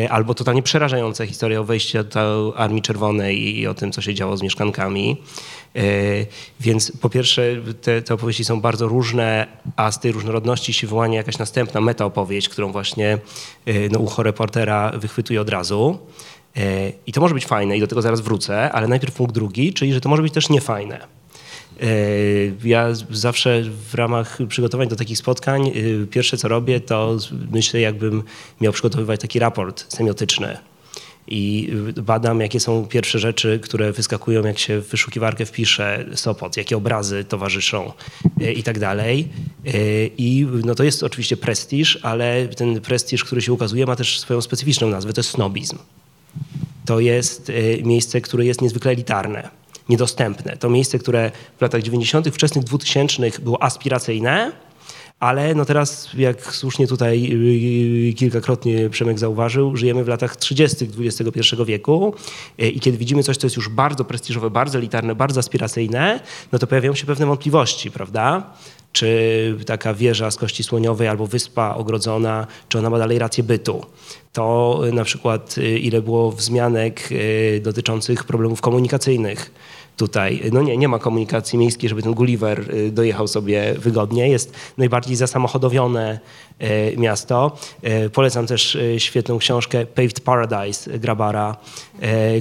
albo 0.10 0.34
totalnie 0.34 0.64
przerażające 0.64 1.28
historie 1.28 1.62
o 1.62 1.64
wejściu 1.64 1.79
do 2.14 2.54
Armii 2.58 2.82
Czerwonej 2.82 3.58
i 3.60 3.68
o 3.68 3.74
tym, 3.74 3.92
co 3.92 4.02
się 4.02 4.14
działo 4.14 4.38
z 4.38 4.42
mieszkankami. 4.42 5.18
Y, 5.76 6.28
Więc 6.60 6.92
po 7.02 7.10
pierwsze 7.10 7.44
te, 7.82 8.02
te 8.02 8.14
opowieści 8.14 8.46
są 8.46 8.62
bardzo 8.62 8.88
różne, 8.88 9.48
a 9.76 9.92
z 9.92 10.00
tej 10.00 10.12
różnorodności 10.12 10.74
się 10.74 10.88
wyłania 10.88 11.18
jakaś 11.18 11.38
następna 11.38 11.82
metaopowieść, 11.82 12.50
którą 12.50 12.72
właśnie 12.72 13.18
y, 13.68 13.90
no, 13.92 14.00
ucho 14.00 14.24
reportera 14.24 14.92
wychwytuje 14.92 15.42
od 15.42 15.50
razu. 15.50 16.00
Y, 16.58 16.94
I 17.08 17.12
to 17.12 17.22
może 17.22 17.34
być 17.34 17.46
fajne 17.46 17.78
i 17.78 17.80
do 17.80 17.88
tego 17.88 18.02
zaraz 18.02 18.22
wrócę, 18.22 18.72
ale 18.72 18.88
najpierw 18.88 19.16
punkt 19.16 19.34
drugi, 19.34 19.74
czyli 19.74 19.94
że 19.94 20.02
to 20.02 20.10
może 20.10 20.22
być 20.22 20.34
też 20.34 20.50
niefajne. 20.50 21.08
Ja 22.64 22.88
zawsze 23.12 23.62
w 23.92 23.96
ramach 23.96 24.38
przygotowań 24.48 24.88
do 24.88 24.96
takich 24.96 25.18
spotkań, 25.18 25.72
pierwsze 26.12 26.38
co 26.38 26.48
robię, 26.48 26.80
to 26.80 27.18
myślę, 27.52 27.80
jakbym 27.80 28.24
miał 28.62 28.74
przygotowywać 28.74 29.22
taki 29.22 29.40
raport 29.40 29.94
semiotyczny. 29.94 30.58
I 31.30 31.70
badam, 31.96 32.40
jakie 32.42 32.60
są 32.60 32.86
pierwsze 32.86 33.20
rzeczy, 33.20 33.60
które 33.64 33.92
wyskakują, 33.92 34.46
jak 34.46 34.60
się 34.60 34.82
w 34.82 34.88
wyszukiwarkę 34.88 35.46
wpisze 35.46 36.06
Sopot, 36.16 36.58
jakie 36.58 36.78
obrazy 36.78 37.24
towarzyszą 37.24 37.92
y, 38.42 38.54
i 38.54 38.64
tak 38.64 38.80
dalej. 38.80 39.28
Y, 39.68 40.12
I 40.18 40.48
no 40.66 40.76
to 40.76 40.84
jest 40.84 41.04
oczywiście 41.04 41.38
prestiż, 41.38 42.00
ale 42.02 42.48
ten 42.48 42.82
prestiż, 42.82 43.24
który 43.24 43.42
się 43.42 43.54
ukazuje, 43.54 43.86
ma 43.86 43.96
też 43.96 44.20
swoją 44.20 44.42
specyficzną 44.42 44.90
nazwę, 44.90 45.14
to 45.14 45.20
jest 45.20 45.30
snobizm 45.30 45.78
to 46.90 47.00
jest 47.00 47.50
y, 47.50 47.82
miejsce, 47.86 48.22
które 48.22 48.46
jest 48.46 48.62
niezwykle 48.62 48.92
elitarne, 48.92 49.50
niedostępne. 49.90 50.58
To 50.58 50.70
miejsce, 50.70 51.00
które 51.00 51.32
w 51.58 51.62
latach 51.62 51.82
90., 51.82 52.30
wczesnych 52.30 52.64
2000 52.64 53.42
było 53.42 53.64
aspiracyjne, 53.64 54.52
ale 55.20 55.56
no 55.56 55.66
teraz, 55.66 56.10
jak 56.18 56.56
słusznie 56.56 56.88
tutaj 56.88 57.30
y, 58.10 58.14
kilkakrotnie 58.14 58.90
Przemek 58.90 59.20
zauważył, 59.20 59.78
żyjemy 59.78 60.04
w 60.04 60.08
latach 60.08 60.36
30. 60.36 60.90
XXI 61.00 61.42
wieku 61.66 62.14
y, 62.62 62.70
i 62.70 62.80
kiedy 62.80 62.98
widzimy 62.98 63.24
coś, 63.24 63.38
co 63.38 63.48
jest 63.48 63.58
już 63.58 63.70
bardzo 63.70 64.06
prestiżowe, 64.06 64.50
bardzo 64.50 64.78
elitarne, 64.78 65.16
bardzo 65.16 65.40
aspiracyjne, 65.40 66.20
no 66.52 66.60
to 66.60 66.68
pojawiają 66.68 66.96
się 66.96 67.06
pewne 67.06 67.26
wątpliwości, 67.26 67.92
prawda? 67.92 68.54
Czy 68.92 69.56
taka 69.66 69.94
wieża 69.94 70.32
z 70.32 70.36
kości 70.36 70.64
słoniowej 70.64 71.08
albo 71.08 71.28
wyspa 71.28 71.76
ogrodzona, 71.76 72.48
czy 72.70 72.80
ona 72.80 72.90
ma 72.90 73.00
dalej 73.00 73.20
rację 73.20 73.44
bytu? 73.44 73.86
To 74.34 74.80
y, 74.88 74.94
na 74.94 75.04
przykład 75.04 75.58
y, 75.58 75.80
ile 75.80 76.02
było 76.02 76.32
wzmianek 76.32 77.10
y, 77.12 77.62
dotyczących 77.64 78.24
problemów 78.24 78.62
komunikacyjnych 78.62 79.52
tutaj. 80.00 80.42
No 80.52 80.62
nie, 80.62 80.78
nie 80.78 80.88
ma 80.88 81.00
komunikacji 81.00 81.60
miejskiej, 81.60 81.90
żeby 81.90 82.02
ten 82.02 82.14
Gulliver 82.14 82.76
y, 82.76 82.92
dojechał 82.92 83.28
sobie 83.28 83.74
wygodnie. 83.74 84.30
Jest 84.30 84.54
najbardziej 84.78 85.16
zasamochodowione 85.16 86.20
miasto. 86.98 87.58
Polecam 88.14 88.48
też 88.48 88.78
świetną 88.98 89.38
książkę 89.38 89.86
Paved 89.86 90.20
Paradise 90.20 91.00
Grabara, 91.00 91.58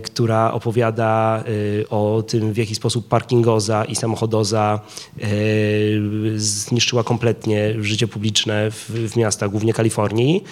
która 0.02 0.52
opowiada 0.52 1.44
o 1.90 2.22
tym, 2.28 2.52
w 2.52 2.56
jaki 2.56 2.74
sposób 2.74 3.08
parkingoza 3.08 3.84
i 3.84 3.96
samochodoza 3.96 4.80
zniszczyła 6.36 7.04
kompletnie 7.04 7.74
życie 7.80 8.08
publiczne 8.08 8.70
w, 8.70 8.90
w 8.90 9.16
miastach, 9.16 9.50
głównie 9.50 9.72
Kalifornii. 9.72 10.44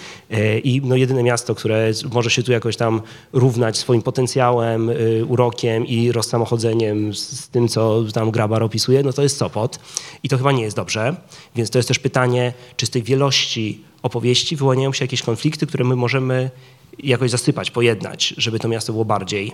I 0.63 0.81
no, 0.83 0.95
jedyne 0.95 1.23
miasto, 1.23 1.55
które 1.55 1.91
może 2.13 2.29
się 2.29 2.43
tu 2.43 2.51
jakoś 2.51 2.77
tam 2.77 3.01
równać 3.33 3.77
swoim 3.77 4.01
potencjałem, 4.01 4.91
urokiem 5.27 5.85
i 5.85 6.11
rozsamochodzeniem 6.11 7.13
z 7.13 7.49
tym, 7.49 7.67
co 7.67 8.03
tam 8.13 8.31
Grabar 8.31 8.63
opisuje, 8.63 9.03
no 9.03 9.13
to 9.13 9.23
jest 9.23 9.37
Sopot. 9.37 9.79
I 10.23 10.29
to 10.29 10.37
chyba 10.37 10.51
nie 10.51 10.63
jest 10.63 10.75
dobrze. 10.75 11.15
Więc 11.55 11.69
to 11.69 11.79
jest 11.79 11.87
też 11.87 11.99
pytanie, 11.99 12.53
czy 12.77 12.85
z 12.85 12.89
tej 12.89 13.03
wielości 13.03 13.56
opowieści 14.03 14.55
wyłaniają 14.55 14.93
się 14.93 15.03
jakieś 15.03 15.21
konflikty, 15.21 15.67
które 15.67 15.83
my 15.85 15.95
możemy 15.95 16.49
jakoś 16.99 17.31
zasypać, 17.31 17.71
pojednać, 17.71 18.33
żeby 18.37 18.59
to 18.59 18.67
miasto 18.67 18.93
było 18.93 19.05
bardziej 19.05 19.51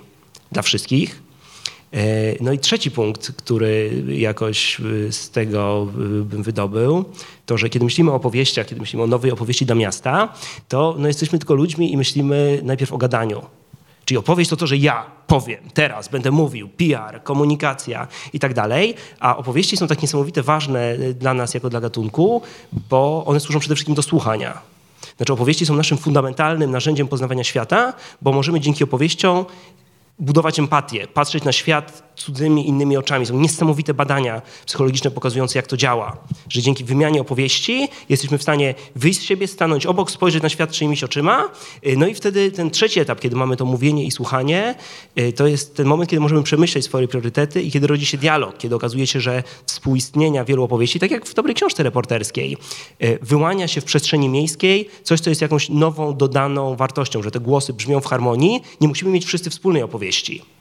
dla 0.51 0.61
wszystkich. 0.61 1.21
No 2.41 2.51
i 2.51 2.59
trzeci 2.59 2.91
punkt, 2.91 3.31
który 3.31 4.03
jakoś 4.07 4.81
z 5.09 5.29
tego 5.29 5.87
bym 6.25 6.43
wydobył, 6.43 7.05
to 7.45 7.57
że 7.57 7.69
kiedy 7.69 7.85
myślimy 7.85 8.11
o 8.11 8.15
opowieściach, 8.15 8.67
kiedy 8.67 8.81
myślimy 8.81 9.03
o 9.03 9.07
nowej 9.07 9.31
opowieści 9.31 9.65
dla 9.65 9.75
miasta, 9.75 10.33
to 10.67 10.95
no 10.99 11.07
jesteśmy 11.07 11.39
tylko 11.39 11.53
ludźmi 11.53 11.93
i 11.93 11.97
myślimy 11.97 12.61
najpierw 12.63 12.93
o 12.93 12.97
gadaniu. 12.97 13.41
Czyli 14.05 14.17
opowieść 14.17 14.49
to 14.49 14.57
to, 14.57 14.67
że 14.67 14.77
ja 14.77 15.05
powiem, 15.27 15.59
teraz 15.73 16.07
będę 16.07 16.31
mówił, 16.31 16.69
PR, 16.69 17.23
komunikacja 17.23 18.07
i 18.33 18.39
tak 18.39 18.53
dalej, 18.53 18.95
a 19.19 19.37
opowieści 19.37 19.77
są 19.77 19.87
tak 19.87 20.01
niesamowite 20.01 20.41
ważne 20.41 20.97
dla 21.13 21.33
nas 21.33 21.53
jako 21.53 21.69
dla 21.69 21.81
gatunku, 21.81 22.41
bo 22.89 23.23
one 23.25 23.39
służą 23.39 23.59
przede 23.59 23.75
wszystkim 23.75 23.95
do 23.95 24.01
słuchania. 24.01 24.61
Znaczy 25.17 25.33
opowieści 25.33 25.65
są 25.65 25.75
naszym 25.75 25.97
fundamentalnym 25.97 26.71
narzędziem 26.71 27.07
poznawania 27.07 27.43
świata, 27.43 27.93
bo 28.21 28.31
możemy 28.31 28.59
dzięki 28.59 28.83
opowieściom 28.83 29.45
budować 30.19 30.59
empatię, 30.59 31.07
patrzeć 31.07 31.43
na 31.43 31.51
świat 31.51 32.13
cudzymi, 32.15 32.67
innymi 32.67 32.97
oczami. 32.97 33.25
Są 33.25 33.39
niesamowite 33.39 33.93
badania 33.93 34.41
psychologiczne 34.65 35.11
pokazujące, 35.11 35.59
jak 35.59 35.67
to 35.67 35.77
działa. 35.77 36.17
Że 36.49 36.61
dzięki 36.61 36.83
wymianie 36.83 37.21
opowieści 37.21 37.87
jesteśmy 38.09 38.37
w 38.37 38.41
stanie 38.41 38.75
wyjść 38.95 39.19
z 39.19 39.23
siebie, 39.23 39.47
stanąć 39.47 39.85
obok, 39.85 40.11
spojrzeć 40.11 40.43
na 40.43 40.49
świat 40.49 40.71
czyimiś 40.71 41.03
oczyma. 41.03 41.49
Y, 41.87 41.97
no 41.97 42.07
i 42.07 42.13
wtedy 42.13 42.51
ten 42.51 42.71
trzeci 42.71 42.99
etap, 42.99 43.19
kiedy 43.19 43.35
mamy 43.35 43.57
to 43.57 43.65
mówienie 43.65 44.05
i 44.05 44.11
słuchanie, 44.11 44.75
y, 45.19 45.33
to 45.33 45.47
jest 45.47 45.75
ten 45.75 45.87
moment, 45.87 46.09
kiedy 46.09 46.19
możemy 46.19 46.43
przemyśleć 46.43 46.85
swoje 46.85 47.07
priorytety 47.07 47.61
i 47.61 47.71
kiedy 47.71 47.87
rodzi 47.87 48.05
się 48.05 48.17
dialog, 48.17 48.57
kiedy 48.57 48.75
okazuje 48.75 49.07
się, 49.07 49.19
że 49.19 49.43
współistnienia 49.65 50.45
wielu 50.45 50.63
opowieści, 50.63 50.99
tak 50.99 51.11
jak 51.11 51.25
w 51.25 51.33
dobrej 51.33 51.55
książce 51.55 51.83
reporterskiej, 51.83 52.57
y, 53.03 53.19
wyłania 53.21 53.67
się 53.67 53.81
w 53.81 53.83
przestrzeni 53.83 54.29
miejskiej 54.29 54.89
coś, 55.03 55.19
co 55.19 55.29
jest 55.29 55.41
jakąś 55.41 55.69
nową, 55.69 56.17
dodaną 56.17 56.75
wartością, 56.75 57.23
że 57.23 57.31
te 57.31 57.39
głosy 57.39 57.73
brzmią 57.73 58.01
w 58.01 58.05
harmonii. 58.05 58.61
Nie 58.81 58.87
musimy 58.87 59.11
mieć 59.11 59.25
wszyscy 59.25 59.49
wspólnej 59.49 59.83
opowieści 59.83 60.02
opowieści 60.03 60.52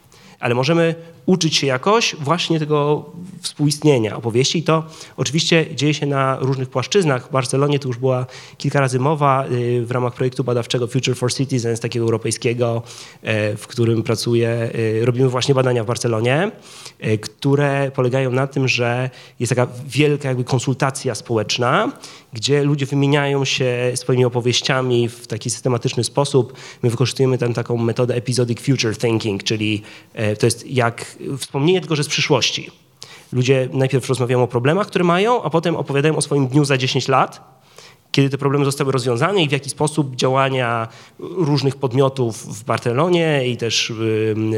ale 0.42 0.54
możemy 0.54 0.94
uczyć 1.26 1.56
się 1.56 1.66
jakoś 1.66 2.16
właśnie 2.20 2.58
tego 2.58 3.10
współistnienia 3.40 4.16
opowieści. 4.16 4.58
I 4.58 4.62
to 4.62 4.84
oczywiście 5.16 5.66
dzieje 5.74 5.94
się 5.94 6.06
na 6.06 6.38
różnych 6.40 6.68
płaszczyznach. 6.68 7.28
W 7.28 7.30
Barcelonie 7.30 7.78
to 7.78 7.88
już 7.88 7.98
była 7.98 8.26
kilka 8.58 8.80
razy 8.80 8.98
mowa 8.98 9.46
y, 9.46 9.86
w 9.86 9.90
ramach 9.90 10.14
projektu 10.14 10.44
badawczego 10.44 10.86
Future 10.86 11.16
for 11.16 11.34
Citizens, 11.34 11.80
takiego 11.80 12.04
europejskiego, 12.04 12.82
y, 13.52 13.56
w 13.56 13.66
którym 13.66 14.02
pracuję. 14.02 14.70
Y, 14.74 15.04
robimy 15.04 15.28
właśnie 15.28 15.54
badania 15.54 15.84
w 15.84 15.86
Barcelonie, 15.86 16.50
które 17.20 17.90
polegają 17.94 18.32
na 18.32 18.46
tym, 18.46 18.68
że 18.68 19.10
jest 19.40 19.50
taka 19.50 19.66
wielka 19.86 20.28
jakby 20.28 20.44
konsultacja 20.44 21.14
społeczna, 21.14 21.92
gdzie 22.32 22.64
ludzie 22.64 22.86
wymieniają 22.86 23.44
się 23.44 23.92
swoimi 23.94 24.24
opowieściami 24.24 25.08
w 25.08 25.26
taki 25.26 25.50
systematyczny 25.50 26.04
sposób. 26.04 26.52
My 26.82 26.90
wykorzystujemy 26.90 27.38
tam 27.38 27.54
taką 27.54 27.76
metodę 27.76 28.14
episodic 28.14 28.60
future 28.60 28.96
thinking, 28.96 29.42
czyli 29.42 29.82
to 30.38 30.46
jest 30.46 30.66
jak 30.66 31.16
wspomnienie 31.38 31.80
tylko, 31.80 31.96
że 31.96 32.04
z 32.04 32.08
przyszłości. 32.08 32.70
Ludzie 33.32 33.68
najpierw 33.72 34.08
rozmawiają 34.08 34.42
o 34.42 34.48
problemach, 34.48 34.86
które 34.86 35.04
mają, 35.04 35.42
a 35.42 35.50
potem 35.50 35.76
opowiadają 35.76 36.16
o 36.16 36.22
swoim 36.22 36.48
dniu 36.48 36.64
za 36.64 36.78
10 36.78 37.08
lat, 37.08 37.52
kiedy 38.12 38.30
te 38.30 38.38
problemy 38.38 38.64
zostały 38.64 38.92
rozwiązane 38.92 39.42
i 39.42 39.48
w 39.48 39.52
jaki 39.52 39.70
sposób 39.70 40.16
działania 40.16 40.88
różnych 41.18 41.76
podmiotów 41.76 42.58
w 42.58 42.64
Barcelonie 42.64 43.48
i 43.48 43.56
też 43.56 43.92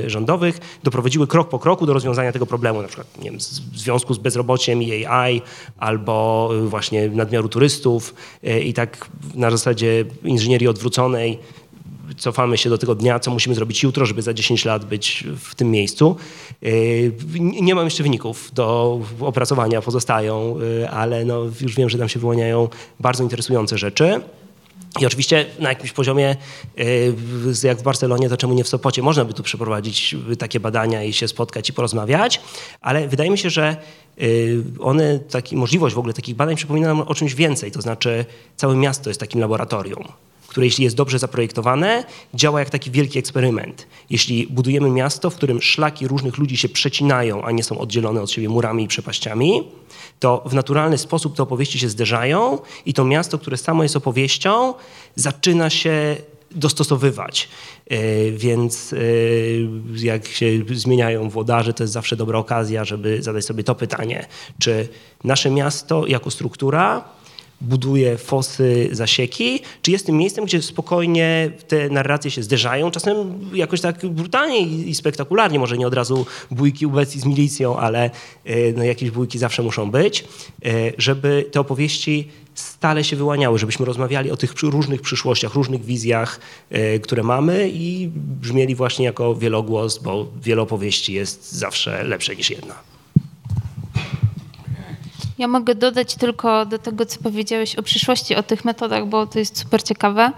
rządowych 0.07 0.79
doprowadziły 0.83 1.27
krok 1.27 1.49
po 1.49 1.59
kroku 1.59 1.87
do 1.87 1.93
rozwiązania 1.93 2.33
tego 2.33 2.47
problemu, 2.47 2.83
na 2.83 2.89
przykład 2.89 3.19
nie 3.19 3.31
wiem, 3.31 3.41
w 3.73 3.79
związku 3.79 4.15
z 4.15 4.19
bezrobociem 4.19 4.83
i 4.83 5.07
AI, 5.07 5.43
albo 5.79 6.51
y, 6.65 6.69
właśnie 6.69 7.09
nadmiaru 7.09 7.49
turystów 7.49 8.15
y, 8.45 8.61
i 8.61 8.73
tak 8.73 9.09
na 9.35 9.51
zasadzie 9.51 10.05
inżynierii 10.25 10.69
odwróconej 10.69 11.39
cofamy 12.17 12.59
się 12.59 12.71
do 12.71 12.79
tego 12.79 12.95
dnia, 12.95 13.19
co 13.19 13.31
musimy 13.31 13.55
zrobić 13.55 13.83
jutro, 13.83 14.07
żeby 14.07 14.23
za 14.23 14.35
10 14.35 14.65
lat 14.65 14.85
być 14.85 15.25
w 15.41 15.55
tym 15.55 15.71
miejscu. 15.71 16.17
Yy, 16.63 17.13
nie 17.41 17.75
mam 17.75 17.85
jeszcze 17.85 18.03
wyników 18.03 18.51
do 18.55 19.01
opracowania, 19.21 19.83
pozostają, 19.83 20.59
yy, 20.59 20.91
ale 20.91 21.25
no 21.25 21.45
już 21.61 21.77
wiem, 21.77 21.91
że 21.91 21.99
tam 21.99 22.09
się 22.09 22.21
wyłaniają 22.21 22.69
bardzo 23.01 23.23
interesujące 23.23 23.79
rzeczy. 23.79 24.21
I 25.01 25.07
oczywiście 25.07 25.47
na 25.59 25.69
jakimś 25.69 25.93
poziomie, 25.93 26.37
yy, 26.77 27.15
jak 27.63 27.79
w 27.79 27.83
Barcelonie, 27.83 28.29
to 28.29 28.37
czemu 28.37 28.55
nie 28.55 28.65
w 28.65 28.69
Sopocie? 28.69 29.03
Można 29.03 29.25
by 29.25 29.35
tu 29.35 29.43
przeprowadzić 29.43 30.17
takie 30.39 30.61
badania 30.61 31.03
i 31.03 31.13
się 31.13 31.29
spotkać 31.29 31.69
i 31.69 31.73
porozmawiać, 31.73 32.41
ale 32.81 33.09
wydaje 33.09 33.31
mi 33.31 33.39
się, 33.39 33.51
że 33.51 33.77
one, 34.81 35.19
taki, 35.19 35.57
możliwość 35.57 35.95
w 35.95 35.99
ogóle 35.99 36.15
takich 36.15 36.37
badań 36.37 36.57
przypomina 36.57 36.87
nam 36.87 37.01
o 37.01 37.15
czymś 37.15 37.35
więcej, 37.35 37.71
to 37.71 37.83
znaczy 37.83 38.25
całe 38.57 38.77
miasto 38.77 39.11
jest 39.11 39.21
takim 39.21 39.41
laboratorium 39.41 40.05
które 40.55 40.67
jeśli 40.67 40.85
jest 40.85 40.97
dobrze 40.97 41.19
zaprojektowane, 41.19 42.05
działa 42.35 42.61
jak 42.61 42.71
taki 42.71 42.91
wielki 42.91 43.19
eksperyment. 43.19 43.87
Jeśli 44.11 44.47
budujemy 44.47 44.91
miasto, 44.91 45.31
w 45.31 45.35
którym 45.35 45.63
szlaki 45.63 46.09
różnych 46.09 46.39
ludzi 46.39 46.57
się 46.57 46.69
przecinają, 46.69 47.43
a 47.43 47.51
nie 47.51 47.63
są 47.63 47.79
oddzielone 47.79 48.23
od 48.23 48.31
siebie 48.31 48.49
murami 48.49 48.85
i 48.85 48.89
przepaściami, 48.89 49.63
to 50.21 50.43
w 50.47 50.55
naturalny 50.55 50.99
sposób 50.99 51.37
te 51.37 51.43
opowieści 51.43 51.79
się 51.79 51.89
zderzają 51.89 52.59
i 52.87 52.95
to 52.95 53.05
miasto, 53.05 53.39
które 53.39 53.57
samo 53.57 53.83
jest 53.83 53.97
opowieścią, 53.97 54.75
zaczyna 55.17 55.71
się 55.71 56.17
dostosowywać. 56.51 57.49
E, 57.91 58.31
więc 58.31 58.93
e, 58.93 58.97
jak 60.07 60.27
się 60.27 60.47
zmieniają 60.73 61.29
włodarze, 61.29 61.73
to 61.73 61.83
jest 61.83 61.93
zawsze 61.93 62.17
dobra 62.17 62.39
okazja, 62.39 62.85
żeby 62.85 63.23
zadać 63.23 63.45
sobie 63.45 63.65
to 63.65 63.75
pytanie, 63.75 64.27
czy 64.59 64.89
nasze 65.25 65.51
miasto 65.51 66.07
jako 66.07 66.31
struktura 66.31 67.05
buduje 67.65 68.19
fosy, 68.19 68.89
zasieki, 68.93 69.61
czy 69.83 69.91
jest 69.91 70.07
tym 70.07 70.17
miejscem, 70.17 70.45
gdzie 70.45 70.63
spokojnie 70.63 71.51
te 71.69 71.89
narracje 71.89 72.31
się 72.31 72.43
zderzają, 72.43 72.91
czasem 72.91 73.41
jakoś 73.55 73.81
tak 73.81 74.07
brutalnie 74.07 74.61
i 74.61 74.95
spektakularnie, 74.95 75.59
może 75.59 75.79
nie 75.79 75.87
od 75.87 75.95
razu 75.95 76.27
bójki 76.51 76.87
ubecji 76.87 77.21
z 77.21 77.25
milicją, 77.25 77.77
ale 77.77 78.11
e, 78.45 78.73
no, 78.73 78.85
jakieś 78.85 79.11
bójki 79.11 79.39
zawsze 79.39 79.63
muszą 79.63 79.91
być, 79.91 80.25
e, 80.65 80.69
żeby 80.99 81.45
te 81.53 81.61
opowieści 81.61 82.29
stale 82.55 83.05
się 83.05 83.17
wyłaniały, 83.17 83.59
żebyśmy 83.59 83.87
rozmawiali 83.87 84.31
o 84.31 84.37
tych 84.37 84.63
różnych 84.63 85.01
przyszłościach, 85.01 85.55
różnych 85.55 85.85
wizjach, 85.85 86.41
e, 86.71 86.99
które 86.99 87.23
mamy 87.23 87.71
i 87.73 88.11
brzmieli 88.15 88.75
właśnie 88.75 89.05
jako 89.05 89.35
wielogłos, 89.35 89.99
bo 89.99 90.29
wiele 90.43 90.63
opowieści 90.63 91.13
jest 91.13 91.53
zawsze 91.53 92.05
lepsze 92.05 92.37
niż 92.37 92.51
jedna. 92.51 92.94
Ja 95.39 95.49
mogę 95.49 95.75
dodać 95.75 96.15
tylko 96.15 96.67
do 96.67 96.79
tego, 96.79 97.07
co 97.07 97.21
powiedziałeś 97.23 97.77
o 97.77 97.83
przyszłości, 97.83 98.37
o 98.37 98.43
tych 98.43 98.65
metodach, 98.65 99.07
bo 99.07 99.27
to 99.27 99.39
jest 99.39 99.59
super 99.59 99.83
ciekawe. 99.83 100.33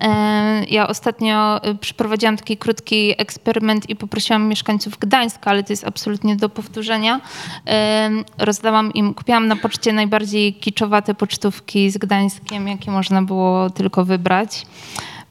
E, 0.00 0.64
ja 0.64 0.88
ostatnio 0.88 1.62
e, 1.62 1.74
przeprowadziłam 1.74 2.36
taki 2.36 2.56
krótki 2.56 3.14
eksperyment 3.18 3.90
i 3.90 3.96
poprosiłam 3.96 4.48
mieszkańców 4.48 4.98
Gdańska, 4.98 5.50
ale 5.50 5.62
to 5.62 5.72
jest 5.72 5.86
absolutnie 5.86 6.36
do 6.36 6.48
powtórzenia. 6.48 7.20
E, 7.66 8.10
rozdałam 8.38 8.92
im, 8.92 9.14
kupiłam 9.14 9.48
na 9.48 9.56
poczcie 9.56 9.92
najbardziej 9.92 10.54
kiczowate 10.54 11.14
pocztówki 11.14 11.90
z 11.90 11.98
Gdańskiem, 11.98 12.68
jakie 12.68 12.90
można 12.90 13.22
było 13.22 13.70
tylko 13.70 14.04
wybrać 14.04 14.66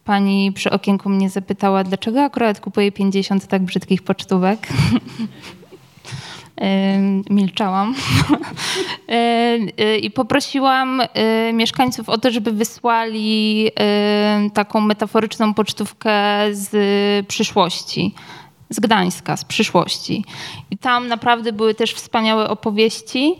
pani 0.05 0.51
przy 0.51 0.69
okienku 0.69 1.09
mnie 1.09 1.29
zapytała, 1.29 1.83
dlaczego 1.83 2.23
akurat 2.23 2.59
kupuję 2.59 2.91
50 2.91 3.47
tak 3.47 3.61
brzydkich 3.61 4.03
pocztówek. 4.03 4.67
milczałam 7.29 7.95
i 10.01 10.11
poprosiłam 10.11 11.01
mieszkańców 11.53 12.09
o 12.09 12.17
to, 12.17 12.31
żeby 12.31 12.51
wysłali 12.51 13.69
taką 14.53 14.81
metaforyczną 14.81 15.53
pocztówkę 15.53 16.11
z 16.51 17.27
przyszłości 17.27 18.15
z 18.73 18.79
Gdańska, 18.79 19.37
z 19.37 19.45
przyszłości. 19.45 20.25
I 20.71 20.77
tam 20.77 21.07
naprawdę 21.07 21.51
były 21.51 21.73
też 21.73 21.93
wspaniałe 21.93 22.49
opowieści. 22.49 23.35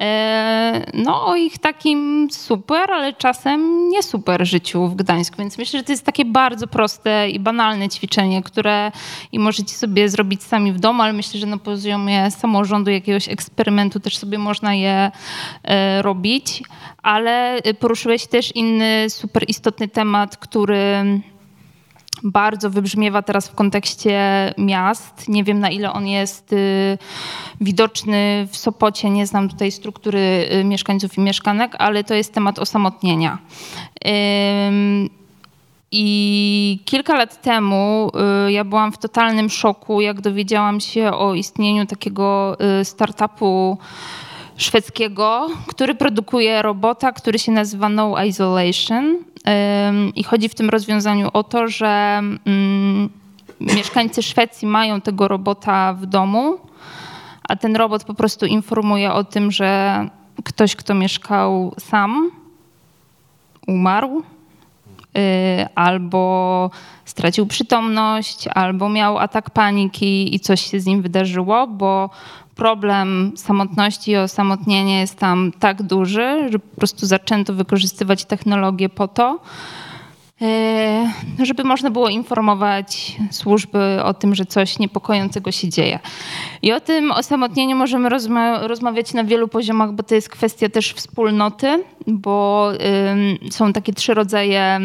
E, 0.00 0.90
no 0.94 1.26
o 1.26 1.36
ich 1.36 1.58
takim 1.58 2.28
super, 2.30 2.90
ale 2.92 3.12
czasem 3.12 3.88
nie 3.88 4.02
super 4.02 4.46
życiu 4.46 4.88
w 4.88 4.94
Gdańsku. 4.94 5.36
Więc 5.38 5.58
myślę, 5.58 5.78
że 5.78 5.84
to 5.84 5.92
jest 5.92 6.04
takie 6.06 6.24
bardzo 6.24 6.66
proste 6.66 7.30
i 7.30 7.40
banalne 7.40 7.88
ćwiczenie, 7.88 8.42
które 8.42 8.92
i 9.32 9.38
możecie 9.38 9.74
sobie 9.74 10.08
zrobić 10.08 10.42
sami 10.42 10.72
w 10.72 10.80
domu, 10.80 11.02
ale 11.02 11.12
myślę, 11.12 11.40
że 11.40 11.46
na 11.46 11.58
poziomie 11.58 12.30
samorządu 12.30 12.90
jakiegoś 12.90 13.28
eksperymentu 13.28 14.00
też 14.00 14.18
sobie 14.18 14.38
można 14.38 14.74
je 14.74 15.10
e, 15.64 16.02
robić. 16.02 16.62
Ale 17.02 17.58
poruszyłeś 17.78 18.26
też 18.26 18.56
inny 18.56 19.06
super 19.10 19.44
istotny 19.48 19.88
temat, 19.88 20.36
który 20.36 21.04
bardzo 22.24 22.70
wybrzmiewa 22.70 23.22
teraz 23.22 23.48
w 23.48 23.54
kontekście 23.54 24.20
miast. 24.58 25.28
Nie 25.28 25.44
wiem 25.44 25.60
na 25.60 25.70
ile 25.70 25.92
on 25.92 26.06
jest 26.06 26.52
y, 26.52 26.98
widoczny 27.60 28.48
w 28.50 28.56
Sopocie, 28.56 29.10
nie 29.10 29.26
znam 29.26 29.48
tutaj 29.48 29.72
struktury 29.72 30.48
y, 30.52 30.64
mieszkańców 30.64 31.18
i 31.18 31.20
mieszkanek, 31.20 31.76
ale 31.78 32.04
to 32.04 32.14
jest 32.14 32.34
temat 32.34 32.58
osamotnienia. 32.58 33.38
I 35.96 36.78
kilka 36.84 37.14
lat 37.14 37.42
temu 37.42 38.10
y, 38.48 38.52
ja 38.52 38.64
byłam 38.64 38.92
w 38.92 38.98
totalnym 38.98 39.50
szoku, 39.50 40.00
jak 40.00 40.20
dowiedziałam 40.20 40.80
się 40.80 41.12
o 41.12 41.34
istnieniu 41.34 41.86
takiego 41.86 42.56
startupu 42.84 43.78
szwedzkiego, 44.56 45.48
który 45.66 45.94
produkuje 45.94 46.62
robota, 46.62 47.12
który 47.12 47.38
się 47.38 47.52
nazywa 47.52 47.88
No 47.88 48.24
Isolation. 48.24 49.18
I 50.14 50.24
chodzi 50.24 50.48
w 50.48 50.54
tym 50.54 50.70
rozwiązaniu 50.70 51.30
o 51.32 51.42
to, 51.42 51.68
że 51.68 52.20
mm, 52.46 53.08
mieszkańcy 53.60 54.22
Szwecji 54.22 54.68
mają 54.68 55.00
tego 55.00 55.28
robota 55.28 55.94
w 55.94 56.06
domu, 56.06 56.58
a 57.48 57.56
ten 57.56 57.76
robot 57.76 58.04
po 58.04 58.14
prostu 58.14 58.46
informuje 58.46 59.12
o 59.12 59.24
tym, 59.24 59.50
że 59.50 60.08
ktoś, 60.44 60.76
kto 60.76 60.94
mieszkał 60.94 61.74
sam, 61.78 62.30
umarł 63.66 64.18
y, 64.18 64.22
albo 65.74 66.70
stracił 67.04 67.46
przytomność, 67.46 68.48
albo 68.48 68.88
miał 68.88 69.18
atak 69.18 69.50
paniki 69.50 70.34
i 70.34 70.40
coś 70.40 70.60
się 70.60 70.80
z 70.80 70.86
nim 70.86 71.02
wydarzyło, 71.02 71.66
bo 71.66 72.10
problem 72.54 73.32
samotności 73.36 74.10
i 74.10 74.16
osamotnienia 74.16 75.00
jest 75.00 75.18
tam 75.18 75.52
tak 75.58 75.82
duży, 75.82 76.48
że 76.50 76.58
po 76.58 76.76
prostu 76.76 77.06
zaczęto 77.06 77.52
wykorzystywać 77.54 78.24
technologię 78.24 78.88
po 78.88 79.08
to, 79.08 79.40
e, 80.42 81.12
żeby 81.42 81.64
można 81.64 81.90
było 81.90 82.08
informować 82.08 83.16
służby 83.30 84.00
o 84.04 84.14
tym, 84.14 84.34
że 84.34 84.46
coś 84.46 84.78
niepokojącego 84.78 85.52
się 85.52 85.68
dzieje. 85.68 85.98
I 86.62 86.72
o 86.72 86.80
tym 86.80 87.12
osamotnieniu 87.12 87.76
możemy 87.76 88.08
rozma 88.08 88.66
rozmawiać 88.66 89.14
na 89.14 89.24
wielu 89.24 89.48
poziomach, 89.48 89.92
bo 89.92 90.02
to 90.02 90.14
jest 90.14 90.28
kwestia 90.28 90.68
też 90.68 90.92
wspólnoty, 90.92 91.84
bo 92.06 92.68
są 93.50 93.72
takie 93.72 93.92
trzy 93.92 94.14
rodzaje 94.14 94.80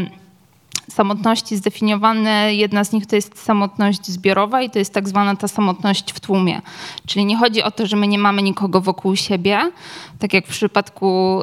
samotności 0.89 1.57
zdefiniowane. 1.57 2.55
Jedna 2.55 2.83
z 2.83 2.91
nich 2.91 3.05
to 3.05 3.15
jest 3.15 3.43
samotność 3.43 4.07
zbiorowa 4.07 4.61
i 4.61 4.69
to 4.69 4.79
jest 4.79 4.93
tak 4.93 5.09
zwana 5.09 5.35
ta 5.35 5.47
samotność 5.47 6.11
w 6.11 6.19
tłumie. 6.19 6.61
Czyli 7.05 7.25
nie 7.25 7.37
chodzi 7.37 7.63
o 7.63 7.71
to, 7.71 7.85
że 7.85 7.95
my 7.95 8.07
nie 8.07 8.19
mamy 8.19 8.41
nikogo 8.41 8.81
wokół 8.81 9.15
siebie, 9.15 9.71
tak 10.19 10.33
jak 10.33 10.45
w 10.45 10.49
przypadku 10.49 11.41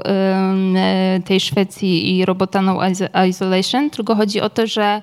tej 1.24 1.40
Szwecji 1.40 2.16
i 2.16 2.24
robota 2.24 2.62
No 2.62 2.78
Isolation, 3.28 3.90
tylko 3.90 4.14
chodzi 4.14 4.40
o 4.40 4.50
to, 4.50 4.66
że 4.66 5.02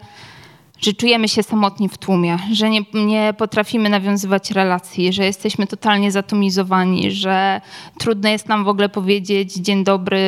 że 0.84 0.94
czujemy 0.94 1.28
się 1.28 1.44
samotni 1.44 1.90
w 1.90 1.98
tłumie, 1.98 2.38
że 2.52 2.70
nie, 2.70 2.82
nie 2.94 3.34
potrafimy 3.38 3.90
nawiązywać 3.90 4.52
relacji, 4.52 5.14
że 5.14 5.26
jesteśmy 5.26 5.68
totalnie 5.68 6.12
zatomizowani, 6.12 7.12
że 7.12 7.62
trudno 8.00 8.30
jest 8.30 8.48
nam 8.48 8.64
w 8.64 8.68
ogóle 8.68 8.90
powiedzieć 8.90 9.54
dzień 9.54 9.84
dobry 9.84 10.20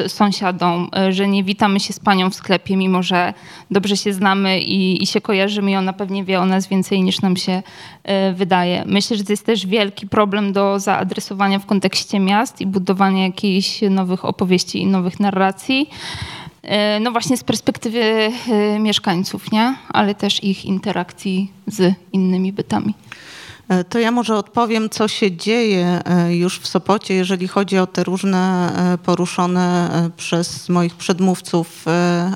y, 0.00 0.08
sąsiadom, 0.08 0.90
y, 1.08 1.12
że 1.12 1.28
nie 1.28 1.44
witamy 1.44 1.80
się 1.80 1.92
z 1.92 2.00
panią 2.00 2.30
w 2.30 2.34
sklepie, 2.34 2.76
mimo 2.76 3.02
że 3.02 3.34
dobrze 3.70 3.96
się 3.96 4.12
znamy 4.12 4.60
i, 4.60 5.02
i 5.02 5.06
się 5.06 5.20
kojarzymy 5.20 5.70
i 5.70 5.76
ona 5.76 5.92
pewnie 5.92 6.24
wie 6.24 6.40
o 6.40 6.46
nas 6.46 6.68
więcej 6.68 7.02
niż 7.02 7.20
nam 7.20 7.36
się 7.36 7.62
y, 8.32 8.34
wydaje. 8.34 8.84
Myślę, 8.86 9.16
że 9.16 9.24
to 9.24 9.32
jest 9.32 9.46
też 9.46 9.66
wielki 9.66 10.06
problem 10.06 10.52
do 10.52 10.80
zaadresowania 10.80 11.58
w 11.58 11.66
kontekście 11.66 12.20
miast 12.20 12.60
i 12.60 12.66
budowania 12.66 13.22
jakichś 13.22 13.80
nowych 13.90 14.24
opowieści 14.24 14.82
i 14.82 14.86
nowych 14.86 15.20
narracji. 15.20 15.88
E, 16.64 17.00
no 17.00 17.12
właśnie 17.12 17.36
z 17.36 17.44
perspektywy 17.44 18.00
e, 18.00 18.32
mieszkańców, 18.78 19.52
nie? 19.52 19.74
ale 19.88 20.14
też 20.14 20.44
ich 20.44 20.64
interakcji 20.64 21.52
z 21.66 21.94
innymi 22.12 22.52
bytami. 22.52 22.94
E, 23.68 23.84
to 23.84 23.98
ja 23.98 24.10
może 24.10 24.36
odpowiem, 24.36 24.90
co 24.90 25.08
się 25.08 25.36
dzieje 25.36 26.02
już 26.30 26.58
w 26.58 26.66
Sopocie, 26.66 27.14
jeżeli 27.14 27.48
chodzi 27.48 27.78
o 27.78 27.86
te 27.86 28.04
różne 28.04 28.72
poruszone 29.02 29.90
przez 30.16 30.68
moich 30.68 30.94
przedmówców 30.94 31.84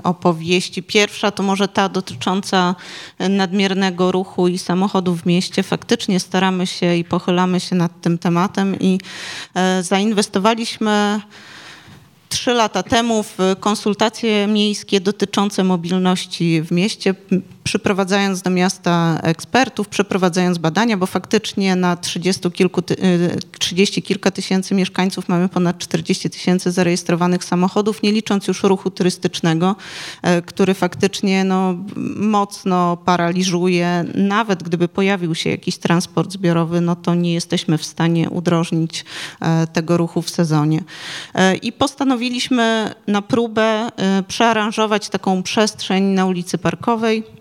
opowieści. 0.04 0.82
Pierwsza 0.82 1.30
to 1.30 1.42
może 1.42 1.68
ta 1.68 1.88
dotycząca 1.88 2.74
nadmiernego 3.18 4.12
ruchu 4.12 4.48
i 4.48 4.58
samochodów 4.58 5.22
w 5.22 5.26
mieście. 5.26 5.62
Faktycznie 5.62 6.20
staramy 6.20 6.66
się 6.66 6.96
i 6.96 7.04
pochylamy 7.04 7.60
się 7.60 7.76
nad 7.76 8.00
tym 8.00 8.18
tematem 8.18 8.76
i 8.80 9.00
zainwestowaliśmy 9.82 11.20
trzy 12.28 12.50
lata 12.50 12.82
temu 12.82 13.22
w 13.22 13.38
konsultacje 13.60 14.46
miejskie 14.46 15.00
dotyczące 15.00 15.64
mobilności 15.64 16.62
w 16.62 16.72
mieście 16.72 17.14
przyprowadzając 17.68 18.42
do 18.42 18.50
miasta 18.50 19.20
ekspertów, 19.22 19.88
przeprowadzając 19.88 20.58
badania, 20.58 20.96
bo 20.96 21.06
faktycznie 21.06 21.76
na 21.76 21.96
30, 21.96 22.50
kilku, 22.50 22.82
30 23.58 24.00
y, 24.00 24.02
kilka 24.02 24.30
tysięcy 24.30 24.74
mieszkańców 24.74 25.28
mamy 25.28 25.48
ponad 25.48 25.78
40 25.78 26.30
tysięcy 26.30 26.72
zarejestrowanych 26.72 27.44
samochodów, 27.44 28.02
nie 28.02 28.12
licząc 28.12 28.48
już 28.48 28.62
ruchu 28.62 28.90
turystycznego, 28.90 29.76
e, 30.22 30.42
który 30.42 30.74
faktycznie 30.74 31.44
no, 31.44 31.74
mocno 32.16 32.96
paraliżuje. 32.96 34.04
Nawet 34.14 34.62
gdyby 34.62 34.88
pojawił 34.88 35.34
się 35.34 35.50
jakiś 35.50 35.78
transport 35.78 36.32
zbiorowy, 36.32 36.80
no 36.80 36.96
to 36.96 37.14
nie 37.14 37.34
jesteśmy 37.34 37.78
w 37.78 37.84
stanie 37.84 38.30
udrożnić 38.30 39.04
e, 39.40 39.66
tego 39.66 39.96
ruchu 39.96 40.22
w 40.22 40.30
sezonie. 40.30 40.84
E, 41.34 41.56
I 41.56 41.72
postanowiliśmy 41.72 42.94
na 43.06 43.22
próbę 43.22 43.88
przearanżować 44.28 45.08
taką 45.08 45.42
przestrzeń 45.42 46.04
na 46.04 46.26
ulicy 46.26 46.58
Parkowej, 46.58 47.38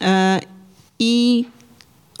I 0.00 1.46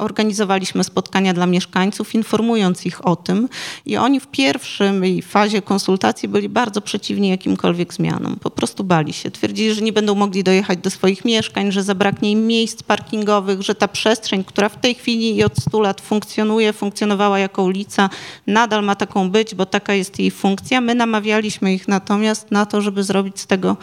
organizowaliśmy 0.02 0.84
spotkania 0.84 1.34
dla 1.34 1.46
mieszkańców, 1.46 2.14
informując 2.14 2.86
ich 2.86 3.06
o 3.06 3.16
tym 3.16 3.48
i 3.86 3.96
oni 3.96 4.20
w 4.20 4.26
pierwszej 4.26 5.22
fazie 5.22 5.62
konsultacji 5.62 6.28
byli 6.28 6.48
bardzo 6.48 6.80
przeciwni 6.80 7.28
jakimkolwiek 7.28 7.94
zmianom. 7.94 8.36
Po 8.36 8.50
prostu 8.50 8.84
bali 8.84 9.12
się. 9.12 9.30
Twierdzili, 9.30 9.74
że 9.74 9.80
nie 9.80 9.92
będą 9.92 10.14
mogli 10.14 10.44
dojechać 10.44 10.78
do 10.78 10.90
swoich 10.90 11.24
mieszkań, 11.24 11.72
że 11.72 11.82
zabraknie 11.82 12.30
im 12.30 12.46
miejsc 12.46 12.82
parkingowych, 12.82 13.62
że 13.62 13.74
ta 13.74 13.88
przestrzeń, 13.88 14.44
która 14.44 14.68
w 14.68 14.80
tej 14.80 14.94
chwili 14.94 15.36
i 15.36 15.44
od 15.44 15.56
100 15.58 15.80
lat 15.80 16.00
funkcjonuje, 16.00 16.72
funkcjonowała 16.72 17.38
jako 17.38 17.62
ulica, 17.62 18.10
nadal 18.46 18.84
ma 18.84 18.94
taką 18.94 19.30
być, 19.30 19.54
bo 19.54 19.66
taka 19.66 19.94
jest 19.94 20.18
jej 20.18 20.30
funkcja. 20.30 20.80
My 20.80 20.94
namawialiśmy 20.94 21.74
ich 21.74 21.88
natomiast 21.88 22.50
na 22.50 22.66
to, 22.66 22.80
żeby 22.80 23.04
zrobić 23.04 23.40
z 23.40 23.46
tego 23.46 23.76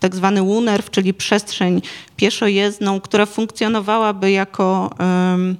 tak 0.00 0.16
zwany 0.16 0.42
UNERW, 0.42 0.90
czyli 0.90 1.14
przestrzeń 1.14 1.82
pieszojezdną, 2.16 3.00
która 3.00 3.26
funkcjonowałaby 3.26 4.30
jako 4.30 4.90
um, 4.98 5.56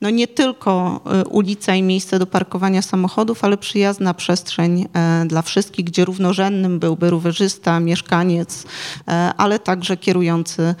no 0.00 0.10
nie 0.10 0.28
tylko 0.28 1.00
e, 1.06 1.24
ulica 1.24 1.74
i 1.74 1.82
miejsce 1.82 2.18
do 2.18 2.26
parkowania 2.26 2.82
samochodów, 2.82 3.44
ale 3.44 3.56
przyjazna 3.56 4.14
przestrzeń 4.14 4.88
e, 4.92 5.24
dla 5.26 5.42
wszystkich, 5.42 5.84
gdzie 5.84 6.04
równorzędnym 6.04 6.78
byłby 6.78 7.10
rowerzysta, 7.10 7.80
mieszkaniec, 7.80 8.64
e, 9.08 9.32
ale 9.36 9.58
także 9.58 9.96
kierujący 9.96 10.74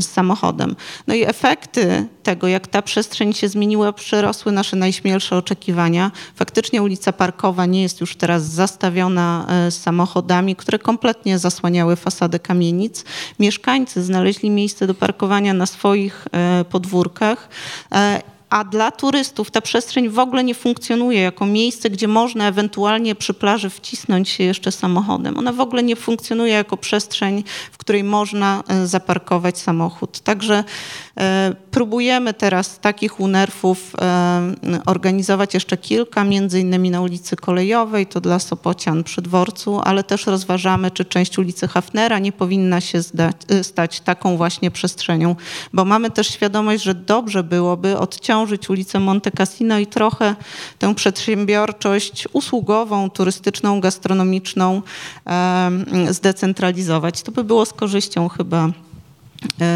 samochodem. 0.00 0.76
No 1.06 1.14
i 1.14 1.22
efekty 1.22 2.06
tego, 2.22 2.48
jak 2.48 2.66
ta 2.66 2.82
przestrzeń 2.82 3.32
się 3.32 3.48
zmieniła, 3.48 3.92
przerosły 3.92 4.52
nasze 4.52 4.76
najśmielsze 4.76 5.36
oczekiwania. 5.36 6.10
Faktycznie 6.34 6.82
ulica 6.82 7.12
Parkowa 7.12 7.66
nie 7.66 7.82
jest 7.82 8.00
już 8.00 8.16
teraz 8.16 8.42
zastawiona 8.44 9.46
samochodami, 9.70 10.56
które 10.56 10.78
kompletnie 10.78 11.38
zasłaniały 11.38 11.96
fasadę 11.96 12.38
kamienic. 12.38 13.04
Mieszkańcy 13.38 14.02
znaleźli 14.02 14.50
miejsce 14.50 14.86
do 14.86 14.94
parkowania 14.94 15.54
na 15.54 15.66
swoich 15.66 16.28
podwórkach 16.70 17.48
a 18.50 18.64
dla 18.64 18.90
turystów 18.90 19.50
ta 19.50 19.60
przestrzeń 19.60 20.08
w 20.08 20.18
ogóle 20.18 20.44
nie 20.44 20.54
funkcjonuje 20.54 21.20
jako 21.20 21.46
miejsce, 21.46 21.90
gdzie 21.90 22.08
można 22.08 22.48
ewentualnie 22.48 23.14
przy 23.14 23.34
plaży 23.34 23.70
wcisnąć 23.70 24.28
się 24.28 24.44
jeszcze 24.44 24.72
samochodem. 24.72 25.38
Ona 25.38 25.52
w 25.52 25.60
ogóle 25.60 25.82
nie 25.82 25.96
funkcjonuje 25.96 26.52
jako 26.52 26.76
przestrzeń, 26.76 27.44
w 27.72 27.78
której 27.78 28.04
można 28.04 28.62
e, 28.68 28.86
zaparkować 28.86 29.58
samochód. 29.58 30.20
Także 30.20 30.64
próbujemy 31.70 32.34
teraz 32.34 32.78
takich 32.78 33.20
unerfów 33.20 33.92
e, 34.00 34.52
organizować 34.86 35.54
jeszcze 35.54 35.76
kilka, 35.76 36.24
między 36.24 36.60
innymi 36.60 36.90
na 36.90 37.00
ulicy 37.00 37.36
Kolejowej, 37.36 38.06
to 38.06 38.20
dla 38.20 38.38
Sopocian 38.38 39.04
przy 39.04 39.22
dworcu, 39.22 39.80
ale 39.84 40.04
też 40.04 40.26
rozważamy, 40.26 40.90
czy 40.90 41.04
część 41.04 41.38
ulicy 41.38 41.68
Hafnera 41.68 42.18
nie 42.18 42.32
powinna 42.32 42.80
się 42.80 43.02
zdać, 43.02 43.36
stać 43.62 44.00
taką 44.00 44.36
właśnie 44.36 44.70
przestrzenią, 44.70 45.36
bo 45.72 45.84
mamy 45.84 46.10
też 46.10 46.28
świadomość, 46.28 46.82
że 46.82 46.94
dobrze 46.94 47.42
byłoby 47.42 47.98
odciążyć 47.98 48.70
ulicę 48.70 49.00
Monte 49.00 49.30
Cassino 49.30 49.78
i 49.78 49.86
trochę 49.86 50.36
tę 50.78 50.94
przedsiębiorczość 50.94 52.28
usługową, 52.32 53.10
turystyczną, 53.10 53.80
gastronomiczną 53.80 54.82
zdecentralizować. 56.10 57.22
To 57.22 57.32
by 57.32 57.44
było 57.44 57.66
z 57.66 57.72
korzyścią 57.72 58.28
chyba 58.28 58.68
E, 58.68 58.89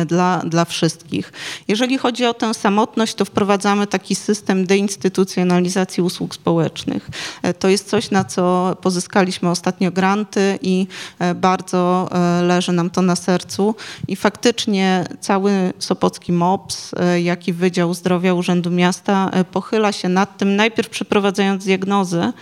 dla, 0.06 0.38
dla 0.38 0.64
wszystkich. 0.64 1.32
Jeżeli 1.68 1.98
chodzi 1.98 2.26
o 2.26 2.34
tę 2.34 2.54
samotność, 2.54 3.14
to 3.14 3.24
wprowadzamy 3.24 3.86
taki 3.86 4.14
system 4.14 4.66
deinstytucjonalizacji 4.66 6.02
usług 6.02 6.34
społecznych. 6.34 7.10
E, 7.42 7.54
to 7.54 7.68
jest 7.68 7.88
coś, 7.88 8.10
na 8.10 8.24
co 8.24 8.76
pozyskaliśmy 8.82 9.50
ostatnio 9.50 9.90
granty 9.90 10.58
i 10.62 10.86
e, 11.18 11.34
bardzo 11.34 12.08
leży 12.42 12.72
nam 12.72 12.90
to 12.90 13.02
na 13.02 13.16
sercu. 13.16 13.74
I 14.08 14.16
faktycznie 14.16 15.04
cały 15.20 15.72
Sopocki 15.78 16.32
MOPS, 16.32 16.94
jak 17.22 17.48
i 17.48 17.52
Wydział 17.52 17.94
Zdrowia 17.94 18.34
Urzędu 18.34 18.70
Miasta 18.70 19.30
pochyla 19.52 19.92
się 19.92 20.08
nad 20.08 20.38
tym, 20.38 20.56
najpierw 20.56 20.88
przeprowadzając 20.88 21.64
diagnozę 21.64 22.32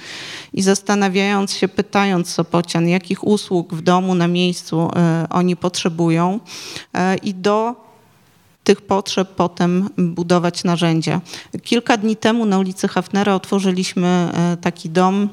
i 0.53 0.63
zastanawiając 0.63 1.53
się, 1.53 1.69
pytając 1.69 2.29
Sopocian, 2.29 2.89
jakich 2.89 3.25
usług 3.25 3.75
w 3.75 3.83
domu, 3.83 4.15
na 4.15 4.29
miejscu 4.29 4.91
oni 5.31 5.57
potrzebują 5.57 6.41
i 7.17 7.35
do 7.35 7.75
tych 8.65 8.81
potrzeb 8.81 9.29
potem 9.29 9.89
budować 9.99 10.65
narzędzia. 10.65 11.21
Kilka 11.63 11.97
dni 11.97 12.17
temu 12.17 12.47
na 12.47 12.59
ulicy 12.59 12.89
Hafnera 12.89 13.35
otworzyliśmy 13.35 14.09
e, 14.35 14.57
taki 14.57 14.91
dom 14.91 15.29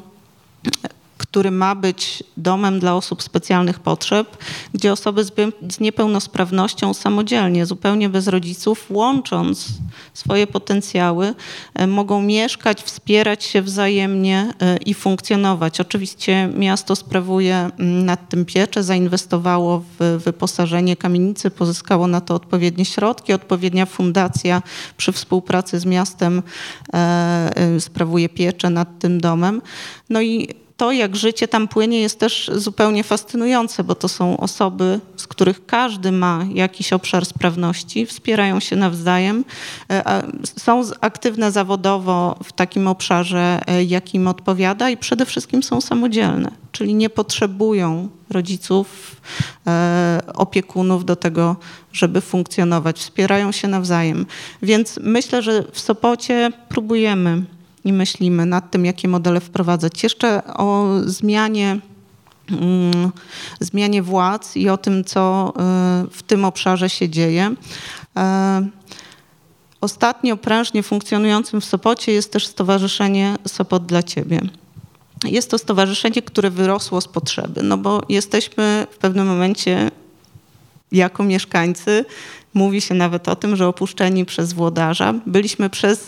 który 1.32 1.52
ma 1.52 1.76
być 1.76 2.24
domem 2.38 2.80
dla 2.80 2.96
osób 2.96 3.24
specjalnych 3.24 3.80
potrzeb, 3.80 4.38
gdzie 4.74 4.92
osoby 4.92 5.24
z 5.70 5.80
niepełnosprawnością 5.80 6.94
samodzielnie, 6.94 7.66
zupełnie 7.66 8.10
bez 8.10 8.28
rodziców, 8.28 8.86
łącząc 8.90 9.68
swoje 10.14 10.48
potencjały, 10.48 11.34
e, 11.74 11.88
mogą 11.88 12.22
mieszkać, 12.22 12.82
wspierać 12.82 13.44
się 13.44 13.62
wzajemnie 13.62 14.54
e, 14.60 14.78
i 14.78 14.94
funkcjonować. 14.94 15.80
Oczywiście 15.80 16.50
miasto 16.58 16.96
sprawuje 16.96 17.56
mm, 17.56 18.06
nad 18.06 18.30
tym 18.30 18.46
pieczę, 18.46 18.84
zainwestowało 18.84 19.84
w 20.00 20.22
wyposażenie 20.24 20.96
kamienicy, 20.96 21.52
pozyskało 21.52 22.08
na 22.08 22.22
to 22.22 22.36
odpowiednie 22.36 22.86
środki, 22.86 23.34
odpowiednia 23.34 23.86
fundacja 23.86 24.62
przy 24.98 25.12
współpracy 25.12 25.80
z 25.80 25.86
miastem 25.86 26.44
e, 26.94 27.80
sprawuje 27.80 28.30
pieczę 28.30 28.70
nad 28.70 29.00
tym 29.00 29.22
domem. 29.22 29.62
No 30.10 30.22
i 30.22 30.56
to, 30.80 30.92
jak 30.92 31.16
życie 31.16 31.48
tam 31.48 31.68
płynie, 31.68 32.02
jest 32.02 32.20
też 32.20 32.52
zupełnie 32.56 33.04
fascynujące, 33.04 33.84
bo 33.84 33.96
to 33.96 34.08
są 34.08 34.38
osoby, 34.38 35.00
z 35.16 35.28
których 35.28 35.66
każdy 35.66 36.12
ma 36.12 36.46
jakiś 36.54 36.94
obszar 36.94 37.26
sprawności, 37.26 38.06
wspierają 38.06 38.60
się 38.60 38.76
nawzajem, 38.76 39.46
e, 39.92 40.24
są 40.60 40.82
aktywne 41.02 41.52
zawodowo 41.52 42.36
w 42.44 42.52
takim 42.52 42.88
obszarze, 42.88 43.62
e, 43.68 43.84
jakim 43.84 44.28
odpowiada 44.28 44.90
i 44.90 44.98
przede 44.98 45.26
wszystkim 45.26 45.64
są 45.64 45.82
samodzielne, 45.82 46.52
czyli 46.72 46.94
nie 46.94 47.10
potrzebują 47.10 48.10
rodziców, 48.30 49.16
e, 49.68 50.22
opiekunów 50.34 51.06
do 51.06 51.16
tego, 51.16 51.56
żeby 51.94 52.22
funkcjonować, 52.22 53.00
wspierają 53.00 53.52
się 53.52 53.68
nawzajem. 53.68 54.26
Więc 54.62 55.00
myślę, 55.04 55.42
że 55.42 55.64
w 55.72 55.80
Sopocie 55.80 56.52
próbujemy 56.70 57.44
i 57.86 57.94
myślimy 57.94 58.46
nad 58.46 58.72
tym, 58.72 58.86
jakie 58.86 59.08
modele 59.08 59.40
wprowadzać. 59.40 60.04
Jeszcze 60.04 60.44
o 60.44 60.88
zmianie 61.06 61.80
mm, 62.52 63.12
zmianie 63.60 64.04
władz 64.04 64.56
i 64.56 64.70
o 64.70 64.78
tym, 64.78 65.04
co 65.04 65.54
y, 66.06 66.10
w 66.10 66.24
tym 66.24 66.46
obszarze 66.46 66.90
się 66.90 67.10
dzieje. 67.10 67.56
E, 68.18 68.68
ostatnio 69.82 70.38
prężnie 70.38 70.84
funkcjonującym 70.84 71.62
w 71.62 71.66
Sopocie 71.66 72.12
jest 72.12 72.32
też 72.34 72.48
Stowarzyszenie 72.48 73.36
Sopot 73.48 73.86
dla 73.86 74.04
Ciebie. 74.04 74.42
Jest 75.24 75.52
to 75.52 75.58
stowarzyszenie, 75.58 76.22
które 76.22 76.50
wyrosło 76.50 77.02
z 77.02 77.08
potrzeby, 77.08 77.64
no 77.64 77.78
bo 77.78 78.02
jesteśmy 78.10 78.88
w 78.92 78.98
pewnym 78.98 79.28
momencie 79.28 79.92
jako 80.92 81.24
mieszkańcy 81.24 82.06
Mówi 82.54 82.82
się 82.82 82.96
nawet 82.96 83.28
o 83.28 83.36
tym, 83.36 83.56
że 83.56 83.68
opuszczeni 83.68 84.26
przez 84.26 84.54
włodarza 84.54 85.14
byliśmy 85.26 85.70
przez 85.70 86.08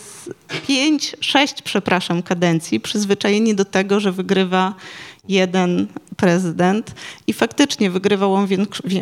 pięć, 0.66 1.16
sześć, 1.20 1.62
przepraszam, 1.62 2.22
kadencji 2.22 2.80
przyzwyczajeni 2.80 3.54
do 3.54 3.64
tego, 3.64 4.00
że 4.00 4.12
wygrywa 4.12 4.74
jeden 5.28 5.86
prezydent 6.16 6.94
i 7.26 7.32
faktycznie 7.32 7.90
wygrywał 7.90 8.34
on, 8.34 8.46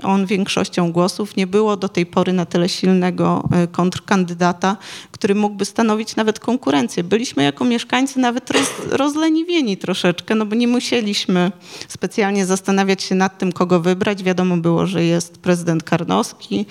on, 0.02 0.26
większością 0.26 0.92
głosów. 0.92 1.36
Nie 1.36 1.46
było 1.46 1.76
do 1.76 1.88
tej 1.88 2.06
pory 2.06 2.32
na 2.32 2.46
tyle 2.46 2.68
silnego 2.68 3.48
e, 3.52 3.66
kontrkandydata, 3.66 4.76
który 5.10 5.34
mógłby 5.34 5.64
stanowić 5.64 6.16
nawet 6.16 6.40
konkurencję. 6.40 7.04
Byliśmy 7.04 7.42
jako 7.42 7.64
mieszkańcy 7.64 8.18
nawet 8.18 8.50
roz, 8.50 8.70
rozleniwieni 8.90 9.76
troszeczkę, 9.76 10.34
no 10.34 10.46
bo 10.46 10.56
nie 10.56 10.68
musieliśmy 10.68 11.52
specjalnie 11.88 12.46
zastanawiać 12.46 13.02
się 13.02 13.14
nad 13.14 13.38
tym, 13.38 13.52
kogo 13.52 13.80
wybrać. 13.80 14.22
Wiadomo 14.22 14.56
było, 14.56 14.86
że 14.86 15.04
jest 15.04 15.38
prezydent 15.38 15.82
Karnowski. 15.82 16.66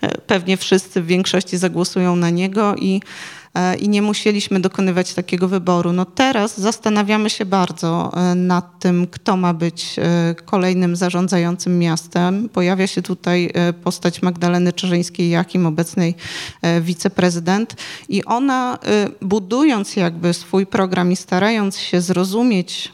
E, 0.00 0.18
pewnie 0.18 0.56
wszyscy 0.56 1.02
w 1.02 1.06
większości 1.06 1.56
zagłosują 1.56 2.16
na 2.16 2.30
niego 2.30 2.76
i 2.76 3.00
i 3.80 3.88
nie 3.88 4.02
musieliśmy 4.02 4.60
dokonywać 4.60 5.14
takiego 5.14 5.48
wyboru. 5.48 5.92
No 5.92 6.04
teraz 6.04 6.60
zastanawiamy 6.60 7.30
się 7.30 7.44
bardzo 7.44 8.12
e, 8.14 8.34
nad 8.34 8.78
tym, 8.78 9.06
kto 9.06 9.36
ma 9.36 9.54
być 9.54 9.96
e, 9.98 10.34
kolejnym 10.44 10.96
zarządzającym 10.96 11.78
miastem. 11.78 12.48
Pojawia 12.48 12.86
się 12.86 13.02
tutaj 13.02 13.52
postać 13.84 14.22
Magdaleny 14.22 14.72
Czerzyńskiej-Jakim, 14.72 15.66
obecnej 15.66 16.14
wiceprezydent 16.80 17.76
i 18.08 18.24
ona 18.24 18.78
budując 19.22 19.96
jakby 19.96 20.34
swój 20.34 20.66
program 20.66 21.12
i 21.12 21.16
starając 21.16 21.78
się 21.78 22.00
zrozumieć 22.00 22.92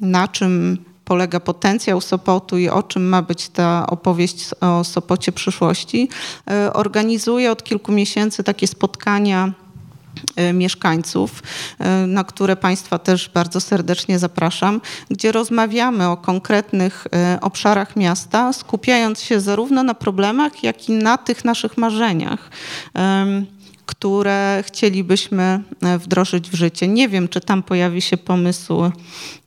na 0.00 0.28
czym 0.28 0.78
polega 1.04 1.40
potencjał 1.40 2.00
Sopotu 2.00 2.58
i 2.58 2.68
o 2.68 2.82
czym 2.82 3.08
ma 3.08 3.22
być 3.22 3.48
ta 3.48 3.86
opowieść 3.86 4.50
o 4.60 4.84
Sopocie 4.84 5.32
przyszłości, 5.32 6.08
organizuje 6.72 7.52
od 7.52 7.64
kilku 7.64 7.92
miesięcy 7.92 8.44
takie 8.44 8.66
spotkania 8.66 9.52
E, 9.52 9.61
mieszkańców, 10.54 11.42
e, 11.78 12.06
na 12.06 12.24
które 12.24 12.56
Państwa 12.56 12.98
też 12.98 13.28
bardzo 13.28 13.60
serdecznie 13.60 14.18
zapraszam, 14.18 14.80
gdzie 15.10 15.32
rozmawiamy 15.32 16.08
o 16.08 16.16
konkretnych 16.16 17.06
e, 17.12 17.38
obszarach 17.40 17.96
miasta, 17.96 18.52
skupiając 18.52 19.20
się 19.20 19.40
zarówno 19.40 19.82
na 19.82 19.94
problemach, 19.94 20.62
jak 20.62 20.88
i 20.88 20.92
na 20.92 21.18
tych 21.18 21.44
naszych 21.44 21.76
marzeniach 21.76 22.50
które 23.86 24.64
chcielibyśmy 24.66 25.60
e, 25.82 25.98
wdrożyć 25.98 26.50
w 26.50 26.54
życie. 26.54 26.88
Nie 26.88 27.08
wiem, 27.08 27.28
czy 27.28 27.40
tam 27.40 27.62
pojawi 27.62 28.02
się 28.02 28.16
pomysł 28.16 28.90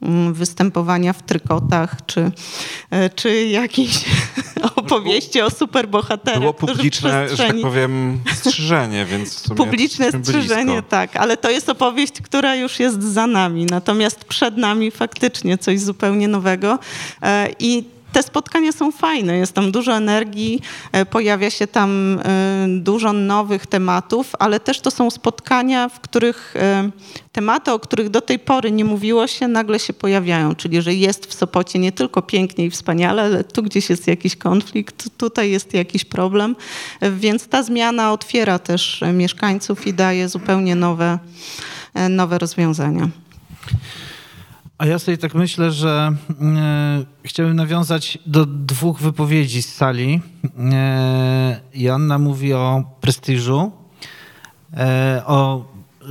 mm, 0.02 0.34
występowania 0.34 1.14
w 1.14 1.24
trykotach, 1.24 2.06
czy, 2.06 2.32
e, 2.90 3.10
czy 3.10 3.46
jakieś 3.46 4.06
opowieści 4.76 5.42
o 5.42 5.50
superbohaterach. 5.50 6.40
Było 6.40 6.54
publiczne, 6.54 7.30
że 7.30 7.48
tak 7.48 7.62
powiem, 7.62 8.20
strzyżenie, 8.34 9.06
więc 9.06 9.44
Publiczne 9.58 10.10
strzyżenie, 10.12 10.66
blisko. 10.66 10.90
tak, 10.90 11.16
ale 11.16 11.38
to 11.38 11.50
jest 11.50 11.70
opowieść, 11.70 12.14
która 12.22 12.56
już 12.56 12.80
jest 12.80 13.04
za 13.04 13.28
nami, 13.28 13.66
natomiast 13.66 14.26
przed 14.26 14.58
nami 14.58 14.92
faktycznie 14.92 15.58
coś 15.58 15.80
zupełnie 15.80 16.28
nowego 16.28 16.80
e, 17.22 17.50
i 17.60 17.95
te 18.16 18.24
spotkania 18.24 18.72
są 18.72 18.92
fajne, 18.92 19.38
jest 19.38 19.54
tam 19.54 19.72
dużo 19.72 19.98
energii, 19.98 20.62
e, 20.92 21.06
pojawia 21.06 21.50
się 21.50 21.68
tam 21.68 22.20
e, 22.20 22.68
dużo 22.70 23.14
nowych 23.14 23.68
tematów, 23.68 24.32
ale 24.40 24.60
też 24.60 24.82
to 24.82 24.92
są 24.92 25.10
spotkania, 25.10 25.90
w 25.90 26.00
których 26.00 26.56
e, 26.56 26.90
tematy, 27.32 27.72
o 27.72 27.80
których 27.80 28.10
do 28.10 28.22
tej 28.22 28.40
pory 28.40 28.72
nie 28.72 28.86
mówiło 28.86 29.28
się, 29.28 29.48
nagle 29.48 29.80
się 29.80 29.94
pojawiają, 29.94 30.56
czyli 30.56 30.82
że 30.82 30.94
jest 30.94 31.26
w 31.26 31.34
Sopocie 31.34 31.80
nie 31.80 31.92
tylko 31.92 32.22
pięknie 32.22 32.66
i 32.66 32.70
wspaniale, 32.70 33.22
ale 33.22 33.44
tu 33.44 33.64
gdzieś 33.64 33.90
jest 33.90 34.08
jakiś 34.08 34.36
konflikt, 34.36 35.10
tutaj 35.18 35.52
jest 35.52 35.74
jakiś 35.74 36.06
problem, 36.06 36.56
więc 37.12 37.48
ta 37.48 37.64
zmiana 37.64 38.12
otwiera 38.12 38.60
też 38.60 39.04
mieszkańców 39.14 39.88
i 39.88 39.94
daje 39.94 40.30
zupełnie 40.30 40.76
nowe, 40.76 41.20
nowe 42.10 42.38
rozwiązania. 42.38 43.10
A 44.78 44.86
ja 44.86 45.00
sobie 45.00 45.18
tak 45.18 45.36
myślę, 45.36 45.72
że 45.72 46.16
e, 46.42 47.06
chciałbym 47.24 47.56
nawiązać 47.56 48.18
do 48.26 48.46
dwóch 48.46 49.00
wypowiedzi 49.00 49.62
z 49.62 49.76
sali. 49.76 50.22
E, 50.60 51.60
Joanna 51.74 52.20
mówi 52.20 52.54
o 52.54 52.84
prestiżu, 53.02 53.72
e, 54.74 55.22
o 55.26 55.66
e, 56.02 56.06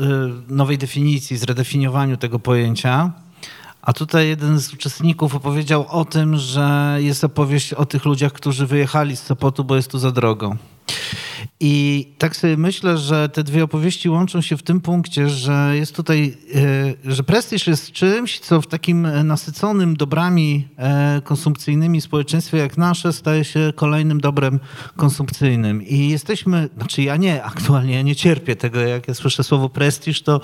nowej 0.49 0.79
definicji, 0.79 1.37
zredefiniowaniu 1.37 2.17
tego 2.17 2.39
pojęcia. 2.39 3.13
A 3.83 3.93
tutaj 3.93 4.29
jeden 4.29 4.61
z 4.61 4.75
uczestników 4.75 5.35
opowiedział 5.35 5.87
o 5.89 6.05
tym, 6.05 6.37
że 6.37 6.97
jest 6.99 7.25
opowieść 7.25 7.73
o 7.73 7.87
tych 7.87 8.05
ludziach, 8.05 8.33
którzy 8.33 8.67
wyjechali 8.67 9.17
z 9.17 9.23
Sopotu, 9.23 9.65
bo 9.65 9.77
jest 9.77 9.91
tu 9.91 9.99
za 9.99 10.11
drogo. 10.11 10.57
I 11.61 12.07
tak 12.19 12.37
sobie 12.37 12.57
myślę, 12.57 12.99
że 12.99 13.29
te 13.29 13.45
dwie 13.45 13.65
opowieści 13.65 14.09
łączą 14.09 14.41
się 14.41 14.57
w 14.57 14.63
tym 14.63 14.81
punkcie, 14.81 15.29
że 15.29 15.73
jest 15.75 15.97
tutaj, 15.97 16.37
e, 17.07 17.13
że 17.13 17.23
prestiż 17.23 17.67
jest 17.67 17.93
czymś, 17.93 18.41
co 18.41 18.61
w 18.61 18.67
takim 18.67 19.27
nasyconym 19.27 19.97
dobrami 19.97 20.69
e, 20.77 21.21
konsumpcyjnymi 21.25 22.01
społeczeństwie 22.01 22.59
jak 22.59 22.79
nasze 22.79 23.13
staje 23.13 23.45
się 23.45 23.73
kolejnym 23.77 24.21
dobrem 24.21 24.61
konsumpcyjnym. 24.97 25.83
I 25.83 26.09
jesteśmy, 26.09 26.69
znaczy 26.77 27.03
ja 27.03 27.17
nie, 27.17 27.45
aktualnie 27.45 27.95
ja 27.95 28.03
nie 28.03 28.17
cierpię 28.17 28.57
tego, 28.57 28.81
jak 28.81 29.09
ja 29.09 29.15
słyszę 29.15 29.45
słowo 29.45 29.69
prestiż, 29.69 30.23
to, 30.23 30.41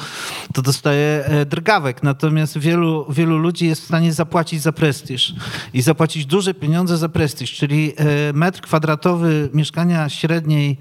to 0.54 0.62
dostaję 0.62 1.30
drgawek. 1.46 2.02
Natomiast 2.02 2.58
wielu, 2.58 3.06
wielu 3.08 3.38
ludzi 3.38 3.66
jest 3.66 3.82
w 3.82 3.84
stanie 3.84 4.12
zapłacić 4.12 4.62
za 4.62 4.72
prestiż 4.72 5.34
i 5.74 5.82
zapłacić 5.82 6.26
duże 6.26 6.54
pieniądze 6.54 6.96
za 6.96 7.08
prestiż, 7.08 7.52
czyli 7.52 7.92
metr 8.34 8.60
kwadratowy 8.60 9.50
mieszkania 9.54 10.08
średniej 10.30 10.76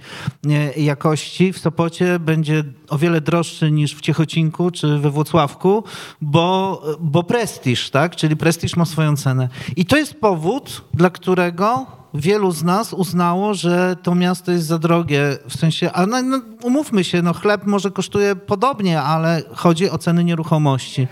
jakości 0.78 1.54
w 1.54 1.60
Sopocie 1.60 2.20
będzie 2.20 2.64
o 2.90 2.98
wiele 2.98 3.22
droższy 3.22 3.72
niż 3.72 3.96
w 3.96 4.02
Ciechocinku 4.02 4.72
czy 4.72 4.98
we 4.98 5.10
Włocławku, 5.10 5.84
bo, 6.22 6.82
bo 7.00 7.24
prestiż, 7.24 7.90
tak? 7.90 8.16
Czyli 8.16 8.38
prestiż 8.38 8.76
ma 8.76 8.86
swoją 8.86 9.18
cenę. 9.18 9.50
I 9.76 9.86
to 9.86 9.98
jest 9.98 10.14
powód, 10.14 10.82
dla 10.94 11.10
którego 11.10 11.86
wielu 12.14 12.52
z 12.52 12.64
nas 12.64 12.94
uznało, 12.94 13.54
że 13.54 13.96
to 14.04 14.16
miasto 14.16 14.52
jest 14.52 14.66
za 14.66 14.80
drogie, 14.80 15.38
w 15.48 15.54
sensie, 15.60 15.92
a 15.92 16.06
no, 16.06 16.22
no, 16.22 16.42
umówmy 16.64 17.04
się, 17.04 17.22
no 17.22 17.34
chleb 17.34 17.66
może 17.66 17.92
kosztuje 17.92 18.36
podobnie, 18.36 19.02
ale 19.02 19.42
chodzi 19.54 19.90
o 19.90 19.98
ceny 19.98 20.24
nieruchomości. 20.24 21.08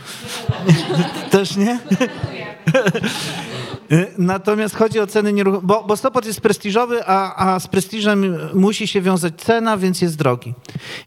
Też 1.32 1.56
nie? 1.56 1.80
Y, 3.92 4.08
natomiast 4.18 4.76
chodzi 4.76 5.00
o 5.00 5.08
ceny 5.08 5.34
nieruchomości, 5.34 5.68
bo, 5.68 5.84
bo 5.84 5.98
Sopot 5.98 6.26
jest 6.26 6.42
prestiżowy, 6.42 7.06
a, 7.06 7.48
a 7.54 7.60
z 7.60 7.68
prestiżem 7.68 8.38
musi 8.54 8.88
się 8.88 9.02
wiązać 9.02 9.34
cena, 9.42 9.78
więc 9.78 10.02
jest 10.02 10.18
drogi. 10.18 10.54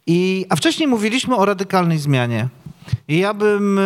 I, 0.06 0.46
a 0.48 0.56
wcześniej 0.56 0.88
mówiliśmy 0.88 1.36
o 1.36 1.44
radykalnej 1.44 1.98
zmianie. 1.98 2.48
I 3.08 3.18
ja 3.18 3.34
bym 3.34 3.78
e, 3.78 3.82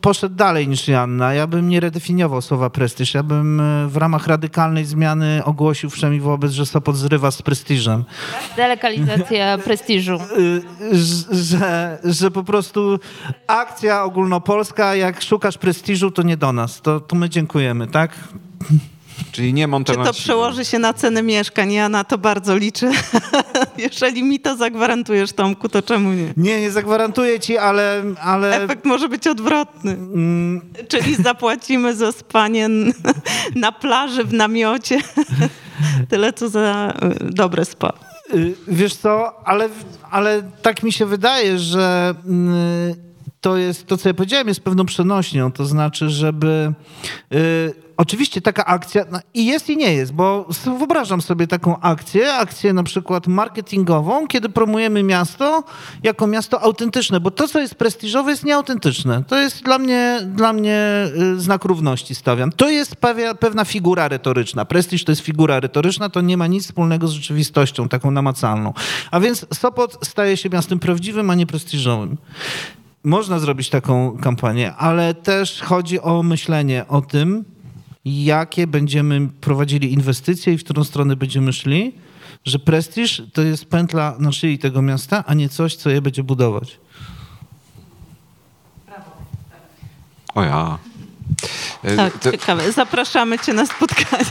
poszedł 0.00 0.34
dalej 0.34 0.68
niż 0.68 0.88
Janna. 0.88 1.34
Ja 1.34 1.46
bym 1.46 1.68
nie 1.68 1.80
redefiniował 1.80 2.42
słowa 2.42 2.70
prestiż. 2.70 3.14
Ja 3.14 3.22
bym 3.22 3.60
e, 3.60 3.88
w 3.88 3.96
ramach 3.96 4.26
radykalnej 4.26 4.84
zmiany 4.84 5.44
ogłosił 5.44 5.90
wszemi 5.90 6.20
wobec, 6.20 6.52
że 6.52 6.66
Sopot 6.66 6.96
zrywa 6.96 7.30
z 7.30 7.42
prestiżem. 7.42 8.04
Delekalizacja 8.56 9.58
prestiżu. 9.64 10.14
E, 10.14 10.94
że, 11.30 11.98
że 12.04 12.30
po 12.30 12.44
prostu 12.44 12.98
akcja 13.46 14.04
ogólnopolska, 14.04 14.94
jak 14.94 15.22
szukasz 15.22 15.58
prestiżu, 15.58 16.10
to 16.10 16.22
nie 16.22 16.36
do 16.36 16.52
nas. 16.52 16.82
To, 16.82 17.00
to 17.00 17.16
my 17.16 17.28
dziękujemy, 17.28 17.86
tak? 17.86 18.10
Czyli 19.32 19.54
nie 19.54 19.68
Montenegro. 19.68 20.12
Czy 20.12 20.18
to 20.18 20.24
przełoży 20.24 20.64
się 20.64 20.78
na 20.78 20.92
ceny 20.92 21.22
mieszkań? 21.22 21.72
Ja 21.72 21.88
na 21.88 22.04
to 22.04 22.18
bardzo 22.18 22.56
liczę. 22.56 22.90
Jeżeli 23.78 24.22
mi 24.22 24.40
to 24.40 24.56
zagwarantujesz, 24.56 25.32
Tomku, 25.32 25.68
to 25.68 25.82
czemu 25.82 26.12
nie? 26.12 26.32
Nie, 26.36 26.60
nie 26.60 26.70
zagwarantuję 26.70 27.40
ci, 27.40 27.58
ale... 27.58 28.02
ale... 28.20 28.62
Efekt 28.62 28.84
może 28.84 29.08
być 29.08 29.26
odwrotny. 29.26 29.92
Mm. 29.92 30.60
Czyli 30.88 31.14
zapłacimy 31.14 31.96
za 31.96 32.12
spanie 32.12 32.68
na 33.54 33.72
plaży 33.72 34.24
w 34.24 34.32
namiocie. 34.32 34.98
Tyle, 36.10 36.32
co 36.32 36.48
za 36.48 36.92
y, 37.22 37.32
dobre 37.32 37.64
spa. 37.64 37.92
Y, 38.34 38.54
wiesz 38.68 38.94
co, 38.94 39.46
ale, 39.48 39.68
ale 40.10 40.42
tak 40.62 40.82
mi 40.82 40.92
się 40.92 41.06
wydaje, 41.06 41.58
że 41.58 42.14
mm, 42.26 42.94
to 43.40 43.56
jest, 43.56 43.86
to 43.86 43.96
co 43.96 44.08
ja 44.08 44.14
powiedziałem, 44.14 44.48
jest 44.48 44.60
pewną 44.60 44.86
przenośnią. 44.86 45.52
To 45.52 45.64
znaczy, 45.64 46.10
żeby 46.10 46.72
y, 47.32 47.83
oczywiście 47.96 48.40
taka 48.40 48.64
akcja 48.64 49.04
no 49.12 49.18
i 49.34 49.46
jest 49.46 49.70
i 49.70 49.76
nie 49.76 49.94
jest, 49.94 50.12
bo 50.12 50.46
wyobrażam 50.78 51.20
sobie 51.20 51.46
taką 51.46 51.80
akcję, 51.80 52.34
akcję 52.34 52.72
na 52.72 52.82
przykład 52.82 53.26
marketingową, 53.26 54.26
kiedy 54.26 54.48
promujemy 54.48 55.02
miasto 55.02 55.64
jako 56.02 56.26
miasto 56.26 56.60
autentyczne, 56.60 57.20
bo 57.20 57.30
to, 57.30 57.48
co 57.48 57.60
jest 57.60 57.74
prestiżowe, 57.74 58.30
jest 58.30 58.44
nieautentyczne. 58.44 59.24
To 59.28 59.36
jest 59.36 59.62
dla 59.62 59.78
mnie, 59.78 60.20
dla 60.26 60.52
mnie 60.52 61.06
y, 61.36 61.40
znak 61.40 61.64
równości 61.64 62.14
stawiam. 62.14 62.52
To 62.52 62.70
jest 62.70 62.96
pewia, 62.96 63.34
pewna 63.34 63.64
figura 63.64 64.08
retoryczna. 64.08 64.64
Prestiż 64.64 65.04
to 65.04 65.12
jest 65.12 65.22
figura 65.22 65.60
retoryczna, 65.60 66.08
to 66.08 66.20
nie 66.20 66.36
ma 66.36 66.46
nic 66.46 66.64
wspólnego 66.64 67.08
z 67.08 67.12
rzeczywistością, 67.12 67.88
taką 67.88 68.10
namacalną. 68.10 68.72
A 69.10 69.20
więc 69.20 69.46
Sopot 69.54 69.98
staje 70.02 70.36
się 70.36 70.50
miastem 70.50 70.78
prawdziwym, 70.78 71.30
a 71.30 71.34
nie 71.34 71.46
prestiżowym. 71.46 72.16
Można 73.04 73.38
zrobić 73.38 73.70
taką 73.70 74.18
kampanię, 74.18 74.74
ale 74.74 75.14
też 75.14 75.62
chodzi 75.62 76.00
o 76.00 76.22
myślenie 76.22 76.84
o 76.88 77.00
tym, 77.00 77.53
jakie 78.04 78.66
będziemy 78.66 79.28
prowadzili 79.40 79.92
inwestycje 79.92 80.52
i 80.52 80.58
w 80.58 80.64
którą 80.64 80.84
stronę 80.84 81.16
będziemy 81.16 81.52
szli, 81.52 81.92
że 82.44 82.58
prestiż 82.58 83.22
to 83.32 83.42
jest 83.42 83.64
pętla 83.64 84.16
na 84.18 84.32
szyi 84.32 84.58
tego 84.58 84.82
miasta, 84.82 85.24
a 85.26 85.34
nie 85.34 85.48
coś, 85.48 85.76
co 85.76 85.90
je 85.90 86.02
będzie 86.02 86.22
budować. 86.22 86.80
O 90.34 90.42
ja. 90.42 90.78
Tak, 91.96 92.18
to... 92.18 92.32
ciekawe. 92.32 92.72
Zapraszamy 92.72 93.38
cię 93.38 93.52
na 93.52 93.66
spotkanie. 93.66 94.24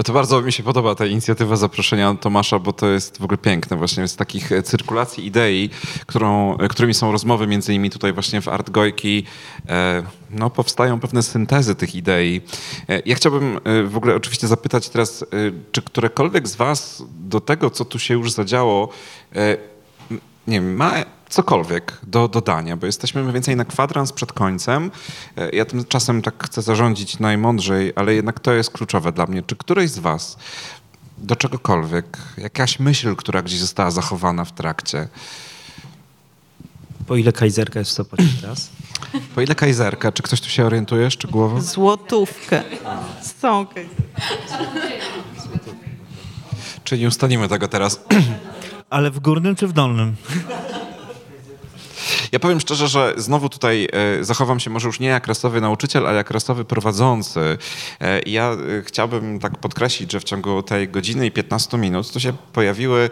No 0.00 0.04
to 0.04 0.12
bardzo 0.12 0.42
mi 0.42 0.52
się 0.52 0.62
podoba 0.62 0.94
ta 0.94 1.06
inicjatywa 1.06 1.56
zaproszenia 1.56 2.14
Tomasza, 2.14 2.58
bo 2.58 2.72
to 2.72 2.88
jest 2.88 3.18
w 3.18 3.24
ogóle 3.24 3.38
piękne 3.38 3.76
właśnie 3.76 4.08
z 4.08 4.16
takich 4.16 4.52
e, 4.52 4.62
cyrkulacji 4.62 5.26
idei, 5.26 5.70
którą, 6.06 6.58
e, 6.58 6.68
którymi 6.68 6.94
są 6.94 7.12
rozmowy 7.12 7.46
między 7.46 7.72
innymi 7.74 7.90
tutaj 7.90 8.12
właśnie 8.12 8.40
w 8.40 8.48
Art 8.48 8.70
Gojki, 8.70 9.24
e, 9.68 10.02
no 10.30 10.50
powstają 10.50 11.00
pewne 11.00 11.22
syntezy 11.22 11.74
tych 11.74 11.94
idei. 11.94 12.40
Ja 13.06 13.14
chciałbym 13.14 13.60
w 13.86 13.96
ogóle 13.96 14.14
oczywiście 14.14 14.48
zapytać 14.48 14.88
teraz, 14.88 15.24
czy 15.72 15.82
którekolwiek 15.82 16.48
z 16.48 16.56
was 16.56 17.02
do 17.20 17.40
tego, 17.40 17.70
co 17.70 17.84
tu 17.84 17.98
się 17.98 18.14
już 18.14 18.32
zadziało, 18.32 18.88
nie 20.50 20.60
wiem, 20.60 20.76
ma 20.76 20.92
cokolwiek 21.28 21.98
do 22.02 22.28
dodania, 22.28 22.76
bo 22.76 22.86
jesteśmy 22.86 23.22
mniej 23.22 23.34
więcej 23.34 23.56
na 23.56 23.64
kwadrans 23.64 24.12
przed 24.12 24.32
końcem. 24.32 24.90
E, 25.36 25.50
ja 25.50 25.64
tym 25.64 25.84
czasem 25.84 26.22
tak 26.22 26.44
chcę 26.44 26.62
zarządzić 26.62 27.18
najmądrzej, 27.18 27.92
ale 27.96 28.14
jednak 28.14 28.40
to 28.40 28.52
jest 28.52 28.70
kluczowe 28.70 29.12
dla 29.12 29.26
mnie. 29.26 29.42
Czy 29.42 29.56
któryś 29.56 29.90
z 29.90 29.98
was 29.98 30.36
do 31.18 31.36
czegokolwiek, 31.36 32.18
jakaś 32.38 32.78
myśl, 32.78 33.16
która 33.16 33.42
gdzieś 33.42 33.58
została 33.58 33.90
zachowana 33.90 34.44
w 34.44 34.52
trakcie? 34.52 35.08
Po 37.06 37.16
ile 37.16 37.32
kajzerka 37.32 37.78
jest 37.78 37.90
w 37.90 37.94
Sopocie 37.94 38.28
teraz? 38.40 38.70
Po 39.34 39.40
ile 39.40 39.54
kajzerka? 39.54 40.12
Czy 40.12 40.22
ktoś 40.22 40.40
tu 40.40 40.48
się 40.48 40.66
orientuje 40.66 41.10
szczegółowo? 41.10 41.60
Złotówkę. 41.60 42.62
Są 43.40 43.66
Czy 46.84 46.98
nie 46.98 47.08
ustalimy 47.08 47.48
tego 47.48 47.68
teraz? 47.68 48.00
Ale 48.90 49.10
w 49.10 49.20
górnym 49.20 49.56
czy 49.56 49.66
w 49.66 49.72
dolnym? 49.72 50.16
Ja 52.32 52.38
powiem 52.38 52.60
szczerze, 52.60 52.88
że 52.88 53.14
znowu 53.16 53.48
tutaj 53.48 53.88
e, 53.92 54.24
zachowam 54.24 54.60
się 54.60 54.70
może 54.70 54.86
już 54.86 55.00
nie 55.00 55.08
jak 55.08 55.26
rasowy 55.26 55.60
nauczyciel, 55.60 56.06
ale 56.06 56.16
jak 56.16 56.30
rasowy 56.30 56.64
prowadzący. 56.64 57.58
E, 58.00 58.20
ja 58.26 58.50
e, 58.52 58.56
chciałbym 58.82 59.38
tak 59.38 59.58
podkreślić, 59.58 60.12
że 60.12 60.20
w 60.20 60.24
ciągu 60.24 60.62
tej 60.62 60.88
godziny 60.88 61.26
i 61.26 61.30
15 61.30 61.78
minut 61.78 62.12
to 62.12 62.20
się 62.20 62.32
pojawiły 62.52 63.10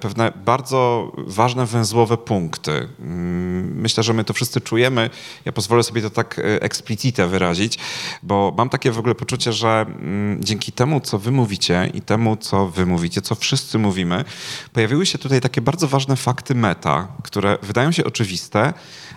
pewne 0.00 0.32
bardzo 0.44 1.12
ważne 1.16 1.66
węzłowe 1.66 2.16
punkty. 2.16 2.88
Mm, 3.00 3.80
myślę, 3.80 4.02
że 4.02 4.12
my 4.12 4.24
to 4.24 4.32
wszyscy 4.32 4.60
czujemy. 4.60 5.10
Ja 5.44 5.52
pozwolę 5.52 5.82
sobie 5.82 6.02
to 6.02 6.10
tak 6.10 6.40
eksplicite 6.60 7.26
wyrazić, 7.28 7.78
bo 8.22 8.54
mam 8.56 8.68
takie 8.68 8.92
w 8.92 8.98
ogóle 8.98 9.14
poczucie, 9.14 9.52
że 9.52 9.86
mm, 9.88 10.44
dzięki 10.44 10.72
temu, 10.72 11.00
co 11.00 11.18
wy 11.18 11.30
mówicie 11.30 11.90
i 11.94 12.02
temu, 12.02 12.36
co 12.36 12.68
wy 12.68 12.86
mówicie, 12.86 13.22
co 13.22 13.34
wszyscy 13.34 13.78
mówimy, 13.78 14.24
pojawiły 14.72 15.06
się 15.06 15.18
tutaj 15.18 15.40
takie 15.40 15.60
bardzo 15.60 15.88
ważne 15.88 16.16
fakty 16.16 16.54
meta, 16.54 17.08
które 17.22 17.58
wydają 17.62 17.92
się 17.92 18.04
oczywiste, 18.04 18.39
oczywiste. 18.40 18.72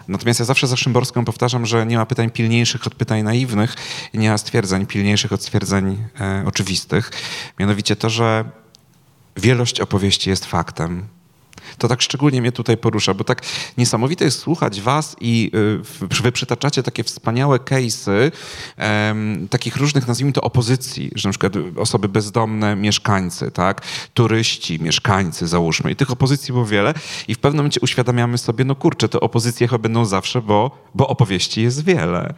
Natomiast 0.07 0.39
ja 0.39 0.45
zawsze 0.45 0.67
za 0.67 0.77
Szymborską 0.77 1.25
powtarzam, 1.25 1.65
że 1.65 1.85
nie 1.85 1.97
ma 1.97 2.05
pytań 2.05 2.31
pilniejszych 2.31 2.87
od 2.87 2.95
pytań 2.95 3.23
naiwnych 3.23 3.75
i 4.13 4.17
nie 4.17 4.29
ma 4.29 4.37
stwierdzeń 4.37 4.85
pilniejszych 4.85 5.31
od 5.31 5.41
stwierdzeń 5.41 5.97
e, 6.19 6.43
oczywistych. 6.45 7.11
Mianowicie 7.59 7.95
to, 7.95 8.09
że 8.09 8.45
wielość 9.37 9.79
opowieści 9.79 10.29
jest 10.29 10.45
faktem. 10.45 11.07
To 11.77 11.87
tak 11.87 12.01
szczególnie 12.01 12.41
mnie 12.41 12.51
tutaj 12.51 12.77
porusza, 12.77 13.13
bo 13.13 13.23
tak 13.23 13.41
niesamowite 13.77 14.25
jest 14.25 14.39
słuchać 14.39 14.81
was 14.81 15.15
i 15.21 15.51
y, 16.01 16.21
wy 16.23 16.31
przytaczacie 16.31 16.83
takie 16.83 17.03
wspaniałe 17.03 17.57
case'y 17.57 18.31
um, 18.77 19.47
takich 19.49 19.77
różnych, 19.77 20.07
nazwijmy 20.07 20.33
to, 20.33 20.41
opozycji, 20.41 21.11
że 21.15 21.29
na 21.29 21.33
przykład 21.33 21.53
osoby 21.77 22.09
bezdomne, 22.09 22.75
mieszkańcy, 22.75 23.51
tak, 23.51 23.81
turyści, 24.13 24.79
mieszkańcy, 24.81 25.47
załóżmy. 25.47 25.91
I 25.91 25.95
tych 25.95 26.11
opozycji 26.11 26.51
było 26.51 26.65
wiele 26.65 26.93
i 27.27 27.35
w 27.35 27.39
pewnym 27.39 27.57
momencie 27.57 27.81
uświadamiamy 27.81 28.37
sobie, 28.37 28.65
no 28.65 28.75
kurczę, 28.75 29.09
te 29.09 29.19
opozycje 29.19 29.67
chyba 29.67 29.79
będą 29.79 30.05
zawsze, 30.05 30.41
bo, 30.41 30.89
bo 30.95 31.07
opowieści 31.07 31.61
jest 31.61 31.83
wiele. 31.83 32.33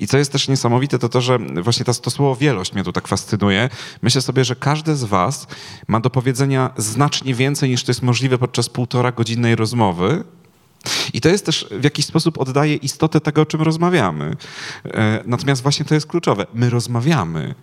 I 0.00 0.06
co 0.06 0.18
jest 0.18 0.32
też 0.32 0.48
niesamowite, 0.48 0.98
to 0.98 1.08
to, 1.08 1.20
że 1.20 1.38
właśnie 1.38 1.84
to, 1.84 1.94
to 1.94 2.10
słowo 2.10 2.36
wielość 2.36 2.72
mnie 2.72 2.84
tu 2.84 2.92
tak 2.92 3.08
fascynuje. 3.08 3.68
Myślę 4.02 4.22
sobie, 4.22 4.44
że 4.44 4.56
każdy 4.56 4.96
z 4.96 5.04
was 5.04 5.46
ma 5.88 6.00
do 6.00 6.10
powiedzenia 6.10 6.70
znacznie 6.76 7.34
więcej 7.34 7.70
niż 7.70 7.84
to 7.84 7.90
jest 7.90 8.02
możliwe 8.02 8.38
podczas 8.38 8.68
półtora 8.72 9.12
godzinnej 9.12 9.56
rozmowy. 9.56 10.24
I 11.12 11.20
to 11.20 11.28
jest 11.28 11.46
też 11.46 11.66
w 11.70 11.84
jakiś 11.84 12.06
sposób 12.06 12.38
oddaje 12.38 12.74
istotę 12.74 13.20
tego, 13.20 13.42
o 13.42 13.46
czym 13.46 13.62
rozmawiamy. 13.62 14.36
E, 14.84 15.22
natomiast 15.26 15.62
właśnie 15.62 15.84
to 15.84 15.94
jest 15.94 16.06
kluczowe. 16.06 16.46
My 16.54 16.70
rozmawiamy. 16.70 17.54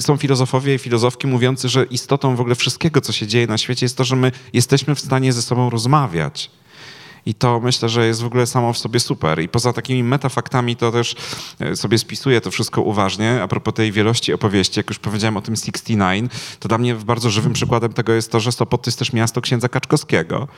Są 0.00 0.16
filozofowie 0.16 0.74
i 0.74 0.78
filozofki 0.78 1.26
mówiący, 1.26 1.68
że 1.68 1.84
istotą 1.84 2.36
w 2.36 2.40
ogóle 2.40 2.54
wszystkiego, 2.54 3.00
co 3.00 3.12
się 3.12 3.26
dzieje 3.26 3.46
na 3.46 3.58
świecie 3.58 3.84
jest 3.84 3.96
to, 3.96 4.04
że 4.04 4.16
my 4.16 4.32
jesteśmy 4.52 4.94
w 4.94 5.00
stanie 5.00 5.32
ze 5.32 5.42
sobą 5.42 5.70
rozmawiać. 5.70 6.50
I 7.26 7.34
to 7.34 7.60
myślę, 7.60 7.88
że 7.88 8.06
jest 8.06 8.22
w 8.22 8.26
ogóle 8.26 8.46
samo 8.46 8.72
w 8.72 8.78
sobie 8.78 9.00
super. 9.00 9.42
I 9.42 9.48
poza 9.48 9.72
takimi 9.72 10.04
metafaktami 10.04 10.76
to 10.76 10.92
też 10.92 11.16
e, 11.60 11.76
sobie 11.76 11.98
spisuję 11.98 12.40
to 12.40 12.50
wszystko 12.50 12.82
uważnie. 12.82 13.42
A 13.42 13.48
propos 13.48 13.74
tej 13.74 13.92
wielości 13.92 14.32
opowieści, 14.32 14.80
jak 14.80 14.88
już 14.88 14.98
powiedziałem 14.98 15.36
o 15.36 15.40
tym 15.40 15.56
69, 15.56 16.32
to 16.60 16.68
dla 16.68 16.78
mnie 16.78 16.94
bardzo 16.94 17.30
żywym 17.30 17.52
przykładem 17.52 17.92
tego 17.92 18.12
jest 18.12 18.32
to, 18.32 18.40
że 18.40 18.52
Sopot 18.52 18.82
to 18.82 18.88
jest 18.88 18.98
też 18.98 19.12
miasto 19.12 19.40
księdza 19.40 19.68
Kaczkowskiego. 19.68 20.48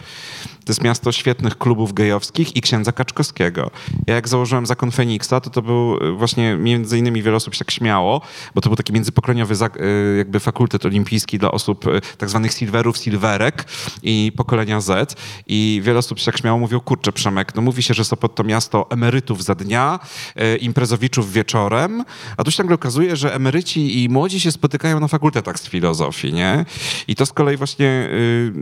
To 0.65 0.71
jest 0.71 0.85
miasto 0.85 1.13
świetnych 1.13 1.59
klubów 1.59 1.93
gejowskich 1.93 2.57
i 2.57 2.61
księdza 2.61 2.93
Kaczkowskiego. 2.93 3.71
Ja 4.07 4.15
jak 4.15 4.29
założyłem 4.29 4.67
Zakon 4.67 4.91
Feniksa, 4.91 5.41
to 5.41 5.51
to 5.51 5.63
był 5.63 5.99
e, 6.01 6.13
właśnie 6.13 6.57
między 6.57 6.99
innymi 6.99 7.23
wiele 7.23 7.37
osób 7.37 7.55
się 7.55 7.59
tak 7.59 7.71
śmiało, 7.71 8.21
bo 8.55 8.61
to 8.61 8.69
był 8.69 8.77
taki 8.77 8.93
międzypokoleniowy 8.93 9.55
e, 9.65 10.17
jakby 10.17 10.41
fakultet 10.41 10.87
olimpijski 10.87 11.39
dla 11.39 11.51
osób 11.51 11.85
tak 12.19 12.31
zwanych 12.31 12.53
silverów, 12.53 12.99
silverek 12.99 13.65
i 14.03 14.33
pokolenia 14.37 14.81
Z. 14.81 15.17
I 15.47 15.81
wiele 15.85 15.99
osób 15.99 16.19
się 16.19 16.25
tak 16.25 16.39
śmiało, 16.39 16.59
mówią, 16.59 16.81
kurczę 16.81 17.13
Przemek, 17.13 17.55
no 17.55 17.63
mówi 17.63 17.83
się, 17.83 17.95
że 17.95 18.05
Sopot 18.05 18.35
to 18.35 18.45
miasto 18.45 18.87
emerytów 18.91 19.45
za 19.45 19.55
dnia, 19.55 20.01
e, 20.37 20.57
imprezowiczów 20.57 21.33
wieczorem, 21.33 22.05
a 22.37 22.45
tu 22.45 22.51
się 22.51 22.63
nagle 22.63 22.75
okazuje, 22.75 23.17
że 23.17 23.35
emeryci 23.35 24.05
i 24.05 24.09
młodzi 24.09 24.41
się 24.41 24.53
spotykają 24.53 25.01
na 25.01 25.09
fakultetach 25.09 25.59
z 25.59 25.69
filozofii, 25.69 26.33
nie? 26.33 26.65
I 27.09 27.17
to 27.17 27.27
z 27.27 27.33
kolei 27.33 27.57
właśnie 27.57 28.09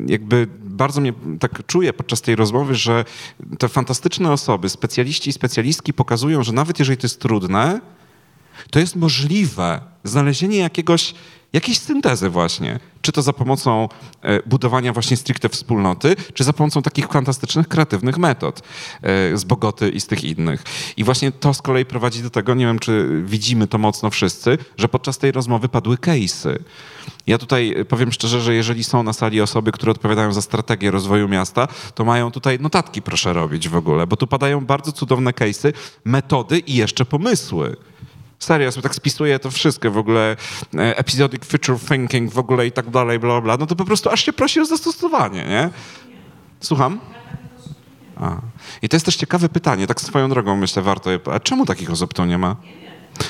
jakby 0.07 0.47
bardzo 0.61 1.01
mnie 1.01 1.13
tak 1.41 1.67
czuję 1.67 1.90
podczas 1.93 2.21
tej 2.21 2.37
rozmowy, 2.37 2.75
że 2.75 3.05
te 3.59 3.69
fantastyczne 3.69 4.33
osoby, 4.33 4.69
specjaliści 4.69 5.31
i 5.31 5.33
specjalistki 5.33 5.93
pokazują, 5.93 6.43
że 6.43 6.53
nawet 6.53 6.79
jeżeli 6.79 6.97
to 6.97 7.05
jest 7.05 7.21
trudne, 7.21 7.81
to 8.71 8.79
jest 8.79 8.97
możliwe 8.97 9.81
znalezienie 10.05 10.59
jakiegoś 10.59 11.15
jakiejś 11.53 11.79
syntezy 11.79 12.31
właśnie. 12.31 12.81
Czy 13.03 13.13
to 13.13 13.23
za 13.23 13.33
pomocą 13.33 13.89
e, 14.23 14.49
budowania 14.49 14.93
właśnie 14.93 15.17
stricte 15.17 15.49
wspólnoty, 15.49 16.17
czy 16.35 16.45
za 16.45 16.53
pomocą 16.53 16.83
takich 16.83 17.09
fantastycznych, 17.09 17.69
kreatywnych 17.69 18.19
metod 18.19 18.61
e, 19.03 19.37
z 19.37 19.45
Bogoty 19.45 19.89
i 19.89 20.01
z 20.01 20.07
tych 20.07 20.25
innych. 20.25 20.65
I 20.97 21.05
właśnie 21.05 21.33
to 21.33 21.55
z 21.55 21.63
kolei 21.63 21.85
prowadzi 21.85 22.23
do 22.23 22.31
tego, 22.31 22.55
nie 22.55 22.67
wiem, 22.67 22.79
czy 22.79 23.23
widzimy 23.25 23.67
to 23.67 23.79
mocno 23.79 24.11
wszyscy, 24.11 24.59
że 24.77 24.89
podczas 24.89 25.19
tej 25.19 25.33
rozmowy 25.33 25.69
padły 25.69 25.97
case'y. 25.97 26.59
Ja 27.27 27.39
tutaj 27.39 27.75
powiem 27.89 28.13
szczerze, 28.13 28.41
że 28.41 28.55
jeżeli 28.55 28.85
są 28.85 29.03
na 29.03 29.13
sali 29.13 29.41
osoby, 29.41 29.73
które 29.73 29.93
odpowiadają 29.93 30.33
za 30.33 30.43
strategię 30.43 30.91
rozwoju 30.91 31.29
miasta, 31.29 31.69
to 31.95 32.05
mają 32.05 32.31
tutaj 32.31 32.59
notatki 32.61 33.03
proszę 33.03 33.33
robić 33.33 33.69
w 33.69 33.77
ogóle, 33.77 34.07
bo 34.07 34.17
tu 34.17 34.27
padają 34.27 34.67
bardzo 34.67 34.93
cudowne 34.93 35.31
case'y, 35.31 35.73
metody 36.05 36.59
i 36.59 36.75
jeszcze 36.75 37.05
pomysły. 37.05 37.77
Serio, 38.41 38.73
sobie 38.73 38.83
tak 38.83 38.95
spisuję 38.95 39.39
to 39.39 39.51
wszystko 39.51 39.91
w 39.91 39.99
ogóle, 39.99 40.37
e, 40.75 40.99
episodic 40.99 41.45
feature 41.45 41.79
thinking 41.89 42.33
w 42.33 42.39
ogóle 42.39 42.67
i 42.67 42.73
tak 42.73 42.91
dalej, 42.91 43.19
bla, 43.19 43.41
bla, 43.41 43.57
no 43.57 43.67
to 43.67 43.77
po 43.77 43.85
prostu 43.85 44.11
aż 44.11 44.25
się 44.25 44.33
prosi 44.33 44.61
o 44.61 44.65
zastosowanie, 44.65 45.45
nie? 45.45 45.71
Słucham? 46.61 47.01
A. 48.17 48.37
I 48.83 48.89
to 48.89 48.97
jest 48.97 49.07
też 49.07 49.17
ciekawe 49.17 49.49
pytanie, 49.49 49.87
tak 49.87 50.01
swoją 50.01 50.29
drogą 50.29 50.57
myślę 50.57 50.83
warto, 50.83 51.11
a 51.33 51.41
czemu 51.41 51.67
takich 51.67 51.91
osób 51.91 52.15
tu 52.15 52.25
nie 52.25 52.39
ma? 52.39 52.57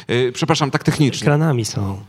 Yy, 0.08 0.32
przepraszam, 0.32 0.70
tak 0.70 0.84
technicznie. 0.84 1.24
Ekranami 1.24 1.64
są. 1.64 2.00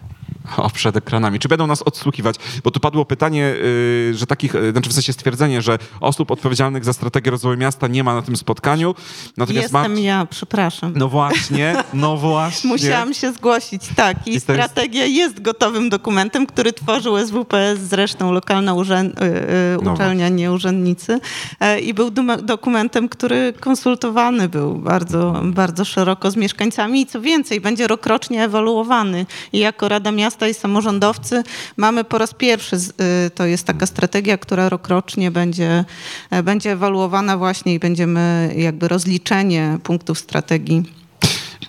O, 0.58 0.70
przed 0.70 0.98
ekranami. 0.98 1.40
Czy 1.40 1.48
będą 1.48 1.68
nas 1.68 1.82
odsłuchiwać? 1.82 2.36
Bo 2.64 2.72
tu 2.72 2.80
padło 2.80 3.06
pytanie, 3.06 3.40
yy, 3.40 4.14
że 4.14 4.26
takich, 4.26 4.54
yy, 4.54 4.72
znaczy 4.72 4.90
w 4.90 4.94
sensie 4.94 5.14
stwierdzenie, 5.14 5.62
że 5.62 5.80
osób 6.00 6.32
odpowiedzialnych 6.32 6.86
za 6.86 6.94
strategię 6.94 7.32
rozwoju 7.32 7.58
miasta 7.58 7.88
nie 7.88 8.04
ma 8.04 8.16
na 8.16 8.22
tym 8.22 8.36
spotkaniu. 8.36 8.96
Natomiast 9.38 9.74
Jestem 9.74 9.98
ja, 10.00 10.28
przepraszam. 10.30 10.94
No 10.96 11.08
właśnie, 11.10 11.76
no 11.94 12.18
właśnie. 12.28 12.70
Musiałam 12.70 13.14
się 13.14 13.34
zgłosić, 13.34 13.82
tak. 13.96 14.28
I 14.28 14.40
strategia 14.40 15.06
jest 15.06 15.42
gotowym 15.42 15.90
dokumentem, 15.90 16.46
który 16.46 16.74
tworzył 16.74 17.18
SWPS, 17.28 17.80
zresztą 17.80 18.32
lokalna 18.32 18.74
urzę... 18.74 19.04
yy, 19.04 19.84
no 19.84 19.94
uczelnia, 19.94 20.30
nie 20.30 20.52
urzędnicy. 20.52 21.20
Yy, 21.62 21.80
I 21.80 21.94
był 21.94 22.12
dokumentem, 22.44 23.10
który 23.10 23.54
konsultowany 23.60 24.50
był 24.50 24.76
bardzo, 24.76 25.42
bardzo 25.44 25.86
szeroko 25.86 26.32
z 26.32 26.36
mieszkańcami 26.36 27.02
i 27.02 27.06
co 27.06 27.22
więcej, 27.22 27.62
będzie 27.62 27.88
rokrocznie 27.88 28.44
ewaluowany. 28.44 29.26
I 29.54 29.60
jako 29.60 29.90
Rada 29.90 30.12
Miasta 30.12 30.31
miasta 30.32 30.48
i 30.48 30.54
samorządowcy. 30.54 31.44
Mamy 31.78 32.04
po 32.04 32.18
raz 32.18 32.34
pierwszy, 32.34 32.76
y, 32.76 33.30
to 33.36 33.46
jest 33.46 33.68
taka 33.68 33.86
strategia, 33.86 34.38
która 34.38 34.70
rokrocznie 34.70 35.32
będzie, 35.32 35.86
e, 36.30 36.44
będzie 36.44 36.72
ewaluowana 36.72 37.38
właśnie 37.38 37.74
i 37.74 37.80
będziemy 37.80 38.54
jakby 38.58 38.88
rozliczenie 38.88 39.78
punktów 39.84 40.20
strategii. 40.20 40.84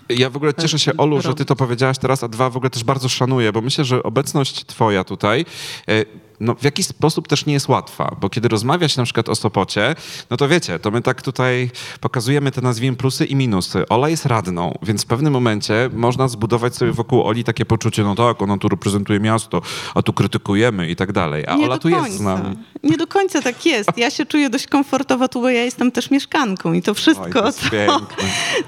Ja 0.09 0.31
w 0.31 0.37
ogóle 0.37 0.55
cieszę 0.55 0.79
się, 0.79 0.97
Olu, 0.97 1.21
że 1.21 1.35
ty 1.35 1.45
to 1.45 1.57
powiedziałaś 1.57 1.99
teraz, 1.99 2.23
a 2.23 2.29
dwa 2.29 2.51
w 2.51 2.57
ogóle 2.57 2.71
też 2.71 2.85
bardzo 2.85 3.09
szanuję, 3.09 3.53
bo 3.53 3.61
myślę, 3.61 3.85
że 3.85 4.03
obecność 4.03 4.65
twoja 4.65 5.05
tutaj 5.05 5.45
e, 5.89 6.05
no, 6.43 6.55
w 6.55 6.65
jakiś 6.65 6.87
sposób 6.87 7.29
też 7.29 7.47
nie 7.47 7.53
jest 7.53 7.69
łatwa, 7.69 8.17
bo 8.21 8.31
kiedy 8.31 8.49
rozmawia 8.49 8.89
się 8.89 9.01
na 9.01 9.05
przykład 9.05 9.29
o 9.29 9.35
Sopocie, 9.35 9.95
no 10.31 10.37
to 10.37 10.49
wiecie, 10.49 10.79
to 10.79 10.91
my 10.91 11.03
tak 11.03 11.23
tutaj 11.23 11.71
pokazujemy 12.01 12.51
te 12.51 12.61
nazwijmy 12.61 12.97
plusy 12.97 13.25
i 13.25 13.37
minusy. 13.37 13.89
Ola 13.89 14.09
jest 14.09 14.27
radną, 14.27 14.79
więc 14.83 15.03
w 15.03 15.07
pewnym 15.07 15.33
momencie 15.33 15.91
można 15.93 16.29
zbudować 16.29 16.77
sobie 16.77 16.93
wokół 16.93 17.23
Oli 17.23 17.45
takie 17.45 17.65
poczucie, 17.65 18.03
no 18.03 18.15
tak, 18.15 18.43
ona 18.43 18.59
tu 18.59 18.69
reprezentuje 18.69 19.21
miasto, 19.21 19.63
a 19.95 20.03
tu 20.03 20.13
krytykujemy 20.13 20.89
i 20.89 20.97
tak 20.97 21.13
dalej. 21.13 21.47
A 21.47 21.55
nie 21.55 21.67
Ola 21.67 21.79
tu 21.79 21.91
końca. 21.91 22.07
jest 22.07 22.19
z 22.19 22.21
nami. 22.21 22.57
Nie 22.83 22.97
do 22.97 23.07
końca 23.07 23.43
tak 23.43 23.67
jest. 23.67 23.91
Ja 23.97 24.11
się 24.11 24.27
czuję 24.27 24.51
dość 24.51 24.67
komfortowo 24.67 25.29
tu, 25.29 25.41
bo 25.41 25.49
ja 25.49 25.65
jestem 25.65 25.93
też 25.93 26.11
mieszkanką 26.11 26.73
i 26.73 26.83
to 26.83 26.95
wszystko, 26.95 27.45
Oj, 27.45 27.53
to 27.53 27.53
co, 27.53 28.01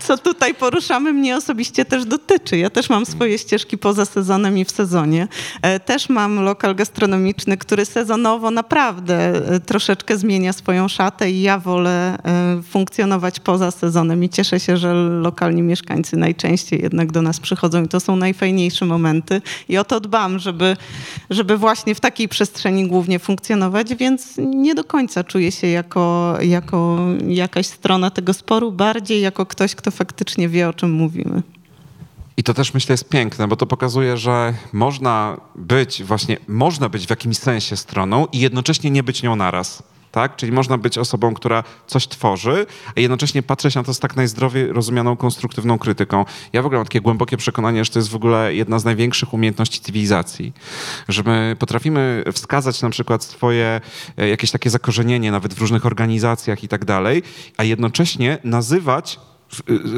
co 0.06 0.18
tutaj 0.18 0.54
poruszamy, 0.54 1.12
mnie 1.12 1.36
osobiście 1.36 1.84
też 1.84 2.04
dotyczy. 2.04 2.56
Ja 2.56 2.70
też 2.70 2.90
mam 2.90 3.06
swoje 3.06 3.38
ścieżki 3.38 3.78
poza 3.78 4.04
sezonem 4.04 4.58
i 4.58 4.64
w 4.64 4.70
sezonie. 4.70 5.28
E, 5.62 5.80
też 5.80 6.08
mam 6.08 6.40
lokal 6.40 6.74
gastronomiczny, 6.74 7.56
który 7.64 7.84
sezonowo 7.84 8.50
naprawdę 8.50 9.16
e, 9.54 9.60
troszeczkę 9.60 10.18
zmienia 10.18 10.52
swoją 10.52 10.88
szatę 10.88 11.30
i 11.30 11.42
ja 11.42 11.58
wolę 11.58 12.18
e, 12.24 12.62
funkcjonować 12.62 13.40
poza 13.40 13.70
sezonem 13.70 14.24
i 14.24 14.28
cieszę 14.28 14.60
się, 14.60 14.76
że 14.76 14.94
lokalni 14.94 15.62
mieszkańcy 15.62 16.16
najczęściej 16.16 16.82
jednak 16.82 17.12
do 17.12 17.22
nas 17.22 17.40
przychodzą 17.40 17.84
i 17.84 17.88
to 17.88 18.00
są 18.00 18.16
najfajniejsze 18.16 18.86
momenty 18.86 19.42
i 19.68 19.78
o 19.78 19.84
to 19.84 20.00
dbam, 20.00 20.38
żeby, 20.38 20.76
żeby 21.30 21.56
właśnie 21.56 21.94
w 21.94 22.00
takiej 22.00 22.28
przestrzeni 22.28 22.88
głównie 22.88 23.18
funkcjonować, 23.18 23.94
więc 23.94 24.34
nie 24.38 24.74
do 24.74 24.84
końca 24.84 25.24
czuję 25.24 25.52
się 25.52 25.66
jako, 25.66 26.36
jako 26.42 26.98
jakaś 27.26 27.66
strona 27.66 28.10
tego 28.10 28.32
sporu, 28.32 28.72
bardziej 28.72 29.20
jako 29.20 29.46
ktoś, 29.46 29.74
kto 29.74 29.90
faktycznie 29.90 30.48
wie, 30.48 30.68
o 30.68 30.72
czym 30.72 30.92
mówimy. 30.92 31.53
I 32.36 32.42
to 32.42 32.54
też 32.54 32.74
myślę 32.74 32.92
jest 32.92 33.08
piękne, 33.08 33.48
bo 33.48 33.56
to 33.56 33.66
pokazuje, 33.66 34.16
że 34.16 34.54
można 34.72 35.40
być 35.54 36.02
właśnie, 36.02 36.36
można 36.48 36.88
być 36.88 37.06
w 37.06 37.10
jakimś 37.10 37.38
sensie 37.38 37.76
stroną 37.76 38.26
i 38.32 38.38
jednocześnie 38.38 38.90
nie 38.90 39.02
być 39.02 39.22
nią 39.22 39.36
naraz. 39.36 39.82
Tak? 40.10 40.36
Czyli 40.36 40.52
można 40.52 40.78
być 40.78 40.98
osobą, 40.98 41.34
która 41.34 41.64
coś 41.86 42.08
tworzy, 42.08 42.66
a 42.96 43.00
jednocześnie 43.00 43.42
patrzeć 43.42 43.74
na 43.74 43.82
to 43.82 43.94
z 43.94 43.98
tak 43.98 44.16
najzdrowiej 44.16 44.72
rozumianą 44.72 45.16
konstruktywną 45.16 45.78
krytyką. 45.78 46.24
Ja 46.52 46.62
w 46.62 46.66
ogóle 46.66 46.78
mam 46.78 46.86
takie 46.86 47.00
głębokie 47.00 47.36
przekonanie, 47.36 47.84
że 47.84 47.90
to 47.90 47.98
jest 47.98 48.08
w 48.08 48.14
ogóle 48.14 48.54
jedna 48.54 48.78
z 48.78 48.84
największych 48.84 49.34
umiejętności 49.34 49.80
cywilizacji. 49.80 50.52
Że 51.08 51.22
my 51.22 51.56
potrafimy 51.58 52.24
wskazać 52.32 52.82
na 52.82 52.90
przykład 52.90 53.24
swoje 53.24 53.80
e, 54.16 54.28
jakieś 54.28 54.50
takie 54.50 54.70
zakorzenienie 54.70 55.32
nawet 55.32 55.54
w 55.54 55.60
różnych 55.60 55.86
organizacjach 55.86 56.64
i 56.64 56.68
tak 56.68 56.84
dalej, 56.84 57.22
a 57.56 57.64
jednocześnie 57.64 58.38
nazywać 58.44 59.18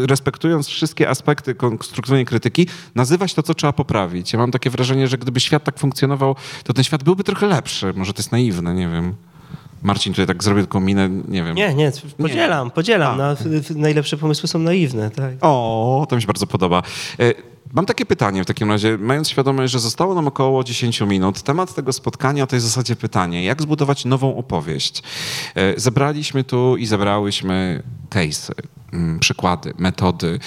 respektując 0.07 0.69
wszystkie 0.69 1.09
aspekty 1.09 1.55
konstruktywnej 1.55 2.25
krytyki, 2.25 2.67
nazywać 2.95 3.35
to, 3.35 3.43
co 3.43 3.55
trzeba 3.55 3.73
poprawić. 3.73 4.33
Ja 4.33 4.39
mam 4.39 4.51
takie 4.51 4.71
wrażenie, 4.71 5.09
że 5.09 5.19
gdyby 5.19 5.41
świat 5.41 5.65
tak 5.65 5.79
funkcjonował, 5.79 6.37
to 6.65 6.73
ten 6.73 6.85
świat 6.85 7.05
byłby 7.05 7.25
trochę 7.25 7.47
lepszy. 7.47 7.93
Może 7.97 8.13
to 8.13 8.19
jest 8.19 8.33
naiwne, 8.33 8.75
nie 8.75 8.89
wiem. 8.89 9.15
Marcin 9.83 10.13
tutaj 10.13 10.27
tak 10.27 10.45
zrobił 10.45 10.67
taką 10.67 10.81
minę, 10.81 11.09
nie 11.09 11.43
wiem. 11.43 11.57
Nie, 11.57 11.75
nie, 11.75 11.93
podzielam, 12.19 12.71
podzielam. 12.71 13.19
No, 13.19 13.25
najlepsze 13.75 14.17
pomysły 14.17 14.49
są 14.49 14.59
naiwne, 14.59 15.11
tak. 15.11 15.35
O, 15.41 16.07
to 16.09 16.17
mi 16.17 16.23
się 16.23 16.27
bardzo 16.27 16.47
podoba. 16.47 16.83
Mam 17.77 17.87
takie 17.87 18.07
pytanie 18.07 18.43
w 18.43 18.47
takim 18.47 18.71
razie, 18.71 18.99
mając 18.99 19.29
świadomość, 19.29 19.73
że 19.73 19.81
zostało 19.81 20.15
nam 20.15 20.29
około 20.29 20.65
10 20.65 21.01
minut, 21.01 21.43
temat 21.43 21.75
tego 21.75 21.93
spotkania 21.93 22.47
to 22.47 22.57
jest 22.57 22.67
w 22.67 22.69
zasadzie 22.69 22.97
pytanie, 22.97 23.45
jak 23.45 23.63
zbudować 23.63 24.05
nową 24.05 24.37
opowieść? 24.37 25.03
E, 25.55 25.81
zebraliśmy 25.81 26.45
tu 26.45 26.77
i 26.77 26.87
zebrałyśmy 26.87 27.83
case'y, 28.11 28.53
mm, 28.93 29.19
przykłady, 29.19 29.75
metody. 29.79 30.39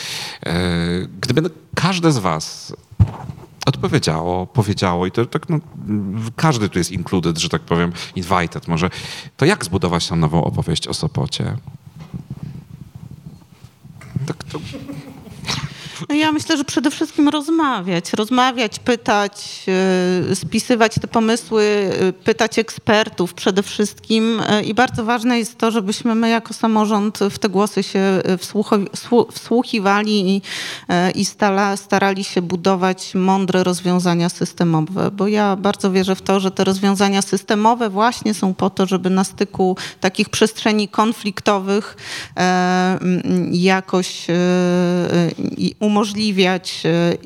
E, 0.46 0.54
gdyby 1.22 1.50
każde 1.76 2.12
z 2.12 2.18
was 2.18 2.74
odpowiedziało, 3.66 4.48
powiedziało 4.48 5.06
i 5.06 5.12
to 5.12 5.26
tak, 5.26 5.50
no, 5.50 5.60
każdy 6.36 6.70
tu 6.70 6.78
jest 6.78 6.92
included, 6.92 7.38
że 7.38 7.50
tak 7.50 7.62
powiem, 7.62 7.92
invited 8.16 8.68
może. 8.68 8.90
To 9.38 9.46
jak 9.46 9.66
zbudować 9.66 10.08
tą 10.08 10.16
nową 10.16 10.44
opowieść 10.44 10.88
o 10.88 10.94
Sopocie? 10.94 11.58
Tak 14.26 14.44
to... 14.44 14.60
No 16.09 16.09
ja 16.20 16.32
myślę, 16.32 16.58
że 16.58 16.64
przede 16.64 16.92
wszystkim 16.92 17.30
rozmawiać. 17.30 18.14
Rozmawiać, 18.14 18.80
pytać, 18.80 19.66
y, 20.32 20.36
spisywać 20.36 20.96
te 21.02 21.08
pomysły, 21.08 21.64
y, 22.10 22.14
pytać 22.14 22.60
ekspertów 22.60 23.34
przede 23.34 23.64
wszystkim. 23.64 24.40
Y, 24.40 24.64
I 24.64 24.74
bardzo 24.74 25.06
ważne 25.06 25.40
jest 25.40 25.58
to, 25.58 25.72
żebyśmy 25.72 26.16
my 26.16 26.30
jako 26.30 26.54
samorząd 26.54 27.20
w 27.20 27.40
te 27.40 27.50
głosy 27.50 27.84
się 27.84 28.22
wsłuchiwali 29.32 30.36
i, 30.36 30.42
i 31.16 31.26
stala, 31.26 31.78
starali 31.78 32.24
się 32.24 32.42
budować 32.42 33.16
mądre 33.16 33.64
rozwiązania 33.64 34.30
systemowe. 34.30 35.12
Bo 35.12 35.28
ja 35.28 35.56
bardzo 35.56 35.92
wierzę 35.92 36.16
w 36.16 36.22
to, 36.22 36.40
że 36.40 36.52
te 36.52 36.64
rozwiązania 36.64 37.22
systemowe 37.22 37.90
właśnie 37.90 38.34
są 38.34 38.54
po 38.54 38.70
to, 38.70 38.86
żeby 38.86 39.10
na 39.10 39.24
styku 39.24 39.78
takich 40.00 40.30
przestrzeni 40.30 40.88
konfliktowych 40.88 41.98
jakoś 43.52 44.28
umożliwiać 46.10 46.84
e, 46.86 47.18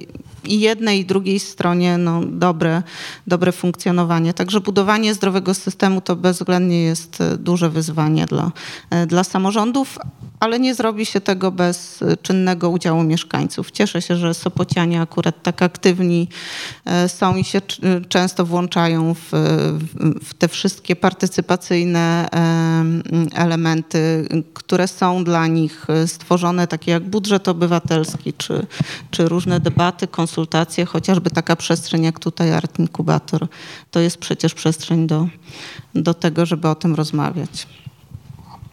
i 0.45 0.60
jednej 0.60 0.99
i 0.99 1.06
drugiej 1.06 1.40
stronie 1.40 1.98
no, 1.98 2.22
dobre, 2.26 2.84
dobre 3.28 3.52
funkcjonowanie. 3.52 4.34
Także 4.34 4.61
budowanie 4.61 5.14
zdrowego 5.14 5.53
systemu 5.53 6.02
to 6.02 6.15
bezwzględnie 6.15 6.84
jest 6.84 7.22
e, 7.22 7.38
duże 7.38 7.70
wyzwanie 7.70 8.26
dla, 8.26 8.52
e, 8.90 9.06
dla 9.06 9.24
samorządów, 9.24 9.99
ale 10.40 10.60
nie 10.60 10.76
zrobi 10.76 11.06
się 11.06 11.22
tego 11.22 11.52
bez 11.52 12.03
czynnego 12.22 12.70
udziału 12.70 13.03
mieszkańców. 13.03 13.72
Cieszę 13.72 14.02
się, 14.02 14.15
że 14.15 14.34
Sopocianie 14.34 15.02
akurat 15.02 15.44
tak 15.44 15.61
aktywni 15.61 16.28
są 17.07 17.36
i 17.36 17.44
się 17.44 17.61
często 18.10 18.45
włączają 18.45 19.14
w, 19.14 19.30
w 20.24 20.34
te 20.34 20.48
wszystkie 20.48 20.95
partycypacyjne 20.95 22.30
elementy, 23.36 24.28
które 24.53 24.88
są 24.88 25.24
dla 25.24 25.48
nich 25.48 25.88
stworzone, 26.07 26.68
takie 26.68 26.91
jak 26.91 27.03
budżet 27.03 27.48
obywatelski 27.48 28.34
czy, 28.34 28.65
czy 29.11 29.28
różne 29.28 29.60
debaty, 29.60 30.07
konsultacje, 30.07 30.32
chociażby 30.88 31.30
taka 31.30 31.55
przestrzeń 31.55 32.03
jak 32.03 32.19
tutaj 32.19 32.53
Art 32.53 32.80
Inkubator, 32.80 33.47
to 33.91 33.99
jest 33.99 34.18
przecież 34.18 34.53
przestrzeń 34.53 35.07
do, 35.07 35.27
do 35.95 36.14
tego, 36.14 36.45
żeby 36.45 36.68
o 36.68 36.76
tym 36.76 36.95
rozmawiać. 36.95 37.68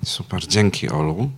Super, 0.04 0.46
dzięki 0.46 0.88
Olu. 0.88 1.30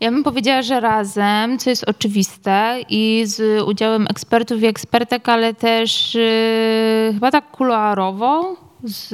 Ja 0.00 0.10
bym 0.10 0.24
powiedziała, 0.24 0.62
że 0.62 0.80
razem, 0.80 1.58
co 1.58 1.70
jest 1.70 1.84
oczywiste 1.84 2.80
i 2.88 3.22
z 3.26 3.62
udziałem 3.62 4.06
ekspertów 4.10 4.62
i 4.62 4.66
ekspertek, 4.66 5.28
ale 5.28 5.54
też 5.54 6.14
yy, 6.14 7.10
chyba 7.14 7.30
tak 7.30 7.50
kuluarowo 7.50 8.56
z 8.84 9.10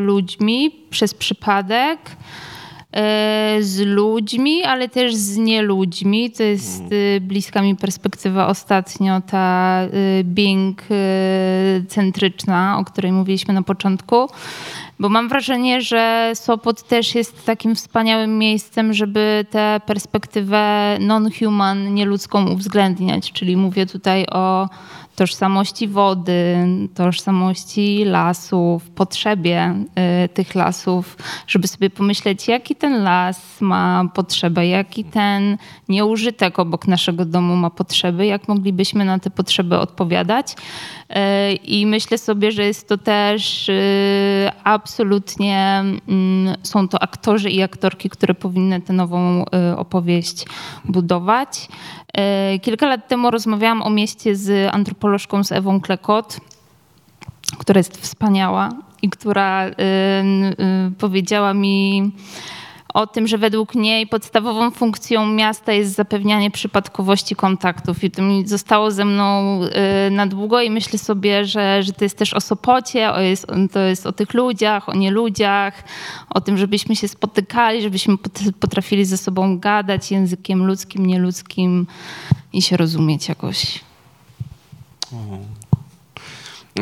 ludźmi 0.00 0.70
przez 0.90 1.14
przypadek 1.14 1.98
z 3.60 3.80
ludźmi, 3.86 4.64
ale 4.64 4.88
też 4.88 5.14
z 5.14 5.36
nieludźmi. 5.36 6.30
To 6.30 6.42
jest 6.42 6.80
mm. 6.80 6.92
e, 7.16 7.20
bliska 7.20 7.62
mi 7.62 7.76
perspektywa 7.76 8.46
ostatnio, 8.46 9.20
ta 9.20 9.80
e, 9.82 9.88
Bing 10.24 10.82
centryczna, 11.88 12.78
o 12.78 12.84
której 12.84 13.12
mówiliśmy 13.12 13.54
na 13.54 13.62
początku. 13.62 14.28
Bo 14.98 15.08
mam 15.08 15.28
wrażenie, 15.28 15.82
że 15.82 16.32
Sopot 16.34 16.82
też 16.82 17.14
jest 17.14 17.44
takim 17.44 17.74
wspaniałym 17.74 18.38
miejscem, 18.38 18.92
żeby 18.92 19.46
tę 19.50 19.80
perspektywę 19.86 20.96
non-human, 21.00 21.94
nieludzką 21.94 22.50
uwzględniać. 22.52 23.32
Czyli 23.32 23.56
mówię 23.56 23.86
tutaj 23.86 24.26
o 24.26 24.68
tożsamości 25.18 25.88
wody, 25.88 26.56
tożsamości 26.94 28.04
lasów, 28.04 28.90
potrzebie 28.90 29.74
y, 30.24 30.28
tych 30.28 30.54
lasów, 30.54 31.16
żeby 31.46 31.68
sobie 31.68 31.90
pomyśleć, 31.90 32.48
jaki 32.48 32.76
ten 32.76 33.02
las 33.02 33.60
ma 33.60 34.04
potrzebę, 34.14 34.66
jaki 34.66 35.04
ten 35.04 35.58
nieużytek 35.88 36.58
obok 36.58 36.88
naszego 36.88 37.24
domu 37.24 37.56
ma 37.56 37.70
potrzeby, 37.70 38.26
jak 38.26 38.48
moglibyśmy 38.48 39.04
na 39.04 39.18
te 39.18 39.30
potrzeby 39.30 39.78
odpowiadać. 39.78 40.52
Y, 40.52 41.54
I 41.54 41.86
myślę 41.86 42.18
sobie, 42.18 42.52
że 42.52 42.64
jest 42.64 42.88
to 42.88 42.98
też 42.98 43.68
y, 43.68 44.50
absolutnie, 44.64 45.84
mm, 46.08 46.56
są 46.62 46.88
to 46.88 47.02
aktorzy 47.02 47.50
i 47.50 47.62
aktorki, 47.62 48.10
które 48.10 48.34
powinny 48.34 48.80
tę 48.80 48.92
nową 48.92 49.44
opowieść 49.76 50.44
budować. 50.84 51.68
E, 52.18 52.58
kilka 52.58 52.86
lat 52.86 53.08
temu 53.08 53.30
rozmawiałam 53.30 53.82
o 53.82 53.90
mieście 53.90 54.36
z 54.36 54.74
antropolożką 54.74 55.44
z 55.44 55.52
Ewą 55.52 55.80
Klekot, 55.80 56.40
która 57.58 57.78
jest 57.78 57.96
wspaniała 57.96 58.68
i 59.02 59.10
która 59.10 59.70
powiedziała 60.98 61.54
mi 61.54 62.10
o 62.98 63.06
tym, 63.06 63.26
że 63.26 63.38
według 63.38 63.74
niej 63.74 64.06
podstawową 64.06 64.70
funkcją 64.70 65.26
miasta 65.26 65.72
jest 65.72 65.94
zapewnianie 65.94 66.50
przypadkowości 66.50 67.36
kontaktów. 67.36 68.04
I 68.04 68.10
to 68.10 68.22
mi 68.22 68.46
zostało 68.46 68.90
ze 68.90 69.04
mną 69.04 69.60
y, 70.06 70.10
na 70.10 70.26
długo 70.26 70.60
i 70.60 70.70
myślę 70.70 70.98
sobie, 70.98 71.44
że, 71.44 71.82
że 71.82 71.92
to 71.92 72.04
jest 72.04 72.18
też 72.18 72.34
o 72.34 72.40
Sopocie, 72.40 73.12
o 73.12 73.20
jest, 73.20 73.46
to 73.72 73.80
jest 73.80 74.06
o 74.06 74.12
tych 74.12 74.34
ludziach, 74.34 74.88
o 74.88 74.94
nieludziach, 74.94 75.84
o 76.30 76.40
tym, 76.40 76.58
żebyśmy 76.58 76.96
się 76.96 77.08
spotykali, 77.08 77.82
żebyśmy 77.82 78.14
potrafili 78.60 79.04
ze 79.04 79.16
sobą 79.16 79.58
gadać 79.58 80.10
językiem 80.10 80.66
ludzkim, 80.66 81.06
nieludzkim 81.06 81.86
i 82.52 82.62
się 82.62 82.76
rozumieć 82.76 83.28
jakoś. 83.28 83.80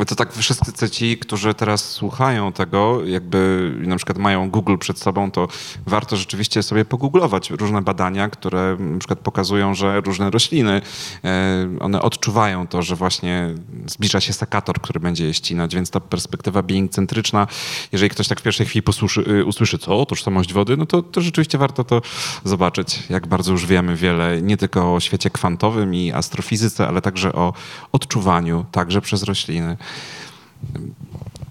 To 0.05 0.15
tak 0.15 0.33
wszyscy 0.33 0.91
ci, 0.91 1.19
którzy 1.19 1.55
teraz 1.55 1.91
słuchają 1.91 2.53
tego, 2.53 3.05
jakby 3.05 3.73
na 3.79 3.97
przykład 3.97 4.19
mają 4.19 4.51
Google 4.51 4.77
przed 4.77 4.99
sobą, 4.99 5.31
to 5.31 5.49
warto 5.87 6.17
rzeczywiście 6.17 6.63
sobie 6.63 6.85
pogooglować 6.85 7.51
różne 7.51 7.83
badania, 7.83 8.29
które 8.29 8.77
na 8.81 8.99
przykład 8.99 9.19
pokazują, 9.19 9.75
że 9.75 10.01
różne 10.01 10.31
rośliny, 10.31 10.83
e, 11.25 11.69
one 11.81 12.03
odczuwają 12.03 12.67
to, 12.67 12.83
że 12.83 12.97
właśnie 12.97 13.55
zbliża 13.87 14.21
się 14.21 14.33
sekator, 14.33 14.81
który 14.81 15.01
będzie 15.01 15.27
je 15.27 15.35
ścinać, 15.35 15.75
więc 15.75 15.91
ta 15.91 16.01
perspektywa 16.01 16.63
being 16.63 16.91
centryczna, 16.91 17.47
jeżeli 17.93 18.11
ktoś 18.11 18.29
tak 18.29 18.41
w 18.41 18.43
pierwszej 18.43 18.67
chwili 18.67 18.83
posłuszy, 18.83 19.21
y, 19.21 19.45
usłyszy, 19.45 19.79
co, 19.79 20.07
tożsamość 20.07 20.53
wody, 20.53 20.77
no 20.77 20.87
to, 20.87 21.03
to 21.03 21.21
rzeczywiście 21.21 21.59
warto 21.59 21.85
to 21.85 22.03
zobaczyć, 22.45 23.03
jak 23.11 23.27
bardzo 23.27 23.53
już 23.53 23.67
wiemy 23.67 23.97
wiele, 23.97 24.43
nie 24.43 24.57
tylko 24.57 24.95
o 24.95 25.01
świecie 25.01 25.31
kwantowym 25.31 25.95
i 25.95 26.13
astrofizyce, 26.13 26.89
ale 26.89 27.03
także 27.03 27.33
o 27.33 27.53
odczuwaniu, 27.93 28.65
także 28.73 29.01
przez 29.01 29.23
rośliny. 29.23 29.77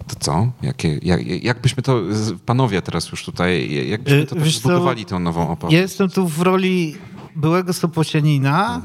To 0.08 0.16
co? 0.20 0.52
Jakie, 0.62 1.00
jak, 1.04 1.44
jak 1.44 1.62
byśmy 1.62 1.84
to, 1.84 2.02
panowie 2.46 2.82
teraz 2.82 3.12
już 3.12 3.26
tutaj, 3.26 3.70
jak 3.90 4.02
byśmy 4.04 4.26
to 4.26 4.36
Wiesz 4.36 4.58
zbudowali 4.58 5.06
tę 5.06 5.20
nową 5.20 5.50
opowieść? 5.50 5.74
Ja 5.74 5.82
jestem 5.82 6.10
tu 6.10 6.28
w 6.28 6.42
roli 6.42 6.96
byłego 7.36 7.74
Sopocianina, 7.74 8.82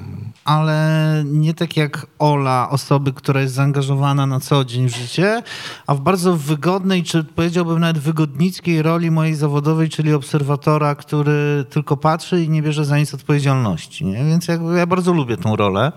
ale 0.51 1.22
nie 1.27 1.55
tak 1.55 1.77
jak 1.77 2.06
Ola, 2.18 2.70
osoby, 2.70 3.12
która 3.12 3.40
jest 3.40 3.55
zaangażowana 3.55 4.27
na 4.27 4.40
co 4.40 4.64
dzień 4.64 4.89
w 4.89 4.97
życie, 4.97 5.43
a 5.86 5.94
w 5.94 6.01
bardzo 6.01 6.36
wygodnej, 6.36 7.02
czy 7.02 7.24
powiedziałbym 7.24 7.78
nawet 7.78 7.98
wygodnickiej 7.98 8.82
roli 8.82 9.10
mojej 9.10 9.35
zawodowej, 9.35 9.89
czyli 9.89 10.12
obserwatora, 10.12 10.94
który 10.94 11.64
tylko 11.70 11.97
patrzy 11.97 12.44
i 12.44 12.48
nie 12.48 12.62
bierze 12.62 12.85
za 12.85 12.98
nic 12.98 13.14
odpowiedzialności. 13.14 14.05
Nie? 14.05 14.24
Więc 14.24 14.48
jakby 14.48 14.78
ja 14.78 14.86
bardzo 14.86 15.12
lubię 15.12 15.36
tą 15.36 15.56
rolę. 15.56 15.93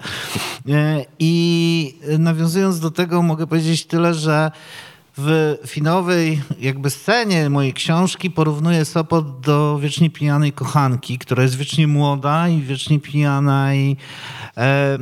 E, 0.70 1.06
I 1.20 1.96
nawiązując 2.20 2.80
do 2.80 2.92
tego, 2.92 3.22
mogę 3.22 3.48
powiedzieć 3.48 3.86
tyle, 3.86 4.14
że 4.14 4.52
w 5.18 5.58
finałowej 5.68 6.42
jakby 6.60 6.90
scenie 6.90 7.50
mojej 7.50 7.74
książki 7.74 8.32
porównuję 8.32 8.86
Sopot 8.86 9.40
do 9.40 9.80
wiecznie 9.80 10.10
pijanej 10.10 10.52
kochanki, 10.52 11.20
która 11.20 11.44
jest 11.44 11.56
wiecznie 11.56 11.88
młoda 11.88 12.50
i 12.50 12.62
wiecznie 12.62 13.00
pijana 13.00 13.76
i 13.76 13.98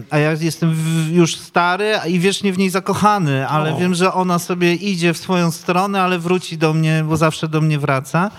a 0.09 0.17
ja 0.17 0.31
jestem 0.31 0.75
już 1.11 1.35
stary 1.35 1.93
i 2.07 2.19
wiecznie 2.19 2.53
w 2.53 2.57
niej 2.57 2.69
zakochany, 2.69 3.47
ale 3.47 3.73
o. 3.73 3.77
wiem, 3.77 3.95
że 3.95 4.13
ona 4.13 4.39
sobie 4.39 4.73
idzie 4.73 5.13
w 5.13 5.17
swoją 5.17 5.51
stronę, 5.51 6.01
ale 6.01 6.19
wróci 6.19 6.57
do 6.57 6.73
mnie, 6.73 7.05
bo 7.07 7.17
zawsze 7.17 7.47
do 7.47 7.61
mnie 7.61 7.79
wraca. 7.79 8.31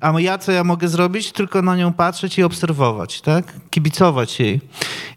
A 0.00 0.20
ja 0.20 0.38
co 0.38 0.52
ja 0.52 0.64
mogę 0.64 0.88
zrobić? 0.88 1.32
Tylko 1.32 1.62
na 1.62 1.76
nią 1.76 1.92
patrzeć 1.92 2.38
i 2.38 2.42
obserwować, 2.42 3.20
tak? 3.20 3.54
Kibicować 3.70 4.40
jej. 4.40 4.60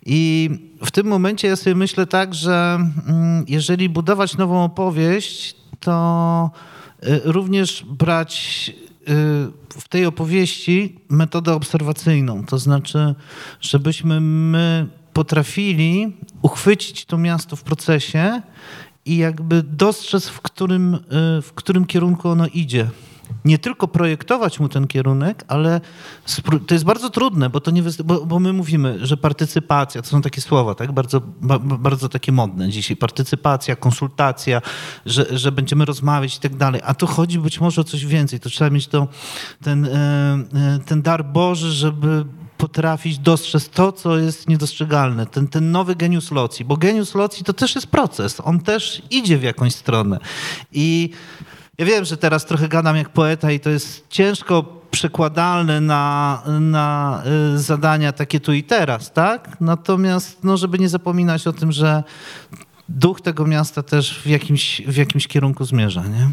I 0.05 0.49
w 0.85 0.91
tym 0.91 1.07
momencie 1.07 1.47
ja 1.47 1.55
sobie 1.55 1.75
myślę 1.75 2.05
tak, 2.05 2.33
że 2.33 2.79
mm, 3.07 3.45
jeżeli 3.47 3.89
budować 3.89 4.37
nową 4.37 4.63
opowieść, 4.63 5.55
to 5.79 6.51
y, 7.03 7.21
również 7.23 7.85
brać 7.89 8.71
y, 9.01 9.11
w 9.79 9.87
tej 9.89 10.05
opowieści 10.05 10.99
metodę 11.09 11.53
obserwacyjną. 11.53 12.45
To 12.45 12.57
znaczy, 12.57 13.15
żebyśmy 13.61 14.21
my 14.21 14.87
potrafili 15.15 16.17
uchwycić 16.41 17.05
to 17.05 17.17
miasto 17.17 17.55
w 17.55 17.63
procesie 17.63 18.41
i 19.05 19.17
jakby 19.17 19.63
dostrzec, 19.63 20.27
w 20.27 20.41
którym, 20.41 20.93
y, 20.95 20.99
w 21.41 21.51
którym 21.55 21.85
kierunku 21.85 22.29
ono 22.29 22.47
idzie. 22.47 22.89
Nie 23.45 23.57
tylko 23.57 23.87
projektować 23.87 24.59
mu 24.59 24.69
ten 24.69 24.87
kierunek, 24.87 25.43
ale 25.47 25.81
to 26.67 26.75
jest 26.75 26.85
bardzo 26.85 27.09
trudne, 27.09 27.49
bo, 27.49 27.59
to 27.59 27.71
nie 27.71 27.83
bo, 28.03 28.25
bo 28.25 28.39
my 28.39 28.53
mówimy, 28.53 29.05
że 29.05 29.17
partycypacja, 29.17 30.01
to 30.01 30.07
są 30.07 30.21
takie 30.21 30.41
słowa, 30.41 30.75
tak? 30.75 30.91
bardzo, 30.91 31.21
ba, 31.41 31.59
bardzo 31.59 32.09
takie 32.09 32.31
modne 32.31 32.69
dzisiaj, 32.69 32.97
partycypacja, 32.97 33.75
konsultacja, 33.75 34.61
że, 35.05 35.37
że 35.37 35.51
będziemy 35.51 35.85
rozmawiać 35.85 36.37
i 36.37 36.39
tak 36.39 36.55
dalej, 36.55 36.81
a 36.83 36.93
tu 36.93 37.07
chodzi 37.07 37.39
być 37.39 37.59
może 37.59 37.81
o 37.81 37.83
coś 37.83 38.05
więcej, 38.05 38.39
to 38.39 38.49
trzeba 38.49 38.69
mieć 38.69 38.87
to, 38.87 39.07
ten, 39.63 39.85
e, 39.85 39.89
e, 39.89 40.79
ten 40.85 41.01
dar 41.01 41.25
Boży, 41.25 41.71
żeby 41.71 42.25
potrafić 42.57 43.19
dostrzec 43.19 43.69
to, 43.69 43.91
co 43.91 44.17
jest 44.17 44.49
niedostrzegalne, 44.49 45.25
ten, 45.25 45.47
ten 45.47 45.71
nowy 45.71 45.95
genius 45.95 46.31
loci, 46.31 46.65
bo 46.65 46.77
genius 46.77 47.15
loci 47.15 47.43
to 47.43 47.53
też 47.53 47.75
jest 47.75 47.87
proces, 47.87 48.41
on 48.43 48.59
też 48.59 49.01
idzie 49.09 49.37
w 49.37 49.43
jakąś 49.43 49.75
stronę 49.75 50.19
i 50.71 51.09
ja 51.77 51.85
wiem, 51.85 52.05
że 52.05 52.17
teraz 52.17 52.45
trochę 52.45 52.67
gadam 52.67 52.95
jak 52.95 53.09
poeta 53.09 53.51
i 53.51 53.59
to 53.59 53.69
jest 53.69 54.05
ciężko 54.09 54.65
przekładalne 54.91 55.81
na, 55.81 56.43
na 56.59 57.23
y, 57.55 57.59
zadania 57.59 58.11
takie 58.11 58.39
tu 58.39 58.53
i 58.53 58.63
teraz, 58.63 59.13
tak? 59.13 59.57
Natomiast, 59.61 60.43
no, 60.43 60.57
żeby 60.57 60.79
nie 60.79 60.89
zapominać 60.89 61.47
o 61.47 61.53
tym, 61.53 61.71
że 61.71 62.03
duch 62.89 63.21
tego 63.21 63.45
miasta 63.47 63.83
też 63.83 64.19
w 64.19 64.27
jakimś, 64.27 64.81
w 64.87 64.95
jakimś 64.95 65.27
kierunku 65.27 65.65
zmierza, 65.65 66.03
nie? 66.07 66.29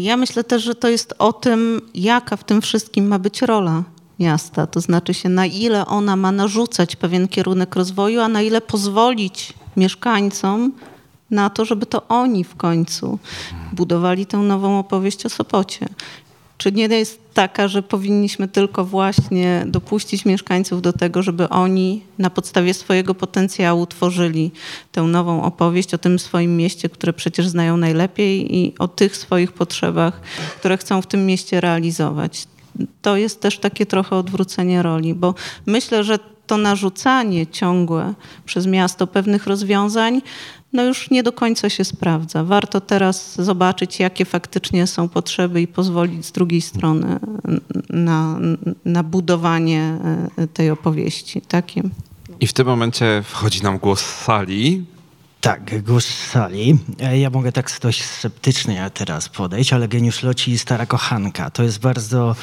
Ja 0.00 0.16
myślę 0.16 0.44
też, 0.44 0.62
że 0.62 0.74
to 0.74 0.88
jest 0.88 1.14
o 1.18 1.32
tym, 1.32 1.80
jaka 1.94 2.36
w 2.36 2.44
tym 2.44 2.62
wszystkim 2.62 3.06
ma 3.08 3.18
być 3.18 3.42
rola 3.42 3.82
miasta. 4.18 4.66
To 4.66 4.80
znaczy 4.80 5.14
się, 5.14 5.28
na 5.28 5.46
ile 5.46 5.86
ona 5.86 6.16
ma 6.16 6.32
narzucać 6.32 6.96
pewien 6.96 7.28
kierunek 7.28 7.76
rozwoju, 7.76 8.20
a 8.20 8.28
na 8.28 8.42
ile 8.42 8.60
pozwolić 8.60 9.52
mieszkańcom 9.76 10.72
na 11.30 11.50
to, 11.50 11.64
żeby 11.64 11.86
to 11.86 12.08
oni 12.08 12.44
w 12.44 12.54
końcu 12.54 13.18
budowali 13.72 14.26
tę 14.26 14.38
nową 14.38 14.78
opowieść 14.78 15.26
o 15.26 15.28
Sopocie. 15.28 15.88
Czy 16.58 16.72
nie 16.72 16.88
jest 16.88 17.20
taka, 17.34 17.68
że 17.68 17.82
powinniśmy 17.82 18.48
tylko 18.48 18.84
właśnie 18.84 19.64
dopuścić 19.66 20.24
mieszkańców 20.24 20.82
do 20.82 20.92
tego, 20.92 21.22
żeby 21.22 21.48
oni 21.48 22.02
na 22.18 22.30
podstawie 22.30 22.74
swojego 22.74 23.14
potencjału 23.14 23.86
tworzyli 23.86 24.50
tę 24.92 25.02
nową 25.02 25.42
opowieść 25.42 25.94
o 25.94 25.98
tym 25.98 26.18
swoim 26.18 26.56
mieście, 26.56 26.88
które 26.88 27.12
przecież 27.12 27.48
znają 27.48 27.76
najlepiej 27.76 28.56
i 28.56 28.74
o 28.78 28.88
tych 28.88 29.16
swoich 29.16 29.52
potrzebach, 29.52 30.20
które 30.58 30.76
chcą 30.76 31.02
w 31.02 31.06
tym 31.06 31.26
mieście 31.26 31.60
realizować. 31.60 32.46
To 33.02 33.16
jest 33.16 33.40
też 33.40 33.58
takie 33.58 33.86
trochę 33.86 34.16
odwrócenie 34.16 34.82
roli, 34.82 35.14
bo 35.14 35.34
myślę, 35.66 36.04
że 36.04 36.18
to 36.46 36.56
narzucanie 36.56 37.46
ciągłe 37.46 38.14
przez 38.44 38.66
miasto 38.66 39.06
pewnych 39.06 39.46
rozwiązań 39.46 40.20
no 40.72 40.84
już 40.84 41.10
nie 41.10 41.22
do 41.22 41.32
końca 41.32 41.70
się 41.70 41.84
sprawdza. 41.84 42.44
Warto 42.44 42.80
teraz 42.80 43.34
zobaczyć, 43.42 44.00
jakie 44.00 44.24
faktycznie 44.24 44.86
są 44.86 45.08
potrzeby 45.08 45.60
i 45.60 45.66
pozwolić 45.66 46.26
z 46.26 46.32
drugiej 46.32 46.60
strony 46.60 47.18
na, 47.90 48.38
na 48.84 49.02
budowanie 49.02 49.98
e, 50.36 50.46
tej 50.46 50.70
opowieści. 50.70 51.40
Takie. 51.40 51.82
I 52.40 52.46
w 52.46 52.52
tym 52.52 52.66
momencie 52.66 53.22
wchodzi 53.24 53.62
nam 53.62 53.78
głos 53.78 54.00
z 54.00 54.24
sali. 54.24 54.84
Tak, 55.46 55.82
głos 55.82 56.04
z 56.04 56.30
sali. 56.30 56.78
E, 57.00 57.18
ja 57.18 57.30
mogę 57.30 57.52
tak 57.52 57.78
dość 57.82 58.04
sceptycznie 58.04 58.90
teraz 58.94 59.28
podejść, 59.28 59.72
ale 59.72 59.88
geniusz 59.88 60.22
Loci 60.22 60.50
i 60.50 60.58
stara 60.58 60.86
kochanka. 60.86 61.50
To 61.50 61.62
jest 61.62 61.80
bardzo 61.80 62.36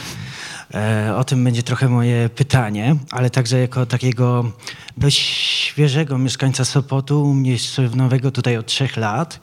E, 0.74 1.16
o 1.16 1.24
tym 1.24 1.44
będzie 1.44 1.64
trochę 1.64 1.90
moje 1.90 2.30
pytanie, 2.30 2.96
ale 3.12 3.30
także 3.30 3.60
jako 3.60 3.86
takiego 3.86 4.52
dość 4.98 5.20
świeżego 5.38 6.18
mieszkańca 6.18 6.66
Sopotu, 6.66 7.34
miejscowego 7.34 8.32
tutaj 8.32 8.58
od 8.58 8.66
trzech 8.66 8.98
lat. 8.98 9.40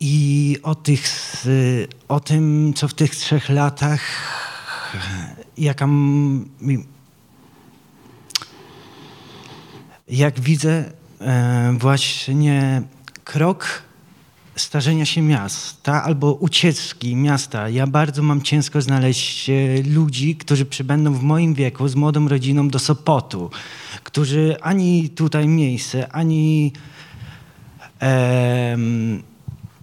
I 0.00 0.56
o, 0.62 0.74
tych, 0.74 1.02
o 2.08 2.20
tym, 2.20 2.72
co 2.76 2.88
w 2.88 2.94
tych 2.94 3.16
trzech 3.16 3.48
latach, 3.48 4.00
jaka, 5.58 5.88
jak 10.08 10.40
widzę 10.40 10.97
właśnie 11.78 12.82
krok 13.24 13.82
starzenia 14.60 15.04
się 15.04 15.22
miasta 15.22 16.04
albo 16.04 16.32
ucieczki 16.32 17.16
miasta. 17.16 17.68
Ja 17.68 17.86
bardzo 17.86 18.22
mam 18.22 18.42
ciężko 18.42 18.82
znaleźć 18.82 19.50
e, 19.50 19.54
ludzi, 19.82 20.36
którzy 20.36 20.66
przybędą 20.66 21.14
w 21.14 21.22
moim 21.22 21.54
wieku 21.54 21.88
z 21.88 21.94
młodą 21.94 22.28
rodziną 22.28 22.68
do 22.68 22.78
Sopotu, 22.78 23.50
którzy 24.04 24.56
ani 24.60 25.10
tutaj 25.10 25.48
miejsce, 25.48 26.12
ani 26.12 26.72
e, 28.02 28.76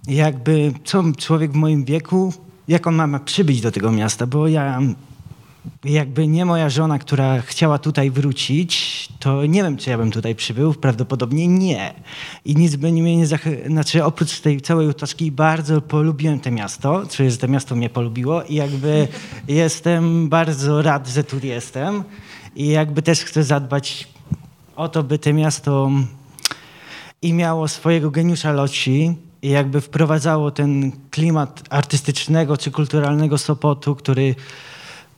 jakby 0.08 0.72
co 0.84 1.04
człowiek 1.18 1.52
w 1.52 1.54
moim 1.54 1.84
wieku, 1.84 2.32
jak 2.68 2.86
on 2.86 2.94
ma 2.94 3.18
przybyć 3.18 3.60
do 3.60 3.70
tego 3.70 3.92
miasta, 3.92 4.26
bo 4.26 4.48
ja 4.48 4.80
jakby 5.84 6.26
nie 6.26 6.44
moja 6.44 6.70
żona, 6.70 6.98
która 6.98 7.40
chciała 7.40 7.78
tutaj 7.78 8.10
wrócić, 8.10 9.08
to 9.18 9.46
nie 9.46 9.62
wiem, 9.62 9.76
czy 9.76 9.90
ja 9.90 9.98
bym 9.98 10.10
tutaj 10.10 10.34
przybył, 10.34 10.74
prawdopodobnie 10.74 11.48
nie. 11.48 11.94
I 12.44 12.56
nic 12.56 12.76
by 12.76 12.92
mnie 12.92 13.16
nie 13.16 13.26
zachęciło, 13.26 13.68
znaczy 13.68 14.04
oprócz 14.04 14.40
tej 14.40 14.60
całej 14.60 14.88
utoczki 14.88 15.32
bardzo 15.32 15.80
polubiłem 15.80 16.40
to 16.40 16.50
miasto, 16.50 17.02
czy 17.10 17.30
że 17.30 17.36
to 17.36 17.48
miasto 17.48 17.76
mnie 17.76 17.90
polubiło 17.90 18.42
i 18.42 18.54
jakby 18.54 19.08
jestem 19.48 20.28
bardzo 20.28 20.82
rad, 20.82 21.08
że 21.08 21.24
tu 21.24 21.36
jestem. 21.42 22.04
I 22.56 22.68
jakby 22.68 23.02
też 23.02 23.20
chcę 23.20 23.44
zadbać 23.44 24.08
o 24.76 24.88
to, 24.88 25.02
by 25.02 25.18
to 25.18 25.32
miasto 25.32 25.90
i 27.22 27.32
miało 27.32 27.68
swojego 27.68 28.10
geniusza 28.10 28.52
loci, 28.52 29.16
i 29.42 29.50
jakby 29.50 29.80
wprowadzało 29.80 30.50
ten 30.50 30.92
klimat 31.10 31.62
artystycznego 31.70 32.56
czy 32.56 32.70
kulturalnego 32.70 33.38
Sopotu, 33.38 33.94
który 33.94 34.34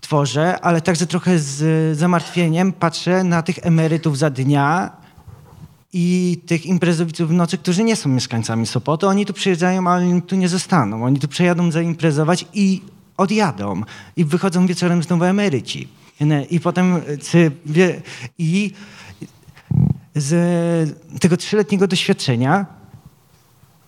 tworzę, 0.09 0.61
ale 0.61 0.81
także 0.81 1.07
trochę 1.07 1.39
z 1.39 1.99
zamartwieniem 1.99 2.73
patrzę 2.73 3.25
na 3.25 3.43
tych 3.43 3.59
emerytów 3.63 4.19
za 4.19 4.31
dnia 4.31 4.91
i 5.93 6.41
tych 6.47 6.67
imprezowiców 6.67 7.29
w 7.29 7.33
nocy, 7.33 7.59
którzy 7.59 7.85
nie 7.85 7.97
są 7.97 8.09
mieszkańcami 8.09 8.67
Sopotu. 8.67 9.09
Oni 9.09 9.27
tu 9.27 9.33
przyjeżdżają, 9.33 9.87
ale 9.87 10.21
tu 10.21 10.37
nie 10.37 10.49
zostaną. 10.49 11.05
Oni 11.05 11.19
tu 11.21 11.29
przyjadą 11.29 11.71
zaimprezować 11.71 12.45
i 12.55 12.83
odjadą. 13.17 13.83
I 14.17 14.25
wychodzą 14.25 14.67
wieczorem 14.67 15.03
znowu 15.03 15.25
emeryci. 15.25 15.89
I 16.51 16.61
potem 16.61 17.01
i 18.39 18.73
z 20.15 20.31
tego 21.21 21.37
trzyletniego 21.37 21.87
doświadczenia 21.87 22.67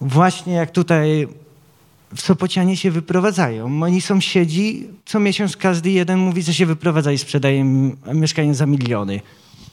właśnie 0.00 0.52
jak 0.52 0.70
tutaj 0.70 1.28
Sopocianie 2.16 2.76
się 2.76 2.90
wyprowadzają. 2.90 3.68
Moi 3.68 4.00
sąsiedzi, 4.00 4.86
co 5.04 5.20
miesiąc 5.20 5.56
każdy 5.56 5.90
jeden 5.90 6.18
mówi, 6.18 6.42
że 6.42 6.54
się 6.54 6.66
wyprowadza 6.66 7.12
i 7.12 7.18
sprzedaje 7.18 7.64
mieszkanie 8.14 8.54
za 8.54 8.66
miliony. 8.66 9.20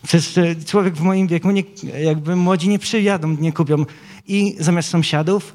Przecież 0.04 0.36
człowiek 0.66 0.96
w 0.96 1.02
moim 1.02 1.28
wieku, 1.28 1.52
nie, 1.52 1.64
jakby 2.04 2.36
młodzi 2.36 2.70
nie 2.70 2.80
przyjadą, 2.80 3.28
nie 3.40 3.54
kupią. 3.54 3.86
I 4.28 4.56
zamiast 4.60 4.90
sąsiadów 4.90 5.54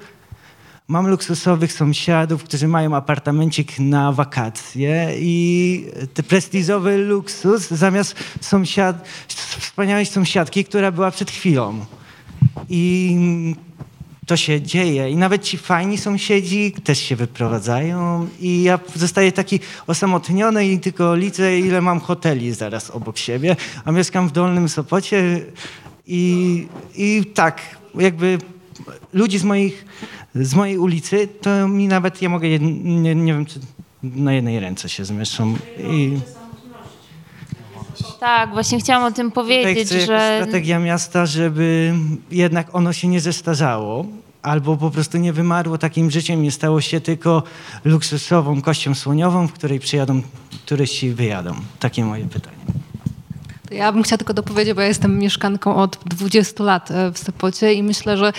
mam 0.88 1.06
luksusowych 1.06 1.72
sąsiadów, 1.72 2.44
którzy 2.44 2.68
mają 2.68 2.96
apartamencik 2.96 3.78
na 3.78 4.12
wakacje 4.12 5.12
i 5.18 5.86
te 6.14 6.22
prestiżowy 6.22 6.98
luksus 6.98 7.68
zamiast 7.68 8.14
sąsiad, 8.40 9.08
wspaniałej 9.58 10.06
sąsiadki, 10.06 10.64
która 10.64 10.92
była 10.92 11.10
przed 11.10 11.30
chwilą. 11.30 11.84
I 12.68 13.16
to 14.26 14.36
się 14.36 14.62
dzieje. 14.62 15.10
I 15.10 15.16
nawet 15.16 15.42
ci 15.42 15.58
fajni 15.58 15.98
sąsiedzi 15.98 16.72
też 16.84 16.98
się 16.98 17.16
wyprowadzają 17.16 18.28
i 18.40 18.62
ja 18.62 18.80
zostaję 18.94 19.32
taki 19.32 19.60
osamotniony 19.86 20.68
i 20.68 20.78
tylko 20.78 21.14
liczę, 21.14 21.58
ile 21.58 21.80
mam 21.80 22.00
hoteli 22.00 22.52
zaraz 22.52 22.90
obok 22.90 23.18
siebie, 23.18 23.56
a 23.84 23.92
mieszkam 23.92 24.28
w 24.28 24.32
Dolnym 24.32 24.68
Sopocie 24.68 25.40
i, 26.06 26.66
i 26.96 27.24
tak, 27.34 27.60
jakby 27.94 28.38
ludzi 29.12 29.38
z, 29.38 29.44
moich, 29.44 29.84
z 30.34 30.54
mojej 30.54 30.78
ulicy, 30.78 31.28
to 31.40 31.68
mi 31.68 31.88
nawet, 31.88 32.22
ja 32.22 32.28
mogę, 32.28 32.48
nie, 32.58 33.14
nie 33.14 33.32
wiem, 33.32 33.46
czy 33.46 33.60
na 34.02 34.32
jednej 34.32 34.60
ręce 34.60 34.88
się 34.88 35.04
zmieszczą. 35.04 35.56
I... 35.78 36.18
Tak, 38.22 38.50
właśnie 38.50 38.78
chciałam 38.78 39.12
o 39.12 39.16
tym 39.16 39.30
powiedzieć, 39.30 39.88
Tutaj 39.88 40.06
że... 40.06 40.40
strategia 40.42 40.78
miasta, 40.78 41.26
żeby 41.26 41.94
jednak 42.30 42.74
ono 42.74 42.92
się 42.92 43.08
nie 43.08 43.20
zestarzało, 43.20 44.06
albo 44.42 44.76
po 44.76 44.90
prostu 44.90 45.18
nie 45.18 45.32
wymarło 45.32 45.78
takim 45.78 46.10
życiem, 46.10 46.42
nie 46.42 46.50
stało 46.50 46.80
się 46.80 47.00
tylko 47.00 47.42
luksusową 47.84 48.62
kością 48.62 48.94
słoniową, 48.94 49.48
w 49.48 49.52
której 49.52 49.80
przyjadą 49.80 50.22
turyści 50.66 51.06
i 51.06 51.14
wyjadą. 51.14 51.54
Takie 51.78 52.04
moje 52.04 52.24
pytanie. 52.24 52.56
Ja 53.72 53.92
bym 53.92 54.02
chciała 54.02 54.18
tylko 54.18 54.34
dopowiedzieć, 54.34 54.74
bo 54.74 54.80
ja 54.80 54.88
jestem 54.88 55.18
mieszkanką 55.18 55.76
od 55.76 55.98
20 56.06 56.64
lat 56.64 56.90
e, 56.90 57.12
w 57.12 57.18
Sopocie 57.18 57.74
i 57.74 57.82
myślę, 57.82 58.16
że 58.16 58.32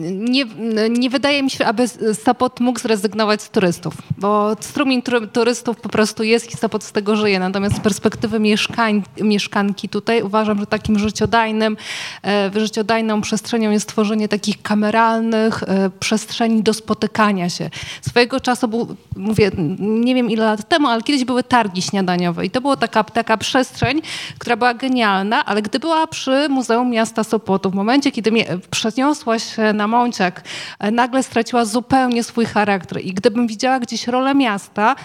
nie, 0.00 0.44
nie 0.90 1.10
wydaje 1.10 1.42
mi 1.42 1.50
się, 1.50 1.66
aby 1.66 1.88
Sopot 2.24 2.60
mógł 2.60 2.80
zrezygnować 2.80 3.42
z 3.42 3.50
turystów, 3.50 3.94
bo 4.18 4.56
strumień 4.60 5.02
turystów 5.32 5.80
po 5.80 5.88
prostu 5.88 6.22
jest 6.22 6.52
i 6.52 6.56
Sopot 6.56 6.84
z 6.84 6.92
tego 6.92 7.16
żyje. 7.16 7.38
Natomiast 7.38 7.76
z 7.76 7.80
perspektywy 7.80 8.40
mieszkań, 8.40 9.02
mieszkanki 9.20 9.88
tutaj 9.88 10.22
uważam, 10.22 10.58
że 10.58 10.66
takim 10.66 10.98
życiodajnym, 10.98 11.76
e, 12.24 12.50
życiodajną 12.54 13.20
przestrzenią 13.20 13.70
jest 13.70 13.88
tworzenie 13.88 14.28
takich 14.28 14.62
kameralnych 14.62 15.62
e, 15.62 15.90
przestrzeni 16.00 16.62
do 16.62 16.74
spotykania 16.74 17.48
się. 17.48 17.70
Swojego 18.02 18.40
czasu, 18.40 18.68
był, 18.68 18.96
mówię, 19.16 19.50
nie 19.78 20.14
wiem 20.14 20.30
ile 20.30 20.44
lat 20.44 20.68
temu, 20.68 20.88
ale 20.88 21.02
kiedyś 21.02 21.24
były 21.24 21.42
targi 21.42 21.82
śniadaniowe 21.82 22.46
i 22.46 22.50
to 22.50 22.60
była 22.60 22.76
taka, 22.76 23.04
taka 23.04 23.36
przestrzeń, 23.36 24.02
która 24.38 24.56
była 24.56 24.65
była 24.66 24.74
genialna, 24.74 25.44
ale 25.44 25.62
gdy 25.62 25.78
była 25.78 26.06
przy 26.06 26.48
Muzeum 26.48 26.90
Miasta 26.90 27.24
Sopotu, 27.24 27.70
w 27.70 27.74
momencie, 27.74 28.12
kiedy 28.12 28.30
przeniosła 28.70 29.38
się 29.38 29.72
na 29.72 29.86
Mąciak, 29.86 30.42
e, 30.78 30.90
nagle 30.90 31.22
straciła 31.22 31.64
zupełnie 31.64 32.24
swój 32.24 32.44
charakter. 32.44 33.00
I 33.00 33.14
gdybym 33.14 33.46
widziała 33.46 33.80
gdzieś 33.80 34.06
rolę 34.06 34.34
miasta, 34.34 34.96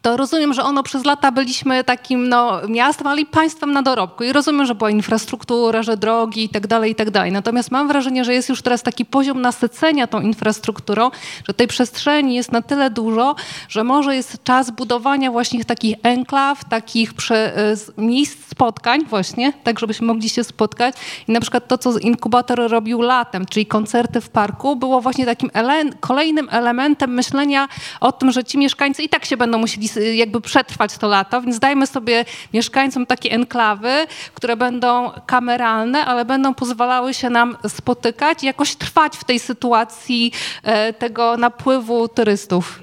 to 0.00 0.16
rozumiem, 0.16 0.54
że 0.54 0.62
ono 0.62 0.82
przez 0.82 1.04
lata 1.04 1.32
byliśmy 1.32 1.84
takim 1.84 2.28
no, 2.28 2.60
miastem, 2.68 3.06
ale 3.06 3.20
i 3.20 3.26
państwem 3.26 3.72
na 3.72 3.82
dorobku. 3.82 4.24
I 4.24 4.32
rozumiem, 4.32 4.66
że 4.66 4.74
była 4.74 4.90
infrastruktura, 4.90 5.82
że 5.82 5.96
drogi 5.96 6.44
i 6.44 6.48
tak 6.48 6.66
dalej, 6.66 6.92
i 6.92 6.94
tak 6.94 7.10
dalej. 7.10 7.32
Natomiast 7.32 7.70
mam 7.70 7.88
wrażenie, 7.88 8.24
że 8.24 8.34
jest 8.34 8.48
już 8.48 8.62
teraz 8.62 8.82
taki 8.82 9.04
poziom 9.04 9.40
nasycenia 9.40 10.06
tą 10.06 10.20
infrastrukturą, 10.20 11.10
że 11.48 11.54
tej 11.54 11.66
przestrzeni 11.66 12.34
jest 12.34 12.52
na 12.52 12.62
tyle 12.62 12.90
dużo, 12.90 13.34
że 13.68 13.84
może 13.84 14.16
jest 14.16 14.44
czas 14.44 14.70
budowania 14.70 15.30
właśnie 15.30 15.64
takich 15.64 15.96
enklaw, 16.02 16.64
takich 16.64 17.14
prze, 17.14 17.56
e, 17.56 17.76
miejsc 17.98 18.48
spotkań 18.50 19.04
właśnie, 19.04 19.52
tak 19.64 19.80
żebyśmy 19.80 20.06
mogli 20.06 20.28
się 20.28 20.44
spotkać. 20.44 20.94
I 21.28 21.32
na 21.32 21.40
przykład 21.40 21.68
to, 21.68 21.78
co 21.78 21.98
inkubator 21.98 22.70
robił 22.70 23.00
latem, 23.00 23.46
czyli 23.46 23.66
koncerty 23.66 24.20
w 24.20 24.28
parku, 24.28 24.76
było 24.76 25.00
właśnie 25.00 25.26
takim 25.26 25.50
ele 25.54 25.84
kolejnym 26.00 26.48
elementem 26.50 27.14
myślenia 27.14 27.68
o 28.00 28.12
tym, 28.12 28.32
że 28.32 28.44
ci 28.44 28.58
mieszkańcy 28.58 29.02
i 29.02 29.08
tak 29.08 29.24
się 29.24 29.36
będą 29.36 29.58
musieli 29.58 29.81
jakby 30.14 30.40
przetrwać 30.40 30.98
to 30.98 31.08
lato, 31.08 31.42
więc 31.42 31.58
dajmy 31.58 31.86
sobie 31.86 32.24
mieszkańcom 32.54 33.06
takie 33.06 33.30
enklawy, 33.30 34.06
które 34.34 34.56
będą 34.56 35.10
kameralne, 35.26 36.04
ale 36.04 36.24
będą 36.24 36.54
pozwalały 36.54 37.14
się 37.14 37.30
nam 37.30 37.56
spotykać 37.68 38.42
i 38.42 38.46
jakoś 38.46 38.76
trwać 38.76 39.16
w 39.16 39.24
tej 39.24 39.38
sytuacji 39.38 40.32
e, 40.62 40.92
tego 40.92 41.36
napływu 41.36 42.08
turystów. 42.08 42.80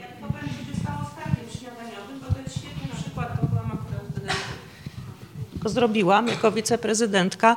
Zrobiłam 5.65 6.27
jako 6.27 6.51
wiceprezydentka 6.51 7.55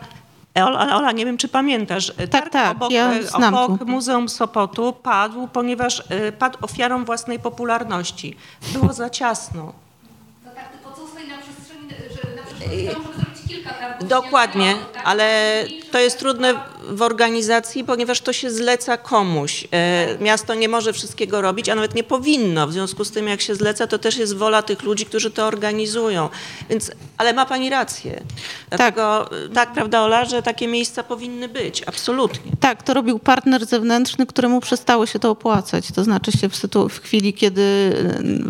Ola, 0.55 0.97
Ola, 0.97 1.13
nie 1.13 1.27
wiem, 1.27 1.39
czy 1.39 1.49
pamiętasz. 1.49 2.13
Tak, 2.31 2.51
tak, 2.51 2.77
obok, 2.77 2.91
ja 2.93 3.13
e, 3.13 3.23
znam 3.23 3.55
obok. 3.55 3.87
Muzeum 3.87 4.29
Sopotu 4.29 4.93
padł, 4.93 5.49
ponieważ 5.49 6.03
e, 6.09 6.33
padł 6.33 6.59
ofiarą 6.63 7.05
własnej 7.05 7.39
popularności. 7.39 8.37
Było 8.73 8.93
za 8.93 9.11
ciasno. 9.11 9.73
No 10.45 10.51
tak, 10.55 10.69
tylko 10.73 10.93
co 10.97 11.07
stoi 11.07 11.29
na 11.29 11.39
przestrzeni, 11.39 11.89
że 11.91 12.37
na 12.37 12.43
przestrzeni 12.43 12.89
Dokładnie, 14.01 14.77
ale 15.05 15.65
to 15.91 15.99
jest 15.99 16.19
trudne 16.19 16.55
w 16.89 17.03
organizacji, 17.03 17.85
ponieważ 17.85 18.21
to 18.21 18.33
się 18.33 18.51
zleca 18.51 18.97
komuś. 18.97 19.69
E, 19.73 20.19
Miasto 20.21 20.55
nie 20.55 20.69
może 20.69 20.93
wszystkiego 20.93 21.41
robić, 21.41 21.69
a 21.69 21.75
nawet 21.75 21.95
nie 21.95 22.05
powinno. 22.05 22.67
W 22.67 22.73
związku 22.73 23.05
z 23.05 23.11
tym, 23.11 23.29
jak 23.29 23.41
się 23.41 23.55
zleca, 23.55 23.87
to 23.87 23.99
też 23.99 24.17
jest 24.17 24.37
wola 24.37 24.63
tych 24.63 24.83
ludzi, 24.83 25.07
którzy 25.07 25.31
to 25.31 25.47
organizują. 25.47 26.29
Więc, 26.71 26.91
ale 27.17 27.33
ma 27.33 27.47
pani 27.47 27.71
rację. 27.71 28.23
Dlatego, 28.69 29.31
tak. 29.31 29.55
tak, 29.55 29.73
prawda, 29.73 30.03
Ola, 30.03 30.25
że 30.25 30.43
takie 30.43 30.69
miejsca 30.69 31.03
powinny 31.03 31.49
być, 31.49 31.83
absolutnie. 31.87 32.53
Tak, 32.61 32.83
to 32.83 32.95
robił 32.95 33.19
partner 33.19 33.67
zewnętrzny, 33.67 34.27
któremu 34.27 34.61
przestało 34.61 35.07
się 35.07 35.19
to 35.19 35.31
opłacać. 35.31 35.93
To 35.95 36.05
znaczy 36.05 36.33
się 36.33 36.49
w, 36.49 36.55
sytu- 36.55 36.89
w 36.89 37.01
chwili, 37.01 37.35
kiedy 37.35 37.63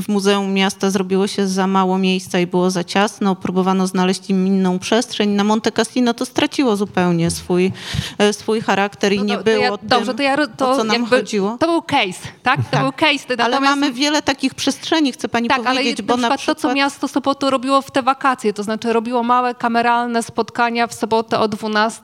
w 0.02 0.08
Muzeum 0.08 0.54
Miasta 0.54 0.90
zrobiło 0.90 1.26
się 1.26 1.48
za 1.48 1.66
mało 1.66 1.98
miejsca 1.98 2.38
i 2.38 2.46
było 2.46 2.70
za 2.70 2.84
ciasno, 2.84 3.36
próbowano 3.36 3.86
znaleźć 3.86 4.30
im 4.30 4.46
inną 4.46 4.78
przestrzeń. 4.78 5.01
Na 5.26 5.44
Monte 5.44 5.72
Cassino 5.72 6.14
to 6.14 6.26
straciło 6.26 6.76
zupełnie 6.76 7.30
swój, 7.30 7.72
e, 8.18 8.32
swój 8.32 8.60
charakter 8.60 9.12
i 9.12 9.18
No 9.18 9.24
nie 9.24 9.36
to, 9.36 9.44
było 9.44 9.56
to 9.58 9.62
ja, 9.62 9.78
tym, 9.78 9.88
Dobrze, 9.88 10.14
to 10.14 10.22
ja 10.22 10.36
to 10.56 10.70
o 10.70 10.76
co 10.76 10.84
nam 10.84 11.00
jakby, 11.02 11.16
chodziło. 11.16 11.56
To 11.60 11.66
był 11.66 11.82
case, 11.82 12.28
tak? 12.42 12.56
To 12.56 12.62
Tak. 12.70 12.80
był 12.82 12.92
case. 12.92 13.42
Ale 13.44 13.60
mamy 13.60 13.92
wiele 13.92 14.22
takich 14.22 14.54
przestrzeni, 14.54 15.12
chcę 15.12 15.28
pani 15.28 15.48
tak, 15.48 15.58
ale 15.58 15.66
powiedzieć, 15.80 16.02
bo 16.02 16.16
na 16.16 16.36
przykład, 16.36 16.56
to, 16.62 16.68
co 16.68 16.74
miasto 16.74 17.08
Sopotu 17.08 17.50
robiło 17.50 17.82
w 17.82 17.90
te 17.90 18.02
wakacje, 18.02 18.52
to 18.52 18.62
znaczy 18.62 18.92
robiło 18.92 19.22
małe 19.22 19.54
kameralne 19.54 20.22
spotkania 20.22 20.86
w 20.86 20.94
sobotę 20.94 21.38
o 21.38 21.48
12 21.48 22.02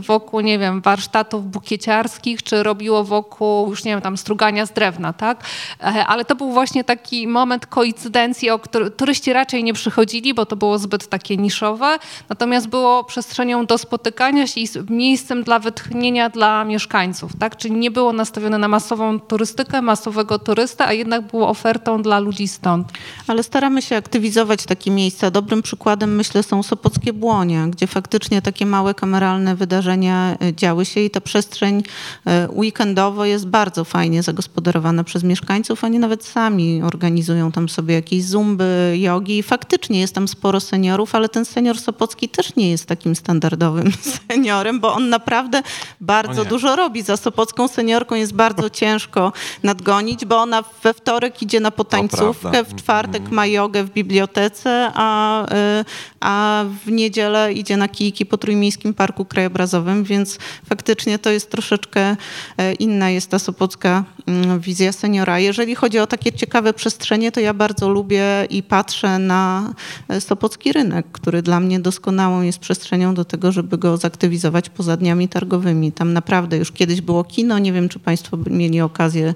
wokół, 0.00 0.40
nie 0.40 0.58
wiem, 0.58 0.80
warsztatów 0.80 1.50
bukieciarskich, 1.50 2.42
czy 2.42 2.62
robiło 2.62 3.04
wokół, 3.04 3.70
już 3.70 3.84
nie 3.84 3.92
wiem, 3.92 4.00
tam 4.00 4.16
strugania 4.16 4.66
z 4.66 4.72
drewna, 4.72 5.12
tak? 5.12 5.44
E, 5.80 6.06
Ale 6.06 6.24
to 6.24 6.34
był 6.34 6.52
właśnie 6.52 6.84
taki 6.84 7.28
moment 7.28 7.66
koincydencji, 7.66 8.50
o 8.50 8.58
który 8.58 8.90
turyści 8.90 9.32
raczej 9.32 9.64
nie 9.64 9.74
przychodzili, 9.74 10.34
bo 10.34 10.46
to 10.46 10.56
było 10.56 10.78
zbyt 10.78 11.08
takie 11.08 11.36
niszowe, 11.36 11.98
natomiast 12.34 12.68
było 12.68 13.04
przestrzenią 13.04 13.66
do 13.66 13.78
spotykania 13.78 14.46
się 14.46 14.60
i 14.60 14.68
miejscem 14.88 15.42
dla 15.42 15.58
wytchnienia 15.58 16.30
dla 16.30 16.64
mieszkańców, 16.64 17.32
tak? 17.38 17.56
Czyli 17.56 17.74
nie 17.74 17.90
było 17.90 18.12
nastawione 18.12 18.58
na 18.58 18.68
masową 18.68 19.20
turystykę, 19.20 19.82
masowego 19.82 20.38
turystę, 20.38 20.86
a 20.86 20.92
jednak 20.92 21.26
było 21.26 21.48
ofertą 21.48 22.02
dla 22.02 22.18
ludzi 22.18 22.48
stąd. 22.48 22.88
Ale 23.26 23.42
staramy 23.42 23.82
się 23.82 23.96
aktywizować 23.96 24.64
takie 24.64 24.90
miejsca. 24.90 25.30
Dobrym 25.30 25.62
przykładem 25.62 26.16
myślę 26.16 26.42
są 26.42 26.62
Sopockie 26.62 27.12
Błonie, 27.12 27.66
gdzie 27.70 27.86
faktycznie 27.86 28.42
takie 28.42 28.66
małe 28.66 28.94
kameralne 28.94 29.56
wydarzenia 29.56 30.36
e, 30.42 30.54
działy 30.54 30.84
się 30.84 31.00
i 31.00 31.10
ta 31.10 31.20
przestrzeń 31.20 31.82
e, 32.26 32.48
weekendowo 32.50 33.24
jest 33.24 33.46
bardzo 33.46 33.84
fajnie 33.84 34.22
zagospodarowana 34.22 35.04
przez 35.04 35.22
mieszkańców. 35.22 35.84
Oni 35.84 35.98
nawet 35.98 36.24
sami 36.24 36.82
organizują 36.82 37.52
tam 37.52 37.68
sobie 37.68 37.94
jakieś 37.94 38.24
zumby, 38.24 38.96
jogi. 39.00 39.42
Faktycznie 39.42 40.00
jest 40.00 40.14
tam 40.14 40.28
sporo 40.28 40.60
seniorów, 40.60 41.14
ale 41.14 41.28
ten 41.28 41.44
senior 41.44 41.78
Sopocki 41.78 42.23
też 42.28 42.56
nie 42.56 42.70
jest 42.70 42.86
takim 42.86 43.16
standardowym 43.16 43.92
seniorem, 44.28 44.80
bo 44.80 44.92
on 44.92 45.08
naprawdę 45.08 45.62
bardzo 46.00 46.44
dużo 46.44 46.76
robi. 46.76 47.02
Za 47.02 47.16
Sopocką 47.16 47.68
seniorką 47.68 48.14
jest 48.14 48.34
bardzo 48.34 48.70
ciężko 48.80 49.32
nadgonić, 49.62 50.24
bo 50.24 50.36
ona 50.42 50.64
we 50.82 50.94
wtorek 50.94 51.42
idzie 51.42 51.60
na 51.60 51.70
potańcówkę, 51.70 52.64
w 52.64 52.74
czwartek 52.74 53.30
ma 53.30 53.46
jogę 53.46 53.84
w 53.84 53.90
bibliotece, 53.90 54.90
a, 54.94 55.44
y, 55.44 55.84
a 56.20 56.64
w 56.84 56.90
niedzielę 56.90 57.52
idzie 57.52 57.76
na 57.76 57.88
kijki 57.88 58.26
po 58.26 58.38
Trójmiejskim 58.38 58.94
Parku 58.94 59.24
Krajobrazowym, 59.24 60.04
więc 60.04 60.38
faktycznie 60.68 61.18
to 61.18 61.30
jest 61.30 61.50
troszeczkę 61.50 62.16
e, 62.58 62.72
inna 62.72 63.10
jest 63.10 63.30
ta 63.30 63.38
sopocka 63.38 64.04
mm, 64.26 64.60
wizja 64.60 64.92
seniora. 64.92 65.38
Jeżeli 65.38 65.74
chodzi 65.74 65.98
o 65.98 66.06
takie 66.06 66.32
ciekawe 66.32 66.72
przestrzenie, 66.72 67.32
to 67.32 67.40
ja 67.40 67.54
bardzo 67.54 67.88
lubię 67.88 68.24
i 68.50 68.62
patrzę 68.62 69.18
na 69.18 69.72
e, 70.08 70.20
Sopocki 70.20 70.72
Rynek, 70.72 71.06
który 71.12 71.42
dla 71.42 71.60
mnie 71.60 71.80
doskonałą 72.14 72.42
jest 72.42 72.58
przestrzenią 72.58 73.14
do 73.14 73.24
tego, 73.24 73.52
żeby 73.52 73.78
go 73.78 73.96
zaktywizować 73.96 74.68
poza 74.68 74.96
dniami 74.96 75.28
targowymi. 75.28 75.92
Tam 75.92 76.12
naprawdę 76.12 76.56
już 76.56 76.72
kiedyś 76.72 77.00
było 77.00 77.24
kino, 77.24 77.58
nie 77.58 77.72
wiem, 77.72 77.88
czy 77.88 77.98
Państwo 77.98 78.36
mieli 78.46 78.80
okazję 78.80 79.34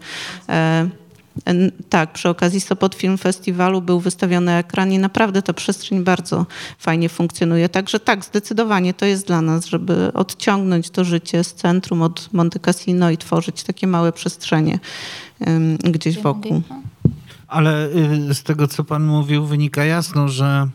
e, 0.49 0.89
Tak, 1.89 2.13
przy 2.13 2.29
okazji 2.29 2.61
Sopot 2.61 2.95
Film 2.95 3.19
Festiwalu 3.19 3.83
był 3.83 4.01
wystawiony 4.01 4.53
ekran 4.53 4.93
i 4.93 4.99
naprawdę 4.99 5.43
ta 5.43 5.53
przestrzeń 5.53 6.05
bardzo 6.05 6.47
fajnie 6.79 7.09
funkcjonuje. 7.09 7.69
Także 7.69 8.01
tak, 8.01 8.25
zdecydowanie 8.25 8.95
to 8.95 9.07
jest 9.07 9.27
dla 9.27 9.41
nas, 9.41 9.67
żeby 9.67 10.13
odciągnąć 10.15 10.91
to 10.91 11.05
życie 11.05 11.45
z 11.45 11.55
centrum 11.55 12.03
od 12.03 12.29
Monte 12.33 12.59
Cassino 12.59 13.11
i 13.11 13.17
tworzyć 13.17 13.63
takie 13.63 13.87
małe 13.87 14.13
przestrzenie 14.13 14.79
gdzieś 15.85 16.19
wokół. 16.19 16.63
Ale 17.49 17.89
y, 18.31 18.35
z 18.35 18.43
tego, 18.43 18.69
co 18.69 18.85
pan 18.85 19.07
mówił, 19.07 19.47
wynika 19.47 19.85
jasno, 19.85 20.29
że 20.29 20.69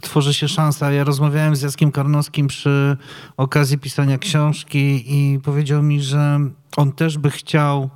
tworzy 0.00 0.34
się 0.34 0.48
szansa. 0.48 0.92
Ja 0.92 1.04
rozmawiałem 1.04 1.56
z 1.56 1.62
Jackiem 1.62 1.92
Karnowskim 1.92 2.46
przy 2.46 2.96
okazji 3.36 3.78
pisania 3.78 4.18
książki 4.18 5.04
i 5.06 5.40
powiedział 5.40 5.82
mi, 5.82 6.02
że 6.02 6.40
on 6.76 6.92
też 6.92 7.18
by 7.18 7.30
chciał 7.30 7.90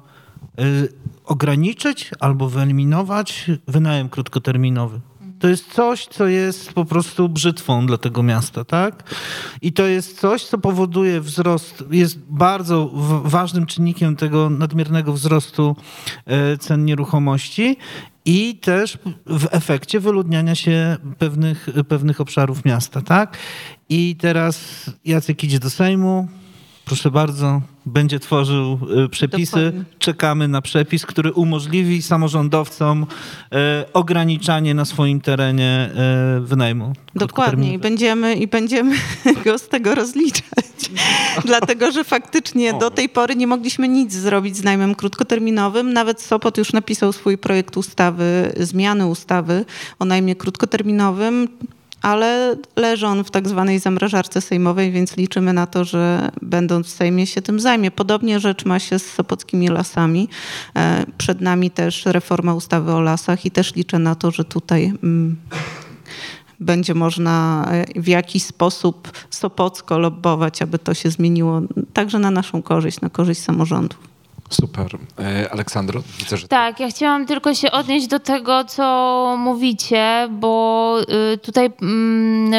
y, 0.61 0.89
ograniczyć 1.25 2.11
albo 2.21 2.49
wyeliminować 2.49 3.51
wynajem 3.69 4.09
krótkoterminowy. 4.09 5.01
To 5.41 5.49
jest 5.49 5.73
coś, 5.73 6.07
co 6.07 6.27
jest 6.27 6.73
po 6.73 6.85
prostu 6.85 7.29
brzytwą 7.29 7.87
dla 7.87 7.99
tego 7.99 8.23
miasta, 8.23 8.65
tak? 8.65 9.15
I 9.63 9.73
to 9.73 9.87
jest 9.87 10.21
coś, 10.21 10.45
co 10.45 10.59
powoduje 10.59 11.21
wzrost, 11.21 11.85
jest 11.91 12.19
bardzo 12.19 12.91
ważnym 13.25 13.67
czynnikiem 13.67 14.17
tego 14.17 14.51
nadmiernego 14.51 15.13
wzrostu 15.13 15.77
e, 16.27 16.59
cen 16.59 16.85
nieruchomości 16.85 17.77
i 18.25 18.55
też 18.57 18.99
w 19.27 19.47
efekcie 19.51 20.01
wyludniania 20.01 20.55
się 20.55 20.97
pewnych, 21.19 21.69
pewnych 21.89 22.21
obszarów 22.21 22.65
miasta, 22.65 23.03
tak? 23.03 23.39
I 23.89 24.17
teraz 24.17 24.85
Jacek 25.05 25.45
idzie 25.45 25.59
do 25.59 25.71
Sejmu, 25.71 26.29
proszę 26.91 27.11
bardzo, 27.11 27.61
będzie 27.87 28.21
tworzył 28.21 28.79
e, 29.05 29.09
przepisy. 29.09 29.57
Dokładnie. 29.57 29.85
Czekamy 29.99 30.49
na 30.49 30.63
przepis, 30.63 31.07
który 31.07 31.33
umożliwi 31.33 32.03
samorządowcom 32.03 33.07
e, 33.53 33.85
ograniczanie 33.93 34.75
na 34.75 34.85
swoim 34.85 35.21
terenie 35.21 35.91
e, 35.95 36.41
wynajmu. 36.41 36.93
Dokładnie 37.15 37.73
i 37.73 37.79
będziemy, 37.79 38.35
i 38.35 38.47
będziemy 38.47 38.97
go 39.45 39.59
z 39.59 39.69
tego 39.69 39.95
rozliczać. 39.95 40.91
Dlatego, 41.45 41.93
że 41.93 42.05
faktycznie 42.05 42.75
do 42.75 42.91
tej 42.91 43.09
pory 43.09 43.37
nie 43.37 43.47
mogliśmy 43.47 43.89
nic 43.89 44.13
zrobić 44.13 44.57
z 44.57 44.65
najmem 44.65 44.95
krótkoterminowym. 44.95 45.93
Nawet 45.93 46.21
Sopot 46.21 46.59
już 46.59 46.73
napisał 46.73 47.13
swój 47.13 47.39
projekt 47.39 47.77
ustawy, 47.77 48.53
zmiany 48.57 49.07
ustawy 49.07 49.65
o 49.99 50.05
najmie 50.05 50.37
krótkoterminowym. 50.37 51.49
Ale 52.03 52.57
leży 52.77 53.07
on 53.07 53.25
w 53.25 53.31
tak 53.31 53.49
zwanej 53.49 53.79
zamrażarce 53.79 54.41
sejmowej, 54.41 54.93
więc 54.93 55.17
liczymy 55.17 55.53
na 55.53 55.67
to, 55.67 55.85
że 55.85 56.31
będąc 56.43 56.87
w 56.87 56.91
Sejmie 56.91 57.27
się 57.27 57.43
tym 57.43 57.61
zajmie. 57.61 57.91
Podobnie 57.91 58.41
rzecz 58.41 58.65
ma 58.65 58.79
się 58.79 58.99
z 58.99 59.13
sopockimi 59.13 59.69
lasami. 59.69 60.29
E, 60.77 61.07
Przed 61.19 61.41
nami 61.41 61.71
też 61.71 62.07
reforma 62.07 62.55
ustawy 62.55 62.93
o 62.93 63.01
lasach 63.01 63.47
i 63.47 63.51
też 63.51 63.75
liczę 63.75 63.99
na 63.99 64.15
to, 64.15 64.31
że 64.31 64.45
tutaj 64.45 64.93
mm, 65.03 65.37
będzie 66.61 66.95
można 66.95 67.67
e, 67.71 68.03
w 68.03 68.09
jakiś 68.09 68.43
sposób 68.43 69.13
sopocko 69.31 69.99
lobbować, 69.99 70.63
aby 70.63 70.79
to 70.79 70.95
się 70.95 71.11
zmieniło 71.11 71.63
także 71.93 72.19
na 72.19 72.31
naszą 72.31 72.63
korzyść, 72.63 73.01
na 73.01 73.11
korzyść 73.11 73.41
samorządów. 73.41 74.10
Super. 74.51 74.99
E, 75.19 75.53
Aleksandro, 75.53 76.03
widzę, 76.19 76.37
że... 76.37 76.49
Tak, 76.49 76.81
ja 76.81 76.89
chciałam 76.89 77.27
tylko 77.27 77.55
się 77.55 77.71
odnieść 77.71 78.07
do 78.07 78.21
tego, 78.21 78.65
co 78.65 79.37
mówicie, 79.39 80.29
bo 80.31 80.97
y, 81.35 81.39
tutaj 81.39 81.71
mm, 81.83 82.55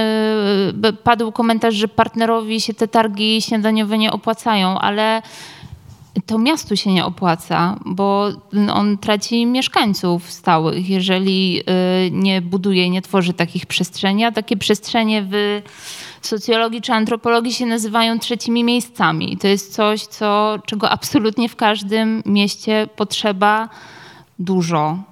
y, 0.85 0.93
padł 0.93 1.31
komentarz, 1.31 1.75
że 1.75 1.87
partnerowi 1.87 2.61
się 2.61 2.73
te 2.73 2.87
targi 2.87 3.41
śniadaniowe 3.41 3.97
nie 3.97 4.11
opłacają, 4.11 4.79
ale 4.79 5.21
to 6.25 6.37
miastu 6.37 6.77
się 6.77 6.93
nie 6.93 7.05
opłaca, 7.05 7.79
bo 7.85 8.29
on 8.73 8.97
traci 8.97 9.45
mieszkańców 9.45 10.31
stałych, 10.31 10.89
jeżeli 10.89 11.59
y, 12.07 12.11
nie 12.11 12.41
buduje, 12.41 12.89
nie 12.89 13.01
tworzy 13.01 13.33
takich 13.33 13.65
przestrzeni, 13.65 14.23
a 14.23 14.31
takie 14.31 14.57
przestrzenie 14.57 15.25
w 15.29 15.61
socjologii 16.21 16.81
czy 16.81 16.93
antropologii 16.93 17.53
się 17.53 17.65
nazywają 17.65 18.19
trzecimi 18.19 18.63
miejscami. 18.63 19.37
To 19.37 19.47
jest 19.47 19.73
coś, 19.73 20.01
co, 20.01 20.59
czego 20.65 20.89
absolutnie 20.89 21.49
w 21.49 21.55
każdym 21.55 22.23
mieście 22.25 22.87
potrzeba 22.95 23.69
dużo. 24.39 25.10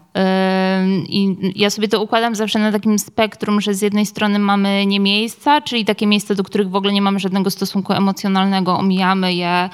I 1.07 1.35
ja 1.55 1.69
sobie 1.69 1.87
to 1.87 2.03
układam 2.03 2.35
zawsze 2.35 2.59
na 2.59 2.71
takim 2.71 2.99
spektrum, 2.99 3.61
że 3.61 3.73
z 3.73 3.81
jednej 3.81 4.05
strony 4.05 4.39
mamy 4.39 4.85
nie 4.85 4.99
miejsca, 4.99 5.61
czyli 5.61 5.85
takie 5.85 6.07
miejsca, 6.07 6.35
do 6.35 6.43
których 6.43 6.69
w 6.69 6.75
ogóle 6.75 6.93
nie 6.93 7.01
mamy 7.01 7.19
żadnego 7.19 7.51
stosunku 7.51 7.93
emocjonalnego, 7.93 8.77
omijamy 8.77 9.33
je, 9.33 9.69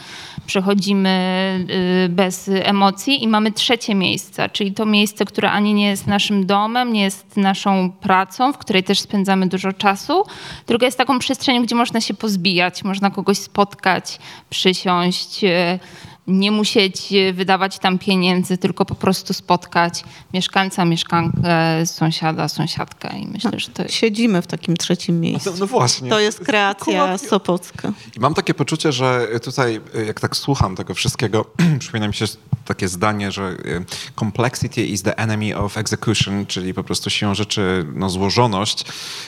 przechodzimy 0.46 1.66
y, 2.06 2.10
bez 2.10 2.50
emocji 2.54 3.24
i 3.24 3.28
mamy 3.28 3.52
trzecie 3.52 3.96
miejsce, 3.96 4.50
czyli 4.50 4.74
to 4.74 4.86
miejsce, 4.86 5.26
które 5.26 5.52
ani 5.52 5.74
nie 5.74 5.88
jest 5.88 6.08
naszym 6.08 6.46
domem, 6.46 6.94
nie 6.94 7.02
jest 7.02 7.38
naszą 7.38 7.92
pracą, 7.92 8.54
w 8.54 8.58
której 8.58 8.84
też 8.84 9.00
spędzamy 9.00 9.48
dużo 9.48 9.74
czasu, 9.74 10.24
tylko 10.66 10.86
jest 10.86 10.98
taką 10.98 11.20
przestrzenią, 11.20 11.64
gdzie 11.64 11.76
można 11.76 12.02
się 12.02 12.14
pozbijać, 12.14 12.84
można 12.84 13.10
kogoś 13.10 13.38
spotkać, 13.38 14.20
przysiąść, 14.50 15.44
y, 15.44 15.80
nie 16.28 16.52
musieć 16.52 17.14
wydawać 17.34 17.80
tam 17.80 18.00
pieniędzy, 18.00 18.58
tylko 18.58 18.86
po 18.86 18.96
prostu 18.96 19.34
spotkać 19.34 20.04
mieszkańca, 20.34 20.86
mieszkankę, 20.86 21.86
sąsiada, 21.86 22.48
sąsiadkę 22.48 23.18
i 23.20 23.28
myślę, 23.28 23.52
że 23.56 23.68
to 23.68 23.84
jest... 23.84 23.96
Siedzimy 23.96 24.42
w 24.42 24.48
takim 24.48 24.78
trzecim 24.78 25.20
miejscu. 25.20 25.52
No, 25.52 25.58
no 25.60 25.68
właśnie. 25.68 26.10
To 26.10 26.20
jest 26.20 26.40
kreacja 26.40 27.18
Sopocka. 27.18 27.94
I 28.18 28.20
mam 28.20 28.34
takie 28.34 28.54
poczucie, 28.54 28.92
że 28.92 29.28
tutaj, 29.44 29.82
jak 30.08 30.20
tak 30.20 30.36
słucham 30.38 30.76
tego 30.76 30.94
wszystkiego, 30.94 31.46
przypomina 31.80 32.08
mi 32.08 32.14
się 32.14 32.26
takie 32.66 32.88
zdanie, 32.88 33.32
że 33.32 33.52
y, 33.66 33.86
complexity 34.16 34.86
is 34.86 35.04
the 35.04 35.18
enemy 35.18 35.58
of 35.58 35.78
execution, 35.78 36.46
czyli 36.46 36.74
po 36.74 36.84
prostu 36.84 37.10
siłą 37.10 37.36
rzeczy 37.36 37.86
no, 37.94 38.10
złożoność 38.10 38.86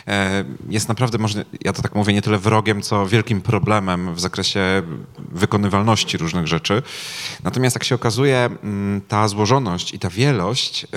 e, 0.07 0.43
jest 0.69 0.87
naprawdę, 0.87 1.17
może, 1.17 1.45
ja 1.61 1.73
to 1.73 1.81
tak 1.81 1.95
mówię, 1.95 2.13
nie 2.13 2.21
tyle 2.21 2.37
wrogiem, 2.37 2.81
co 2.81 3.07
wielkim 3.07 3.41
problemem 3.41 4.15
w 4.15 4.19
zakresie 4.19 4.81
wykonywalności 5.31 6.17
różnych 6.17 6.47
rzeczy. 6.47 6.83
Natomiast 7.43 7.75
jak 7.75 7.83
się 7.83 7.95
okazuje, 7.95 8.49
mm, 8.63 9.01
ta 9.07 9.27
złożoność 9.27 9.93
i 9.93 9.99
ta 9.99 10.09
wielość 10.09 10.83
y, 10.83 10.87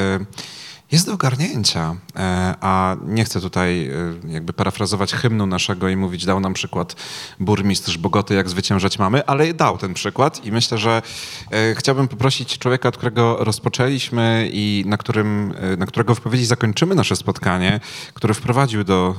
jest 0.93 1.07
do 1.07 1.13
ogarnięcia. 1.13 1.97
E, 2.17 2.55
a 2.61 2.97
nie 3.07 3.25
chcę 3.25 3.41
tutaj 3.41 3.91
y, 4.27 4.33
jakby 4.33 4.53
parafrazować 4.53 5.13
hymnu 5.13 5.47
naszego 5.47 5.89
i 5.89 5.97
mówić, 5.97 6.25
dał 6.25 6.41
nam 6.41 6.55
przykład 6.55 6.97
burmistrz 7.41 7.99
Bogoty, 7.99 8.35
jak 8.35 8.49
zwyciężać 8.49 8.99
mamy, 8.99 9.27
ale 9.27 9.55
dał 9.55 9.79
ten 9.79 9.95
przykład 9.95 10.45
i 10.45 10.53
myślę, 10.53 10.79
że 10.79 11.03
e, 11.51 11.75
chciałbym 11.75 12.09
poprosić 12.09 12.59
człowieka, 12.59 12.89
od 12.89 12.97
którego 12.97 13.37
rozpoczęliśmy 13.41 14.51
i 14.53 14.85
na, 14.87 14.97
którym, 14.97 15.55
e, 15.59 15.77
na 15.77 15.87
którego 15.87 16.15
wypowiedzi 16.15 16.47
zakończymy 16.47 16.95
nasze 16.95 17.17
spotkanie, 17.17 17.81
który 18.15 18.35
wprowadził 18.35 18.85
do 18.85 19.15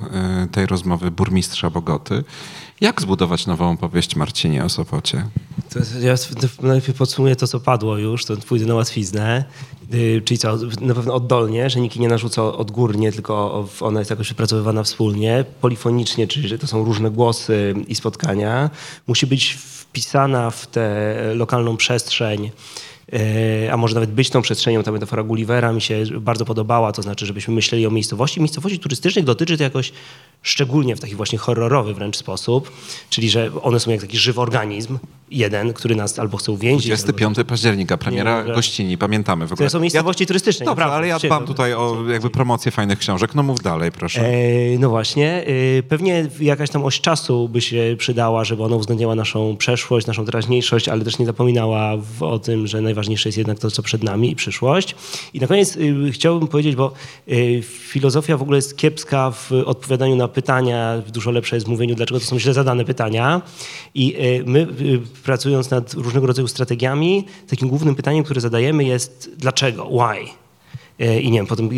tej 0.52 0.65
rozmowy 0.65 1.11
burmistrza 1.11 1.69
Bogoty, 1.69 2.23
jak 2.82 3.02
zbudować 3.02 3.48
nową 3.48 3.72
opowieść 3.72 4.16
Marcinie 4.16 4.64
o 4.64 4.70
Sopocie? 4.70 5.26
To 5.70 5.80
ja 5.99 6.16
najpierw 6.62 6.98
podsumuję 6.98 7.36
to, 7.36 7.48
co 7.48 7.60
padło 7.60 7.98
już, 7.98 8.26
to 8.26 8.38
pójdę 8.38 8.66
na 8.66 8.76
łatwiznę. 8.76 9.45
Y, 9.94 10.22
czyli 10.26 10.38
co, 10.38 10.58
na 10.82 10.94
pewno 10.94 11.14
oddolnie, 11.14 11.70
że 11.70 11.80
nikt 11.80 11.95
nie 11.95 12.08
narzuca 12.08 12.44
odgórnie, 12.44 13.12
tylko 13.12 13.68
ona 13.82 13.99
jest 13.99 14.12
jakoś 14.12 14.30
wypracowywana 14.30 14.84
wspólnie. 14.84 15.45
Polifonicznie, 15.62 16.28
czyli 16.28 16.48
że 16.48 16.60
to 16.60 16.68
są 16.68 16.84
różne 16.84 17.12
głosy 17.12 17.76
i 17.88 17.95
spotkania. 17.95 18.70
Musi 19.08 19.28
być 19.28 19.53
wpisana 19.53 20.52
w 20.52 20.68
tę 20.68 21.16
lokalną 21.36 21.78
przestrzeń 21.78 22.52
a 23.72 23.78
może 23.78 23.95
nawet 23.95 24.11
być 24.11 24.30
tą 24.30 24.41
przestrzenią. 24.41 24.84
Ta 24.84 24.91
metafora 24.91 25.23
Gullivera 25.23 25.73
mi 25.73 25.82
się 25.82 26.03
bardzo 26.22 26.45
podobała, 26.45 26.91
to 26.91 27.02
znaczy, 27.02 27.26
żebyśmy 27.26 27.53
myśleli 27.53 27.88
o 27.88 27.91
miejscowości. 27.91 28.40
Miejscowości 28.40 28.80
turystycznych 28.80 29.26
dotyczy 29.26 29.57
to 29.57 29.64
jakoś 29.64 29.91
szczególnie 30.44 30.95
w 30.95 30.99
taki 30.99 31.15
właśnie 31.15 31.38
horrorowy 31.38 31.94
wręcz 31.94 32.18
sposób, 32.18 32.72
czyli 33.10 33.30
że 33.30 33.52
one 33.61 33.80
są 33.80 33.91
jak 33.91 34.02
taki 34.02 34.18
żywy 34.18 34.41
organizm, 34.41 34.99
jeden, 35.32 35.73
który 35.73 35.95
nas 35.95 36.19
albo 36.19 36.38
chce 36.38 36.52
uwięzić. 36.52 36.88
25 36.88 37.38
albo... 37.38 37.49
października, 37.49 37.98
premiera 37.98 38.44
nie, 38.44 38.53
gościni, 38.53 38.98
pamiętamy 38.98 39.48
w 39.48 39.53
ogóle. 39.53 39.69
To 39.69 39.72
są 39.73 39.80
miejscowości 39.80 40.23
ja... 40.23 40.28
turystyczne. 40.28 40.65
Dobrze, 40.65 40.86
ale 40.86 41.07
ja 41.07 41.19
dbam 41.19 41.45
tutaj 41.45 41.73
o 41.73 41.98
jakby 42.10 42.30
promocję 42.30 42.72
fajnych 42.72 42.99
książek. 42.99 43.36
No 43.36 43.44
mów 43.44 43.61
dalej, 43.61 43.91
proszę. 43.91 44.22
E, 44.22 44.80
no 44.80 44.90
właśnie. 44.90 45.45
E, 45.78 45.84
pewnie 45.84 46.28
jakaś 46.40 46.69
tam 46.69 46.84
oś 46.84 47.02
czasu 47.02 47.49
by 47.49 47.61
się 47.61 47.95
przydała, 47.98 48.44
żeby 48.44 48.64
ona 48.64 48.76
uwzględniała 48.76 49.15
naszą 49.15 49.57
przeszłość, 49.57 50.07
naszą 50.07 50.26
teraźniejszość, 50.26 50.90
ale 50.90 51.03
też 51.03 51.19
nie 51.19 51.26
zapominała 51.26 51.98
w, 51.98 52.23
o 52.23 52.40
tym, 52.40 52.68
że 52.68 52.82
najważniejsze 52.92 53.30
jest 53.30 53.38
jednak 53.38 53.60
to, 53.60 53.72
co 53.72 53.84
przed 53.84 54.04
nami 54.04 54.32
i 54.32 54.36
przyszłość. 54.36 54.96
I 55.34 55.40
na 55.40 55.48
koniec 55.48 55.76
y, 55.76 56.12
chciałbym 56.12 56.48
powiedzieć, 56.48 56.76
bo 56.76 56.92
y, 57.28 57.62
filozofia 57.64 58.38
w 58.38 58.42
ogóle 58.42 58.58
jest 58.58 58.78
kiepska 58.78 59.32
w 59.32 59.52
odpowiadaniu 59.66 60.16
na 60.16 60.28
pytania, 60.28 61.02
dużo 61.14 61.32
lepsze 61.32 61.56
jest 61.56 61.66
w 61.66 61.70
mówieniu, 61.70 61.96
dlaczego 61.96 62.20
to 62.20 62.26
są 62.26 62.40
źle 62.40 62.54
zadane 62.54 62.86
pytania. 62.86 63.42
I 63.96 64.16
y, 64.16 64.44
my 64.46 64.68
pracując 65.24 65.70
nad 65.70 65.94
różnego 65.94 66.28
rodzaju 66.28 66.48
strategiami, 66.48 67.26
takim 67.48 67.70
głównym 67.70 67.96
pytaniem, 67.96 68.24
które 68.24 68.42
zadajemy 68.42 68.84
jest 68.84 69.32
dlaczego, 69.38 69.86
why? 69.86 70.41
E, 71.02 71.22
I 71.22 71.32
nie 71.32 71.40
wiem, 71.40 71.48
potem 71.48 71.69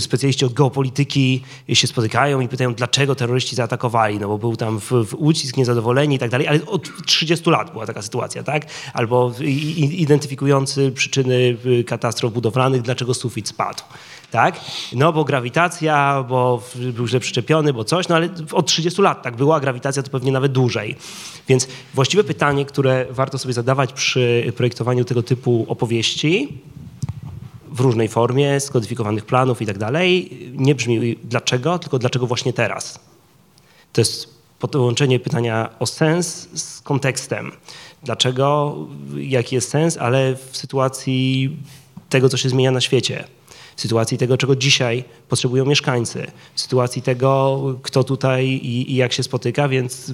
specjaliści 0.00 0.44
od 0.44 0.52
geopolityki 0.52 1.42
się 1.72 1.86
spotykają 1.86 2.40
i 2.40 2.48
pytają, 2.48 2.74
dlaczego 2.74 3.14
terroryści 3.14 3.56
zaatakowali, 3.56 4.18
no 4.18 4.28
bo 4.28 4.38
był 4.38 4.56
tam 4.56 4.80
w, 4.80 4.90
w 4.90 5.14
ucisk, 5.14 5.56
niezadowoleni 5.56 6.16
i 6.16 6.18
tak 6.18 6.30
dalej, 6.30 6.48
ale 6.48 6.66
od 6.66 7.06
30 7.06 7.50
lat 7.50 7.72
była 7.72 7.86
taka 7.86 8.02
sytuacja, 8.02 8.42
tak? 8.42 8.66
Albo 8.94 9.32
identyfikujący 9.92 10.92
przyczyny 10.92 11.56
katastrof 11.86 12.32
budowlanych, 12.32 12.82
dlaczego 12.82 13.14
sufit 13.14 13.48
spadł 13.48 13.82
tak? 14.30 14.60
No 14.92 15.12
bo 15.12 15.24
grawitacja, 15.24 16.24
bo 16.28 16.62
był 16.92 17.08
źle 17.08 17.20
przyczepiony, 17.20 17.72
bo 17.72 17.84
coś, 17.84 18.08
no 18.08 18.16
ale 18.16 18.28
od 18.52 18.66
30 18.66 19.02
lat 19.02 19.22
tak 19.22 19.36
była, 19.36 19.60
grawitacja 19.60 20.02
to 20.02 20.10
pewnie 20.10 20.32
nawet 20.32 20.52
dłużej. 20.52 20.96
Więc 21.48 21.68
właściwe 21.94 22.24
pytanie, 22.24 22.64
które 22.64 23.06
warto 23.10 23.38
sobie 23.38 23.54
zadawać 23.54 23.92
przy 23.92 24.52
projektowaniu 24.56 25.04
tego 25.04 25.22
typu 25.22 25.66
opowieści, 25.68 26.48
w 27.72 27.80
różnej 27.80 28.08
formie, 28.08 28.60
skodyfikowanych 28.60 29.26
planów 29.26 29.62
i 29.62 29.66
tak 29.66 29.78
dalej, 29.78 30.38
nie 30.52 30.74
brzmi 30.74 31.16
dlaczego, 31.24 31.78
tylko 31.78 31.98
dlaczego 31.98 32.26
właśnie 32.26 32.52
teraz. 32.52 32.98
To 33.92 34.00
jest 34.00 34.28
połączenie 34.58 35.20
pytania 35.20 35.70
o 35.78 35.86
sens 35.86 36.48
z 36.54 36.80
kontekstem. 36.80 37.52
Dlaczego, 38.02 38.76
jaki 39.16 39.54
jest 39.54 39.70
sens, 39.70 39.96
ale 39.96 40.36
w 40.36 40.56
sytuacji 40.56 41.56
tego, 42.08 42.28
co 42.28 42.36
się 42.36 42.48
zmienia 42.48 42.70
na 42.70 42.80
świecie 42.80 43.24
sytuacji 43.82 44.18
tego, 44.18 44.36
czego 44.36 44.56
dzisiaj 44.56 45.04
potrzebują 45.28 45.64
mieszkańcy, 45.64 46.26
sytuacji 46.54 47.02
tego, 47.02 47.60
kto 47.82 48.04
tutaj 48.04 48.46
i, 48.46 48.92
i, 48.92 48.96
jak 48.96 49.12
się 49.12 49.22
spotyka, 49.22 49.68
więc 49.68 50.12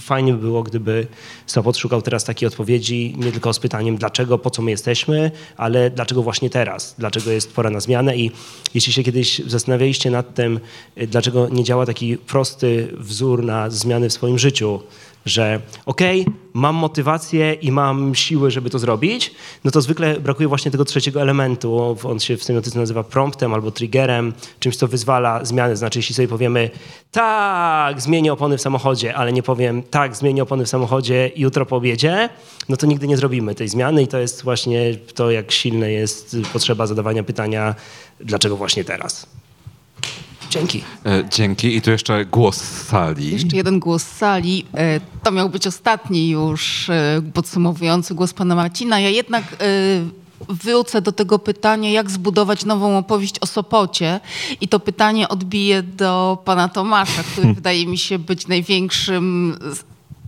fajnie 0.00 0.32
by 0.32 0.38
było, 0.38 0.62
gdyby 0.62 1.06
Sopot 1.46 1.76
szukał 1.76 2.02
teraz 2.02 2.24
takiej 2.24 2.46
odpowiedzi, 2.46 3.14
nie 3.18 3.32
tylko 3.32 3.52
z 3.52 3.58
pytaniem 3.58 3.96
dlaczego, 3.96 4.38
po 4.38 4.50
co 4.50 4.62
my 4.62 4.70
jesteśmy, 4.70 5.30
ale 5.56 5.90
dlaczego 5.90 6.22
właśnie 6.22 6.50
teraz, 6.50 6.94
dlaczego 6.98 7.30
jest 7.30 7.52
pora 7.52 7.70
na 7.70 7.80
zmianę? 7.80 8.16
I 8.16 8.30
jeśli 8.74 8.92
się 8.92 9.02
kiedyś 9.02 9.38
zastanawialiście 9.46 10.10
nad 10.10 10.34
tym, 10.34 10.60
dlaczego 10.96 11.48
nie 11.48 11.64
działa 11.64 11.86
taki 11.86 12.18
prosty 12.18 12.88
wzór 12.98 13.42
na 13.44 13.70
zmiany 13.70 14.08
w 14.08 14.12
swoim 14.12 14.38
życiu, 14.38 14.80
że 15.26 15.60
okej, 15.86 16.20
okay, 16.20 16.34
mam 16.54 16.74
motywację 16.74 17.52
i 17.52 17.72
mam 17.72 18.14
siły, 18.14 18.50
żeby 18.50 18.70
to 18.70 18.78
zrobić, 18.78 19.34
no 19.64 19.70
to 19.70 19.80
zwykle 19.80 20.20
brakuje 20.20 20.48
właśnie 20.48 20.70
tego 20.70 20.84
trzeciego 20.84 21.22
elementu. 21.22 21.96
On 22.04 22.20
się 22.20 22.36
w 22.36 22.44
semiotyce 22.44 22.78
nazywa 22.78 23.04
promptem 23.04 23.54
albo 23.54 23.70
triggerem, 23.70 24.32
czymś, 24.60 24.76
co 24.76 24.88
wyzwala 24.88 25.44
zmiany. 25.44 25.76
Znaczy, 25.76 25.98
jeśli 25.98 26.14
sobie 26.14 26.28
powiemy, 26.28 26.70
tak, 27.10 28.00
zmienię 28.00 28.32
opony 28.32 28.58
w 28.58 28.60
samochodzie, 28.60 29.14
ale 29.14 29.32
nie 29.32 29.42
powiem, 29.42 29.82
tak, 29.82 30.16
zmienię 30.16 30.42
opony 30.42 30.64
w 30.64 30.68
samochodzie 30.68 31.30
jutro 31.36 31.66
po 31.66 31.76
obiedzie, 31.76 32.28
no 32.68 32.76
to 32.76 32.86
nigdy 32.86 33.08
nie 33.08 33.16
zrobimy 33.16 33.54
tej 33.54 33.68
zmiany 33.68 34.02
i 34.02 34.08
to 34.08 34.18
jest 34.18 34.42
właśnie 34.42 34.94
to, 35.14 35.30
jak 35.30 35.52
silne 35.52 35.92
jest 35.92 36.36
potrzeba 36.52 36.86
zadawania 36.86 37.22
pytania, 37.22 37.74
dlaczego 38.20 38.56
właśnie 38.56 38.84
teraz. 38.84 39.26
Dzięki. 40.50 40.82
E, 41.06 41.24
dzięki. 41.30 41.76
I 41.76 41.82
tu 41.82 41.90
jeszcze 41.90 42.24
głos 42.24 42.56
z 42.56 42.86
sali. 42.86 43.32
Jeszcze 43.32 43.56
jeden 43.56 43.78
głos 43.80 44.02
z 44.02 44.16
sali. 44.16 44.66
E, 44.74 45.00
to 45.22 45.30
miał 45.30 45.50
być 45.50 45.66
ostatni 45.66 46.30
już 46.30 46.90
e, 46.90 47.22
podsumowujący 47.34 48.14
głos 48.14 48.32
pana 48.32 48.54
Marcina. 48.54 49.00
Ja 49.00 49.08
jednak 49.08 49.44
wrócę 50.48 51.02
do 51.02 51.12
tego 51.12 51.38
pytania, 51.38 51.90
jak 51.90 52.10
zbudować 52.10 52.64
nową 52.64 52.98
opowieść 52.98 53.34
o 53.40 53.46
Sopocie. 53.46 54.20
I 54.60 54.68
to 54.68 54.80
pytanie 54.80 55.28
odbiję 55.28 55.82
do 55.82 56.38
pana 56.44 56.68
Tomasza, 56.68 57.22
który 57.22 57.54
wydaje 57.60 57.86
mi 57.86 57.98
się 57.98 58.18
być 58.18 58.46
największym 58.46 59.56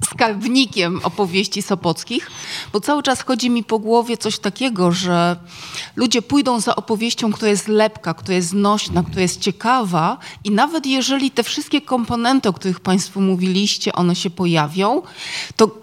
skarbnikiem 0.04 1.00
opowieści 1.02 1.62
sopockich, 1.62 2.30
bo 2.72 2.80
cały 2.80 3.02
czas 3.02 3.22
chodzi 3.22 3.50
mi 3.50 3.64
po 3.64 3.78
głowie 3.78 4.16
coś 4.16 4.38
takiego, 4.38 4.92
że 4.92 5.36
ludzie 5.96 6.22
pójdą 6.22 6.60
za 6.60 6.76
opowieścią, 6.76 7.32
która 7.32 7.50
jest 7.50 7.68
lepka, 7.68 8.14
która 8.14 8.34
jest 8.34 8.52
nośna, 8.52 9.02
która 9.02 9.22
jest 9.22 9.40
ciekawa 9.40 10.18
i 10.44 10.50
nawet 10.50 10.86
jeżeli 10.86 11.30
te 11.30 11.42
wszystkie 11.42 11.80
komponenty, 11.80 12.48
o 12.48 12.52
których 12.52 12.80
Państwo 12.80 13.20
mówiliście, 13.20 13.92
one 13.92 14.14
się 14.14 14.30
pojawią, 14.30 15.02
to 15.56 15.82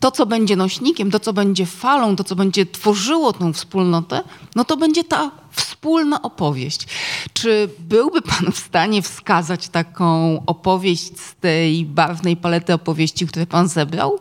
to, 0.00 0.10
co 0.10 0.26
będzie 0.26 0.56
nośnikiem, 0.56 1.10
to, 1.10 1.20
co 1.20 1.32
będzie 1.32 1.66
falą, 1.66 2.16
to, 2.16 2.24
co 2.24 2.36
będzie 2.36 2.66
tworzyło 2.66 3.32
tą 3.32 3.52
wspólnotę, 3.52 4.22
no 4.54 4.64
to 4.64 4.76
będzie 4.76 5.04
ta 5.04 5.30
wspólna 5.50 6.22
opowieść. 6.22 6.86
Czy 7.32 7.68
byłby 7.78 8.22
Pan 8.22 8.52
w 8.52 8.58
stanie 8.58 9.02
wskazać 9.02 9.68
taką 9.68 10.42
opowieść 10.46 11.20
z 11.20 11.34
tej 11.34 11.84
barwnej 11.84 12.36
palety 12.36 12.74
opowieści, 12.74 13.26
które 13.26 13.46
Pan 13.46 13.68
zebrał? 13.68 14.18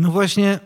No 0.00 0.10
właśnie, 0.10 0.58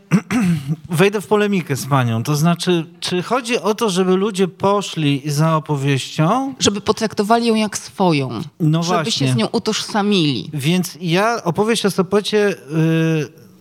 wejdę 0.90 1.20
w 1.20 1.26
polemikę 1.26 1.76
z 1.76 1.86
panią. 1.86 2.22
To 2.22 2.36
znaczy, 2.36 2.86
czy 3.00 3.22
chodzi 3.22 3.58
o 3.58 3.74
to, 3.74 3.90
żeby 3.90 4.16
ludzie 4.16 4.48
poszli 4.48 5.22
za 5.26 5.56
opowieścią? 5.56 6.54
Żeby 6.58 6.80
potraktowali 6.80 7.46
ją 7.46 7.54
jak 7.54 7.78
swoją. 7.78 8.28
No 8.60 8.82
żeby 8.82 9.02
właśnie. 9.02 9.26
się 9.26 9.32
z 9.32 9.36
nią 9.36 9.46
utożsamili. 9.46 10.50
Więc 10.52 10.98
ja 11.00 11.44
opowieść 11.44 11.86
o 11.86 11.90
Sopocie 11.90 12.54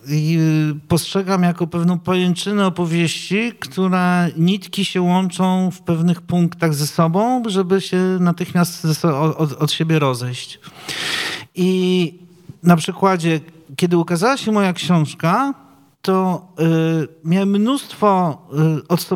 yy, 0.07 0.15
yy, 0.15 0.75
postrzegam 0.87 1.43
jako 1.43 1.67
pewną 1.67 1.99
pojęczynę 1.99 2.65
opowieści, 2.65 3.51
która 3.59 4.27
nitki 4.37 4.85
się 4.85 5.01
łączą 5.01 5.71
w 5.71 5.81
pewnych 5.81 6.21
punktach 6.21 6.73
ze 6.73 6.87
sobą, 6.87 7.43
żeby 7.47 7.81
się 7.81 8.17
natychmiast 8.19 8.87
so- 8.97 9.37
od, 9.37 9.53
od 9.53 9.71
siebie 9.71 9.99
rozejść. 9.99 10.59
I 11.55 12.13
na 12.63 12.75
przykładzie, 12.75 13.39
kiedy 13.75 13.97
ukazała 13.97 14.37
się 14.37 14.51
moja 14.51 14.73
książka, 14.73 15.62
to 16.03 16.47
y, 16.59 17.07
miałem 17.23 17.49
mnóstwo 17.49 18.37
y, 18.79 18.87
od 18.87 19.09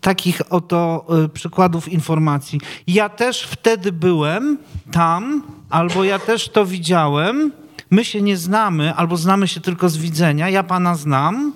takich 0.00 0.42
oto 0.50 1.06
y, 1.24 1.28
przykładów 1.28 1.88
informacji. 1.88 2.60
Ja 2.86 3.08
też 3.08 3.42
wtedy 3.42 3.92
byłem 3.92 4.58
tam, 4.92 5.42
albo 5.70 6.04
ja 6.04 6.18
też 6.18 6.48
to 6.48 6.66
widziałem. 6.66 7.52
My 7.90 8.04
się 8.04 8.22
nie 8.22 8.36
znamy, 8.36 8.94
albo 8.94 9.16
znamy 9.16 9.48
się 9.48 9.60
tylko 9.60 9.88
z 9.88 9.96
widzenia. 9.96 10.48
Ja 10.48 10.62
pana 10.62 10.94
znam. 10.94 11.52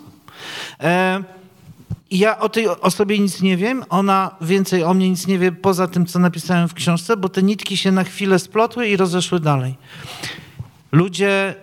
E, 0.80 1.22
ja 2.10 2.38
o 2.38 2.48
tej 2.48 2.68
osobie 2.68 3.18
nic 3.18 3.42
nie 3.42 3.56
wiem, 3.56 3.84
ona 3.88 4.30
więcej 4.40 4.84
o 4.84 4.94
mnie 4.94 5.10
nic 5.10 5.26
nie 5.26 5.38
wie 5.38 5.52
poza 5.52 5.88
tym, 5.88 6.06
co 6.06 6.18
napisałem 6.18 6.68
w 6.68 6.74
książce, 6.74 7.16
bo 7.16 7.28
te 7.28 7.42
nitki 7.42 7.76
się 7.76 7.92
na 7.92 8.04
chwilę 8.04 8.38
splotły 8.38 8.88
i 8.88 8.96
rozeszły 8.96 9.40
dalej. 9.40 9.74
Ludzie 10.92 11.54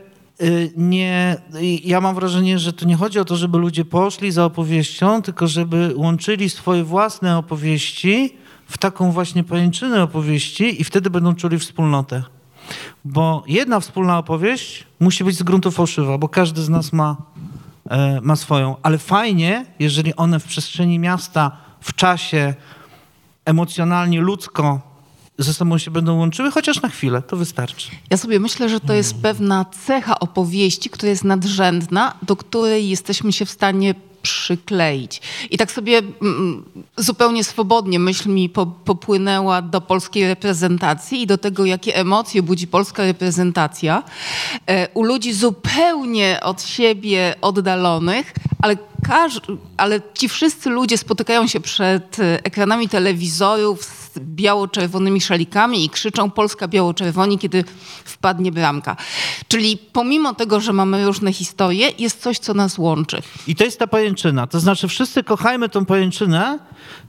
nie. 0.77 1.37
y, 1.55 1.65
Ja 1.83 2.01
mam 2.01 2.15
wrażenie, 2.15 2.59
że 2.59 2.73
tu 2.73 2.87
nie 2.87 2.95
chodzi 2.95 3.19
o 3.19 3.25
to, 3.25 3.35
żeby 3.35 3.57
ludzie 3.57 3.85
poszli 3.85 4.31
za 4.31 4.45
opowieścią, 4.45 5.21
tylko 5.21 5.47
żeby 5.47 5.93
łączyli 5.95 6.49
swoje 6.49 6.83
własne 6.83 7.37
opowieści 7.37 8.33
w 8.65 8.77
taką 8.77 9.11
właśnie 9.11 9.43
pojęczynę 9.43 10.03
opowieści 10.03 10.81
i 10.81 10.83
wtedy 10.83 11.09
będą 11.09 11.35
czuli 11.35 11.59
wspólnotę. 11.59 12.23
Bo 13.05 13.43
jedna 13.47 13.79
wspólna 13.79 14.17
opowieść 14.17 14.85
musi 14.99 15.23
być 15.23 15.37
z 15.37 15.43
gruntu 15.43 15.71
fałszywa, 15.71 16.17
bo 16.17 16.29
każdy 16.29 16.61
z 16.61 16.69
nas 16.69 16.93
ma, 16.93 17.17
e, 17.89 18.21
ma 18.21 18.35
swoją. 18.35 18.75
Ale 18.83 18.97
fajnie, 18.97 19.65
jeżeli 19.79 20.15
one 20.15 20.39
w 20.39 20.45
przestrzeni 20.45 20.99
miasta, 20.99 21.51
w 21.81 21.93
czasie, 21.93 22.53
emocjonalnie, 23.45 24.21
ludzko 24.21 24.90
ze 25.37 25.53
sobą 25.53 25.77
się 25.77 25.91
będą 25.91 26.17
łączyły, 26.17 26.51
chociaż 26.51 26.81
na 26.81 26.89
chwilę, 26.89 27.21
to 27.21 27.37
wystarczy. 27.37 27.91
Ja 28.09 28.17
sobie 28.17 28.39
myślę, 28.39 28.69
że 28.69 28.79
to 28.79 28.93
jest 28.93 29.15
pewna 29.21 29.65
cecha 29.85 30.19
opowieści, 30.19 30.89
która 30.89 31.09
jest 31.09 31.23
nadrzędna, 31.23 32.13
do 32.21 32.35
której 32.35 32.89
jesteśmy 32.89 33.33
się 33.33 33.45
w 33.45 33.49
stanie 33.49 33.95
przykleić. 34.21 35.21
I 35.49 35.57
tak 35.57 35.71
sobie 35.71 35.97
mm, 35.97 36.63
zupełnie 36.97 37.43
swobodnie 37.43 37.99
myśl 37.99 38.29
mi 38.29 38.49
po, 38.49 38.65
popłynęła 38.65 39.61
do 39.61 39.81
polskiej 39.81 40.27
reprezentacji 40.27 41.21
i 41.21 41.27
do 41.27 41.37
tego, 41.37 41.65
jakie 41.65 41.95
emocje 41.95 42.43
budzi 42.43 42.67
polska 42.67 43.03
reprezentacja 43.05 44.03
e, 44.67 44.87
u 44.93 45.03
ludzi 45.03 45.33
zupełnie 45.33 46.39
od 46.43 46.63
siebie 46.63 47.35
oddalonych, 47.41 48.33
ale, 48.61 48.77
każ, 49.07 49.41
ale 49.77 50.01
ci 50.13 50.29
wszyscy 50.29 50.69
ludzie 50.69 50.97
spotykają 50.97 51.47
się 51.47 51.59
przed 51.59 52.19
e, 52.19 52.43
ekranami 52.43 52.89
telewizorów 52.89 54.00
z 54.15 54.19
biało-czerwonymi 54.19 55.21
szalikami 55.21 55.85
i 55.85 55.89
krzyczą 55.89 56.31
Polska 56.31 56.67
biało-czerwoni, 56.67 57.39
kiedy 57.39 57.63
wpadnie 58.05 58.51
bramka. 58.51 58.95
Czyli 59.47 59.77
pomimo 59.77 60.33
tego, 60.33 60.61
że 60.61 60.73
mamy 60.73 61.05
różne 61.05 61.33
historie, 61.33 61.89
jest 61.99 62.21
coś, 62.21 62.39
co 62.39 62.53
nas 62.53 62.77
łączy. 62.77 63.21
I 63.47 63.55
to 63.55 63.63
jest 63.63 63.79
ta 63.79 63.87
pajęczyna. 63.87 64.47
To 64.47 64.59
znaczy, 64.59 64.87
wszyscy 64.87 65.23
kochajmy 65.23 65.69
tą 65.69 65.85
pajęczynę, 65.85 66.59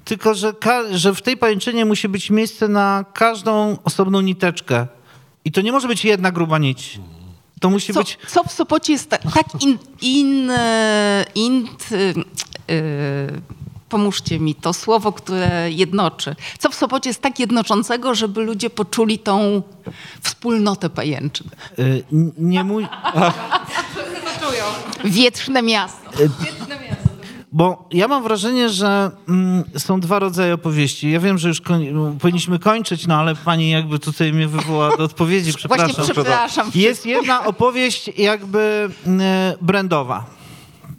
tylko 0.04 0.34
że, 0.34 0.52
że 0.92 1.14
w 1.14 1.22
tej 1.22 1.36
pajęczynie 1.36 1.84
musi 1.84 2.08
być 2.08 2.30
miejsce 2.30 2.68
na 2.68 3.04
każdą 3.12 3.76
osobną 3.84 4.20
niteczkę. 4.20 4.86
I 5.44 5.52
to 5.52 5.60
nie 5.60 5.72
może 5.72 5.88
być 5.88 6.04
jedna 6.04 6.32
gruba 6.32 6.58
nić. 6.58 7.00
To 7.60 7.70
musi 7.70 7.92
Co, 7.92 8.00
być. 8.00 8.18
co 8.28 8.44
w 8.44 8.52
Sopocie 8.52 8.92
jest 8.92 9.10
ta, 9.10 9.18
tak 9.18 9.46
in, 9.62 9.78
in, 10.00 10.50
e, 10.50 11.24
int, 11.34 11.88
e, 11.92 13.52
pomóżcie 13.96 14.40
mi, 14.40 14.54
to 14.54 14.72
słowo, 14.72 15.12
które 15.12 15.70
jednoczy. 15.70 16.36
Co 16.58 16.70
w 16.70 16.74
Sopocie 16.74 17.10
jest 17.10 17.22
tak 17.22 17.38
jednoczącego, 17.40 18.14
żeby 18.14 18.42
ludzie 18.42 18.70
poczuli 18.70 19.18
tą 19.18 19.62
wspólnotę 20.22 20.90
pajęczyn? 20.90 21.46
y, 21.78 22.04
n- 22.12 22.32
nie 22.38 22.64
mój. 22.64 22.86
Wietrzne 25.04 25.62
miasto. 25.62 26.10
Bo 27.52 27.88
ja 27.90 28.08
mam 28.08 28.22
wrażenie, 28.22 28.68
że 28.68 29.10
mm, 29.28 29.64
są 29.78 30.00
dwa 30.00 30.18
rodzaje 30.18 30.54
opowieści. 30.54 31.10
Ja 31.10 31.20
wiem, 31.20 31.38
że 31.38 31.48
już 31.48 31.60
koń- 31.60 32.18
powinniśmy 32.20 32.58
kończyć, 32.58 33.06
no 33.06 33.14
ale 33.14 33.34
pani 33.36 33.70
jakby 33.70 33.98
tutaj 33.98 34.32
mnie 34.32 34.48
wywołała 34.48 34.96
do 34.96 35.04
odpowiedzi, 35.04 35.52
przepraszam. 35.54 35.86
Właśnie 35.94 36.14
przepraszam. 36.14 36.70
Jest 36.74 37.06
jedna 37.06 37.44
opowieść 37.46 38.10
jakby 38.18 38.90
mm, 39.06 39.22
brandowa. 39.60 40.24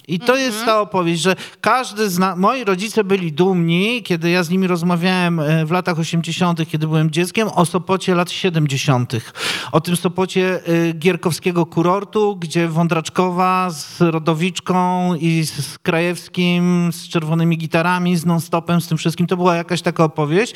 I 0.08 0.20
to 0.20 0.38
jest 0.38 0.66
ta 0.66 0.82
opowieść, 0.82 1.22
że 1.22 1.36
każdy 1.62 2.10
zna... 2.10 2.36
Moi 2.36 2.64
rodzice 2.64 3.04
byli 3.04 3.32
dumni, 3.32 4.04
kiedy 4.04 4.30
ja 4.30 4.44
z 4.44 4.50
nimi 4.50 4.68
rozmawiałem 4.68 5.40
e, 5.40 5.66
w 5.66 5.72
latach 5.72 6.00
80., 6.00 6.70
kiedy 6.70 6.88
byłem 6.88 7.12
dzieckiem, 7.12 7.48
o 7.48 7.66
Sopocie 7.66 8.16
lat 8.16 8.32
70. 8.32 9.14
O 9.72 9.82
tym 9.82 9.96
Sopocie 9.96 10.60
e, 10.66 10.94
gierkowskiego 10.94 11.66
kurortu, 11.66 12.36
gdzie 12.36 12.68
Wądraczkowa 12.68 13.70
z 13.70 14.02
Rodowiczką 14.02 15.16
i 15.16 15.44
z 15.44 15.54
z 15.64 15.78
Krajewskim, 15.80 16.90
z 16.94 17.08
czerwonymi 17.08 17.58
gitarami, 17.58 18.18
z 18.18 18.26
non-stopem, 18.26 18.82
z 18.82 18.88
tym 18.88 18.98
wszystkim. 18.98 19.28
To 19.28 19.38
była 19.38 19.56
jakaś 19.56 19.82
taka 19.82 20.04
opowieść. 20.04 20.56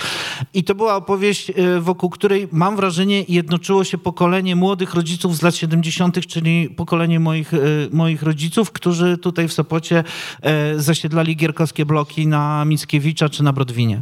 I 0.54 0.64
to 0.64 0.76
była 0.76 0.96
opowieść, 0.96 1.50
e, 1.50 1.80
wokół 1.80 2.10
której 2.10 2.48
mam 2.52 2.76
wrażenie 2.76 3.26
jednoczyło 3.28 3.84
się 3.84 3.98
pokolenie 3.98 4.56
młodych 4.56 4.94
rodziców 4.94 5.38
z 5.38 5.42
lat 5.42 5.56
70., 5.56 6.28
czyli 6.28 6.70
pokolenie 6.70 7.20
moich, 7.20 7.52
moich 7.92 8.24
rodziców, 8.24 8.72
którzy 8.72 9.18
tutaj 9.18 9.37
w 9.48 9.54
Sopocie 9.54 10.04
e, 10.42 10.80
zasiedlali 10.80 11.36
gierkowskie 11.36 11.86
bloki 11.86 12.28
na 12.28 12.66
Mickiewicza 12.66 13.30
czy 13.30 13.44
na 13.44 13.54
Brodwinie. 13.54 14.02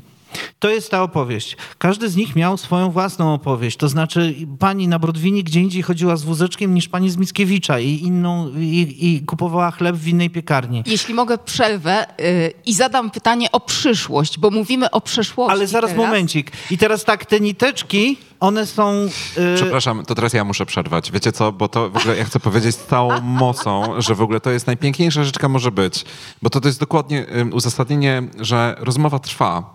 To 0.59 0.69
jest 0.69 0.91
ta 0.91 1.03
opowieść. 1.03 1.57
Każdy 1.77 2.09
z 2.09 2.15
nich 2.15 2.35
miał 2.35 2.57
swoją 2.57 2.91
własną 2.91 3.33
opowieść. 3.33 3.77
To 3.77 3.89
znaczy 3.89 4.35
pani 4.59 4.87
na 4.87 4.99
Brodwinie 4.99 5.43
gdzie 5.43 5.59
indziej 5.61 5.81
chodziła 5.81 6.15
z 6.15 6.23
wózeczkiem 6.23 6.73
niż 6.73 6.89
pani 6.89 7.09
z 7.09 7.17
Mickiewicza 7.17 7.79
i, 7.79 7.89
inną, 8.03 8.49
i, 8.57 8.97
i 8.99 9.21
kupowała 9.25 9.71
chleb 9.71 9.95
w 9.95 10.07
innej 10.07 10.29
piekarni. 10.29 10.83
Jeśli 10.85 11.13
mogę 11.13 11.37
przerwę 11.37 12.19
y, 12.21 12.53
i 12.65 12.73
zadam 12.73 13.11
pytanie 13.11 13.51
o 13.51 13.59
przyszłość, 13.59 14.39
bo 14.39 14.49
mówimy 14.51 14.91
o 14.91 15.01
przeszłości 15.01 15.51
Ale 15.57 15.67
zaraz 15.67 15.91
teraz. 15.91 16.05
momencik. 16.07 16.51
I 16.71 16.77
teraz 16.77 17.03
tak, 17.03 17.25
te 17.25 17.39
niteczki, 17.39 18.17
one 18.39 18.65
są... 18.65 18.91
e, 19.37 19.55
Przepraszam, 19.55 20.05
to 20.05 20.15
teraz 20.15 20.33
ja 20.33 20.43
muszę 20.43 20.65
przerwać. 20.65 21.11
Wiecie 21.11 21.31
co, 21.31 21.51
bo 21.51 21.67
to 21.67 21.89
w 21.89 21.97
ogóle 21.97 22.17
ja 22.17 22.23
chcę 22.25 22.39
powiedzieć 22.39 22.75
z 22.75 22.85
całą 22.85 23.21
mocą, 23.21 24.01
że 24.01 24.15
w 24.15 24.21
ogóle 24.21 24.39
to 24.39 24.51
jest 24.51 24.67
najpiękniejsza 24.67 25.23
rzecz, 25.23 25.35
jaka 25.35 25.49
może 25.49 25.71
być. 25.71 26.05
Bo 26.41 26.49
to, 26.49 26.61
to 26.61 26.67
jest 26.67 26.79
dokładnie 26.79 27.25
ym, 27.35 27.53
uzasadnienie, 27.53 28.23
że 28.39 28.75
rozmowa 28.79 29.19
trwa. 29.19 29.74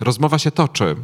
Rozmowa 0.00 0.38
się 0.38 0.50
toczy. 0.50 0.96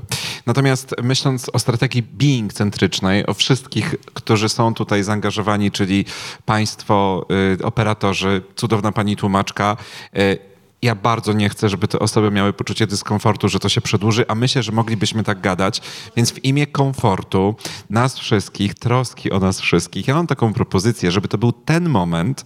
Natomiast 0.47 0.95
myśląc 1.03 1.51
o 1.53 1.59
strategii 1.59 2.03
being 2.03 2.53
centrycznej, 2.53 3.27
o 3.27 3.35
wszystkich, 3.35 3.95
którzy 4.15 4.49
są 4.49 4.75
tutaj 4.75 5.03
zaangażowani, 5.03 5.71
czyli 5.71 6.05
państwo, 6.47 7.27
y, 7.61 7.65
operatorzy, 7.65 8.43
cudowna 8.57 8.93
pani 8.93 9.17
tłumaczka, 9.17 9.77
y, 10.19 10.55
ja 10.85 10.95
bardzo 10.95 11.33
nie 11.33 11.49
chcę, 11.49 11.69
żeby 11.69 11.89
te 11.89 11.99
osoby 11.99 12.31
miały 12.31 12.53
poczucie 12.53 12.87
dyskomfortu, 12.87 13.49
że 13.49 13.59
to 13.59 13.69
się 13.69 13.81
przedłuży, 13.81 14.25
a 14.29 14.35
myślę, 14.35 14.63
że 14.63 14.73
moglibyśmy 14.73 15.25
tak 15.25 15.41
gadać. 15.41 15.83
Więc 16.17 16.33
w 16.33 16.45
imię 16.45 16.67
komfortu 16.67 17.55
nas 17.91 18.19
wszystkich, 18.19 18.75
troski 18.75 19.31
o 19.31 19.39
nas 19.39 19.61
wszystkich, 19.61 20.09
ja 20.09 20.15
mam 20.15 20.27
taką 20.27 20.55
propozycję, 20.55 21.11
żeby 21.11 21.29
to 21.29 21.39
był 21.39 21.53
ten 21.53 21.89
moment, 21.89 22.45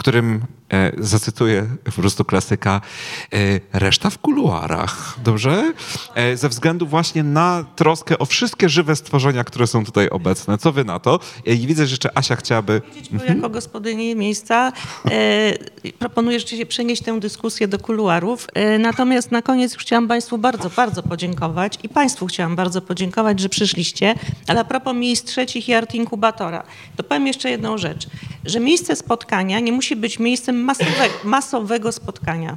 którym 0.00 0.40
e, 0.72 0.92
zacytuję 0.98 1.66
po 1.84 1.92
prostu 1.92 2.24
klasyka, 2.24 2.80
e, 3.32 3.36
reszta 3.72 4.10
w 4.10 4.18
kuluarach, 4.18 5.16
dobrze? 5.24 5.72
E, 6.14 6.36
ze 6.36 6.48
względu 6.48 6.86
właśnie 6.86 7.22
na 7.22 7.64
troskę 7.76 8.18
o 8.18 8.26
wszystkie 8.26 8.68
żywe 8.68 8.96
stworzenia, 8.96 9.44
które 9.44 9.66
są 9.66 9.84
tutaj 9.84 10.08
obecne. 10.08 10.58
Co 10.58 10.72
wy 10.72 10.84
na 10.84 10.98
to? 10.98 11.20
I 11.46 11.66
widzę, 11.66 11.86
że 11.86 11.92
jeszcze 11.92 12.18
Asia 12.18 12.36
chciałaby... 12.36 12.82
Bo 13.10 13.24
jako 13.24 13.48
gospodyni 13.48 14.16
miejsca 14.16 14.72
proponuję 15.98 16.40
rzeczywiście 16.40 16.66
przenieść 16.66 17.02
tę 17.02 17.20
dyskusję 17.20 17.68
do 17.68 17.78
kuluarów. 17.78 18.46
Natomiast 18.78 19.32
na 19.32 19.42
koniec 19.42 19.74
już 19.74 19.82
chciałam 19.82 20.08
Państwu 20.08 20.38
bardzo, 20.38 20.70
bardzo 20.70 21.02
podziękować 21.02 21.78
i 21.82 21.88
Państwu 21.88 22.26
chciałam 22.26 22.56
bardzo 22.56 22.82
podziękować, 22.82 23.40
że 23.40 23.48
przyszliście. 23.48 24.14
Ale 24.46 24.60
a 24.60 24.64
propos 24.64 24.94
miejsc 24.94 25.24
trzecich 25.24 25.68
i 25.68 25.74
art 25.74 25.94
inkubatora, 25.94 26.62
to 26.96 27.02
powiem 27.02 27.26
jeszcze 27.26 27.50
jedną 27.50 27.78
rzecz, 27.78 28.06
że 28.44 28.60
miejsce 28.60 28.96
spotkania 28.96 29.60
nie 29.60 29.72
musi 29.72 29.96
być 29.96 30.18
miejscem 30.18 30.64
masowego, 30.64 31.14
masowego 31.24 31.92
spotkania. 31.92 32.56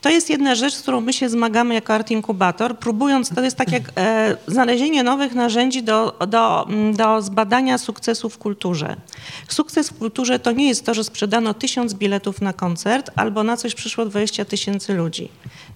To 0.00 0.10
jest 0.10 0.30
jedna 0.30 0.54
rzecz, 0.54 0.74
z 0.74 0.82
którą 0.82 1.00
my 1.00 1.12
się 1.12 1.28
zmagamy 1.28 1.74
jako 1.74 1.94
Art 1.94 2.10
Inkubator, 2.10 2.78
próbując, 2.78 3.34
to 3.34 3.40
jest 3.40 3.56
tak 3.56 3.72
jak 3.72 3.82
e, 3.96 4.36
znalezienie 4.46 5.02
nowych 5.02 5.34
narzędzi 5.34 5.82
do, 5.82 6.18
do, 6.28 6.66
mm, 6.68 6.96
do 6.96 7.22
zbadania 7.22 7.78
sukcesu 7.78 8.28
w 8.28 8.38
kulturze. 8.38 8.96
Sukces 9.48 9.88
w 9.88 9.98
kulturze 9.98 10.38
to 10.38 10.52
nie 10.52 10.68
jest 10.68 10.86
to, 10.86 10.94
że 10.94 11.04
sprzedano 11.04 11.54
tysiąc 11.54 11.94
biletów 11.94 12.40
na 12.40 12.52
koncert 12.52 13.10
albo 13.16 13.42
na 13.44 13.56
coś 13.56 13.74
przyszło 13.74 14.06
20 14.06 14.44
tysięcy 14.44 14.94
ludzi. 14.94 15.28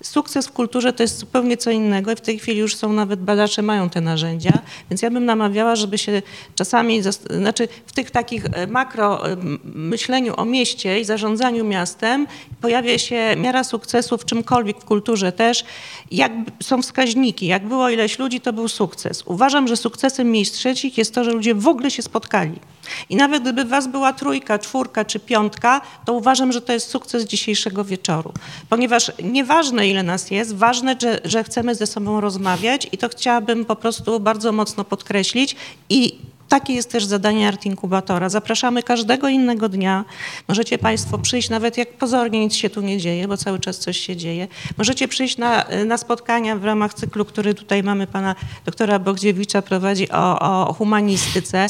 Sukces 0.03 0.47
w 0.47 0.53
kulturze 0.53 0.93
to 0.93 1.03
jest 1.03 1.19
zupełnie 1.19 1.57
co 1.57 1.71
innego 1.71 2.13
i 2.13 2.17
w 2.17 2.21
tej 2.21 2.39
chwili 2.39 2.59
już 2.59 2.75
są 2.75 2.93
nawet 2.93 3.21
badacze, 3.21 3.63
mają 3.63 3.91
te 3.91 4.01
narzędzia, 4.01 4.59
więc 4.91 5.03
ja 5.03 5.11
bym 5.11 5.25
namawiała, 5.25 5.77
żeby 5.77 5.99
się 5.99 6.23
czasami, 6.55 7.03
zas- 7.03 7.39
znaczy 7.39 7.69
w 7.87 7.93
tych 7.93 8.11
takich 8.11 8.45
e, 8.53 8.67
makro 8.67 9.29
e, 9.29 9.36
myśleniu 9.75 10.35
o 10.37 10.45
mieście 10.45 11.01
i 11.01 11.05
zarządzaniu 11.05 11.65
miastem 11.65 12.27
pojawia 12.61 12.99
się 12.99 13.37
miara 13.37 13.65
sukcesu 13.65 14.19
w 14.19 14.25
czymkolwiek, 14.25 14.81
w 14.81 14.85
kulturze 14.85 15.33
też, 15.33 15.65
jak 16.11 16.33
są 16.63 16.83
wskaźniki, 16.83 17.47
jak 17.47 17.69
było 17.69 17.91
ileś 17.91 18.19
ludzi, 18.19 18.41
to 18.41 18.53
był 18.53 18.69
sukces. 18.69 19.23
Uważam, 19.27 19.69
że 19.69 19.77
sukcesem 19.77 20.31
miejsc 20.31 20.55
trzecich 20.55 20.99
jest 20.99 21.15
to, 21.15 21.25
że 21.25 21.33
ludzie 21.33 21.55
w 21.55 21.69
ogóle 21.69 21.91
się 21.91 22.03
spotkali. 22.03 22.61
I 23.09 23.17
nawet 23.17 23.43
gdyby 23.43 23.65
was 23.65 23.89
była 23.89 24.13
trójka, 24.13 24.59
czwórka 24.59 25.05
czy 25.05 25.21
piątka, 25.21 25.81
to 26.05 26.13
uważam, 26.13 26.53
że 26.53 26.61
to 26.61 26.73
jest 26.73 26.91
sukces 26.91 27.25
dzisiejszego 27.25 27.85
wieczoru. 27.85 28.33
Ponieważ 28.69 29.13
nieważne 29.23 29.89
ile 29.89 30.03
nas 30.03 30.31
jest, 30.31 30.57
ważne, 30.57 30.97
że, 31.03 31.21
że 31.25 31.45
chcemy 31.45 31.75
ze 31.75 31.87
sobą 31.87 32.21
rozmawiać 32.21 32.89
i 32.93 32.99
to 32.99 33.09
chciałabym 33.09 33.65
po 33.65 33.77
prostu 33.77 34.21
bardzo 34.21 34.53
mocno 34.53 34.85
podkreślić 34.85 35.57
i 35.91 36.19
takie 36.49 36.75
jest 36.75 36.91
też 36.91 37.05
zadanie 37.05 37.49
Art 37.49 37.67
Inkubatora. 37.67 38.29
Zapraszamy 38.29 38.83
każdego 38.83 39.29
innego 39.29 39.69
dnia. 39.69 40.05
Możecie 40.49 40.79
Państwo 40.79 41.19
przyjść, 41.19 41.51
nawet 41.51 41.79
jak 41.79 41.93
pozornie 41.93 42.41
nic 42.41 42.55
się 42.55 42.71
tu 42.71 42.81
nie 42.81 42.99
dzieje, 42.99 43.29
bo 43.29 43.37
cały 43.37 43.59
czas 43.59 43.79
coś 43.79 43.99
się 43.99 44.17
dzieje. 44.17 44.49
Możecie 44.79 45.09
przyjść 45.09 45.39
na, 45.39 45.65
na 45.87 45.97
spotkania 45.97 46.57
w 46.57 46.65
ramach 46.65 46.95
cyklu, 46.95 47.25
który 47.25 47.55
tutaj 47.55 47.83
mamy 47.83 48.07
pana 48.07 48.35
doktora 48.65 48.99
Bogdziewicza 48.99 49.63
prowadzi 49.63 50.11
o, 50.11 50.41
o 50.69 50.73
humanistyce, 50.73 51.67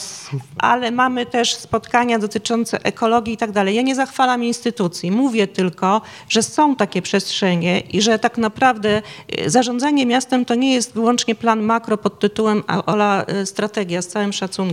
ale 0.59 0.90
mamy 0.90 1.27
też 1.27 1.55
spotkania 1.55 2.19
dotyczące 2.19 2.85
ekologii 2.85 3.35
i 3.35 3.36
tak 3.36 3.53
dalej. 3.53 3.74
Ja 3.74 3.82
nie 3.82 3.94
zachwalam 3.94 4.44
instytucji, 4.44 5.11
mówię 5.11 5.47
tylko, 5.47 6.01
że 6.28 6.43
są 6.43 6.77
takie 6.77 7.03
przestrzenie 7.03 7.81
i 7.81 8.03
że 8.03 8.19
tak 8.19 8.39
naprawdę 8.39 9.03
y, 9.47 9.51
zarządzanie 9.51 10.07
miastem 10.07 10.44
to 10.44 10.55
nie 10.55 10.74
jest 10.74 10.94
wyłącznie 10.94 11.35
plan 11.35 11.62
makro 11.62 11.98
pod 11.98 12.20
tytułem 12.20 12.62
Ola 12.86 13.24
y, 13.43 13.47
strategia 13.47 14.03
z 14.03 14.07
całym 14.07 14.32
szacunkiem, 14.32 14.66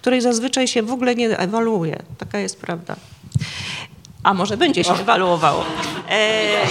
której 0.00 0.20
zazwyczaj 0.20 0.68
się 0.68 0.82
w 0.82 0.92
ogóle 0.92 1.14
nie 1.14 1.38
ewaluuje. 1.38 2.02
Taka 2.18 2.38
jest 2.38 2.60
prawda. 2.60 2.96
A 4.22 4.34
może 4.34 4.56
będzie 4.56 4.84
się 4.84 4.92
ewaluowało. 4.92 5.64
E, 6.10 6.66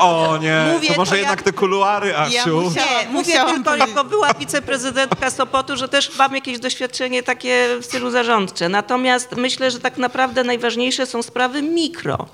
O 0.00 0.38
nie, 0.42 0.66
Mówię 0.72 0.88
to 0.88 0.94
może 0.96 1.10
to 1.10 1.16
jednak 1.16 1.38
jak- 1.38 1.42
te 1.44 1.52
kuluary, 1.52 2.16
Asiu. 2.16 2.60
nie, 2.60 2.66
mówię 3.08 3.08
musiałam 3.12 3.54
tylko 3.54 3.70
powiedzieć. 3.70 3.88
jako 3.88 4.04
była 4.04 4.34
wiceprezydentka 4.34 5.30
Sopotu, 5.30 5.76
że 5.76 5.88
też 5.88 6.18
mam 6.18 6.34
jakieś 6.34 6.58
doświadczenie 6.58 7.22
takie 7.22 7.66
w 7.80 7.84
stylu 7.84 8.10
zarządcze. 8.10 8.68
Natomiast 8.68 9.36
myślę, 9.36 9.70
że 9.70 9.80
tak 9.80 9.98
naprawdę 9.98 10.44
najważniejsze 10.44 11.06
są 11.06 11.22
sprawy 11.22 11.62
mikro. 11.62 12.26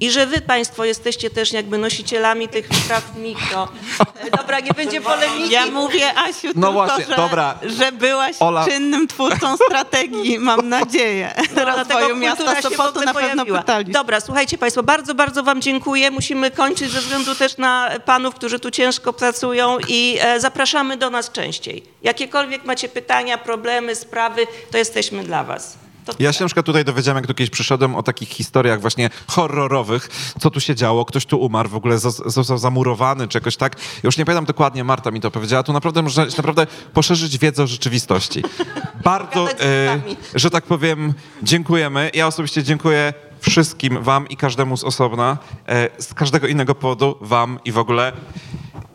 I 0.00 0.10
że 0.10 0.26
wy 0.26 0.40
Państwo 0.40 0.84
jesteście 0.84 1.30
też 1.30 1.52
jakby 1.52 1.78
nosicielami 1.78 2.48
tych 2.48 2.68
spraw 2.84 3.16
mikro. 3.16 3.68
E, 4.26 4.30
Dobra, 4.36 4.60
nie 4.60 4.70
będzie 4.72 5.00
polemiki. 5.00 5.50
Ja 5.50 5.66
mówię, 5.66 6.18
Asiu, 6.18 6.46
No 6.46 6.52
tylko, 6.52 6.72
właśnie, 6.72 7.04
że, 7.04 7.16
dobra. 7.16 7.58
że 7.62 7.92
byłaś 7.92 8.36
Ola. 8.40 8.64
czynnym 8.64 9.08
twórcą 9.08 9.56
strategii, 9.56 10.38
mam 10.38 10.68
nadzieję, 10.68 11.34
No, 11.56 11.64
dlatego 11.64 11.78
rozwoju 11.94 12.16
miasta 12.16 12.62
Sopotu. 12.62 13.00
Na 13.00 13.14
pewno 13.14 13.32
pojawiła. 13.32 13.58
pytali. 13.58 13.92
Dobra, 13.92 14.20
słuchajcie 14.20 14.58
Państwo, 14.58 14.82
bardzo, 14.82 15.14
bardzo 15.14 15.42
Wam 15.42 15.62
dziękuję. 15.62 16.10
Musimy 16.10 16.50
kończyć 16.50 16.90
ze 16.90 17.00
względu 17.00 17.34
też 17.34 17.56
na 17.56 17.90
panów, 18.04 18.34
którzy 18.34 18.60
tu 18.60 18.70
ciężko 18.70 19.12
pracują 19.12 19.78
i 19.88 20.18
e, 20.20 20.40
zapraszamy 20.40 20.96
do 20.96 21.10
nas 21.10 21.30
częściej. 21.32 21.82
Jakiekolwiek 22.02 22.64
macie 22.64 22.88
pytania, 22.88 23.38
problemy, 23.38 23.94
sprawy, 23.94 24.46
to 24.70 24.78
jesteśmy 24.78 25.24
dla 25.24 25.44
Was. 25.44 25.78
To 26.10 26.22
Ja 26.22 26.32
się 26.32 26.44
na 26.44 26.48
przykład 26.48 26.66
tutaj 26.66 26.84
dowiedziałem, 26.84 27.16
jak 27.16 27.26
tu 27.26 27.34
kiedyś 27.34 27.50
przyszedłem, 27.50 27.94
o 27.94 28.02
takich 28.02 28.28
historiach 28.28 28.80
właśnie 28.80 29.10
horrorowych, 29.26 30.08
co 30.40 30.50
tu 30.50 30.60
się 30.60 30.74
działo, 30.74 31.04
ktoś 31.04 31.26
tu 31.26 31.40
umarł, 31.40 31.68
w 31.68 31.74
ogóle 31.74 31.96
zos- 31.96 32.30
został 32.30 32.58
zamurowany 32.58 33.28
czy 33.28 33.38
jakoś 33.38 33.56
tak. 33.56 33.76
Już 34.02 34.16
nie 34.16 34.24
pamiętam 34.24 34.44
dokładnie, 34.44 34.84
Marta 34.84 35.10
mi 35.10 35.20
to 35.20 35.30
powiedziała, 35.30 35.62
tu 35.62 35.72
naprawdę 35.72 36.02
można 36.02 36.26
naprawdę 36.36 36.66
poszerzyć 36.94 37.38
wiedzę 37.38 37.62
o 37.62 37.66
rzeczywistości. 37.66 38.42
Bardzo, 39.04 39.48
e, 39.60 40.00
że 40.34 40.50
tak 40.50 40.64
powiem, 40.64 41.14
dziękujemy. 41.42 42.10
Ja 42.14 42.26
osobiście 42.26 42.62
dziękuję 42.62 43.14
wszystkim 43.40 44.02
wam 44.02 44.28
i 44.28 44.36
każdemu 44.36 44.76
z 44.76 44.84
osobna, 44.84 45.38
e, 45.68 46.02
z 46.02 46.14
każdego 46.14 46.46
innego 46.46 46.74
powodu 46.74 47.16
wam 47.20 47.58
i 47.64 47.72
w 47.72 47.78
ogóle 47.78 48.12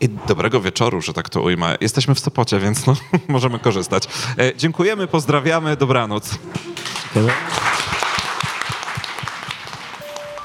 i 0.00 0.08
dobrego 0.08 0.60
wieczoru, 0.60 1.02
że 1.02 1.12
tak 1.12 1.28
to 1.28 1.42
ujmę. 1.42 1.76
Jesteśmy 1.80 2.14
w 2.14 2.20
Sopocie, 2.20 2.60
więc 2.60 2.86
no, 2.86 2.96
możemy 3.28 3.58
korzystać. 3.58 4.04
E, 4.38 4.56
dziękujemy, 4.56 5.06
pozdrawiamy, 5.06 5.76
dobranoc. 5.76 6.30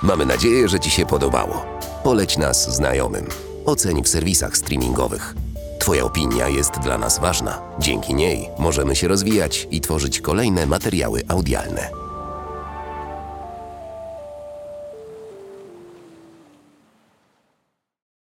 Mamy 0.03 0.25
nadzieję, 0.25 0.69
że 0.69 0.79
Ci 0.79 0.91
się 0.91 1.05
podobało. 1.05 1.65
Poleć 2.03 2.37
nas 2.37 2.75
znajomym. 2.75 3.25
Oceń 3.65 4.03
w 4.03 4.07
serwisach 4.07 4.57
streamingowych. 4.57 5.35
Twoja 5.79 6.03
opinia 6.03 6.47
jest 6.47 6.79
dla 6.79 6.97
nas 6.97 7.19
ważna. 7.19 7.61
Dzięki 7.79 8.15
niej 8.15 8.49
możemy 8.59 8.95
się 8.95 9.07
rozwijać 9.07 9.67
i 9.71 9.81
tworzyć 9.81 10.21
kolejne 10.21 10.65
materiały 10.65 11.21
audialne. 11.27 12.10